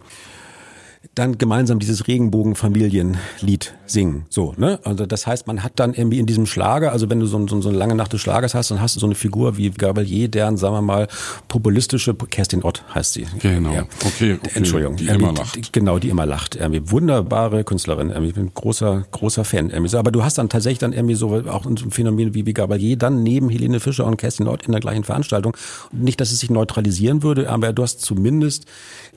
dann 1.16 1.38
gemeinsam 1.38 1.80
dieses 1.80 2.08
Regenbogenfamilienlied 2.08 3.74
singen. 3.86 4.26
So, 4.30 4.54
ne? 4.58 4.80
Also 4.84 5.06
das 5.06 5.26
heißt, 5.26 5.48
man 5.48 5.64
hat 5.64 5.74
dann 5.76 5.94
irgendwie 5.94 6.20
in 6.20 6.26
diesem 6.26 6.46
Schlager, 6.46 6.92
also 6.92 7.10
wenn 7.10 7.20
du 7.20 7.26
so, 7.26 7.48
so, 7.48 7.62
so 7.62 7.70
eine 7.70 7.78
lange 7.78 7.96
Nacht 7.96 8.12
des 8.12 8.22
Schlagers 8.22 8.54
hast, 8.54 8.72
dann 8.72 8.82
hast 8.82 8.96
du 8.96 9.00
so 9.00 9.06
eine 9.06 9.16
Figur 9.16 9.56
wie 9.58 9.70
Gabalier, 9.70 10.28
deren, 10.28 10.58
sagen 10.58 10.76
wir 10.76 10.82
mal, 10.82 11.08
populistische, 11.48 12.14
Kerstin 12.14 12.64
Ott 12.64 12.84
heißt 12.94 13.14
sie. 13.14 13.28
Genau. 13.42 13.74
Ja. 13.74 13.86
Okay, 14.06 14.34
okay. 14.34 14.52
Entschuldigung. 14.56 14.98
Die 14.98 15.08
immer 15.08 15.34
lacht. 15.34 15.56
Die, 15.56 15.72
genau, 15.72 16.00
die 16.00 16.10
immer 16.10 16.26
lacht. 16.26 16.56
Irgendwie 16.56 16.92
wunderbare 16.92 17.64
Künstlerin. 17.64 18.10
Irgendwie. 18.10 18.30
Ich 18.30 18.36
bin 18.36 18.46
ein 18.48 18.52
großer, 18.54 19.06
großer 19.12 19.46
Fan. 19.46 19.70
Irgendwie. 19.70 19.96
Aber 19.96 20.12
du 20.12 20.24
hast 20.24 20.38
dann 20.38 20.50
tatsächlich 20.50 20.80
dann 20.80 20.94
irgendwie 20.94 21.16
so 21.16 21.44
auch 21.50 21.66
ein 21.66 21.78
Phänomen 21.78 22.34
wie, 22.34 22.46
wie 22.46 22.54
Gabalier 22.54 22.98
dann 22.98 23.24
neben 23.24 23.50
Helene 23.50 23.80
Fischer 23.80 24.06
und 24.06 24.18
Kerstin 24.18 24.48
Ott 24.48 24.64
in 24.64 24.74
der 24.74 24.82
gleichen 24.82 25.06
Veranstaltung. 25.06 25.56
Nicht, 25.92 26.20
dass 26.20 26.32
es 26.32 26.40
sich 26.40 26.50
neutralisieren 26.50 27.24
würde, 27.24 27.50
aber 27.50 27.72
du 27.74 27.84
hast 27.84 28.02
zumindest 28.02 28.66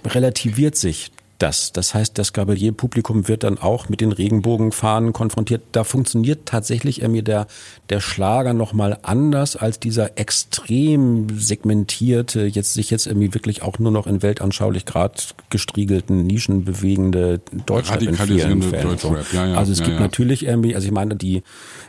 relativiert 0.04 0.76
sich 0.76 1.10
das. 1.42 1.72
Das 1.72 1.92
heißt, 1.92 2.16
das 2.18 2.32
Gabalier-Publikum 2.32 3.26
wird 3.26 3.42
dann 3.42 3.58
auch 3.58 3.88
mit 3.88 4.00
den 4.00 4.12
Regenbogenfahnen 4.12 5.12
konfrontiert. 5.12 5.62
Da 5.72 5.84
funktioniert 5.84 6.46
tatsächlich 6.46 7.02
irgendwie 7.02 7.22
der, 7.22 7.46
der 7.90 8.00
Schlager 8.00 8.54
nochmal 8.54 8.98
anders 9.02 9.56
als 9.56 9.80
dieser 9.80 10.18
extrem 10.18 11.26
segmentierte, 11.38 12.42
jetzt 12.44 12.74
sich 12.74 12.90
jetzt 12.90 13.06
irgendwie 13.06 13.34
wirklich 13.34 13.62
auch 13.62 13.78
nur 13.78 13.90
noch 13.90 14.06
in 14.06 14.22
weltanschaulich 14.22 14.86
grad 14.86 15.34
gestriegelten, 15.50 16.26
nischenbewegende 16.26 17.40
Deutschrap 17.66 18.02
in 18.02 18.14
vielen 18.14 18.62
Fällen. 18.62 18.98
So. 18.98 19.16
Ja, 19.32 19.46
ja, 19.46 19.54
also 19.54 19.72
es 19.72 19.80
ja, 19.80 19.86
gibt 19.86 20.00
natürlich 20.00 20.46
irgendwie, 20.46 20.74
also 20.74 20.86
ich 20.86 20.92
meine, 20.92 21.16
die 21.16 21.42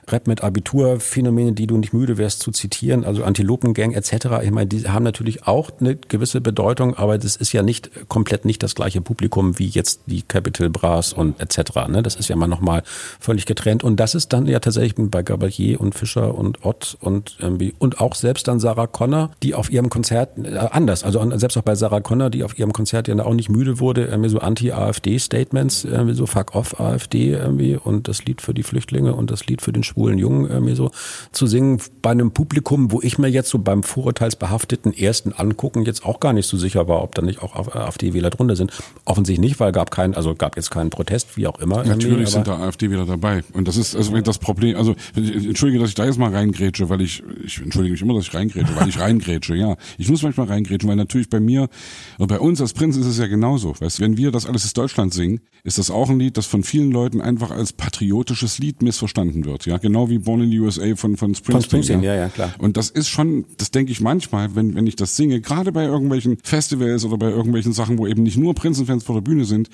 Rap 0.09 0.27
mit 0.27 0.43
Abiturphänomene, 0.43 1.53
die 1.53 1.67
du 1.67 1.77
nicht 1.77 1.93
müde 1.93 2.17
wärst 2.17 2.41
zu 2.41 2.51
zitieren, 2.51 3.05
also 3.05 3.23
Antilopengang 3.23 3.93
etc. 3.93 4.13
Ich 4.43 4.51
meine, 4.51 4.67
die 4.67 4.87
haben 4.87 5.03
natürlich 5.03 5.47
auch 5.47 5.71
eine 5.79 5.95
gewisse 5.95 6.41
Bedeutung, 6.41 6.95
aber 6.95 7.17
das 7.17 7.35
ist 7.35 7.53
ja 7.53 7.63
nicht 7.63 8.09
komplett 8.09 8.45
nicht 8.45 8.63
das 8.63 8.75
gleiche 8.75 9.01
Publikum 9.01 9.59
wie 9.59 9.67
jetzt 9.67 10.01
die 10.07 10.21
Capital 10.21 10.69
Bras 10.69 11.13
und 11.13 11.39
etc. 11.39 11.87
Ne? 11.87 12.03
Das 12.03 12.15
ist 12.15 12.27
ja 12.27 12.35
mal 12.35 12.47
nochmal 12.47 12.83
völlig 13.19 13.45
getrennt. 13.45 13.83
Und 13.83 13.99
das 13.99 14.15
ist 14.15 14.33
dann 14.33 14.45
ja 14.45 14.59
tatsächlich 14.59 14.95
bei 14.97 15.23
Gabalier 15.23 15.79
und 15.79 15.95
Fischer 15.95 16.35
und 16.35 16.65
Ott 16.65 16.97
und 16.99 17.37
irgendwie 17.39 17.73
und 17.79 18.01
auch 18.01 18.15
selbst 18.15 18.47
dann 18.47 18.59
Sarah 18.59 18.87
Connor, 18.87 19.31
die 19.41 19.55
auf 19.55 19.71
ihrem 19.71 19.89
Konzert 19.89 20.37
äh, 20.37 20.57
anders, 20.57 21.03
also 21.03 21.23
selbst 21.37 21.57
auch 21.57 21.63
bei 21.63 21.75
Sarah 21.75 22.01
Connor, 22.01 22.29
die 22.29 22.43
auf 22.43 22.57
ihrem 22.57 22.73
Konzert 22.73 23.07
ja 23.07 23.13
auch 23.23 23.33
nicht 23.33 23.49
müde 23.49 23.79
wurde, 23.79 24.05
irgendwie 24.05 24.29
so 24.29 24.39
Anti-AfD-Statements, 24.39 25.85
irgendwie 25.85 26.15
so 26.15 26.25
Fuck 26.25 26.55
off 26.55 26.79
AfD 26.79 27.31
irgendwie 27.31 27.75
und 27.75 28.07
das 28.07 28.25
Lied 28.25 28.41
für 28.41 28.53
die 28.53 28.63
Flüchtlinge 28.63 29.13
und 29.13 29.31
das 29.31 29.45
Lied 29.45 29.61
für 29.61 29.73
den 29.73 29.83
schwulen 29.93 30.17
Jungen 30.17 30.49
irgendwie 30.49 30.75
so 30.75 30.91
zu 31.31 31.47
singen 31.47 31.79
bei 32.01 32.11
einem 32.11 32.31
Publikum, 32.31 32.91
wo 32.91 33.01
ich 33.01 33.17
mir 33.17 33.29
jetzt 33.29 33.49
so 33.49 33.59
beim 33.59 33.83
vorurteilsbehafteten 33.83 34.93
ersten 34.93 35.33
Angucken 35.33 35.85
jetzt 35.85 36.05
auch 36.05 36.19
gar 36.19 36.33
nicht 36.33 36.47
so 36.47 36.57
sicher 36.57 36.87
war, 36.87 37.03
ob 37.03 37.15
da 37.15 37.21
nicht 37.21 37.41
auch 37.41 37.55
AfD-Wähler 37.55 38.29
drunter 38.29 38.55
sind. 38.55 38.71
Offensichtlich 39.05 39.49
nicht, 39.49 39.59
weil 39.59 39.71
gab 39.71 39.91
keinen, 39.91 40.15
also 40.15 40.35
gab 40.35 40.55
jetzt 40.55 40.71
keinen 40.71 40.89
Protest, 40.89 41.37
wie 41.37 41.47
auch 41.47 41.59
immer. 41.59 41.83
Natürlich 41.83 42.29
sind 42.29 42.47
da 42.47 42.59
AfD-Wähler 42.59 43.05
dabei. 43.05 43.43
Und 43.53 43.67
das 43.67 43.77
ist 43.77 43.95
also 43.95 44.19
das 44.19 44.39
Problem, 44.39 44.75
also 44.75 44.95
entschuldige, 45.15 45.79
dass 45.79 45.89
ich 45.89 45.95
da 45.95 46.05
jetzt 46.05 46.17
mal 46.17 46.33
reingrätsche, 46.33 46.89
weil 46.89 47.01
ich, 47.01 47.23
ich 47.43 47.61
entschuldige 47.61 47.93
mich 47.93 48.01
immer, 48.01 48.15
dass 48.15 48.25
ich 48.25 48.33
reingrätsche, 48.33 48.75
weil 48.75 48.89
ich 48.89 48.99
reingrätsche, 49.03 49.55
ja. 49.55 49.75
Ich 49.97 50.09
muss 50.09 50.23
manchmal 50.23 50.47
reingrätschen, 50.47 50.89
weil 50.89 50.95
natürlich 50.95 51.29
bei 51.29 51.39
mir, 51.39 51.69
oder 52.17 52.27
bei 52.27 52.39
uns 52.39 52.61
als 52.61 52.73
Prinz 52.73 52.97
ist 52.97 53.05
es 53.05 53.17
ja 53.17 53.27
genauso. 53.27 53.73
Weißt, 53.79 53.99
wenn 53.99 54.17
wir 54.17 54.31
das 54.31 54.45
alles 54.45 54.65
ist 54.65 54.77
Deutschland 54.77 55.13
singen, 55.13 55.41
ist 55.63 55.77
das 55.77 55.91
auch 55.91 56.09
ein 56.09 56.19
Lied, 56.19 56.37
das 56.37 56.45
von 56.45 56.63
vielen 56.63 56.91
Leuten 56.91 57.21
einfach 57.21 57.51
als 57.51 57.73
patriotisches 57.73 58.59
Lied 58.59 58.81
missverstanden 58.81 59.45
wird, 59.45 59.65
ja 59.65 59.77
genau 59.84 60.09
wie 60.09 60.17
Born 60.17 60.41
in 60.41 60.49
the 60.49 60.59
USA 60.59 60.95
von, 60.95 61.15
von 61.15 61.36
Springsteen. 61.36 61.53
Von 61.53 61.61
Springsteen, 61.61 62.01
ja, 62.01 62.15
ja, 62.15 62.29
klar. 62.29 62.53
Und 62.57 62.77
das 62.77 62.89
ist 62.89 63.09
schon, 63.09 63.45
das 63.57 63.69
denke 63.69 63.91
ich 63.91 64.01
manchmal, 64.01 64.55
wenn, 64.55 64.73
wenn 64.73 64.88
ich 64.88 64.95
das 64.95 65.15
singe, 65.15 65.39
gerade 65.41 65.71
bei 65.71 65.86
irgendwelchen 65.86 66.39
Festivals 66.43 67.05
oder 67.05 67.17
bei 67.17 67.29
irgendwelchen 67.29 67.73
Sachen, 67.73 67.99
wo 67.99 68.07
eben 68.07 68.23
nicht 68.23 68.38
nur 68.38 68.55
Prinzenfans 68.55 69.03
vor 69.03 69.13
der 69.13 69.21
Bühne 69.21 69.45
sind, 69.45 69.69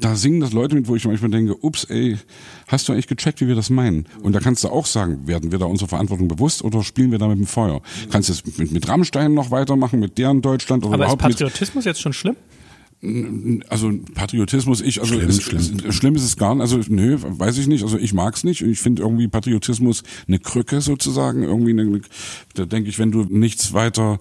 da 0.00 0.16
singen 0.16 0.40
das 0.40 0.52
Leute 0.52 0.74
mit, 0.74 0.88
wo 0.88 0.96
ich 0.96 1.04
manchmal 1.04 1.30
denke, 1.30 1.54
ups, 1.60 1.84
ey, 1.84 2.16
hast 2.68 2.88
du 2.88 2.92
eigentlich 2.92 3.08
gecheckt, 3.08 3.40
wie 3.42 3.48
wir 3.48 3.54
das 3.54 3.68
meinen? 3.68 4.06
Und 4.22 4.34
da 4.34 4.40
kannst 4.40 4.64
du 4.64 4.68
auch 4.68 4.86
sagen, 4.86 5.26
werden 5.26 5.52
wir 5.52 5.58
da 5.58 5.66
unserer 5.66 5.88
Verantwortung 5.88 6.28
bewusst 6.28 6.64
oder 6.64 6.82
spielen 6.82 7.10
wir 7.10 7.18
da 7.18 7.28
mit 7.28 7.38
dem 7.38 7.46
Feuer? 7.46 7.82
Kannst 8.10 8.30
du 8.30 8.32
es 8.32 8.58
mit, 8.58 8.72
mit 8.72 8.88
Rammstein 8.88 9.34
noch 9.34 9.50
weitermachen, 9.50 10.00
mit 10.00 10.16
deren 10.16 10.40
Deutschland 10.40 10.84
oder 10.84 10.94
Aber 10.94 11.04
überhaupt 11.04 11.22
ist 11.22 11.38
Patriotismus 11.38 11.84
jetzt 11.84 12.00
schon 12.00 12.14
schlimm? 12.14 12.36
Also 13.02 13.92
Patriotismus, 14.14 14.82
ich, 14.82 15.00
also 15.00 15.14
Schlimm, 15.14 15.28
es, 15.30 15.42
schlimm. 15.42 15.92
schlimm 15.92 16.14
ist 16.16 16.24
es 16.24 16.36
gar 16.36 16.54
nicht. 16.54 16.60
Also 16.60 16.80
nö, 16.88 17.16
weiß 17.18 17.56
ich 17.56 17.66
nicht. 17.66 17.82
Also 17.82 17.96
ich 17.96 18.12
mag's 18.12 18.44
nicht. 18.44 18.60
Ich 18.60 18.80
finde 18.80 19.02
irgendwie 19.02 19.26
Patriotismus 19.26 20.02
eine 20.28 20.38
Krücke 20.38 20.82
sozusagen. 20.82 21.42
Irgendwie, 21.42 21.70
eine, 21.70 22.02
da 22.54 22.66
denke 22.66 22.90
ich, 22.90 22.98
wenn 22.98 23.10
du 23.10 23.24
nichts 23.24 23.72
weiter 23.72 24.20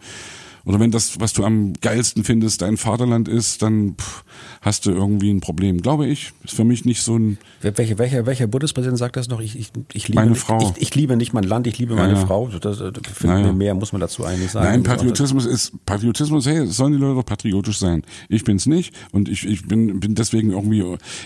oder 0.66 0.80
wenn 0.80 0.92
das, 0.92 1.20
was 1.20 1.34
du 1.34 1.44
am 1.44 1.74
geilsten 1.82 2.24
findest, 2.24 2.62
dein 2.62 2.78
Vaterland 2.78 3.28
ist, 3.28 3.62
dann 3.62 3.96
pff, 3.96 4.24
hast 4.62 4.86
du 4.86 4.92
irgendwie 4.92 5.30
ein 5.30 5.42
Problem. 5.42 5.82
Glaube 5.82 6.08
ich. 6.08 6.34
Ist 6.44 6.56
für 6.56 6.64
mich 6.64 6.86
nicht 6.86 7.02
so 7.02 7.18
ein. 7.18 7.38
Welcher, 7.62 7.98
welcher, 7.98 8.26
welcher 8.26 8.48
Bundespräsident 8.48 8.98
sagt 8.98 9.16
das 9.16 9.30
noch? 9.30 9.40
Ich, 9.40 9.58
ich, 9.58 9.72
ich 9.94 10.08
liebe 10.08 10.22
Meine 10.22 10.36
Frau. 10.36 10.74
Ich, 10.76 10.82
ich 10.82 10.96
liebe 10.96 11.16
nicht 11.16 11.34
mein 11.34 11.44
Land, 11.44 11.68
ich 11.68 11.78
liebe 11.78 11.96
meine 11.96 12.14
ja. 12.14 12.26
Frau. 12.26 12.48
Das, 12.48 12.80
das, 12.80 12.80
Ja, 13.22 13.40
ja. 13.40 13.46
mir 13.48 13.54
mehr 13.54 13.76
muss 13.76 13.92
man 13.92 14.02
dazu 14.02 14.26
eigentlich 14.26 14.52
sagen. 14.52 14.66
Nein, 14.66 14.82
auch 14.82 14.96
Patriotismus 14.96 15.46
ist 15.46 15.74
Patriotismus. 15.86 16.46
Hey, 16.46 16.68
sollen 16.68 16.94
die 16.94 17.00
Leute 17.00 17.16
doch 17.16 17.26
patriotisch 17.26 17.78
sein? 17.78 18.04
Ich 18.28 18.44
bin's 18.44 18.66
nicht 18.66 18.94
und 19.12 19.30
ich, 19.30 19.46
ich 19.46 19.68
bin 19.68 20.00
bin 20.00 20.16
deswegen 20.16 20.52
irgendwie. 20.52 20.84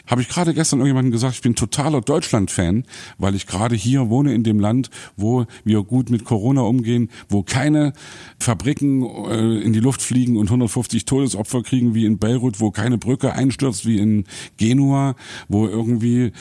Habe 0.07 0.21
ich 0.21 0.29
gerade 0.29 0.53
gestern 0.53 0.79
irgendjemandem 0.79 1.11
gesagt, 1.11 1.35
ich 1.35 1.41
bin 1.41 1.55
totaler 1.55 2.01
Deutschland-Fan, 2.01 2.85
weil 3.17 3.35
ich 3.35 3.47
gerade 3.47 3.75
hier 3.75 4.09
wohne 4.09 4.33
in 4.33 4.43
dem 4.43 4.59
Land, 4.59 4.89
wo 5.15 5.45
wir 5.63 5.83
gut 5.83 6.09
mit 6.09 6.25
Corona 6.25 6.61
umgehen, 6.61 7.09
wo 7.29 7.43
keine 7.43 7.93
Fabriken 8.39 9.03
äh, 9.33 9.61
in 9.61 9.73
die 9.73 9.79
Luft 9.79 10.01
fliegen 10.01 10.37
und 10.37 10.47
150 10.47 11.05
Todesopfer 11.05 11.63
kriegen 11.63 11.93
wie 11.93 12.05
in 12.05 12.17
Beirut, 12.17 12.59
wo 12.59 12.71
keine 12.71 12.97
Brücke 12.97 13.33
einstürzt 13.33 13.85
wie 13.85 13.97
in 13.97 14.25
Genua, 14.57 15.15
wo 15.47 15.67
irgendwie 15.67 16.31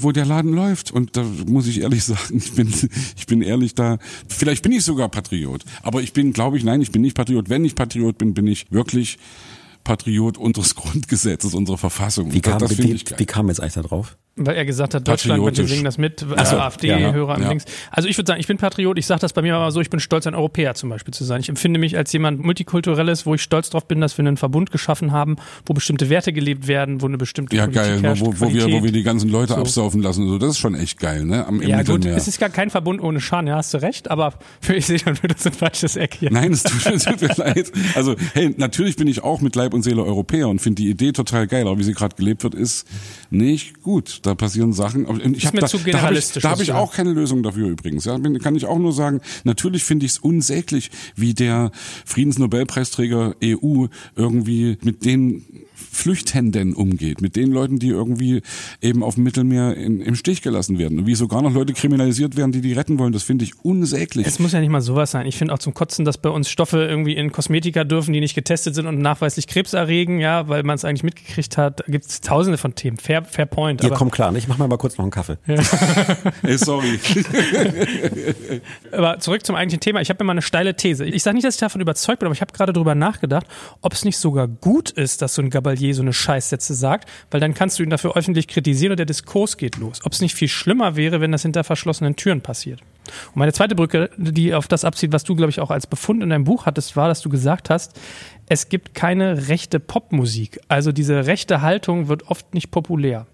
wo 0.00 0.12
der 0.12 0.24
Laden 0.24 0.52
läuft. 0.52 0.92
Und 0.92 1.16
da 1.16 1.24
muss 1.46 1.66
ich 1.66 1.80
ehrlich 1.80 2.04
sagen, 2.04 2.36
ich 2.36 2.52
bin, 2.52 2.72
ich 3.16 3.26
bin 3.26 3.42
ehrlich 3.42 3.74
da. 3.74 3.98
Vielleicht 4.28 4.62
bin 4.62 4.72
ich 4.72 4.84
sogar 4.84 5.08
Patriot. 5.08 5.64
Aber 5.82 6.02
ich 6.02 6.12
bin, 6.12 6.32
glaube 6.32 6.56
ich, 6.56 6.64
nein, 6.64 6.80
ich 6.80 6.92
bin 6.92 7.02
nicht 7.02 7.16
Patriot. 7.16 7.48
Wenn 7.48 7.64
ich 7.64 7.74
Patriot 7.74 8.18
bin, 8.18 8.34
bin 8.34 8.46
ich 8.46 8.70
wirklich 8.70 9.18
Patriot 9.84 10.38
unseres 10.38 10.74
Grundgesetzes, 10.76 11.54
unserer 11.54 11.78
Verfassung. 11.78 12.32
Wie 12.32 12.40
kam, 12.40 12.58
das 12.58 12.72
ich 12.72 12.78
wie, 12.78 13.18
wie 13.18 13.26
kam 13.26 13.48
jetzt 13.48 13.60
eigentlich 13.60 13.74
da 13.74 13.82
drauf? 13.82 14.16
Weil 14.38 14.56
er 14.56 14.64
gesagt 14.64 14.94
hat, 14.94 15.06
Deutschland, 15.06 15.42
wir 15.56 15.66
singen 15.66 15.84
das 15.84 15.98
mit, 15.98 16.20
so, 16.20 16.34
also 16.34 16.58
AfD-Hörer 16.58 17.36
ja, 17.38 17.42
ja. 17.42 17.48
links. 17.48 17.64
Also 17.90 18.08
ich 18.08 18.16
würde 18.16 18.28
sagen, 18.28 18.40
ich 18.40 18.46
bin 18.46 18.56
Patriot, 18.56 18.96
ich 18.98 19.06
sage 19.06 19.20
das 19.20 19.32
bei 19.32 19.42
mir 19.42 19.54
aber 19.56 19.70
so, 19.72 19.80
ich 19.80 19.90
bin 19.90 20.00
stolz, 20.00 20.26
ein 20.26 20.34
Europäer 20.34 20.74
zum 20.74 20.88
Beispiel 20.90 21.12
zu 21.12 21.24
sein. 21.24 21.40
Ich 21.40 21.48
empfinde 21.48 21.80
mich 21.80 21.96
als 21.96 22.12
jemand 22.12 22.42
Multikulturelles, 22.44 23.26
wo 23.26 23.34
ich 23.34 23.42
stolz 23.42 23.70
drauf 23.70 23.86
bin, 23.86 24.00
dass 24.00 24.16
wir 24.16 24.24
einen 24.24 24.36
Verbund 24.36 24.70
geschaffen 24.70 25.12
haben, 25.12 25.36
wo 25.66 25.74
bestimmte 25.74 26.08
Werte 26.10 26.32
gelebt 26.32 26.68
werden, 26.68 27.02
wo 27.02 27.06
eine 27.06 27.18
bestimmte 27.18 27.56
Ja, 27.56 27.64
Politik 27.64 27.82
geil, 27.82 28.02
herrscht, 28.02 28.22
wo, 28.22 28.32
wo, 28.38 28.52
wir, 28.52 28.66
wo 28.70 28.82
wir 28.82 28.92
die 28.92 29.02
ganzen 29.02 29.28
Leute 29.30 29.54
So. 29.54 29.60
absaufen 29.60 30.02
lassen. 30.02 30.28
So, 30.28 30.38
das 30.38 30.50
ist 30.50 30.58
schon 30.58 30.74
echt 30.74 30.98
geil, 31.00 31.24
ne? 31.24 31.46
Am, 31.46 31.60
Im 31.60 31.68
Ja 31.68 31.78
gut, 31.78 31.88
Mittelmeer. 31.98 32.16
es 32.16 32.28
ist 32.28 32.38
gar 32.38 32.50
kein 32.50 32.70
Verbund 32.70 33.02
ohne 33.02 33.20
Scham, 33.20 33.46
ja, 33.46 33.56
hast 33.56 33.74
du 33.74 33.78
recht, 33.82 34.10
aber 34.10 34.34
für 34.60 34.74
ich 34.74 34.86
sehe 34.86 34.98
schon 34.98 35.20
wieder 35.22 35.34
so 35.38 35.48
ein 35.48 35.54
falsches 35.54 35.96
Eck 35.96 36.14
hier. 36.20 36.30
Nein, 36.30 36.52
es 36.52 36.62
tut, 36.62 36.86
es 36.86 37.04
tut 37.04 37.20
mir 37.20 37.34
leid. 37.36 37.72
Also, 37.94 38.14
hey, 38.34 38.54
natürlich 38.56 38.96
bin 38.96 39.08
ich 39.08 39.22
auch 39.24 39.40
mit 39.40 39.56
Leib 39.56 39.74
und 39.74 39.82
Seele 39.82 40.04
Europäer 40.04 40.48
und 40.48 40.60
finde 40.60 40.82
die 40.82 40.90
Idee 40.90 41.12
total 41.12 41.46
geil, 41.46 41.66
aber 41.66 41.78
wie 41.78 41.82
sie 41.84 41.94
gerade 41.94 42.14
gelebt 42.16 42.42
wird, 42.44 42.54
ist 42.54 42.86
nicht 43.30 43.82
gut. 43.82 44.20
Da 44.28 44.34
passieren 44.34 44.74
Sachen. 44.74 45.06
Ich 45.34 45.46
hab 45.46 45.54
mir 45.54 45.60
da, 45.60 45.68
zu 45.68 45.78
da 45.78 45.82
habe 45.82 45.88
ich, 45.88 45.96
generalistisch, 45.96 46.44
hab 46.44 46.60
ich 46.60 46.72
auch 46.72 46.92
keine 46.92 47.14
Lösung 47.14 47.42
dafür 47.42 47.68
übrigens. 47.68 48.04
Ja, 48.04 48.18
kann 48.18 48.56
ich 48.56 48.66
auch 48.66 48.78
nur 48.78 48.92
sagen, 48.92 49.22
natürlich 49.44 49.84
finde 49.84 50.04
ich 50.04 50.12
es 50.12 50.18
unsäglich, 50.18 50.90
wie 51.16 51.32
der 51.32 51.70
Friedensnobelpreisträger 52.04 53.36
EU 53.42 53.86
irgendwie 54.16 54.76
mit 54.82 55.06
den 55.06 55.46
Flüchtenden 55.78 56.74
umgeht, 56.74 57.20
mit 57.20 57.36
den 57.36 57.50
Leuten, 57.52 57.78
die 57.78 57.88
irgendwie 57.88 58.42
eben 58.80 59.02
auf 59.02 59.14
dem 59.14 59.24
Mittelmeer 59.24 59.76
in, 59.76 60.00
im 60.00 60.14
Stich 60.14 60.42
gelassen 60.42 60.78
werden. 60.78 60.98
Und 61.00 61.06
wie 61.06 61.14
sogar 61.14 61.42
noch 61.42 61.52
Leute 61.52 61.72
kriminalisiert 61.72 62.36
werden, 62.36 62.52
die 62.52 62.60
die 62.60 62.72
retten 62.72 62.98
wollen, 62.98 63.12
das 63.12 63.22
finde 63.22 63.44
ich 63.44 63.52
unsäglich. 63.64 64.26
Es 64.26 64.38
muss 64.38 64.52
ja 64.52 64.60
nicht 64.60 64.70
mal 64.70 64.80
sowas 64.80 65.10
sein. 65.10 65.26
Ich 65.26 65.36
finde 65.36 65.54
auch 65.54 65.58
zum 65.58 65.74
Kotzen, 65.74 66.04
dass 66.04 66.18
bei 66.18 66.28
uns 66.28 66.48
Stoffe 66.48 66.84
irgendwie 66.84 67.14
in 67.14 67.32
Kosmetika 67.32 67.84
dürfen, 67.84 68.12
die 68.12 68.20
nicht 68.20 68.34
getestet 68.34 68.74
sind 68.74 68.86
und 68.86 68.98
nachweislich 68.98 69.46
Krebs 69.46 69.72
erregen, 69.72 70.20
ja, 70.20 70.48
weil 70.48 70.62
man 70.62 70.74
es 70.74 70.84
eigentlich 70.84 71.04
mitgekriegt 71.04 71.56
hat. 71.56 71.80
Da 71.80 71.84
gibt 71.86 72.06
es 72.06 72.20
tausende 72.20 72.58
von 72.58 72.74
Themen. 72.74 72.96
Fair, 72.96 73.24
fair 73.24 73.46
point. 73.46 73.82
Ihr 73.82 73.86
aber- 73.88 73.96
kommt 73.96 74.12
klar, 74.12 74.32
ne? 74.32 74.38
ich 74.38 74.48
mach 74.48 74.58
mir 74.58 74.68
mal 74.68 74.76
kurz 74.76 74.98
noch 74.98 75.04
einen 75.04 75.12
Kaffee. 75.12 75.38
Ey, 76.42 76.58
sorry. 76.58 76.98
Aber 78.92 79.18
zurück 79.20 79.44
zum 79.44 79.56
eigentlichen 79.56 79.80
Thema. 79.80 80.00
Ich 80.00 80.10
habe 80.10 80.22
immer 80.22 80.32
eine 80.32 80.42
steile 80.42 80.74
These. 80.74 81.04
Ich 81.04 81.22
sage 81.22 81.34
nicht, 81.36 81.46
dass 81.46 81.54
ich 81.54 81.60
davon 81.60 81.80
überzeugt 81.80 82.20
bin, 82.20 82.26
aber 82.26 82.34
ich 82.34 82.40
habe 82.40 82.52
gerade 82.52 82.72
drüber 82.72 82.94
nachgedacht, 82.94 83.46
ob 83.80 83.92
es 83.92 84.04
nicht 84.04 84.18
sogar 84.18 84.48
gut 84.48 84.90
ist, 84.90 85.22
dass 85.22 85.34
so 85.34 85.42
ein 85.42 85.50
Gabalier 85.68 85.94
so 85.94 86.02
eine 86.02 86.12
Scheißsätze 86.12 86.74
sagt, 86.74 87.08
weil 87.30 87.40
dann 87.40 87.52
kannst 87.52 87.78
du 87.78 87.82
ihn 87.82 87.90
dafür 87.90 88.16
öffentlich 88.16 88.48
kritisieren 88.48 88.92
und 88.92 88.98
der 88.98 89.06
Diskurs 89.06 89.56
geht 89.58 89.76
los. 89.76 90.00
Ob 90.04 90.12
es 90.12 90.20
nicht 90.20 90.34
viel 90.34 90.48
schlimmer 90.48 90.96
wäre, 90.96 91.20
wenn 91.20 91.32
das 91.32 91.42
hinter 91.42 91.62
verschlossenen 91.62 92.16
Türen 92.16 92.40
passiert. 92.40 92.80
Und 93.28 93.36
meine 93.36 93.52
zweite 93.52 93.74
Brücke, 93.74 94.10
die 94.16 94.54
auf 94.54 94.66
das 94.66 94.84
abzieht, 94.84 95.12
was 95.12 95.24
du, 95.24 95.34
glaube 95.34 95.50
ich, 95.50 95.60
auch 95.60 95.70
als 95.70 95.86
Befund 95.86 96.22
in 96.22 96.30
deinem 96.30 96.44
Buch 96.44 96.66
hattest, 96.66 96.96
war, 96.96 97.08
dass 97.08 97.20
du 97.20 97.28
gesagt 97.28 97.68
hast, 97.68 97.98
es 98.48 98.68
gibt 98.70 98.94
keine 98.94 99.48
rechte 99.48 99.78
Popmusik. 99.78 100.58
Also 100.68 100.92
diese 100.92 101.26
rechte 101.26 101.60
Haltung 101.60 102.08
wird 102.08 102.28
oft 102.28 102.54
nicht 102.54 102.70
populär. 102.70 103.26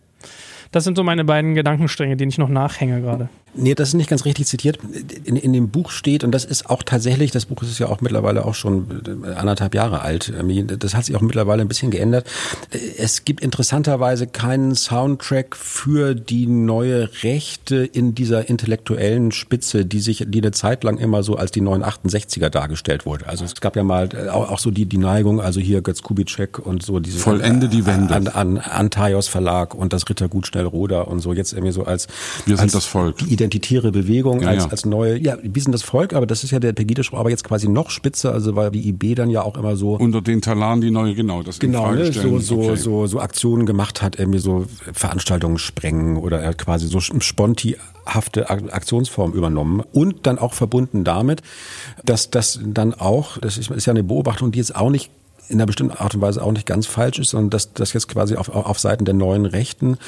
Das 0.73 0.83
sind 0.83 0.97
so 0.97 1.05
meine 1.05 1.25
beiden 1.25 1.55
Gedankenstränge, 1.55 2.17
denen 2.17 2.31
ich 2.31 2.39
noch 2.39 2.49
nachhänge 2.49 3.01
gerade. 3.01 3.29
Nee, 3.57 3.75
das 3.75 3.89
ist 3.89 3.95
nicht 3.95 4.11
ganz 4.11 4.25
richtig 4.25 4.47
zitiert. 4.47 4.79
In, 5.25 5.37
in 5.37 5.53
dem 5.53 5.69
Buch 5.69 5.91
steht, 5.91 6.25
und 6.25 6.33
das 6.33 6.45
ist 6.45 6.69
auch 6.69 6.83
tatsächlich, 6.83 7.31
das 7.31 7.47
Buch 7.47 7.63
ist 7.63 7.79
ja 7.79 7.89
auch 7.89 8.01
mittlerweile 8.01 8.45
auch 8.45 8.55
schon 8.55 9.03
äh, 9.25 9.35
anderthalb 9.35 9.75
Jahre 9.75 10.03
alt. 10.03 10.33
Das 10.79 10.95
hat 10.95 11.05
sich 11.05 11.17
auch 11.17 11.21
mittlerweile 11.21 11.63
ein 11.63 11.69
bisschen 11.69 11.91
geändert. 11.91 12.27
Es 12.99 13.25
gibt 13.25 13.43
interessanterweise 13.43 14.27
keinen 14.27 14.75
Soundtrack 14.75 15.57
für 15.57 16.15
die 16.15 16.47
neue 16.47 17.09
Rechte 17.23 17.77
in 17.77 18.15
dieser 18.15 18.49
intellektuellen 18.49 19.33
Spitze, 19.33 19.85
die 19.85 20.01
sich, 20.01 20.25
die 20.29 20.41
eine 20.41 20.53
Zeit 20.53 20.85
lang 20.85 20.99
immer 20.99 21.23
so 21.23 21.37
als 21.37 21.51
die 21.51 21.61
neuen 21.61 21.85
68er 21.85 22.49
dargestellt 22.49 23.07
wurde. 23.07 23.27
Also 23.29 23.45
es 23.45 23.55
gab 23.61 23.77
ja 23.77 23.85
mal 23.85 24.09
äh, 24.15 24.29
auch, 24.29 24.51
auch 24.51 24.59
so 24.59 24.71
die, 24.71 24.87
die 24.87 24.99
Neigung, 24.99 25.41
also 25.41 25.61
hier 25.61 25.81
Götz 25.81 26.03
Kubitschek 26.03 26.59
und 26.59 26.83
so 26.83 26.99
diese 26.99 27.19
Vollende 27.19 27.69
die 27.69 27.87
Wende. 27.87 28.15
an, 28.15 28.29
an 28.29 28.59
Antaios 28.59 29.29
Verlag 29.29 29.75
und 29.75 29.93
das 29.93 30.09
Rittergut 30.09 30.47
Schnellroder 30.47 31.09
und 31.09 31.21
so 31.21 31.33
jetzt 31.33 31.53
irgendwie 31.53 31.73
so 31.73 31.85
als 31.85 32.09
Wir 32.47 32.57
sind 32.57 32.65
als 32.65 32.73
das 32.73 32.85
Volk. 32.87 33.17
Identitäre 33.45 33.93
Bewegung 33.93 34.41
Ja, 34.43 34.49
als, 34.49 34.65
ja. 34.65 34.71
als 34.71 34.85
neue, 34.87 35.19
ja, 35.19 35.37
wir 35.43 35.63
sind 35.63 35.73
das 35.73 35.83
Volk, 35.83 36.13
aber 36.15 36.27
das 36.27 36.43
ist 36.45 36.51
ja 36.51 36.59
der 36.59 36.73
Pegida-Spruch, 36.73 37.19
aber 37.19 37.31
jetzt 37.31 37.45
quasi 37.45 37.69
noch 37.69 37.91
spitzer, 37.91 38.33
also 38.33 38.57
weil 38.57 38.71
die 38.71 38.89
IB 38.89 39.15
dann 39.15 39.31
ja 39.31 39.43
auch 39.43 39.57
immer 39.57 39.77
so 39.77 39.95
Unter 39.97 40.21
den 40.23 40.41
Talaren 40.41 40.81
die 40.81 40.91
neue, 40.91 41.15
genau, 41.15 41.43
das 41.43 41.59
Genau, 41.59 41.93
ne, 41.93 42.13
so, 42.13 42.39
so, 42.39 42.59
Okay. 42.61 42.77
so, 42.77 43.07
so 43.07 43.21
Aktionen 43.21 43.67
gemacht 43.67 44.03
hat, 44.03 44.19
irgendwie 44.19 44.39
so 44.39 44.67
Veranstaltungen 44.93 45.59
sprengen 45.59 46.17
oder 46.17 46.41
er 46.41 46.49
hat 46.51 46.59
quasi 46.59 46.87
so 46.87 47.01
spontihafte 47.01 48.51
Ak- 48.51 48.73
Aktionsform 48.73 49.33
übernommen 49.33 49.83
und 49.93 50.27
dann 50.27 50.39
auch 50.39 50.55
verbunden 50.55 51.05
damit, 51.05 51.43
dass 52.05 52.31
das 52.31 52.61
dann 52.65 52.95
auch, 52.95 53.39
das 53.39 53.59
ist, 53.59 53.71
ist 53.71 53.87
ja 53.87 53.93
eine 53.93 54.03
Beobachtung, 54.05 54.53
die 54.53 54.59
jetzt 54.59 54.75
auch 54.77 54.91
nicht 54.91 55.11
in 55.49 55.57
einer 55.57 55.67
bestimmten 55.67 55.95
Art 55.99 56.15
und 56.15 56.23
Weise 56.23 56.43
auch 56.43 56.53
nicht 56.53 56.65
ganz 56.67 56.87
falsch 56.87 57.19
ist, 57.19 57.31
sondern 57.31 57.51
dass 57.51 57.75
das 57.75 57.93
jetzt 57.93 58.09
quasi 58.09 58.35
auf, 58.37 58.49
auf 58.49 58.79
Seiten 58.79 59.05
der 59.05 59.13
neuen 59.13 59.45
Rechten 59.45 59.99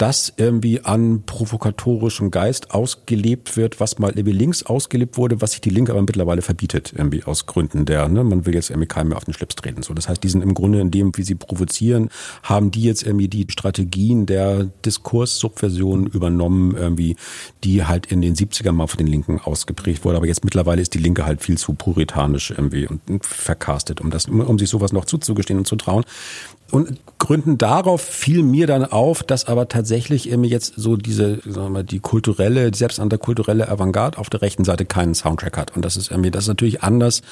das 0.00 0.32
irgendwie 0.38 0.80
an 0.80 1.24
provokatorischem 1.26 2.30
Geist 2.30 2.70
ausgelebt 2.70 3.58
wird, 3.58 3.80
was 3.80 3.98
mal 3.98 4.10
irgendwie 4.10 4.32
links 4.32 4.62
ausgelebt 4.62 5.18
wurde, 5.18 5.42
was 5.42 5.52
sich 5.52 5.60
die 5.60 5.68
Linke 5.68 5.92
aber 5.92 6.00
mittlerweile 6.00 6.40
verbietet, 6.40 6.94
irgendwie 6.96 7.22
aus 7.24 7.44
Gründen 7.44 7.84
der, 7.84 8.08
ne, 8.08 8.24
man 8.24 8.46
will 8.46 8.54
jetzt 8.54 8.70
irgendwie 8.70 8.88
keinem 8.88 9.08
mehr 9.08 9.18
auf 9.18 9.26
den 9.26 9.34
Schlips 9.34 9.56
treten. 9.56 9.82
So, 9.82 9.92
das 9.92 10.08
heißt, 10.08 10.22
die 10.22 10.30
sind 10.30 10.42
im 10.42 10.54
Grunde 10.54 10.80
in 10.80 10.90
dem, 10.90 11.12
wie 11.16 11.22
sie 11.22 11.34
provozieren, 11.34 12.08
haben 12.42 12.70
die 12.70 12.82
jetzt 12.82 13.02
irgendwie 13.02 13.28
die 13.28 13.46
Strategien 13.50 14.24
der 14.24 14.64
Diskurssubversion 14.86 16.06
übernommen, 16.06 16.74
irgendwie, 16.76 17.16
die 17.62 17.84
halt 17.84 18.06
in 18.06 18.22
den 18.22 18.34
70ern 18.34 18.72
mal 18.72 18.86
von 18.86 18.98
den 18.98 19.06
Linken 19.06 19.38
ausgeprägt 19.38 20.04
wurde. 20.04 20.16
Aber 20.16 20.26
jetzt 20.26 20.44
mittlerweile 20.44 20.80
ist 20.80 20.94
die 20.94 20.98
Linke 20.98 21.26
halt 21.26 21.42
viel 21.42 21.58
zu 21.58 21.74
puritanisch 21.74 22.50
irgendwie 22.50 22.86
und 22.86 23.26
verkastet, 23.26 24.00
um 24.00 24.10
das, 24.10 24.26
um 24.26 24.58
sich 24.58 24.70
sowas 24.70 24.92
noch 24.92 25.04
zuzugestehen 25.04 25.58
und 25.58 25.66
zu 25.66 25.76
trauen. 25.76 26.04
Und 26.70 27.00
Gründen 27.18 27.58
darauf 27.58 28.00
fiel 28.00 28.42
mir 28.42 28.66
dann 28.66 28.84
auf, 28.84 29.22
dass 29.22 29.46
aber 29.46 29.68
tatsächlich 29.68 30.30
eben 30.30 30.44
jetzt 30.44 30.74
so 30.76 30.96
diese, 30.96 31.40
sagen 31.44 31.66
wir 31.66 31.70
mal, 31.70 31.84
die 31.84 32.00
kulturelle, 32.00 32.70
die 32.70 32.78
selbsternannte 32.78 33.18
kulturelle 33.18 33.68
Avantgarde 33.68 34.18
auf 34.18 34.30
der 34.30 34.42
rechten 34.42 34.64
Seite 34.64 34.84
keinen 34.84 35.14
Soundtrack 35.14 35.56
hat. 35.56 35.76
Und 35.76 35.84
das 35.84 35.96
ist 35.96 36.10
irgendwie, 36.10 36.30
das 36.30 36.44
ist 36.44 36.48
natürlich 36.48 36.82
anders 36.82 37.22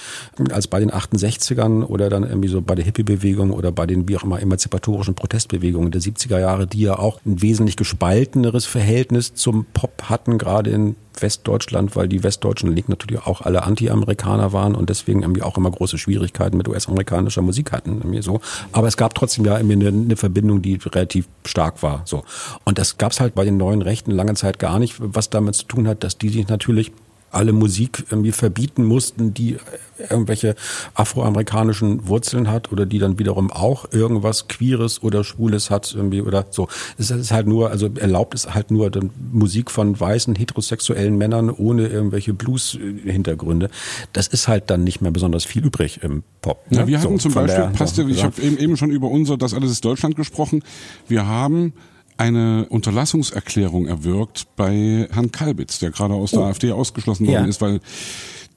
als 0.51 0.67
bei 0.67 0.81
den 0.81 0.91
68ern 0.91 1.85
oder 1.85 2.09
dann 2.11 2.25
irgendwie 2.25 2.49
so 2.49 2.61
bei 2.61 2.75
der 2.75 2.85
Hippie-Bewegung 2.85 3.51
oder 3.51 3.73
bei 3.73 3.87
den, 3.87 4.09
wie 4.09 4.17
auch 4.17 4.25
immer, 4.25 4.41
emanzipatorischen 4.41 5.15
Protestbewegungen 5.15 5.91
der 5.91 6.01
70er 6.01 6.39
Jahre, 6.39 6.67
die 6.67 6.81
ja 6.81 6.99
auch 6.99 7.21
ein 7.25 7.41
wesentlich 7.43 7.77
gespalteneres 7.77 8.67
Verhältnis 8.67 9.35
zum 9.35 9.67
Pop 9.73 10.05
hatten, 10.09 10.39
gerade 10.39 10.71
in 10.71 10.97
Westdeutschland, 11.23 11.97
weil 11.97 12.09
die 12.09 12.23
westdeutschen 12.23 12.75
Linken 12.75 12.93
natürlich 12.93 13.27
auch 13.27 13.43
alle 13.43 13.63
Anti-Amerikaner 13.63 14.53
waren 14.53 14.75
und 14.75 14.91
deswegen 14.91 15.23
irgendwie 15.23 15.43
auch 15.43 15.57
immer 15.57 15.71
große 15.71 15.99
Schwierigkeiten 15.99 16.57
mit 16.57 16.69
US-amerikanischer 16.69 17.43
Musik 17.43 17.73
hatten. 17.73 17.99
Irgendwie 17.99 18.23
so. 18.23 18.41
Aber 18.73 18.89
es 18.89 18.97
gab 18.97 19.15
trotzdem 19.15 19.45
ja 19.45 19.57
irgendwie 19.57 19.87
eine, 19.87 19.89
eine 19.89 20.17
Verbindung, 20.17 20.63
die 20.63 20.79
relativ 20.85 21.29
stark 21.47 21.83
war. 21.83 22.03
So. 22.05 22.25
Und 22.65 22.79
das 22.79 22.99
gab 22.99 23.13
es 23.13 23.21
halt 23.21 23.35
bei 23.35 23.45
den 23.45 23.57
neuen 23.57 23.83
Rechten 23.83 24.11
lange 24.11 24.35
Zeit 24.35 24.59
gar 24.59 24.79
nicht, 24.79 24.97
was 24.99 25.31
damit 25.31 25.55
zu 25.55 25.67
tun 25.67 25.89
hat, 25.89 26.05
dass 26.05 26.19
die 26.19 26.29
sich 26.29 26.49
natürlich 26.49 26.93
alle 27.31 27.53
Musik 27.53 28.05
irgendwie 28.11 28.33
verbieten 28.33 28.85
mussten, 28.85 29.35
die 29.35 29.57
irgendwelche 29.99 30.55
afroamerikanischen 30.95 32.07
Wurzeln 32.07 32.49
hat 32.49 32.71
oder 32.73 32.87
die 32.87 32.99
dann 32.99 33.19
wiederum 33.19 33.51
auch 33.51 33.93
irgendwas 33.93 34.49
Queeres 34.49 35.03
oder 35.03 35.25
Schwules 35.25 35.71
hat 35.71 35.93
irgendwie 35.95 36.23
oder 36.23 36.47
so. 36.51 36.69
Es 36.99 37.11
ist 37.11 37.33
halt 37.33 37.47
nur, 37.47 37.71
also 37.71 37.89
erlaubt 37.99 38.35
ist 38.35 38.55
halt 38.55 38.71
nur 38.71 38.91
Musik 39.33 39.71
von 39.71 39.99
weißen 39.99 40.35
heterosexuellen 40.37 41.19
Männern 41.19 41.51
ohne 41.51 41.89
irgendwelche 41.89 42.33
Blues-Hintergründe. 42.33 43.71
Das 44.13 44.29
ist 44.29 44.49
halt 44.49 44.71
dann 44.71 44.85
nicht 44.85 45.01
mehr 45.01 45.11
besonders 45.11 45.45
viel 45.45 45.65
übrig 45.65 46.01
im 46.03 46.23
Pop. 46.41 46.71
Ne? 46.71 46.79
Ja, 46.79 46.87
wir 46.87 47.01
hatten 47.01 47.19
so, 47.19 47.29
zum 47.29 47.35
Beispiel, 47.35 47.69
passte, 47.77 48.03
ich 48.03 48.23
habe 48.23 48.41
eben, 48.41 48.59
eben 48.59 48.77
schon 48.77 48.91
über 48.91 49.09
unser 49.09 49.37
Das 49.37 49.55
alles 49.55 49.71
ist 49.71 49.85
Deutschland 49.85 50.17
gesprochen. 50.17 50.63
Wir 51.09 51.27
haben 51.27 51.73
eine 52.19 52.67
Unterlassungserklärung 52.69 53.87
erwirkt 53.87 54.47
bei 54.57 55.09
Herrn 55.11 55.33
Kalbitz, 55.33 55.79
der 55.79 55.91
gerade 55.91 56.15
aus 56.15 56.33
der 56.33 56.41
oh. 56.41 56.45
AfD 56.45 56.73
ausgeschlossen 56.73 57.27
worden 57.27 57.45
ja. 57.45 57.49
ist, 57.49 57.61
weil 57.61 57.81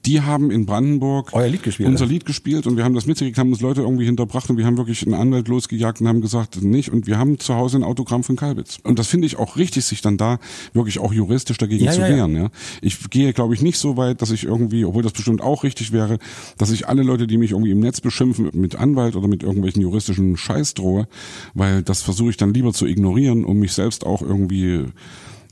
die 0.06 0.20
haben 0.20 0.50
in 0.50 0.66
Brandenburg 0.66 1.30
Euer 1.32 1.48
Lied 1.48 1.62
gespielt, 1.62 1.88
unser 1.88 2.06
Lied 2.06 2.24
gespielt 2.24 2.66
und 2.66 2.76
wir 2.76 2.84
haben 2.84 2.94
das 2.94 3.06
mitgekriegt, 3.06 3.38
haben 3.38 3.52
uns 3.52 3.60
Leute 3.60 3.82
irgendwie 3.82 4.04
hinterbracht 4.04 4.50
und 4.50 4.56
wir 4.56 4.66
haben 4.66 4.76
wirklich 4.76 5.04
einen 5.04 5.14
Anwalt 5.14 5.46
losgejagt 5.48 6.00
und 6.00 6.08
haben 6.08 6.20
gesagt, 6.20 6.60
nicht. 6.62 6.90
Und 6.90 7.06
wir 7.06 7.18
haben 7.18 7.38
zu 7.38 7.54
Hause 7.54 7.78
ein 7.78 7.84
Autogramm 7.84 8.24
von 8.24 8.36
Kalbitz. 8.36 8.78
Und 8.82 8.98
das 8.98 9.06
finde 9.06 9.26
ich 9.26 9.36
auch 9.36 9.56
richtig, 9.56 9.84
sich 9.84 10.00
dann 10.00 10.16
da 10.16 10.38
wirklich 10.72 10.98
auch 10.98 11.12
juristisch 11.12 11.58
dagegen 11.58 11.84
ja, 11.84 11.92
zu 11.92 12.00
ja, 12.00 12.08
wehren. 12.08 12.34
Ja. 12.34 12.50
Ich 12.80 13.10
gehe, 13.10 13.32
glaube 13.32 13.54
ich, 13.54 13.62
nicht 13.62 13.78
so 13.78 13.96
weit, 13.96 14.22
dass 14.22 14.30
ich 14.30 14.44
irgendwie, 14.44 14.84
obwohl 14.84 15.02
das 15.02 15.12
bestimmt 15.12 15.40
auch 15.40 15.62
richtig 15.62 15.92
wäre, 15.92 16.18
dass 16.58 16.70
ich 16.70 16.88
alle 16.88 17.02
Leute, 17.02 17.26
die 17.26 17.38
mich 17.38 17.52
irgendwie 17.52 17.70
im 17.70 17.80
Netz 17.80 18.00
beschimpfen, 18.00 18.50
mit 18.54 18.74
Anwalt 18.74 19.14
oder 19.14 19.28
mit 19.28 19.42
irgendwelchen 19.42 19.82
juristischen 19.82 20.36
Scheiß 20.36 20.74
drohe, 20.74 21.06
weil 21.54 21.82
das 21.82 22.02
versuche 22.02 22.30
ich 22.30 22.36
dann 22.36 22.52
lieber 22.52 22.72
zu 22.72 22.86
ignorieren, 22.86 23.44
um 23.44 23.58
mich 23.58 23.72
selbst 23.72 24.04
auch 24.04 24.22
irgendwie 24.22 24.86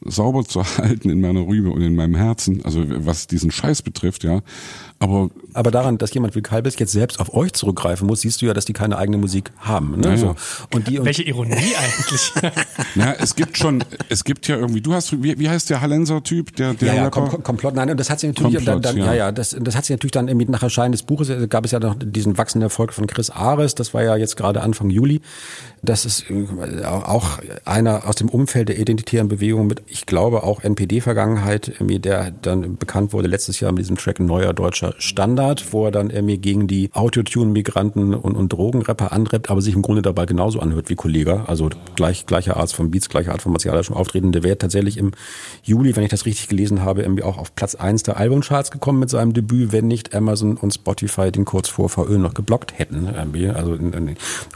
sauber 0.04 0.44
zu 0.44 0.64
halten 0.78 1.10
in 1.10 1.20
meiner 1.20 1.46
Rübe 1.46 1.70
und 1.70 1.82
in 1.82 1.94
meinem 1.94 2.14
Herzen, 2.14 2.64
also 2.64 2.84
was 2.86 3.26
diesen 3.26 3.50
Scheiß 3.50 3.82
betrifft, 3.82 4.24
ja. 4.24 4.42
Aber, 5.02 5.30
aber 5.54 5.70
daran, 5.70 5.96
dass 5.96 6.12
jemand 6.12 6.34
wie 6.36 6.42
Kalbes 6.42 6.78
jetzt 6.78 6.92
selbst 6.92 7.20
auf 7.20 7.32
euch 7.32 7.54
zurückgreifen 7.54 8.06
muss, 8.06 8.20
siehst 8.20 8.42
du 8.42 8.46
ja, 8.46 8.52
dass 8.52 8.66
die 8.66 8.74
keine 8.74 8.98
eigene 8.98 9.16
Musik 9.16 9.50
haben. 9.56 9.98
Ne? 9.98 10.10
Ja, 10.10 10.16
so. 10.18 10.36
und 10.74 10.88
die, 10.88 10.98
und 10.98 11.06
Welche 11.06 11.22
Ironie 11.22 11.54
eigentlich. 11.54 12.32
ja, 12.96 13.14
es 13.18 13.34
gibt 13.34 13.56
schon, 13.56 13.82
es 14.10 14.24
gibt 14.24 14.46
ja 14.46 14.56
irgendwie, 14.56 14.82
du 14.82 14.92
hast, 14.92 15.22
wie, 15.22 15.38
wie 15.38 15.48
heißt 15.48 15.70
der 15.70 15.80
Hallenser-Typ, 15.80 16.54
der, 16.56 16.74
der 16.74 16.88
ja, 16.88 16.94
ja, 17.04 17.10
Kom 17.10 17.42
Komplott, 17.42 17.76
nein, 17.76 17.88
und 17.88 17.98
das 17.98 18.10
hat 18.10 18.20
sich 18.20 18.28
natürlich, 18.28 18.56
Komplott, 18.56 18.84
dann, 18.84 18.96
dann, 18.96 18.98
ja. 18.98 19.06
ja, 19.06 19.14
ja, 19.14 19.32
das, 19.32 19.56
das 19.58 19.74
hat 19.74 19.86
sich 19.86 19.94
natürlich 19.94 20.12
dann 20.12 20.28
irgendwie 20.28 20.50
nach 20.50 20.62
Erscheinen 20.62 20.92
des 20.92 21.02
Buches, 21.02 21.30
gab 21.48 21.64
es 21.64 21.70
ja 21.70 21.80
noch 21.80 21.96
diesen 21.98 22.36
wachsenden 22.36 22.66
Erfolg 22.66 22.92
von 22.92 23.06
Chris 23.06 23.30
Ares, 23.30 23.74
das 23.74 23.94
war 23.94 24.02
ja 24.02 24.16
jetzt 24.16 24.36
gerade 24.36 24.60
Anfang 24.60 24.90
Juli, 24.90 25.22
das 25.82 26.04
ist 26.04 26.26
auch 26.84 27.38
einer 27.64 28.06
aus 28.06 28.16
dem 28.16 28.28
Umfeld 28.28 28.68
der 28.68 28.78
identitären 28.78 29.28
Bewegung 29.28 29.66
mit, 29.66 29.82
ich 29.86 30.04
glaube, 30.04 30.42
auch 30.42 30.62
NPD-Vergangenheit, 30.62 31.72
der 31.80 32.30
dann 32.30 32.76
bekannt 32.76 33.12
wurde 33.12 33.28
letztes 33.28 33.60
Jahr 33.60 33.72
mit 33.72 33.80
diesem 33.80 33.96
Track 33.96 34.20
Neuer 34.20 34.52
Deutscher 34.52 34.94
Standard, 34.98 35.72
wo 35.72 35.86
er 35.86 35.90
dann 35.90 36.10
irgendwie 36.10 36.38
gegen 36.38 36.66
die 36.66 36.90
Autotune-Migranten 36.92 38.14
und, 38.14 38.36
und 38.36 38.52
Drogenrapper 38.52 39.12
anrappt, 39.12 39.50
aber 39.50 39.62
sich 39.62 39.74
im 39.74 39.82
Grunde 39.82 40.02
dabei 40.02 40.26
genauso 40.26 40.60
anhört 40.60 40.90
wie 40.90 40.96
Kollege. 40.96 41.44
Also 41.46 41.70
gleich, 41.96 42.26
gleicher 42.26 42.58
Art 42.58 42.72
von 42.72 42.90
Beats, 42.90 43.08
gleiche 43.08 43.32
Art 43.32 43.40
von 43.40 43.52
martialischem 43.52 43.96
Auftreten. 43.96 44.32
Der 44.32 44.42
wäre 44.42 44.58
tatsächlich 44.58 44.98
im 44.98 45.12
Juli, 45.62 45.96
wenn 45.96 46.04
ich 46.04 46.10
das 46.10 46.26
richtig 46.26 46.48
gelesen 46.48 46.82
habe, 46.82 47.02
irgendwie 47.02 47.22
auch 47.22 47.38
auf 47.38 47.54
Platz 47.54 47.74
eins 47.74 48.02
der 48.02 48.18
Albumcharts 48.18 48.70
gekommen 48.70 48.98
mit 48.98 49.08
seinem 49.08 49.32
Debüt, 49.32 49.72
wenn 49.72 49.88
nicht 49.88 50.14
Amazon 50.14 50.56
und 50.58 50.74
Spotify 50.74 51.32
den 51.32 51.46
kurz 51.46 51.68
vor 51.68 51.88
VÖ 51.88 52.18
noch 52.18 52.34
geblockt 52.34 52.78
hätten 52.78 53.08
irgendwie, 53.14 53.48
also 53.48 53.72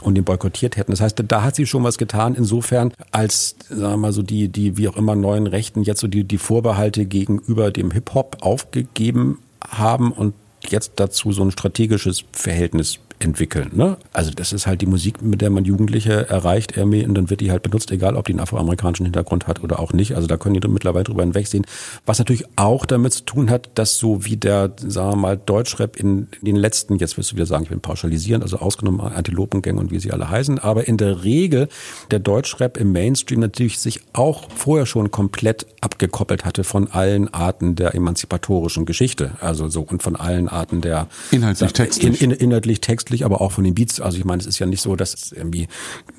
und 0.01 0.15
den 0.15 0.23
boykottiert 0.23 0.77
hätten. 0.77 0.91
Das 0.91 1.01
heißt, 1.01 1.14
da 1.23 1.43
hat 1.43 1.55
sie 1.55 1.65
schon 1.65 1.83
was 1.83 1.97
getan, 1.97 2.35
insofern 2.35 2.93
als, 3.11 3.55
sagen 3.69 3.93
wir 3.93 3.97
mal 3.97 4.13
so, 4.13 4.21
die, 4.21 4.49
die 4.49 4.77
wie 4.77 4.87
auch 4.87 4.97
immer 4.97 5.15
neuen 5.15 5.47
Rechten 5.47 5.83
jetzt 5.83 6.01
so 6.01 6.07
die, 6.07 6.23
die 6.23 6.37
Vorbehalte 6.37 7.05
gegenüber 7.05 7.71
dem 7.71 7.91
Hip-Hop 7.91 8.37
aufgegeben 8.41 9.39
haben 9.67 10.11
und 10.11 10.33
jetzt 10.67 10.93
dazu 10.97 11.31
so 11.31 11.43
ein 11.43 11.51
strategisches 11.51 12.23
Verhältnis 12.31 12.99
entwickeln. 13.19 13.71
Ne? 13.73 13.97
Also 14.13 14.31
das 14.31 14.53
ist 14.53 14.67
halt 14.67 14.81
die 14.81 14.85
Musik, 14.85 15.21
mit 15.21 15.41
der 15.41 15.49
man 15.49 15.65
Jugendliche 15.65 16.27
erreicht, 16.29 16.75
irgendwie, 16.75 17.05
und 17.05 17.15
dann 17.15 17.29
wird 17.29 17.41
die 17.41 17.51
halt 17.51 17.63
benutzt, 17.63 17.91
egal 17.91 18.15
ob 18.15 18.25
die 18.25 18.33
einen 18.33 18.41
afroamerikanischen 18.41 19.05
Hintergrund 19.05 19.47
hat 19.47 19.63
oder 19.63 19.79
auch 19.79 19.93
nicht. 19.93 20.15
Also 20.15 20.27
da 20.27 20.37
können 20.37 20.59
die 20.59 20.67
mittlerweile 20.67 21.03
drüber 21.03 21.23
hinwegsehen. 21.23 21.65
Was 22.05 22.19
natürlich 22.19 22.45
auch 22.55 22.85
damit 22.85 23.13
zu 23.13 23.23
tun 23.23 23.49
hat, 23.49 23.69
dass 23.75 23.97
so 23.97 24.25
wie 24.25 24.37
der, 24.37 24.73
sagen 24.77 25.11
wir 25.11 25.15
mal, 25.15 25.37
Deutschrap 25.37 25.97
in, 25.97 26.27
in 26.39 26.45
den 26.45 26.55
letzten, 26.55 26.97
jetzt 26.97 27.17
wirst 27.17 27.31
du 27.31 27.35
wieder 27.35 27.45
sagen, 27.45 27.63
ich 27.63 27.69
bin 27.69 27.81
pauschalisierend, 27.81 28.43
also 28.43 28.57
ausgenommen 28.57 28.99
Antilopengänge 28.99 29.79
und 29.79 29.91
wie 29.91 29.99
sie 29.99 30.11
alle 30.11 30.29
heißen, 30.29 30.59
aber 30.59 30.87
in 30.87 30.97
der 30.97 31.23
Regel 31.23 31.67
der 32.11 32.19
Deutschrap 32.19 32.77
im 32.77 32.91
Mainstream 32.91 33.39
natürlich 33.39 33.79
sich 33.79 34.01
auch 34.13 34.49
vorher 34.55 34.85
schon 34.85 35.11
komplett 35.11 35.65
abgekoppelt 35.81 36.45
hatte 36.45 36.63
von 36.63 36.91
allen 36.91 37.33
Arten 37.33 37.75
der 37.75 37.95
emanzipatorischen 37.95 38.85
Geschichte. 38.85 39.31
Also 39.39 39.69
so 39.69 39.81
und 39.81 40.03
von 40.03 40.15
allen 40.15 40.49
Arten 40.49 40.81
der 40.81 41.07
inhaltlich 41.31 41.73
textlich. 41.73 42.21
In, 42.21 42.31
in, 42.31 42.37
inhaltlich 42.37 42.81
textlich, 43.05 43.25
aber 43.25 43.41
auch 43.41 43.51
von 43.51 43.63
den 43.63 43.75
Beats. 43.75 44.01
Also 44.01 44.17
ich 44.17 44.25
meine, 44.25 44.41
es 44.41 44.47
ist 44.47 44.59
ja 44.59 44.65
nicht 44.65 44.81
so, 44.81 44.95
dass 44.95 45.13
es 45.13 45.31
irgendwie 45.31 45.67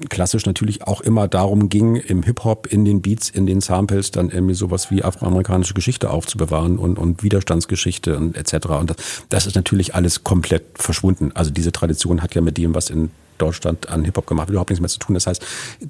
klassisch 0.08 0.46
natürlich 0.46 0.86
auch 0.86 1.00
immer 1.00 1.28
darum 1.28 1.68
ging, 1.68 1.96
im 1.96 2.22
Hip-Hop, 2.22 2.66
in 2.70 2.84
den 2.84 3.02
Beats, 3.02 3.28
in 3.28 3.46
den 3.46 3.60
Samples 3.60 4.10
dann 4.10 4.30
irgendwie 4.30 4.54
sowas 4.54 4.90
wie 4.90 5.02
afroamerikanische 5.02 5.74
Geschichte 5.74 6.10
aufzubewahren 6.10 6.78
und, 6.78 6.98
und 6.98 7.22
Widerstandsgeschichte 7.22 8.16
und 8.16 8.36
etc. 8.36 8.66
Und 8.68 8.90
das, 8.90 8.96
das 9.28 9.46
ist 9.46 9.56
natürlich 9.56 9.94
alles 9.94 10.22
komplett 10.22 10.62
verschwunden. 10.74 11.32
Also 11.34 11.50
diese 11.50 11.72
Tradition 11.72 12.22
hat 12.22 12.34
ja 12.34 12.40
mit 12.40 12.56
dem, 12.56 12.74
was 12.74 12.90
in 12.90 13.10
Deutschland 13.38 13.88
an 13.90 14.04
Hip-Hop 14.04 14.26
gemacht, 14.26 14.48
überhaupt 14.48 14.70
nichts 14.70 14.80
mehr 14.80 14.88
zu 14.88 14.98
tun. 14.98 15.14
Das 15.14 15.26
heißt, 15.26 15.44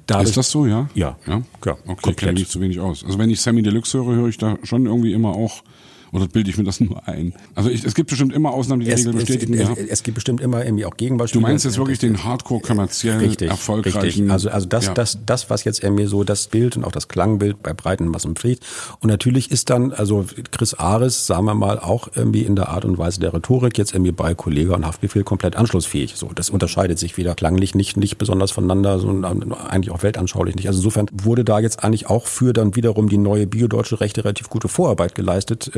da 0.05 0.21
ist 0.21 0.35
das 0.35 0.51
so, 0.51 0.65
ja? 0.65 0.89
Ja. 0.95 1.15
Ja, 1.27 1.43
ja 1.65 1.77
okay, 1.85 2.13
kenne 2.13 2.33
mich 2.33 2.49
zu 2.49 2.59
wenig 2.59 2.79
aus. 2.79 3.05
Also 3.05 3.17
wenn 3.19 3.29
ich 3.29 3.39
Sammy 3.39 3.61
Deluxe 3.61 3.97
höre, 3.97 4.15
höre 4.15 4.27
ich 4.27 4.37
da 4.37 4.57
schon 4.63 4.85
irgendwie 4.85 5.13
immer 5.13 5.29
auch 5.29 5.63
oder 6.11 6.27
bilde 6.27 6.49
ich 6.49 6.57
mir 6.57 6.63
das 6.63 6.79
nur 6.79 7.07
ein? 7.07 7.33
Also 7.55 7.69
ich, 7.69 7.83
es 7.83 7.95
gibt 7.95 8.09
bestimmt 8.09 8.33
immer 8.33 8.51
Ausnahmen, 8.51 8.81
die 8.81 8.87
die 8.87 8.93
Regel 8.93 9.13
bestätigen. 9.13 9.53
Es, 9.53 9.69
es, 9.69 9.89
es, 9.89 10.03
gibt 10.03 10.15
bestimmt 10.15 10.41
immer 10.41 10.63
irgendwie 10.63 10.85
auch 10.85 10.95
Gegenbeispiele. 10.97 11.41
Du 11.41 11.47
meinst 11.47 11.65
jetzt 11.65 11.77
wirklich 11.77 11.99
den 11.99 12.23
hardcore 12.23 12.61
kommerziell 12.61 13.17
richtig, 13.17 13.49
erfolgreichen. 13.49 13.99
Richtig. 13.99 14.31
Also, 14.31 14.49
also 14.49 14.67
das, 14.67 14.85
ja. 14.87 14.93
das, 14.93 15.19
das, 15.25 15.49
was 15.49 15.63
jetzt 15.63 15.83
irgendwie 15.83 16.05
so 16.05 16.23
das 16.23 16.47
Bild 16.47 16.77
und 16.77 16.83
auch 16.83 16.91
das 16.91 17.07
Klangbild 17.07 17.61
bei 17.61 17.73
breiten 17.73 18.07
Massen 18.07 18.35
pflegt. 18.35 18.65
Und 18.99 19.09
natürlich 19.09 19.51
ist 19.51 19.69
dann, 19.69 19.91
also 19.91 20.25
Chris 20.51 20.73
Ares, 20.73 21.27
sagen 21.27 21.45
wir 21.45 21.55
mal, 21.55 21.79
auch 21.79 22.09
irgendwie 22.15 22.41
in 22.41 22.55
der 22.55 22.69
Art 22.69 22.85
und 22.85 22.97
Weise 22.97 23.19
der 23.19 23.33
Rhetorik 23.33 23.77
jetzt 23.77 23.93
irgendwie 23.93 24.11
bei 24.11 24.33
Kollege 24.33 24.73
und 24.73 24.85
Haftbefehl 24.85 25.23
komplett 25.23 25.55
anschlussfähig. 25.55 26.15
So, 26.15 26.31
das 26.33 26.49
unterscheidet 26.49 26.99
sich 26.99 27.17
wieder 27.17 27.35
klanglich 27.35 27.75
nicht, 27.75 27.97
nicht 27.97 28.17
besonders 28.17 28.51
voneinander, 28.51 28.99
sondern 28.99 29.53
eigentlich 29.53 29.91
auch 29.91 30.03
weltanschaulich 30.03 30.55
nicht. 30.55 30.67
Also 30.67 30.79
insofern 30.79 31.07
wurde 31.13 31.43
da 31.43 31.59
jetzt 31.59 31.83
eigentlich 31.83 32.07
auch 32.07 32.25
für 32.27 32.53
dann 32.53 32.75
wiederum 32.75 33.09
die 33.09 33.17
neue 33.17 33.47
biodeutsche 33.47 33.99
Rechte 33.99 34.23
relativ 34.23 34.49
gute 34.49 34.67
Vorarbeit 34.67 35.15
geleistet, 35.15 35.71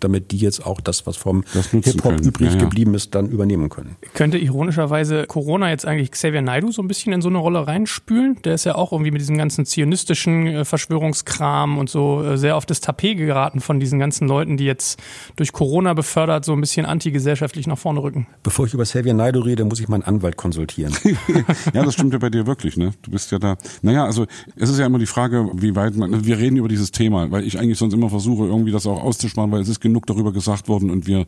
damit 0.00 0.30
die 0.30 0.36
jetzt 0.36 0.64
auch 0.66 0.80
das, 0.80 1.06
was 1.06 1.16
vom 1.16 1.44
Hip-Hop 1.72 2.20
übrig 2.20 2.52
ja, 2.52 2.58
ja. 2.58 2.64
geblieben 2.64 2.94
ist, 2.94 3.14
dann 3.14 3.28
übernehmen 3.28 3.70
können. 3.70 3.96
Könnte 4.12 4.38
ironischerweise 4.38 5.24
Corona 5.26 5.70
jetzt 5.70 5.86
eigentlich 5.86 6.10
Xavier 6.10 6.42
Naidu 6.42 6.70
so 6.72 6.82
ein 6.82 6.88
bisschen 6.88 7.12
in 7.12 7.22
so 7.22 7.28
eine 7.28 7.38
Rolle 7.38 7.66
reinspülen? 7.66 8.40
Der 8.44 8.54
ist 8.54 8.64
ja 8.64 8.74
auch 8.74 8.92
irgendwie 8.92 9.10
mit 9.10 9.20
diesem 9.20 9.38
ganzen 9.38 9.64
zionistischen 9.64 10.46
äh, 10.46 10.64
Verschwörungskram 10.64 11.78
und 11.78 11.88
so 11.88 12.22
äh, 12.22 12.36
sehr 12.36 12.56
auf 12.56 12.66
das 12.66 12.80
Tapet 12.80 13.16
geraten 13.16 13.60
von 13.60 13.80
diesen 13.80 13.98
ganzen 13.98 14.28
Leuten, 14.28 14.56
die 14.56 14.64
jetzt 14.64 15.02
durch 15.36 15.52
Corona 15.52 15.94
befördert 15.94 16.44
so 16.44 16.52
ein 16.52 16.60
bisschen 16.60 16.86
antigesellschaftlich 16.86 17.66
nach 17.66 17.78
vorne 17.78 18.02
rücken. 18.02 18.26
Bevor 18.42 18.66
ich 18.66 18.74
über 18.74 18.84
Xavier 18.84 19.14
Naidu 19.14 19.40
rede, 19.40 19.64
muss 19.64 19.80
ich 19.80 19.88
meinen 19.88 20.02
Anwalt 20.02 20.36
konsultieren. 20.36 20.94
ja, 21.72 21.82
das 21.82 21.94
stimmt 21.94 22.12
ja 22.12 22.18
bei 22.18 22.30
dir 22.30 22.46
wirklich, 22.46 22.76
ne? 22.76 22.92
Du 23.02 23.10
bist 23.10 23.32
ja 23.32 23.38
da. 23.38 23.56
Naja, 23.82 24.04
also 24.04 24.26
es 24.56 24.68
ist 24.68 24.78
ja 24.78 24.86
immer 24.86 24.98
die 24.98 25.06
Frage, 25.06 25.50
wie 25.54 25.74
weit 25.74 25.96
man. 25.96 26.24
Wir 26.24 26.38
reden 26.38 26.56
über 26.56 26.68
dieses 26.68 26.90
Thema, 26.92 27.30
weil 27.30 27.44
ich 27.44 27.58
eigentlich 27.58 27.78
sonst 27.78 27.94
immer 27.94 28.10
versuche, 28.10 28.44
irgendwie 28.44 28.72
das 28.72 28.86
auch 28.86 29.02
auszusparen, 29.44 29.52
weil 29.52 29.60
es 29.60 29.68
ist 29.68 29.80
genug 29.80 30.06
darüber 30.06 30.32
gesagt 30.32 30.68
worden 30.68 30.90
und 30.90 31.06
wir, 31.06 31.26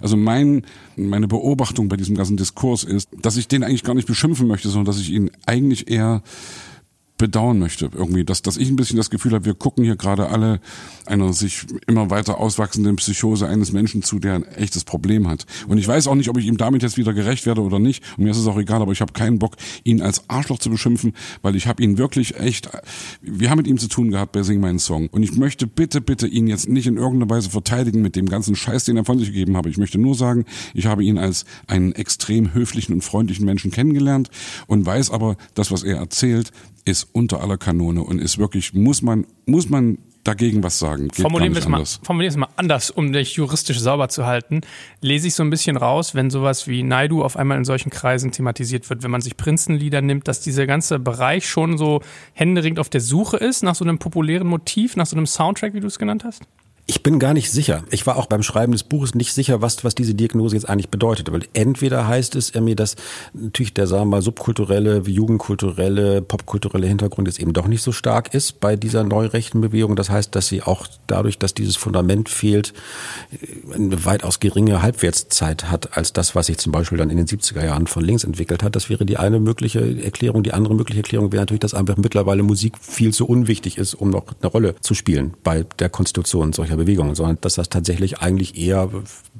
also 0.00 0.16
mein, 0.16 0.62
meine 0.96 1.28
Beobachtung 1.28 1.88
bei 1.88 1.96
diesem 1.96 2.16
ganzen 2.16 2.36
Diskurs 2.36 2.84
ist, 2.84 3.08
dass 3.20 3.36
ich 3.36 3.48
den 3.48 3.62
eigentlich 3.62 3.84
gar 3.84 3.94
nicht 3.94 4.06
beschimpfen 4.06 4.46
möchte, 4.46 4.68
sondern 4.68 4.86
dass 4.86 5.00
ich 5.00 5.10
ihn 5.10 5.30
eigentlich 5.46 5.90
eher 5.90 6.22
bedauern 7.24 7.58
möchte 7.58 7.88
irgendwie, 7.90 8.22
dass, 8.22 8.42
dass 8.42 8.58
ich 8.58 8.68
ein 8.68 8.76
bisschen 8.76 8.98
das 8.98 9.08
Gefühl 9.08 9.32
habe, 9.32 9.46
wir 9.46 9.54
gucken 9.54 9.82
hier 9.82 9.96
gerade 9.96 10.28
alle 10.28 10.60
einer 11.06 11.32
sich 11.32 11.64
immer 11.86 12.10
weiter 12.10 12.38
auswachsenden 12.38 12.96
Psychose 12.96 13.48
eines 13.48 13.72
Menschen 13.72 14.02
zu, 14.02 14.18
der 14.18 14.34
ein 14.34 14.44
echtes 14.44 14.84
Problem 14.84 15.26
hat. 15.26 15.46
Und 15.66 15.78
ich 15.78 15.88
weiß 15.88 16.06
auch 16.06 16.16
nicht, 16.16 16.28
ob 16.28 16.36
ich 16.36 16.44
ihm 16.44 16.58
damit 16.58 16.82
jetzt 16.82 16.98
wieder 16.98 17.14
gerecht 17.14 17.46
werde 17.46 17.62
oder 17.62 17.78
nicht. 17.78 18.04
Und 18.18 18.24
mir 18.24 18.30
ist 18.30 18.36
es 18.36 18.46
auch 18.46 18.58
egal, 18.58 18.82
aber 18.82 18.92
ich 18.92 19.00
habe 19.00 19.14
keinen 19.14 19.38
Bock, 19.38 19.56
ihn 19.84 20.02
als 20.02 20.28
Arschloch 20.28 20.58
zu 20.58 20.68
beschimpfen, 20.68 21.14
weil 21.40 21.56
ich 21.56 21.66
habe 21.66 21.82
ihn 21.82 21.96
wirklich 21.96 22.38
echt, 22.38 22.68
wir 23.22 23.48
haben 23.48 23.56
mit 23.56 23.68
ihm 23.68 23.78
zu 23.78 23.88
tun 23.88 24.10
gehabt 24.10 24.32
bei 24.32 24.42
Sing 24.42 24.60
meinen 24.60 24.78
Song. 24.78 25.08
Und 25.08 25.22
ich 25.22 25.34
möchte 25.34 25.66
bitte, 25.66 26.02
bitte 26.02 26.26
ihn 26.26 26.46
jetzt 26.46 26.68
nicht 26.68 26.86
in 26.86 26.98
irgendeiner 26.98 27.30
Weise 27.30 27.48
verteidigen 27.48 28.02
mit 28.02 28.16
dem 28.16 28.28
ganzen 28.28 28.54
Scheiß, 28.54 28.84
den 28.84 28.98
er 28.98 29.06
von 29.06 29.18
sich 29.18 29.28
gegeben 29.28 29.56
habe. 29.56 29.70
Ich 29.70 29.78
möchte 29.78 29.98
nur 29.98 30.14
sagen, 30.14 30.44
ich 30.74 30.84
habe 30.84 31.02
ihn 31.02 31.16
als 31.16 31.46
einen 31.68 31.92
extrem 31.92 32.52
höflichen 32.52 32.94
und 32.94 33.00
freundlichen 33.00 33.46
Menschen 33.46 33.70
kennengelernt 33.70 34.28
und 34.66 34.84
weiß 34.84 35.10
aber, 35.10 35.38
das, 35.54 35.70
was 35.70 35.84
er 35.84 35.96
erzählt, 35.96 36.52
ist 36.84 37.08
unter 37.12 37.40
aller 37.40 37.56
Kanone 37.56 38.02
und 38.02 38.20
ist 38.20 38.38
wirklich, 38.38 38.74
muss 38.74 39.02
man, 39.02 39.26
muss 39.46 39.68
man 39.68 39.98
dagegen 40.24 40.62
was 40.62 40.78
sagen. 40.78 41.08
Geht 41.08 41.20
formulieren 41.20 41.54
wir 41.54 41.60
es 41.60 41.68
mal, 41.68 41.84
formulieren 42.02 42.30
es 42.30 42.36
mal 42.36 42.48
anders, 42.56 42.90
um 42.90 43.12
dich 43.12 43.36
juristisch 43.36 43.78
sauber 43.78 44.08
zu 44.08 44.26
halten. 44.26 44.62
Lese 45.00 45.28
ich 45.28 45.34
so 45.34 45.42
ein 45.42 45.50
bisschen 45.50 45.76
raus, 45.76 46.14
wenn 46.14 46.30
sowas 46.30 46.66
wie 46.66 46.82
Naidu 46.82 47.22
auf 47.22 47.36
einmal 47.36 47.58
in 47.58 47.64
solchen 47.64 47.90
Kreisen 47.90 48.32
thematisiert 48.32 48.88
wird, 48.90 49.02
wenn 49.02 49.10
man 49.10 49.20
sich 49.20 49.36
Prinzenlieder 49.36 50.00
nimmt, 50.00 50.26
dass 50.26 50.40
dieser 50.40 50.66
ganze 50.66 50.98
Bereich 50.98 51.48
schon 51.48 51.78
so 51.78 52.00
händeringend 52.32 52.78
auf 52.80 52.88
der 52.88 53.02
Suche 53.02 53.36
ist 53.36 53.62
nach 53.62 53.74
so 53.74 53.84
einem 53.84 53.98
populären 53.98 54.46
Motiv, 54.46 54.96
nach 54.96 55.06
so 55.06 55.16
einem 55.16 55.26
Soundtrack, 55.26 55.74
wie 55.74 55.80
du 55.80 55.86
es 55.86 55.98
genannt 55.98 56.24
hast? 56.24 56.42
Ich 56.86 57.02
bin 57.02 57.18
gar 57.18 57.32
nicht 57.32 57.50
sicher. 57.50 57.82
Ich 57.90 58.06
war 58.06 58.16
auch 58.18 58.26
beim 58.26 58.42
Schreiben 58.42 58.72
des 58.72 58.82
Buches 58.82 59.14
nicht 59.14 59.32
sicher, 59.32 59.62
was, 59.62 59.84
was 59.84 59.94
diese 59.94 60.14
Diagnose 60.14 60.54
jetzt 60.54 60.68
eigentlich 60.68 60.90
bedeutet. 60.90 61.32
Weil 61.32 61.44
entweder 61.54 62.06
heißt 62.06 62.36
es 62.36 62.52
mir, 62.52 62.76
dass 62.76 62.96
natürlich 63.32 63.72
der, 63.72 63.86
sagen 63.86 64.02
wir 64.02 64.16
mal, 64.16 64.22
subkulturelle, 64.22 64.98
jugendkulturelle, 65.06 66.20
popkulturelle 66.20 66.86
Hintergrund 66.86 67.26
jetzt 67.26 67.40
eben 67.40 67.54
doch 67.54 67.68
nicht 67.68 67.80
so 67.80 67.90
stark 67.90 68.34
ist 68.34 68.60
bei 68.60 68.76
dieser 68.76 69.02
neurechten 69.02 69.62
Bewegung. 69.62 69.96
Das 69.96 70.10
heißt, 70.10 70.34
dass 70.34 70.48
sie 70.48 70.62
auch 70.62 70.86
dadurch, 71.06 71.38
dass 71.38 71.54
dieses 71.54 71.76
Fundament 71.76 72.28
fehlt, 72.28 72.74
eine 73.72 74.04
weitaus 74.04 74.38
geringe 74.38 74.82
Halbwertszeit 74.82 75.70
hat 75.70 75.96
als 75.96 76.12
das, 76.12 76.34
was 76.34 76.46
sich 76.46 76.58
zum 76.58 76.70
Beispiel 76.70 76.98
dann 76.98 77.08
in 77.08 77.16
den 77.16 77.26
70er 77.26 77.64
Jahren 77.64 77.86
von 77.86 78.04
links 78.04 78.24
entwickelt 78.24 78.62
hat. 78.62 78.76
Das 78.76 78.90
wäre 78.90 79.06
die 79.06 79.16
eine 79.16 79.40
mögliche 79.40 80.02
Erklärung. 80.02 80.42
Die 80.42 80.52
andere 80.52 80.74
mögliche 80.74 81.00
Erklärung 81.00 81.32
wäre 81.32 81.40
natürlich, 81.40 81.60
dass 81.60 81.72
einfach 81.72 81.96
mittlerweile 81.96 82.42
Musik 82.42 82.74
viel 82.78 83.14
zu 83.14 83.26
unwichtig 83.26 83.78
ist, 83.78 83.94
um 83.94 84.10
noch 84.10 84.26
eine 84.42 84.50
Rolle 84.50 84.74
zu 84.82 84.92
spielen 84.92 85.32
bei 85.42 85.64
der 85.78 85.88
Konstitution 85.88 86.52
solcher 86.52 86.73
solcher 86.74 86.76
Bewegungen, 86.76 87.14
sondern 87.14 87.38
dass 87.40 87.54
das 87.54 87.68
tatsächlich 87.68 88.18
eigentlich 88.18 88.56
eher 88.58 88.90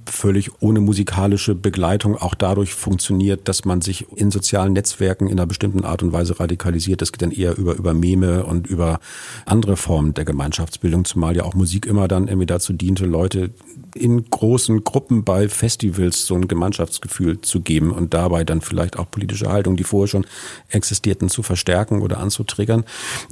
völlig 0.07 0.51
ohne 0.61 0.81
musikalische 0.81 1.55
Begleitung 1.55 2.17
auch 2.17 2.35
dadurch 2.35 2.75
funktioniert, 2.75 3.49
dass 3.49 3.65
man 3.65 3.81
sich 3.81 4.07
in 4.17 4.31
sozialen 4.31 4.73
Netzwerken 4.73 5.27
in 5.27 5.39
einer 5.39 5.47
bestimmten 5.47 5.85
Art 5.85 6.03
und 6.03 6.13
Weise 6.13 6.39
radikalisiert. 6.39 7.01
Das 7.01 7.13
geht 7.13 7.23
dann 7.23 7.31
eher 7.31 7.57
über, 7.57 7.75
über 7.75 7.95
Meme 7.95 8.45
und 8.45 8.67
über 8.67 9.01
andere 9.47 9.77
Formen 9.77 10.15
der 10.15 10.25
Gemeinschaftsbildung, 10.25 11.05
zumal 11.05 11.37
ja 11.37 11.45
auch 11.45 11.55
Musik 11.55 11.87
immer 11.87 12.09
dann 12.09 12.29
irgendwie 12.29 12.47
dazu 12.47 12.73
diente, 12.73 13.07
Leute 13.07 13.51
in 13.95 14.29
großen 14.29 14.83
Gruppen 14.85 15.25
bei 15.25 15.49
Festivals 15.49 16.27
so 16.27 16.35
ein 16.35 16.49
Gemeinschaftsgefühl 16.49 17.41
zu 17.41 17.61
geben 17.61 17.93
und 17.93 18.13
dabei 18.13 18.45
dann 18.45 18.61
vielleicht 18.61 18.99
auch 18.99 19.11
politische 19.11 19.51
Haltung, 19.51 19.77
die 19.77 19.85
vorher 19.85 20.09
schon 20.09 20.27
existierten, 20.69 21.29
zu 21.29 21.43
verstärken 21.43 22.03
oder 22.03 22.19
anzutriggern. 22.19 22.85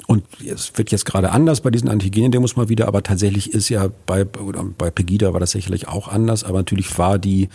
Und 0.06 0.24
es 0.44 0.72
wird 0.76 0.92
jetzt 0.92 1.04
gerade 1.04 1.30
anders 1.32 1.62
bei 1.62 1.70
diesen 1.70 1.88
Antigen-Demos 1.88 2.56
mal 2.56 2.68
wieder, 2.68 2.86
aber 2.86 3.02
tatsächlich 3.02 3.52
ist 3.52 3.68
ja 3.68 3.88
bei, 4.06 4.24
bei 4.24 4.90
Pegida 4.90 5.32
war 5.32 5.40
das 5.40 5.50
sicherlich 5.50 5.88
auch 5.88 6.08
anders, 6.08 6.44
aber 6.44 6.58
natürlich 6.58 6.96
war 6.98 7.18
die, 7.18 7.48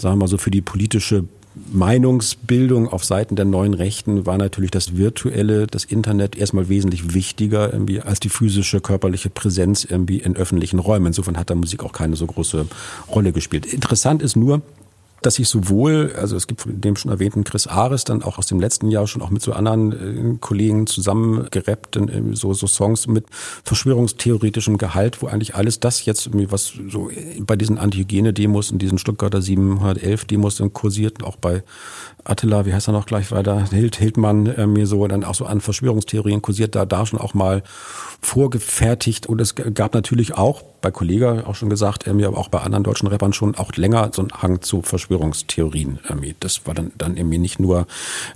sagen 0.00 0.14
wir 0.14 0.20
mal 0.20 0.28
so, 0.28 0.38
für 0.38 0.50
die 0.50 0.62
politische 0.62 1.24
Meinungsbildung 1.72 2.88
auf 2.88 3.04
Seiten 3.04 3.36
der 3.36 3.44
neuen 3.44 3.74
Rechten 3.74 4.26
war 4.26 4.38
natürlich 4.38 4.72
das 4.72 4.96
Virtuelle, 4.96 5.66
das 5.66 5.84
Internet 5.84 6.36
erstmal 6.36 6.68
wesentlich 6.68 7.14
wichtiger 7.14 7.72
irgendwie 7.72 8.00
als 8.00 8.20
die 8.20 8.28
physische 8.28 8.80
körperliche 8.80 9.30
Präsenz 9.30 9.84
irgendwie 9.84 10.18
in 10.18 10.36
öffentlichen 10.36 10.80
Räumen. 10.80 11.06
Insofern 11.06 11.36
hat 11.36 11.50
da 11.50 11.54
Musik 11.54 11.84
auch 11.84 11.92
keine 11.92 12.16
so 12.16 12.26
große 12.26 12.66
Rolle 13.08 13.32
gespielt. 13.32 13.66
Interessant 13.66 14.20
ist 14.20 14.36
nur, 14.36 14.62
dass 15.24 15.38
ich 15.38 15.48
sowohl, 15.48 16.14
also 16.20 16.36
es 16.36 16.46
gibt 16.46 16.60
von 16.60 16.80
dem 16.80 16.96
schon 16.96 17.10
erwähnten 17.10 17.44
Chris 17.44 17.66
Ares 17.66 18.04
dann 18.04 18.22
auch 18.22 18.38
aus 18.38 18.46
dem 18.46 18.60
letzten 18.60 18.90
Jahr 18.90 19.06
schon 19.06 19.22
auch 19.22 19.30
mit 19.30 19.42
so 19.42 19.52
anderen 19.52 20.34
äh, 20.34 20.38
Kollegen 20.38 20.86
zusammen 20.86 21.46
gerappt, 21.50 21.96
äh, 21.96 22.22
so, 22.32 22.52
so 22.52 22.66
Songs 22.66 23.06
mit 23.06 23.24
verschwörungstheoretischem 23.64 24.76
Gehalt, 24.76 25.22
wo 25.22 25.26
eigentlich 25.26 25.54
alles 25.54 25.80
das 25.80 26.04
jetzt, 26.04 26.30
was 26.50 26.74
so 26.88 27.10
bei 27.40 27.56
diesen 27.56 27.78
Antihygiene-Demos 27.78 28.70
und 28.70 28.82
diesen 28.82 28.98
Stuttgarter 28.98 29.38
711-Demos 29.38 30.56
dann 30.56 30.72
kursiert, 30.72 31.22
auch 31.24 31.36
bei 31.36 31.62
Attila, 32.24 32.66
wie 32.66 32.74
heißt 32.74 32.88
er 32.88 32.92
noch 32.92 33.06
gleich 33.06 33.30
weiter, 33.32 33.64
Hild, 33.70 33.96
Hildmann, 33.96 34.46
äh, 34.46 34.66
mir 34.66 34.86
so 34.86 35.06
dann 35.06 35.24
auch 35.24 35.34
so 35.34 35.46
an 35.46 35.60
Verschwörungstheorien 35.60 36.42
kursiert, 36.42 36.74
da, 36.74 36.84
da 36.84 37.06
schon 37.06 37.18
auch 37.18 37.34
mal 37.34 37.62
vorgefertigt 38.20 39.26
und 39.26 39.40
es 39.40 39.54
gab 39.54 39.94
natürlich 39.94 40.34
auch 40.34 40.62
bei 40.84 40.90
Kollega 40.90 41.44
auch 41.46 41.54
schon 41.54 41.70
gesagt, 41.70 42.06
irgendwie, 42.06 42.26
aber 42.26 42.36
auch 42.36 42.48
bei 42.48 42.60
anderen 42.60 42.84
deutschen 42.84 43.08
Rappern 43.08 43.32
schon 43.32 43.54
auch 43.54 43.72
länger 43.72 44.10
so 44.12 44.22
ein 44.22 44.28
Hang 44.42 44.60
zu 44.60 44.82
Verschwörungstheorien. 44.82 45.13
Irgendwie. 46.08 46.34
Das 46.40 46.66
war 46.66 46.74
dann, 46.74 46.92
dann 46.96 47.16
irgendwie 47.16 47.38
nicht 47.38 47.60
nur 47.60 47.86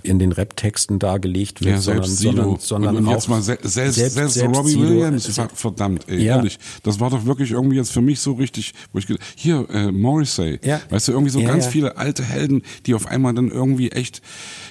in 0.03 0.19
den 0.19 0.31
Rap-Texten 0.31 0.99
dargelegt 0.99 1.61
wird, 1.61 1.75
ja, 1.75 1.81
sondern, 1.81 2.05
sondern, 2.05 2.57
sondern 2.59 2.97
und, 2.97 3.07
und 3.07 3.13
jetzt 3.13 3.29
mal 3.29 3.41
selbst, 3.41 3.73
selbst, 3.73 3.95
selbst, 3.95 4.33
selbst 4.35 4.57
Robbie 4.57 4.71
Sido, 4.71 4.81
Williams, 4.83 5.37
äh, 5.37 5.47
verdammt, 5.53 6.05
ey, 6.07 6.23
ja. 6.23 6.35
ehrlich, 6.37 6.59
das 6.83 6.99
war 6.99 7.09
doch 7.09 7.25
wirklich 7.25 7.51
irgendwie 7.51 7.77
jetzt 7.77 7.91
für 7.91 8.01
mich 8.01 8.19
so 8.19 8.33
richtig, 8.33 8.73
wo 8.93 8.99
ich 8.99 9.07
gedacht, 9.07 9.25
hier, 9.35 9.65
äh, 9.71 9.91
Morrissey, 9.91 10.59
ja. 10.63 10.81
weißt 10.89 11.07
du, 11.07 11.11
irgendwie 11.11 11.31
so 11.31 11.39
ja, 11.39 11.47
ganz 11.47 11.67
viele 11.67 11.97
alte 11.97 12.23
Helden, 12.23 12.63
die 12.85 12.93
auf 12.93 13.07
einmal 13.07 13.33
dann 13.33 13.49
irgendwie 13.49 13.91
echt, 13.91 14.21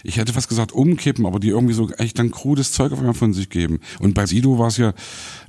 ich 0.03 0.17
hätte 0.17 0.33
fast 0.33 0.49
gesagt 0.49 0.73
umkippen, 0.73 1.27
aber 1.27 1.39
die 1.41 1.49
irgendwie 1.49 1.75
so 1.75 1.91
echt 1.99 2.19
dann 2.19 2.31
krudes 2.31 2.73
Zeug 2.73 2.93
auf 2.93 2.99
einmal 2.99 3.15
von 3.15 3.33
sich 3.33 3.51
geben. 3.51 3.81
Und 3.99 4.15
bei 4.15 4.27
Sido 4.27 4.59
war 4.59 4.69
es 4.69 4.77
ja, 4.77 4.95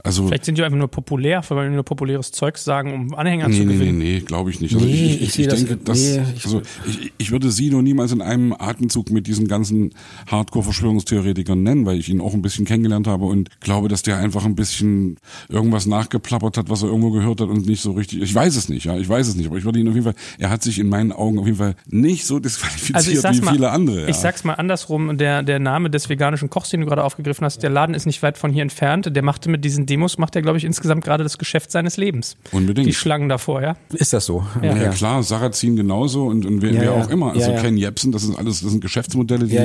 also 0.04 0.28
Vielleicht 0.28 0.46
sind 0.46 0.58
die 0.58 0.64
einfach 0.64 0.78
nur 0.78 0.88
populär, 0.88 1.44
weil 1.50 1.70
die 1.70 1.76
nur 1.76 1.84
populäres 1.84 2.32
Zeug 2.32 2.58
sagen, 2.58 2.94
um 2.94 3.16
Anhänger 3.16 3.50
nee, 3.50 3.58
zu 3.58 3.66
gewinnen. 3.66 3.98
Nee, 3.98 4.06
nee, 4.06 4.14
nee, 4.16 4.20
glaube 4.22 4.50
ich 4.50 4.62
nicht. 4.62 4.74
Also 4.74 4.86
nee, 4.86 4.94
ich, 4.94 5.22
ich, 5.22 5.40
ich, 5.40 5.48
denke, 5.48 5.78
das, 5.78 6.00
nee, 6.00 6.22
also 6.56 6.62
ich, 6.88 7.14
ich 7.18 7.32
würde 7.32 7.52
Sido 7.52 7.82
niemals 7.82 8.12
in 8.12 8.22
einem 8.22 8.54
Atemzug 8.58 9.10
mit 9.12 9.28
diesen 9.28 9.48
ganzen 9.48 9.92
Hardcore-Verschwörungstheoretikern 10.28 11.62
nennen, 11.62 11.86
weil 11.86 11.98
ich 11.98 12.10
ihn 12.10 12.22
auch 12.22 12.34
ein 12.34 12.42
bisschen 12.42 12.66
kennengelernt 12.66 13.08
habe 13.08 13.26
und 13.26 13.50
glaube, 13.60 13.88
dass 13.88 14.02
der 14.02 14.18
einfach 14.18 14.46
ein 14.46 14.56
bisschen 14.56 15.18
irgendwas 15.50 15.86
nachgeplappert 15.86 16.58
hat, 16.58 16.70
was 16.70 16.84
er 16.84 16.90
irgendwo 16.90 17.12
gehört 17.12 17.42
hat 17.42 17.50
und 17.50 17.66
nicht 17.66 17.82
so 17.82 17.92
richtig. 17.92 18.22
Ich 18.22 18.34
weiß 18.34 18.56
es 18.56 18.70
nicht, 18.70 18.86
ja, 18.86 18.98
ich 18.98 19.08
weiß 19.08 19.28
es 19.28 19.36
nicht, 19.36 19.48
aber 19.48 19.58
ich 19.58 19.66
würde 19.66 19.80
ihn 19.80 19.88
auf 19.88 19.94
jeden 19.94 20.06
Fall, 20.06 20.16
er 20.38 20.50
hat 20.50 20.64
sich 20.64 20.80
in 20.80 20.90
meinen 20.90 21.12
Augen 21.12 21.40
auf 21.40 21.46
jeden 21.46 21.58
Fall 21.58 21.76
nicht 21.88 22.26
so 22.26 22.40
disqualifiziert 22.40 23.26
also 23.26 23.42
wie 23.42 23.46
mal, 23.46 23.54
viele 23.54 23.72
andere. 23.72 24.02
Ja. 24.02 24.08
Ich 24.08 24.18
sag's 24.18 24.44
mal 24.44 24.54
andersrum, 24.54 25.18
der, 25.18 25.44
der 25.44 25.60
Name 25.60 25.90
des 25.90 26.10
veganischen 26.10 26.50
Kochs, 26.50 26.70
den 26.70 26.82
du 26.82 26.88
gerade 26.88 27.04
aufgegriffen 27.04 27.46
hast, 27.46 27.64
der 27.64 27.70
Laden 27.70 27.96
ist 27.96 28.06
nicht 28.06 28.22
weit 28.24 28.38
von 28.38 28.52
hier 28.52 28.64
entfernt, 28.64 29.16
der 29.16 29.24
machte 29.24 29.50
mit 29.50 29.64
diesen 29.66 29.86
Demos 29.86 30.18
macht 30.18 30.36
er, 30.36 30.42
glaube 30.42 30.58
ich, 30.58 30.66
insgesamt 30.66 31.04
gerade 31.04 31.24
das 31.24 31.38
Geschäft 31.38 31.72
seines 31.72 31.98
Lebens. 31.98 32.38
Unbedingt. 32.52 32.88
Die 32.88 32.94
Schlangen 32.94 33.30
davor, 33.30 33.62
ja. 33.62 33.76
Ist 33.94 34.14
das 34.14 34.26
so? 34.26 34.46
Ja, 34.62 34.76
ja, 34.76 34.84
ja 34.84 34.90
klar, 34.90 35.24
Sarrazin 35.24 35.76
genauso 35.76 36.29
und, 36.30 36.46
und 36.46 36.62
wer, 36.62 36.72
ja, 36.72 36.82
wer 36.82 36.94
auch 36.94 37.10
immer. 37.10 37.34
Also 37.34 37.54
Ken 37.54 37.78
Jebsen, 37.78 38.12
das 38.12 38.24
sind 38.24 38.38
alles, 38.38 38.62
das 38.62 38.72
sind 38.72 38.82
Geschäftsmodelle, 38.82 39.48
die 39.48 39.58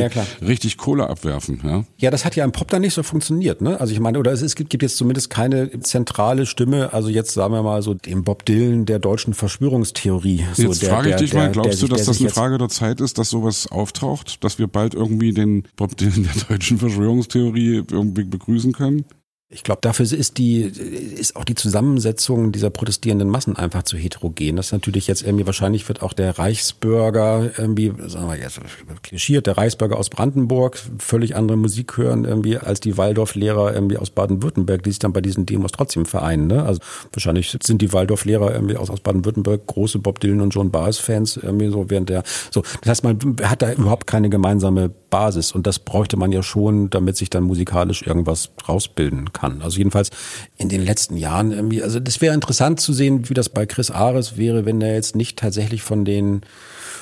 richtig 0.44 0.76
Kohle 0.76 1.08
abwerfen. 1.08 1.60
Ja? 1.62 1.84
ja, 1.98 2.10
das 2.10 2.24
hat 2.24 2.36
ja 2.36 2.44
im 2.44 2.52
Pop 2.52 2.68
dann 2.70 2.82
nicht 2.82 2.94
so 2.94 3.02
funktioniert. 3.02 3.60
Ne? 3.60 3.80
Also 3.80 3.92
ich 3.92 4.00
meine, 4.00 4.18
oder 4.18 4.32
es, 4.32 4.42
es 4.42 4.54
gibt, 4.54 4.70
gibt 4.70 4.82
jetzt 4.82 4.96
zumindest 4.96 5.30
keine 5.30 5.80
zentrale 5.80 6.46
Stimme, 6.46 6.92
also 6.92 7.08
jetzt 7.08 7.32
sagen 7.32 7.54
wir 7.54 7.62
mal 7.62 7.82
so 7.82 7.94
dem 7.94 8.24
Bob 8.24 8.44
Dylan 8.44 8.86
der 8.86 8.98
deutschen 8.98 9.34
Verschwörungstheorie. 9.34 10.44
So 10.54 10.62
jetzt 10.62 10.82
der, 10.82 10.90
frage 10.90 11.10
ich 11.10 11.16
der, 11.16 11.22
dich 11.22 11.34
mal, 11.34 11.50
glaubst 11.50 11.82
der, 11.82 11.88
du, 11.88 11.94
dass 11.94 12.06
das 12.06 12.20
eine 12.20 12.30
Frage 12.30 12.58
der 12.58 12.68
Zeit 12.68 13.00
ist, 13.00 13.18
dass 13.18 13.30
sowas 13.30 13.70
auftaucht, 13.70 14.42
dass 14.42 14.58
wir 14.58 14.66
bald 14.66 14.94
irgendwie 14.94 15.32
den 15.32 15.64
Bob 15.76 15.96
Dylan 15.96 16.24
der 16.24 16.42
deutschen 16.48 16.78
Verschwörungstheorie 16.78 17.82
irgendwie 17.90 18.24
begrüßen 18.24 18.72
können? 18.72 19.04
Ich 19.50 19.62
glaube, 19.62 19.82
dafür 19.82 20.10
ist 20.10 20.38
die, 20.38 20.62
ist 20.62 21.36
auch 21.36 21.44
die 21.44 21.54
Zusammensetzung 21.54 22.50
dieser 22.50 22.70
protestierenden 22.70 23.28
Massen 23.28 23.56
einfach 23.56 23.82
zu 23.82 23.98
heterogen. 23.98 24.56
Das 24.56 24.66
ist 24.66 24.72
natürlich 24.72 25.06
jetzt 25.06 25.22
irgendwie, 25.22 25.44
wahrscheinlich 25.44 25.86
wird 25.86 26.02
auch 26.02 26.14
der 26.14 26.38
Reichsbürger 26.38 27.50
irgendwie, 27.58 27.92
sagen 28.06 28.26
wir 28.26 28.36
jetzt, 28.36 28.58
klischiert, 29.02 29.46
der 29.46 29.58
Reichsbürger 29.58 29.98
aus 29.98 30.08
Brandenburg 30.08 30.80
völlig 30.98 31.36
andere 31.36 31.58
Musik 31.58 31.98
hören 31.98 32.24
irgendwie 32.24 32.56
als 32.56 32.80
die 32.80 32.96
Waldorflehrer 32.96 33.74
irgendwie 33.74 33.98
aus 33.98 34.08
Baden-Württemberg, 34.10 34.82
die 34.82 34.90
sich 34.90 34.98
dann 34.98 35.12
bei 35.12 35.20
diesen 35.20 35.44
Demos 35.44 35.72
trotzdem 35.72 36.06
vereinen. 36.06 36.46
Ne? 36.46 36.64
Also 36.64 36.80
wahrscheinlich 37.12 37.56
sind 37.62 37.82
die 37.82 37.92
Waldorflehrer 37.92 38.52
irgendwie 38.52 38.76
aus, 38.76 38.88
aus 38.88 39.00
Baden-Württemberg 39.00 39.66
große 39.66 39.98
Bob 39.98 40.20
Dylan 40.20 40.40
und 40.40 40.54
John 40.54 40.70
Baez 40.70 40.96
Fans 40.96 41.36
irgendwie 41.36 41.68
so 41.68 41.90
während 41.90 42.08
der, 42.08 42.22
so. 42.50 42.62
Das 42.80 42.88
heißt, 42.88 43.04
man 43.04 43.18
hat 43.42 43.60
da 43.60 43.72
überhaupt 43.72 44.06
keine 44.06 44.30
gemeinsame 44.30 44.90
Basis 45.14 45.52
und 45.52 45.64
das 45.68 45.78
bräuchte 45.78 46.16
man 46.16 46.32
ja 46.32 46.42
schon, 46.42 46.90
damit 46.90 47.16
sich 47.16 47.30
dann 47.30 47.44
musikalisch 47.44 48.02
irgendwas 48.02 48.50
rausbilden 48.68 49.32
kann. 49.32 49.62
Also 49.62 49.78
jedenfalls 49.78 50.10
in 50.56 50.68
den 50.68 50.84
letzten 50.84 51.16
Jahren 51.16 51.52
irgendwie, 51.52 51.84
also 51.84 52.00
das 52.00 52.20
wäre 52.20 52.34
interessant 52.34 52.80
zu 52.80 52.92
sehen, 52.92 53.28
wie 53.28 53.34
das 53.34 53.48
bei 53.48 53.64
Chris 53.64 53.92
Ares 53.92 54.36
wäre, 54.36 54.64
wenn 54.64 54.80
er 54.80 54.92
jetzt 54.92 55.14
nicht 55.14 55.38
tatsächlich 55.38 55.82
von 55.82 56.04
den 56.04 56.40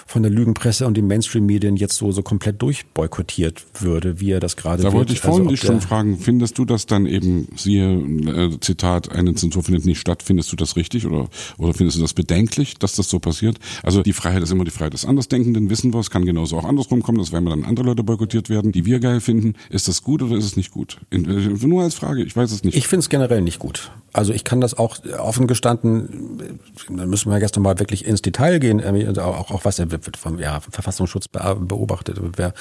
von 0.07 0.23
der 0.23 0.31
Lügenpresse 0.31 0.87
und 0.87 0.97
den 0.97 1.07
Mainstream-Medien 1.07 1.77
jetzt 1.77 1.97
so, 1.97 2.13
so 2.13 2.23
komplett 2.23 2.61
durchboykottiert 2.63 3.65
würde, 3.81 4.21
wie 4.21 4.31
er 4.31 4.41
das 4.41 4.57
gerade 4.57 4.83
Da 4.83 4.93
wollte 4.93 5.13
ich 5.13 5.21
vorhin 5.21 5.43
also, 5.43 5.51
dich 5.51 5.61
schon 5.61 5.81
fragen, 5.81 6.19
findest 6.19 6.59
du 6.59 6.65
das 6.65 6.87
dann 6.87 7.07
eben, 7.07 7.49
siehe, 7.57 7.93
äh, 7.93 8.61
Zitat, 8.61 9.13
eine 9.13 9.35
Zensur 9.35 9.63
findet 9.63 9.87
nicht 9.87 10.01
statt, 10.01 10.23
findest 10.23 10.53
du 10.53 10.57
das 10.57 10.77
richtig 10.77 11.07
oder, 11.07 11.29
oder 11.59 11.75
findest 11.75 11.99
du 11.99 12.03
das 12.03 12.15
bedenklich, 12.15 12.79
dass 12.79 12.97
das 12.97 13.09
so 13.09 13.19
passiert? 13.19 13.59
Also 13.83 14.03
die 14.03 14.13
Freiheit 14.13 14.43
ist 14.43 14.53
immer 14.53 14.65
die 14.65 14.71
Freiheit 14.71 14.93
des 14.93 15.05
Andersdenkenden, 15.05 15.71
wissen 15.71 15.93
wir, 15.93 16.01
es 16.01 16.11
kann 16.11 16.25
genauso 16.25 16.59
auch 16.59 16.65
andersrum 16.65 17.03
kommen, 17.03 17.19
dass 17.19 17.33
wenn 17.33 17.45
wir 17.45 17.51
dann 17.51 17.65
andere 17.65 17.87
Leute 17.87 18.03
boykottiert 18.03 18.51
werden, 18.51 18.73
die 18.73 18.85
wir 18.85 19.01
geil 19.01 19.21
finden, 19.21 19.55
ist 19.71 19.89
das 19.89 20.03
gut 20.03 20.23
oder 20.23 20.37
ist 20.37 20.45
es 20.45 20.57
nicht 20.57 20.73
gut? 20.73 20.99
Äh, 21.11 21.19
nur 21.19 21.83
als 21.83 21.95
Frage, 21.95 22.23
ich 22.23 22.37
weiß 22.37 22.53
es 22.53 22.65
nicht. 22.65 22.77
Ich 22.77 22.89
finde 22.89 23.01
es 23.01 23.09
generell 23.09 23.43
nicht 23.43 23.59
gut. 23.59 23.91
Also 24.13 24.33
ich 24.33 24.45
kann 24.45 24.61
das 24.61 24.77
auch 24.77 24.99
offen 25.19 25.47
gestanden, 25.47 26.61
dann 26.89 27.09
müssen 27.09 27.31
wir 27.31 27.39
jetzt 27.41 27.57
nochmal 27.57 27.79
wirklich 27.79 28.07
ins 28.07 28.21
Detail 28.21 28.59
gehen, 28.59 28.83
auch, 29.19 29.51
auch 29.51 29.65
was 29.65 29.79
er 29.79 29.91
wird 29.91 30.17
vom 30.17 30.39
ja, 30.39 30.61
Verfassungsschutz 30.61 31.29
beobachtet. 31.29 32.21
Wer, 32.37 32.53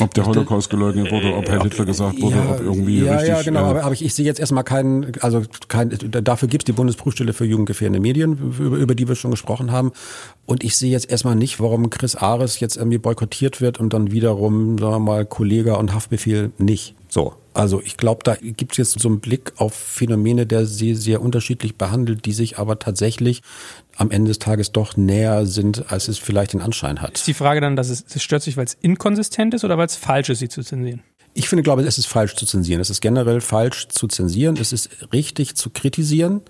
ob 0.00 0.12
der 0.12 0.26
Holocaust 0.26 0.68
geleugnet 0.68 1.10
wurde, 1.10 1.34
ob 1.34 1.48
Herr 1.48 1.62
Hitler 1.62 1.86
gesagt 1.86 2.20
wurde, 2.20 2.36
ja, 2.36 2.50
ob 2.50 2.60
irgendwie 2.60 3.04
ja, 3.04 3.12
richtig... 3.12 3.28
Ja, 3.28 3.42
genau, 3.42 3.60
äh, 3.60 3.70
aber, 3.70 3.84
aber 3.84 3.94
ich, 3.94 4.04
ich 4.04 4.14
sehe 4.14 4.26
jetzt 4.26 4.38
erstmal 4.38 4.64
keinen, 4.64 5.12
also 5.20 5.42
kein, 5.68 5.90
dafür 6.10 6.48
gibt 6.48 6.64
es 6.64 6.66
die 6.66 6.72
Bundesprüfstelle 6.72 7.32
für 7.32 7.46
jugendgefährdende 7.46 8.00
Medien, 8.00 8.54
über, 8.58 8.76
über 8.76 8.94
die 8.94 9.08
wir 9.08 9.14
schon 9.14 9.30
gesprochen 9.30 9.72
haben. 9.72 9.92
Und 10.44 10.62
ich 10.62 10.76
sehe 10.76 10.90
jetzt 10.90 11.10
erstmal 11.10 11.36
nicht, 11.36 11.58
warum 11.60 11.88
Chris 11.90 12.16
Ares 12.16 12.60
jetzt 12.60 12.76
irgendwie 12.76 12.98
boykottiert 12.98 13.60
wird 13.60 13.80
und 13.80 13.92
dann 13.92 14.12
wiederum, 14.12 14.78
sagen 14.78 14.92
wir 14.92 14.98
mal, 14.98 15.26
Kollege 15.26 15.76
und 15.76 15.94
Haftbefehl 15.94 16.52
nicht. 16.58 16.94
So. 17.08 17.34
Also 17.58 17.82
ich 17.84 17.96
glaube, 17.96 18.20
da 18.22 18.36
gibt 18.36 18.72
es 18.72 18.78
jetzt 18.78 19.00
so 19.00 19.08
einen 19.08 19.18
Blick 19.18 19.52
auf 19.56 19.74
Phänomene, 19.74 20.46
der 20.46 20.64
sie 20.64 20.94
sehr 20.94 21.20
unterschiedlich 21.20 21.76
behandelt, 21.76 22.24
die 22.24 22.32
sich 22.32 22.58
aber 22.58 22.78
tatsächlich 22.78 23.42
am 23.96 24.12
Ende 24.12 24.28
des 24.28 24.38
Tages 24.38 24.70
doch 24.70 24.96
näher 24.96 25.44
sind, 25.44 25.90
als 25.90 26.06
es 26.06 26.18
vielleicht 26.18 26.52
den 26.52 26.60
Anschein 26.60 27.02
hat. 27.02 27.16
Ist 27.16 27.26
die 27.26 27.34
Frage 27.34 27.60
dann, 27.60 27.74
dass 27.74 27.88
es, 27.88 28.04
es 28.14 28.22
stört 28.22 28.42
sich, 28.42 28.56
weil 28.56 28.64
es 28.64 28.76
inkonsistent 28.80 29.54
ist 29.54 29.64
oder 29.64 29.76
weil 29.76 29.86
es 29.86 29.96
falsch 29.96 30.28
ist, 30.28 30.38
sie 30.38 30.48
zu 30.48 30.62
zensieren? 30.62 31.02
Ich 31.34 31.48
finde, 31.48 31.64
glaube, 31.64 31.82
es 31.82 31.98
ist 31.98 32.06
falsch 32.06 32.36
zu 32.36 32.46
zensieren. 32.46 32.80
Es 32.80 32.90
ist 32.90 33.00
generell 33.00 33.40
falsch 33.40 33.88
zu 33.88 34.06
zensieren. 34.06 34.56
Es 34.56 34.72
ist 34.72 34.90
richtig 35.12 35.56
zu 35.56 35.70
kritisieren. 35.70 36.42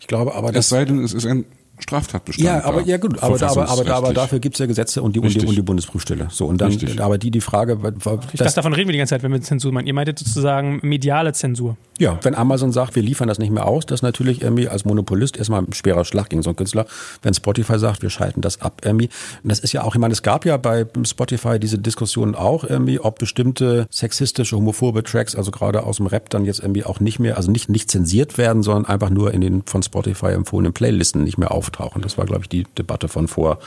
Ich 0.00 0.06
glaube 0.06 0.34
aber, 0.34 0.54
Es 0.54 0.68
sei 0.68 0.84
denn, 0.84 1.02
es 1.02 1.14
ist 1.14 1.24
ein 1.24 1.46
Straftatbestand. 1.78 2.44
Ja, 2.46 2.64
aber 2.64 2.82
ja 2.82 2.96
gut, 2.96 3.22
aber, 3.22 3.40
aber, 3.42 3.68
aber, 3.68 3.90
aber 3.94 4.12
dafür 4.12 4.38
gibt's 4.38 4.58
ja 4.58 4.66
Gesetze 4.66 5.02
und 5.02 5.14
die, 5.14 5.20
und 5.20 5.34
die, 5.34 5.46
und 5.46 5.56
die 5.56 5.62
Bundesprüfstelle. 5.62 6.28
So 6.30 6.46
und 6.46 6.60
dann, 6.60 6.68
Richtig. 6.72 7.00
aber 7.00 7.18
die 7.18 7.30
die 7.30 7.40
Frage, 7.40 7.78
Ich 7.84 8.02
das, 8.04 8.38
dachte, 8.38 8.54
davon 8.56 8.72
reden 8.72 8.88
wir 8.88 8.92
die 8.92 8.98
ganze 8.98 9.10
Zeit, 9.10 9.22
wenn 9.22 9.32
wir 9.32 9.40
Zensur 9.40 9.72
meinen. 9.72 9.86
Ihr 9.86 9.94
meintet 9.94 10.18
sozusagen 10.18 10.80
mediale 10.82 11.32
Zensur. 11.32 11.76
ja, 11.98 12.18
wenn 12.22 12.34
Amazon 12.34 12.72
sagt, 12.72 12.94
wir 12.96 13.02
liefern 13.02 13.28
das 13.28 13.38
nicht 13.38 13.50
mehr 13.50 13.66
aus, 13.66 13.86
das 13.86 13.98
ist 13.98 14.02
natürlich 14.02 14.42
irgendwie 14.42 14.68
als 14.68 14.84
Monopolist 14.84 15.36
erstmal 15.36 15.62
ein 15.62 15.72
schwerer 15.72 16.04
Schlag 16.04 16.28
gegen 16.30 16.42
so 16.42 16.50
einen 16.50 16.56
Künstler. 16.56 16.86
Wenn 17.22 17.34
Spotify 17.34 17.78
sagt, 17.78 18.02
wir 18.02 18.10
schalten 18.10 18.40
das 18.40 18.60
ab 18.60 18.82
irgendwie, 18.84 19.08
und 19.42 19.50
das 19.50 19.60
ist 19.60 19.72
ja 19.72 19.82
auch, 19.82 19.94
ich 19.94 20.00
meine, 20.00 20.12
es 20.12 20.22
gab 20.22 20.44
ja 20.44 20.56
bei 20.56 20.86
Spotify 21.04 21.58
diese 21.58 21.78
Diskussion 21.78 22.34
auch 22.34 22.64
irgendwie, 22.64 23.00
ob 23.00 23.18
bestimmte 23.18 23.86
sexistische, 23.90 24.56
homophobe 24.56 25.02
Tracks, 25.02 25.34
also 25.34 25.50
gerade 25.50 25.84
aus 25.84 25.96
dem 25.96 26.06
Rap 26.06 26.30
dann 26.30 26.44
jetzt 26.44 26.60
irgendwie 26.60 26.84
auch 26.84 27.00
nicht 27.00 27.18
mehr, 27.18 27.36
also 27.36 27.50
nicht 27.50 27.68
nicht 27.68 27.90
zensiert 27.90 28.38
werden, 28.38 28.62
sondern 28.62 28.86
einfach 28.86 29.10
nur 29.10 29.32
in 29.32 29.40
den 29.40 29.62
von 29.66 29.82
Spotify 29.82 30.32
empfohlenen 30.32 30.72
Playlisten 30.72 31.24
nicht 31.24 31.38
mehr 31.38 31.50
auftauchen. 31.66 32.02
Das 32.02 32.18
war, 32.18 32.26
glaube 32.26 32.42
ich, 32.42 32.48
die 32.48 32.64
Debatte 32.78 33.08
von 33.08 33.28
vor 33.28 33.58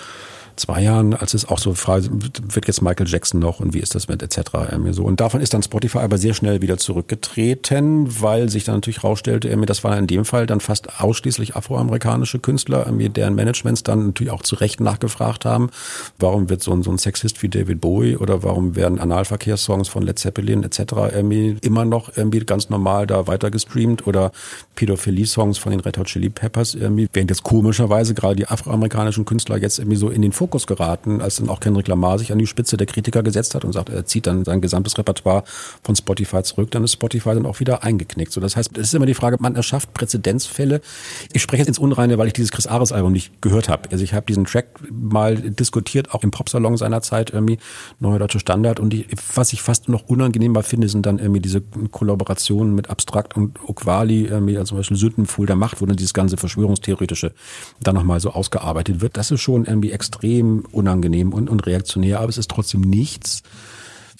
zwei 0.59 0.81
Jahren, 0.81 1.13
als 1.13 1.33
es 1.33 1.47
auch 1.47 1.57
so 1.57 1.73
frage, 1.73 2.09
wird 2.11 2.67
jetzt 2.67 2.81
Michael 2.81 3.07
Jackson 3.07 3.39
noch 3.39 3.59
und 3.59 3.73
wie 3.73 3.79
ist 3.79 3.95
das 3.95 4.07
mit 4.07 4.21
etc. 4.21 4.51
so. 4.91 5.03
Und 5.03 5.19
davon 5.19 5.41
ist 5.41 5.53
dann 5.53 5.63
Spotify 5.63 5.99
aber 5.99 6.17
sehr 6.17 6.33
schnell 6.33 6.61
wieder 6.61 6.77
zurückgetreten, 6.77 8.21
weil 8.21 8.49
sich 8.49 8.63
dann 8.63 8.75
natürlich 8.75 9.03
rausstellte, 9.03 9.49
das 9.65 9.83
waren 9.83 9.99
in 9.99 10.07
dem 10.07 10.25
Fall 10.25 10.45
dann 10.45 10.59
fast 10.59 10.99
ausschließlich 10.99 11.55
afroamerikanische 11.55 12.39
Künstler, 12.39 12.85
deren 12.91 13.35
Managements 13.35 13.83
dann 13.83 14.07
natürlich 14.07 14.31
auch 14.31 14.43
zu 14.43 14.55
Recht 14.55 14.79
nachgefragt 14.79 15.45
haben, 15.45 15.69
warum 16.17 16.49
wird 16.49 16.61
so 16.61 16.71
ein, 16.71 16.83
so 16.83 16.91
ein 16.91 16.97
Sexist 16.97 17.41
wie 17.41 17.49
David 17.49 17.81
Bowie 17.81 18.17
oder 18.17 18.43
warum 18.43 18.75
werden 18.75 18.99
Analverkehrssongs 18.99 19.87
von 19.87 20.03
Led 20.03 20.19
Zeppelin 20.19 20.63
etc. 20.63 20.81
immer 21.61 21.85
noch 21.85 22.15
irgendwie 22.15 22.39
ganz 22.39 22.69
normal 22.69 23.07
da 23.07 23.27
weiter 23.27 23.51
gestreamt 23.51 24.07
oder 24.07 24.31
Pädophilie-Songs 24.75 25.57
von 25.57 25.71
den 25.71 25.79
Red 25.81 25.97
Hot 25.97 26.07
Chili 26.07 26.29
Peppers 26.29 26.75
irgendwie, 26.75 27.07
während 27.13 27.29
jetzt 27.29 27.43
komischerweise 27.43 28.13
gerade 28.13 28.35
die 28.35 28.47
afroamerikanischen 28.47 29.25
Künstler 29.25 29.57
jetzt 29.57 29.79
irgendwie 29.79 29.97
so 29.97 30.09
in 30.09 30.21
den 30.21 30.31
Fokus 30.31 30.48
geraten, 30.49 31.21
als 31.21 31.37
dann 31.37 31.49
auch 31.49 31.59
Kendrick 31.59 31.87
Lamar 31.87 32.19
sich 32.19 32.31
an 32.31 32.37
die 32.37 32.47
Spitze 32.47 32.77
der 32.77 32.87
Kritiker 32.87 33.23
gesetzt 33.23 33.55
hat 33.55 33.65
und 33.65 33.73
sagt, 33.73 33.89
er 33.89 34.05
zieht 34.05 34.27
dann 34.27 34.45
sein 34.45 34.61
gesamtes 34.61 34.97
Repertoire 34.97 35.43
von 35.83 35.95
Spotify 35.95 36.43
zurück, 36.43 36.71
dann 36.71 36.83
ist 36.83 36.93
Spotify 36.93 37.33
dann 37.33 37.45
auch 37.45 37.59
wieder 37.59 37.83
eingeknickt. 37.83 38.31
So, 38.31 38.41
das 38.41 38.55
heißt, 38.55 38.77
es 38.77 38.87
ist 38.87 38.93
immer 38.93 39.05
die 39.05 39.13
Frage, 39.13 39.37
man 39.39 39.55
erschafft 39.55 39.93
Präzedenzfälle. 39.93 40.81
Ich 41.33 41.41
spreche 41.41 41.61
jetzt 41.61 41.67
ins 41.67 41.79
Unreine, 41.79 42.17
weil 42.17 42.27
ich 42.27 42.33
dieses 42.33 42.51
Chris 42.51 42.67
Ares 42.67 42.91
Album 42.91 43.11
nicht 43.11 43.41
gehört 43.41 43.69
habe. 43.69 43.89
Also 43.91 44.03
ich 44.03 44.13
habe 44.13 44.25
diesen 44.25 44.45
Track 44.45 44.67
mal 44.91 45.35
diskutiert, 45.35 46.13
auch 46.13 46.23
im 46.23 46.31
Popsalon 46.31 46.77
seiner 46.77 47.01
Zeit 47.01 47.31
irgendwie, 47.31 47.59
Neue 47.99 48.19
Deutsche 48.19 48.39
Standard 48.39 48.79
und 48.79 48.91
die, 48.91 49.05
was 49.35 49.53
ich 49.53 49.61
fast 49.61 49.89
noch 49.89 50.07
unangenehmer 50.07 50.63
finde, 50.63 50.89
sind 50.89 51.05
dann 51.05 51.19
irgendwie 51.19 51.41
diese 51.41 51.61
Kollaborationen 51.61 52.73
mit 52.75 52.89
Abstrakt 52.89 53.35
und 53.35 53.59
Okwali, 53.67 54.25
irgendwie, 54.25 54.57
also 54.57 54.69
zum 54.69 54.77
Beispiel 54.77 54.97
Sündenpfuhl 54.97 55.45
der 55.45 55.55
Macht, 55.55 55.81
wo 55.81 55.85
dann 55.85 55.97
dieses 55.97 56.13
ganze 56.13 56.37
Verschwörungstheoretische 56.37 57.33
dann 57.81 57.95
nochmal 57.95 58.19
so 58.19 58.31
ausgearbeitet 58.31 59.01
wird. 59.01 59.17
Das 59.17 59.31
ist 59.31 59.41
schon 59.41 59.65
irgendwie 59.65 59.91
extrem 59.91 60.28
unangenehm 60.37 61.33
und, 61.33 61.49
und 61.49 61.65
reaktionär, 61.65 62.19
aber 62.19 62.29
es 62.29 62.37
ist 62.37 62.49
trotzdem 62.49 62.81
nichts, 62.81 63.43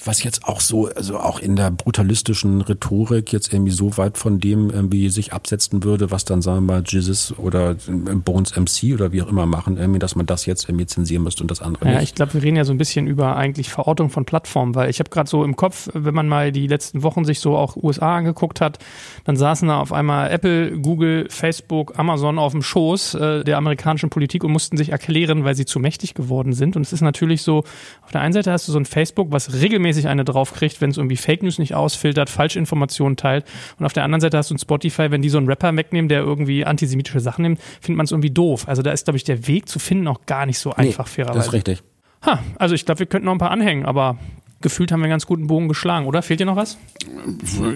was 0.05 0.23
jetzt 0.23 0.45
auch 0.45 0.61
so, 0.61 0.88
also 0.88 1.19
auch 1.19 1.39
in 1.39 1.57
der 1.57 1.71
brutalistischen 1.71 2.61
Rhetorik 2.61 3.34
jetzt 3.34 3.51
irgendwie 3.51 3.71
so 3.71 3.97
weit 3.97 4.17
von 4.17 4.39
dem 4.39 4.69
irgendwie 4.69 5.09
sich 5.09 5.34
absetzen 5.34 5.84
würde, 5.84 6.09
was 6.09 6.23
dann 6.23 6.41
sagen 6.41 6.65
wir 6.65 6.73
mal 6.76 6.84
Jesus 6.88 7.38
oder 7.38 7.76
Bones 8.23 8.55
MC 8.55 8.93
oder 8.93 9.11
wie 9.11 9.21
auch 9.21 9.27
immer 9.27 9.45
machen, 9.45 9.76
irgendwie, 9.76 9.99
dass 9.99 10.15
man 10.15 10.26
das 10.26 10.45
jetzt 10.45 10.69
irgendwie 10.69 10.85
zensieren 10.85 11.23
müsste 11.23 11.43
und 11.43 11.51
das 11.51 11.61
andere 11.61 11.85
Ja, 11.85 11.95
nicht. 11.95 12.03
ich 12.03 12.15
glaube, 12.15 12.34
wir 12.34 12.41
reden 12.41 12.55
ja 12.55 12.63
so 12.63 12.71
ein 12.71 12.77
bisschen 12.77 13.07
über 13.07 13.35
eigentlich 13.35 13.69
Verortung 13.69 14.09
von 14.09 14.23
Plattformen, 14.23 14.73
weil 14.73 14.89
ich 14.89 14.99
habe 14.99 15.09
gerade 15.09 15.30
so 15.30 15.43
im 15.43 15.57
Kopf, 15.57 15.89
wenn 15.93 16.13
man 16.13 16.30
mal 16.30 16.53
die 16.53 16.67
letzten 16.67 17.03
Wochen 17.03 17.26
sich 17.26 17.41
so 17.41 17.57
auch 17.57 17.76
USA 17.76 18.15
angeguckt 18.15 18.61
hat, 18.61 18.80
dann 19.26 19.35
saßen 19.35 19.67
da 19.67 19.81
auf 19.81 19.91
einmal 19.91 20.31
Apple, 20.31 20.80
Google, 20.80 21.27
Facebook, 21.30 21.99
Amazon 21.99 22.39
auf 22.39 22.53
dem 22.53 22.61
Schoß 22.61 23.15
äh, 23.15 23.43
der 23.43 23.57
amerikanischen 23.57 24.09
Politik 24.09 24.45
und 24.45 24.53
mussten 24.53 24.77
sich 24.77 24.93
erklären, 24.93 25.43
weil 25.43 25.55
sie 25.55 25.65
zu 25.65 25.80
mächtig 25.80 26.13
geworden 26.13 26.53
sind. 26.53 26.77
Und 26.77 26.84
es 26.84 26.93
ist 26.93 27.01
natürlich 27.01 27.41
so, 27.41 27.65
auf 28.01 28.11
der 28.13 28.21
einen 28.21 28.31
Seite 28.31 28.53
hast 28.53 28.65
du 28.69 28.71
so 28.71 28.80
ein 28.80 28.85
Facebook, 28.85 29.31
was 29.31 29.53
regelmäßig 29.53 29.89
eine 30.07 30.26
draufkriegt, 30.26 30.82
wenn 30.82 30.91
es 30.91 30.98
irgendwie 30.98 31.18
Fake 31.18 31.44
News 31.44 31.60
nicht 31.60 31.76
ausfiltert, 31.76 32.30
Falschinformationen 32.30 33.18
teilt. 33.18 33.45
Und 33.78 33.86
auf 33.86 33.94
der 33.94 34.03
anderen 34.03 34.22
Seite 34.22 34.38
hast 34.38 34.49
du 34.49 34.56
ein 34.56 34.60
Spotify, 34.60 35.11
wenn 35.11 35.22
die 35.22 35.30
so 35.30 35.38
einen 35.38 35.48
Rapper 35.48 35.76
wegnehmen, 35.76 36.10
der 36.10 36.22
irgendwie 36.22 36.66
antisemitische 36.66 37.20
Sachen 37.20 37.44
nimmt, 37.44 37.60
findet 37.82 37.98
man 37.98 38.06
es 38.06 38.11
irgendwie 38.11 38.32
doof. 38.32 38.68
Also 38.68 38.82
da 38.82 38.91
ist, 38.91 39.06
glaube 39.06 39.18
ich, 39.18 39.24
der 39.24 39.48
Weg 39.48 39.68
zu 39.70 39.80
finden 39.80 40.07
auch 40.07 40.26
gar 40.26 40.45
nicht 40.45 40.60
so 40.60 40.72
einfach, 40.72 41.06
nee, 41.06 41.11
fairerweise. 41.11 41.38
das 41.40 41.48
ist 41.48 41.53
richtig. 41.53 41.84
Ha, 42.26 42.40
also 42.57 42.76
ich 42.76 42.86
glaube, 42.86 42.99
wir 42.99 43.06
könnten 43.06 43.26
noch 43.26 43.34
ein 43.34 43.38
paar 43.38 43.52
anhängen, 43.52 43.86
aber 43.86 44.18
gefühlt 44.61 44.91
haben 44.91 44.99
wir 44.99 45.06
einen 45.06 45.11
ganz 45.11 45.26
guten 45.26 45.48
Bogen 45.48 45.68
geschlagen, 45.68 46.06
oder? 46.06 46.22
Fehlt 46.22 46.40
dir 46.40 46.45
noch 46.45 46.56
was? 46.56 46.77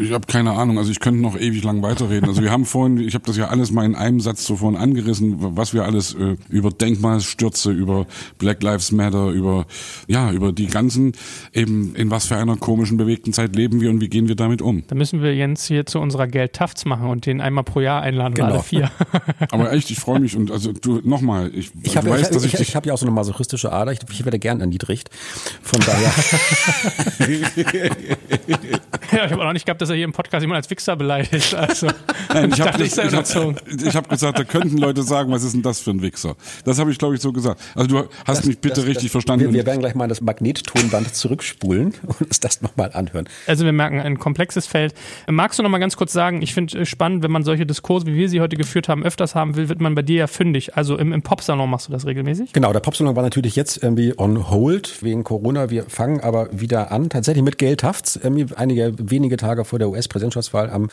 Ich 0.01 0.11
habe 0.11 0.27
keine 0.27 0.51
Ahnung, 0.51 0.77
also 0.77 0.91
ich 0.91 0.99
könnte 0.99 1.21
noch 1.21 1.37
ewig 1.37 1.63
lang 1.63 1.81
weiterreden. 1.81 2.27
Also 2.29 2.41
wir 2.41 2.51
haben 2.51 2.65
vorhin, 2.73 2.97
ich 2.99 3.13
habe 3.13 3.25
das 3.25 3.37
ja 3.37 3.47
alles 3.47 3.71
mal 3.71 3.85
in 3.85 3.95
einem 3.95 4.19
Satz 4.19 4.45
so 4.45 4.57
vorhin 4.57 4.79
angerissen, 4.79 5.35
was 5.57 5.73
wir 5.73 5.85
alles 5.85 6.13
äh, 6.15 6.35
über 6.49 6.71
Denkmalsstürze, 6.71 7.71
über 7.71 8.05
Black 8.37 8.61
Lives 8.63 8.91
Matter, 8.91 9.29
über 9.29 9.65
ja, 10.07 10.31
über 10.31 10.51
die 10.51 10.67
ganzen 10.67 11.13
eben 11.53 11.95
in 11.95 12.11
was 12.11 12.27
für 12.27 12.35
einer 12.35 12.57
komischen 12.57 12.97
bewegten 12.97 13.33
Zeit 13.33 13.55
leben 13.55 13.81
wir 13.81 13.89
und 13.89 14.01
wie 14.01 14.09
gehen 14.09 14.27
wir 14.27 14.35
damit 14.35 14.61
um. 14.61 14.83
Da 14.87 14.95
müssen 14.95 15.21
wir 15.21 15.33
Jens 15.35 15.65
hier 15.67 15.85
zu 15.85 15.99
unserer 15.99 16.27
Geld-Tafts 16.27 16.85
machen 16.85 17.07
und 17.09 17.25
den 17.25 17.41
einmal 17.41 17.63
pro 17.63 17.79
Jahr 17.79 18.01
einladen, 18.01 18.33
Genau. 18.33 18.47
oder 18.47 18.55
alle 18.55 18.63
vier. 18.63 18.91
Aber 19.51 19.71
echt, 19.71 19.89
ich 19.91 19.99
freue 19.99 20.19
mich 20.19 20.35
und 20.35 20.51
also 20.51 20.71
du 20.73 21.01
nochmal, 21.03 21.51
ich, 21.53 21.71
Ich 21.83 21.97
habe 21.97 22.09
ja, 22.09 22.15
weißt, 22.15 22.25
ich, 22.25 22.29
dass 22.35 22.43
ich, 22.43 22.53
ich, 22.53 22.59
ich, 22.59 22.67
dich 22.67 22.75
hab 22.75 22.85
ja 22.85 22.93
auch 22.93 22.97
so 22.97 23.05
eine 23.05 23.13
masochistische 23.13 23.71
Ader. 23.71 23.91
Ich, 23.91 23.99
ich 24.11 24.25
werde 24.25 24.39
gern 24.39 24.59
erniedrigt. 24.61 25.09
Von 25.61 25.79
daher. 25.81 26.11
ja, 29.11 29.25
ich 29.25 29.31
habe 29.31 29.41
auch 29.41 29.45
noch 29.45 29.53
nicht 29.53 29.65
gehabt, 29.65 29.81
dass 29.81 29.89
er 29.89 29.95
hier 29.95 30.05
im 30.05 30.13
Podcast 30.13 30.41
jemand 30.41 30.57
als 30.57 30.69
Wichser 30.69 30.95
beleidigt. 30.95 31.53
Also, 31.55 31.87
Nein, 32.33 32.51
ich 32.53 32.61
habe 32.61 32.83
ich 32.83 32.97
hab, 32.97 33.61
ich 33.67 33.95
hab 33.95 34.09
gesagt, 34.09 34.39
da 34.39 34.43
könnten 34.43 34.77
Leute 34.77 35.03
sagen, 35.03 35.31
was 35.31 35.43
ist 35.43 35.53
denn 35.53 35.61
das 35.61 35.79
für 35.79 35.91
ein 35.91 36.01
Wichser? 36.01 36.35
Das 36.65 36.79
habe 36.79 36.91
ich, 36.91 36.97
glaube 36.97 37.15
ich, 37.15 37.21
so 37.21 37.31
gesagt. 37.31 37.61
Also 37.75 37.87
du 37.87 38.09
hast 38.25 38.45
mich 38.45 38.59
bitte 38.59 38.75
Das- 38.81 38.85
richtig 38.85 39.03
das, 39.05 39.11
verstanden. 39.11 39.45
Wir, 39.47 39.53
wir 39.53 39.65
werden 39.65 39.79
gleich 39.79 39.95
mal 39.95 40.07
das 40.07 40.21
Magnettonband 40.21 41.13
zurückspulen 41.15 41.93
und 42.05 42.21
uns 42.21 42.39
das 42.39 42.61
nochmal 42.61 42.91
anhören. 42.93 43.27
Also 43.47 43.65
wir 43.65 43.73
merken 43.73 43.99
ein 43.99 44.19
komplexes 44.19 44.67
Feld. 44.67 44.93
Magst 45.29 45.59
du 45.59 45.63
noch 45.63 45.69
mal 45.69 45.77
ganz 45.79 45.95
kurz 45.95 46.13
sagen, 46.13 46.41
ich 46.41 46.53
finde 46.53 46.79
es 46.81 46.89
spannend, 46.89 47.23
wenn 47.23 47.31
man 47.31 47.43
solche 47.43 47.65
Diskurse, 47.65 48.05
wie 48.07 48.15
wir 48.15 48.29
sie 48.29 48.41
heute 48.41 48.55
geführt 48.55 48.89
haben, 48.89 49.03
öfters 49.03 49.35
haben 49.35 49.55
will, 49.55 49.69
wird 49.69 49.81
man 49.81 49.95
bei 49.95 50.01
dir 50.01 50.17
ja 50.17 50.27
fündig. 50.27 50.75
Also 50.75 50.97
im, 50.97 51.13
im 51.13 51.21
Popsalon 51.21 51.69
machst 51.69 51.87
du 51.87 51.91
das 51.91 52.05
regelmäßig? 52.05 52.53
Genau, 52.53 52.73
der 52.73 52.79
Popsalon 52.79 53.15
war 53.15 53.23
natürlich 53.23 53.55
jetzt 53.55 53.81
irgendwie 53.81 54.13
on 54.17 54.49
hold 54.49 55.01
wegen 55.03 55.23
Corona. 55.23 55.69
Wir 55.69 55.83
fangen 55.85 56.19
aber 56.21 56.49
wieder 56.63 56.91
an, 56.91 57.09
tatsächlich 57.09 57.43
mit 57.43 57.57
Gail 57.59 57.75
Tafts, 57.75 58.15
irgendwie 58.15 58.47
einige 58.55 58.93
wenige 58.97 59.37
Tage 59.37 59.65
vor 59.65 59.77
der 59.77 59.89
US-Präsidentschaftswahl 59.89 60.69
am 60.69 60.89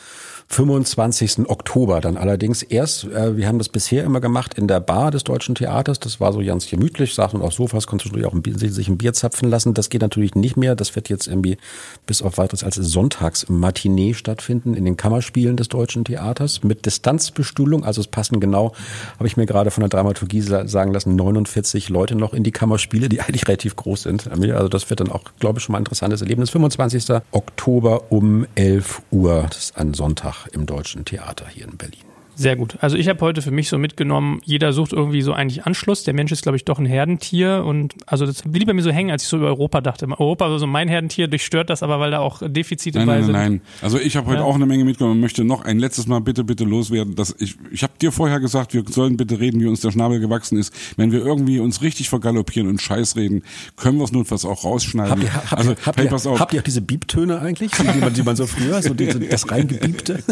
25. 0.51 1.47
Oktober 1.49 2.01
dann 2.01 2.17
allerdings 2.17 2.61
erst. 2.61 3.05
Äh, 3.05 3.37
wir 3.37 3.47
haben 3.47 3.57
das 3.57 3.69
bisher 3.69 4.03
immer 4.03 4.19
gemacht 4.19 4.55
in 4.57 4.67
der 4.67 4.81
Bar 4.81 5.09
des 5.11 5.23
Deutschen 5.23 5.55
Theaters. 5.55 5.99
Das 5.99 6.19
war 6.19 6.33
so 6.33 6.39
ganz 6.43 6.67
gemütlich, 6.69 7.13
saßen 7.13 7.41
auf 7.41 7.53
Sofas, 7.53 7.87
konnte 7.87 8.07
natürlich 8.07 8.27
auch 8.27 8.33
ein 8.33 8.41
Bier, 8.41 8.57
sich 8.57 8.89
ein 8.89 8.97
Bier 8.97 9.13
zapfen 9.13 9.49
lassen. 9.49 9.73
Das 9.73 9.89
geht 9.89 10.01
natürlich 10.01 10.35
nicht 10.35 10.57
mehr. 10.57 10.75
Das 10.75 10.95
wird 10.95 11.07
jetzt 11.07 11.27
irgendwie 11.27 11.57
bis 12.05 12.21
auf 12.21 12.37
weiteres 12.37 12.63
als 12.65 12.75
Sonntagsmatinee 12.75 14.13
stattfinden 14.13 14.73
in 14.73 14.83
den 14.83 14.97
Kammerspielen 14.97 15.55
des 15.55 15.69
Deutschen 15.69 16.03
Theaters 16.03 16.63
mit 16.63 16.85
Distanzbestuhlung. 16.85 17.85
Also 17.85 18.01
es 18.01 18.07
passen 18.07 18.41
genau, 18.41 18.73
habe 19.17 19.27
ich 19.27 19.37
mir 19.37 19.45
gerade 19.45 19.71
von 19.71 19.81
der 19.81 19.89
Dramaturgie 19.89 20.41
sa- 20.41 20.67
sagen 20.67 20.91
lassen, 20.91 21.15
49 21.15 21.87
Leute 21.89 22.15
noch 22.15 22.33
in 22.33 22.43
die 22.43 22.51
Kammerspiele, 22.51 23.07
die 23.07 23.21
eigentlich 23.21 23.47
relativ 23.47 23.77
groß 23.77 24.03
sind. 24.03 24.29
Also 24.29 24.67
das 24.67 24.89
wird 24.89 24.99
dann 24.99 25.09
auch, 25.11 25.21
glaube 25.39 25.59
ich, 25.59 25.63
schon 25.63 25.71
mal 25.73 25.77
ein 25.79 25.83
interessantes 25.83 26.21
Erlebnis. 26.21 26.49
25. 26.49 27.21
Oktober 27.31 28.11
um 28.11 28.45
11 28.55 29.01
Uhr, 29.11 29.45
das 29.47 29.57
ist 29.57 29.77
ein 29.77 29.93
Sonntag 29.93 30.40
im 30.47 30.65
Deutschen 30.65 31.05
Theater 31.05 31.47
hier 31.47 31.65
in 31.65 31.77
Berlin. 31.77 32.10
Sehr 32.41 32.55
gut. 32.55 32.77
Also 32.81 32.97
ich 32.97 33.07
habe 33.07 33.19
heute 33.21 33.41
für 33.41 33.51
mich 33.51 33.69
so 33.69 33.77
mitgenommen, 33.77 34.41
jeder 34.43 34.73
sucht 34.73 34.93
irgendwie 34.93 35.21
so 35.21 35.33
eigentlich 35.33 35.65
Anschluss. 35.65 36.03
Der 36.03 36.13
Mensch 36.13 36.31
ist, 36.31 36.41
glaube 36.43 36.55
ich, 36.57 36.65
doch 36.65 36.79
ein 36.79 36.85
Herdentier. 36.85 37.63
Und 37.65 37.95
also 38.05 38.25
das 38.25 38.41
blieb 38.43 38.67
bei 38.67 38.73
mir 38.73 38.81
so 38.81 38.91
hängen, 38.91 39.11
als 39.11 39.23
ich 39.23 39.29
so 39.29 39.37
über 39.37 39.47
Europa 39.47 39.81
dachte. 39.81 40.07
Europa 40.07 40.49
war 40.49 40.59
so 40.59 40.67
mein 40.67 40.87
Herdentier, 40.87 41.27
durchstört 41.27 41.69
das 41.69 41.83
aber, 41.83 41.99
weil 41.99 42.11
da 42.11 42.19
auch 42.19 42.41
Defizite 42.45 42.97
Nein, 42.99 43.07
bei 43.07 43.15
nein, 43.15 43.23
sind. 43.23 43.33
nein, 43.33 43.51
nein. 43.53 43.61
Also 43.81 43.99
ich 43.99 44.15
habe 44.15 44.27
heute 44.27 44.39
Ja. 44.39 44.43
auch 44.45 44.55
eine 44.55 44.65
Menge 44.65 44.85
mitgenommen 44.85 45.15
und 45.15 45.21
möchte 45.21 45.43
noch 45.43 45.63
ein 45.65 45.79
letztes 45.79 46.07
Mal 46.07 46.19
bitte, 46.19 46.43
bitte 46.43 46.63
loswerden. 46.63 47.15
Dass 47.15 47.35
ich 47.39 47.55
ich 47.71 47.83
habe 47.83 47.93
dir 48.01 48.11
vorher 48.11 48.39
gesagt, 48.39 48.73
wir 48.73 48.83
sollen 48.89 49.17
bitte 49.17 49.39
reden, 49.39 49.59
wie 49.61 49.67
uns 49.67 49.81
der 49.81 49.91
Schnabel 49.91 50.19
gewachsen 50.19 50.57
ist. 50.57 50.73
Wenn 50.97 51.11
wir 51.11 51.19
irgendwie 51.23 51.59
uns 51.59 51.81
richtig 51.81 52.09
vergaloppieren 52.09 52.67
und 52.69 52.81
Scheiß 52.81 53.15
reden, 53.15 53.43
können 53.75 53.97
wir 53.97 54.05
es 54.05 54.11
notfalls 54.11 54.45
auch 54.45 54.63
rausschneiden. 54.63 55.11
Habt 55.11 55.23
ihr, 55.23 55.33
habt, 55.33 55.53
also 55.53 55.71
ihr, 55.71 55.77
habt, 55.85 55.97
hey, 55.97 56.05
ihr, 56.05 56.11
pass 56.11 56.25
auf. 56.27 56.39
habt 56.39 56.53
ihr 56.53 56.59
auch 56.59 56.63
diese 56.63 56.81
Biebtöne 56.81 57.39
eigentlich, 57.39 57.71
die 57.71 57.99
man, 57.99 58.13
die 58.13 58.23
man 58.23 58.35
so 58.35 58.47
früher, 58.47 58.81
so 58.81 58.93
diese, 58.93 59.19
das 59.19 59.49
reingebiebte? 59.51 60.23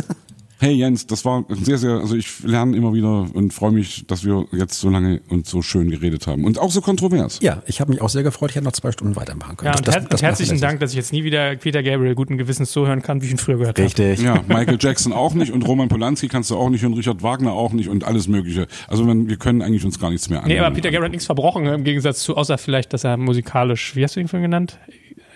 Hey 0.62 0.74
Jens, 0.74 1.08
das 1.08 1.24
war 1.24 1.46
sehr, 1.50 1.78
sehr, 1.78 1.92
also 1.92 2.18
ich 2.18 2.44
lerne 2.44 2.76
immer 2.76 2.94
wieder 2.94 3.28
und 3.34 3.54
freue 3.54 3.72
mich, 3.72 4.06
dass 4.08 4.26
wir 4.26 4.46
jetzt 4.52 4.78
so 4.82 4.90
lange 4.90 5.22
und 5.30 5.48
so 5.48 5.62
schön 5.62 5.90
geredet 5.90 6.28
haben. 6.28 6.44
Und 6.44 6.60
auch 6.60 6.70
so 6.70 6.82
kontrovers. 6.82 7.40
Ja, 7.42 7.64
ich 7.66 7.80
habe 7.80 7.92
mich 7.94 8.02
auch 8.02 8.10
sehr 8.10 8.24
gefreut. 8.24 8.50
Ich 8.50 8.58
hätte 8.58 8.66
noch 8.66 8.74
zwei 8.74 8.92
Stunden 8.92 9.16
weitermachen 9.16 9.56
können. 9.56 9.72
Ja, 9.72 9.78
und 9.78 9.88
Das- 9.88 9.96
her 9.96 10.02
das- 10.02 10.10
das 10.10 10.22
herzlichen 10.22 10.60
Dank, 10.60 10.82
dass 10.82 10.92
ich 10.92 10.98
jetzt 10.98 11.14
nie 11.14 11.24
wieder 11.24 11.56
Peter 11.56 11.82
Gabriel 11.82 12.14
guten 12.14 12.38
Gewissens 12.38 12.72
zuhören 12.72 13.02
kann, 13.02 13.22
wie 13.22 13.28
ich 13.28 13.32
ihn 13.32 13.38
früher 13.38 13.58
gehört 13.58 13.78
habe. 13.80 13.86
Richtig. 13.86 14.22
Ja, 14.22 14.44
Michael 14.50 14.78
Jackson 14.82 15.14
auch 15.14 15.34
nicht 15.34 15.54
und 15.54 15.62
Roman 15.66 15.88
Polanski 15.88 16.28
kannst 16.28 16.52
du 16.52 16.58
auch 16.58 16.70
nicht 16.70 16.84
und 16.84 16.94
Richard 16.94 17.24
Wagner 17.24 17.54
auch 17.54 17.72
nicht 17.72 17.88
und 17.88 18.04
alles 18.04 18.28
Mögliche. 18.28 18.68
Also 18.90 19.08
wenn, 19.08 19.30
wir 19.30 19.38
können 19.38 19.62
eigentlich 19.62 19.86
uns 19.86 19.98
gar 19.98 20.10
nichts 20.10 20.30
mehr 20.30 20.40
Nee, 20.40 20.56
anhören. 20.56 20.66
aber 20.66 20.76
Peter 20.76 20.90
Gabriel 20.92 21.06
hat 21.06 21.12
nichts 21.12 21.26
verbrochen, 21.26 21.68
im 21.68 21.86
Gegensatz 21.86 22.22
zu, 22.22 22.36
außer 22.36 22.58
vielleicht, 22.58 22.92
dass 22.92 23.06
er 23.06 23.16
musikalisch, 23.16 23.96
wie 23.96 24.04
hast 24.04 24.18
du 24.18 24.20
ihn 24.20 24.28
vorhin 24.28 24.44
genannt? 24.52 24.78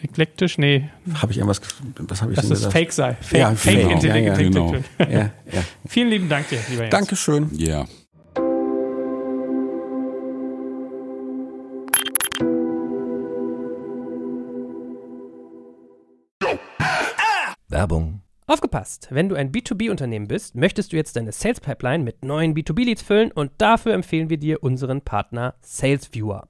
Eklektisch? 0.04 0.58
Nee. 0.58 0.90
Habe 1.16 1.32
ich 1.32 1.38
irgendwas, 1.38 1.62
was 1.98 2.22
habe 2.22 2.34
ich 2.34 2.36
Dass 2.36 2.46
denn 2.46 2.50
das 2.50 2.60
gesagt? 2.60 2.74
Fake 2.74 2.92
sei. 2.92 3.18
Fake, 3.22 3.40
Ja, 3.40 3.56
Fake 3.56 3.78
genau. 3.80 3.92
Intelligenz. 3.92 4.38
Ja, 4.38 4.44
ja, 4.44 4.50
genau. 4.50 4.76
Ja, 5.00 5.32
ja. 5.52 5.64
Vielen 5.88 6.10
lieben 6.10 6.28
Dank 6.28 6.50
dir, 6.50 6.60
lieber 6.70 6.84
Jens. 6.84 6.92
Dankeschön. 6.92 7.50
Ja. 7.54 7.86
Werbung. 17.70 18.22
Aufgepasst! 18.46 19.08
Wenn 19.10 19.30
du 19.30 19.36
ein 19.36 19.54
B2B-Unternehmen 19.54 20.28
bist, 20.28 20.54
möchtest 20.54 20.92
du 20.92 20.98
jetzt 20.98 21.16
deine 21.16 21.32
Sales 21.32 21.62
Pipeline 21.62 22.04
mit 22.04 22.26
neuen 22.26 22.54
B2B-Leads 22.54 23.02
füllen 23.02 23.32
und 23.32 23.52
dafür 23.58 23.94
empfehlen 23.94 24.30
wir 24.30 24.38
dir 24.38 24.62
unseren 24.62 25.02
Partner 25.02 25.56
SalesViewer. 25.62 26.50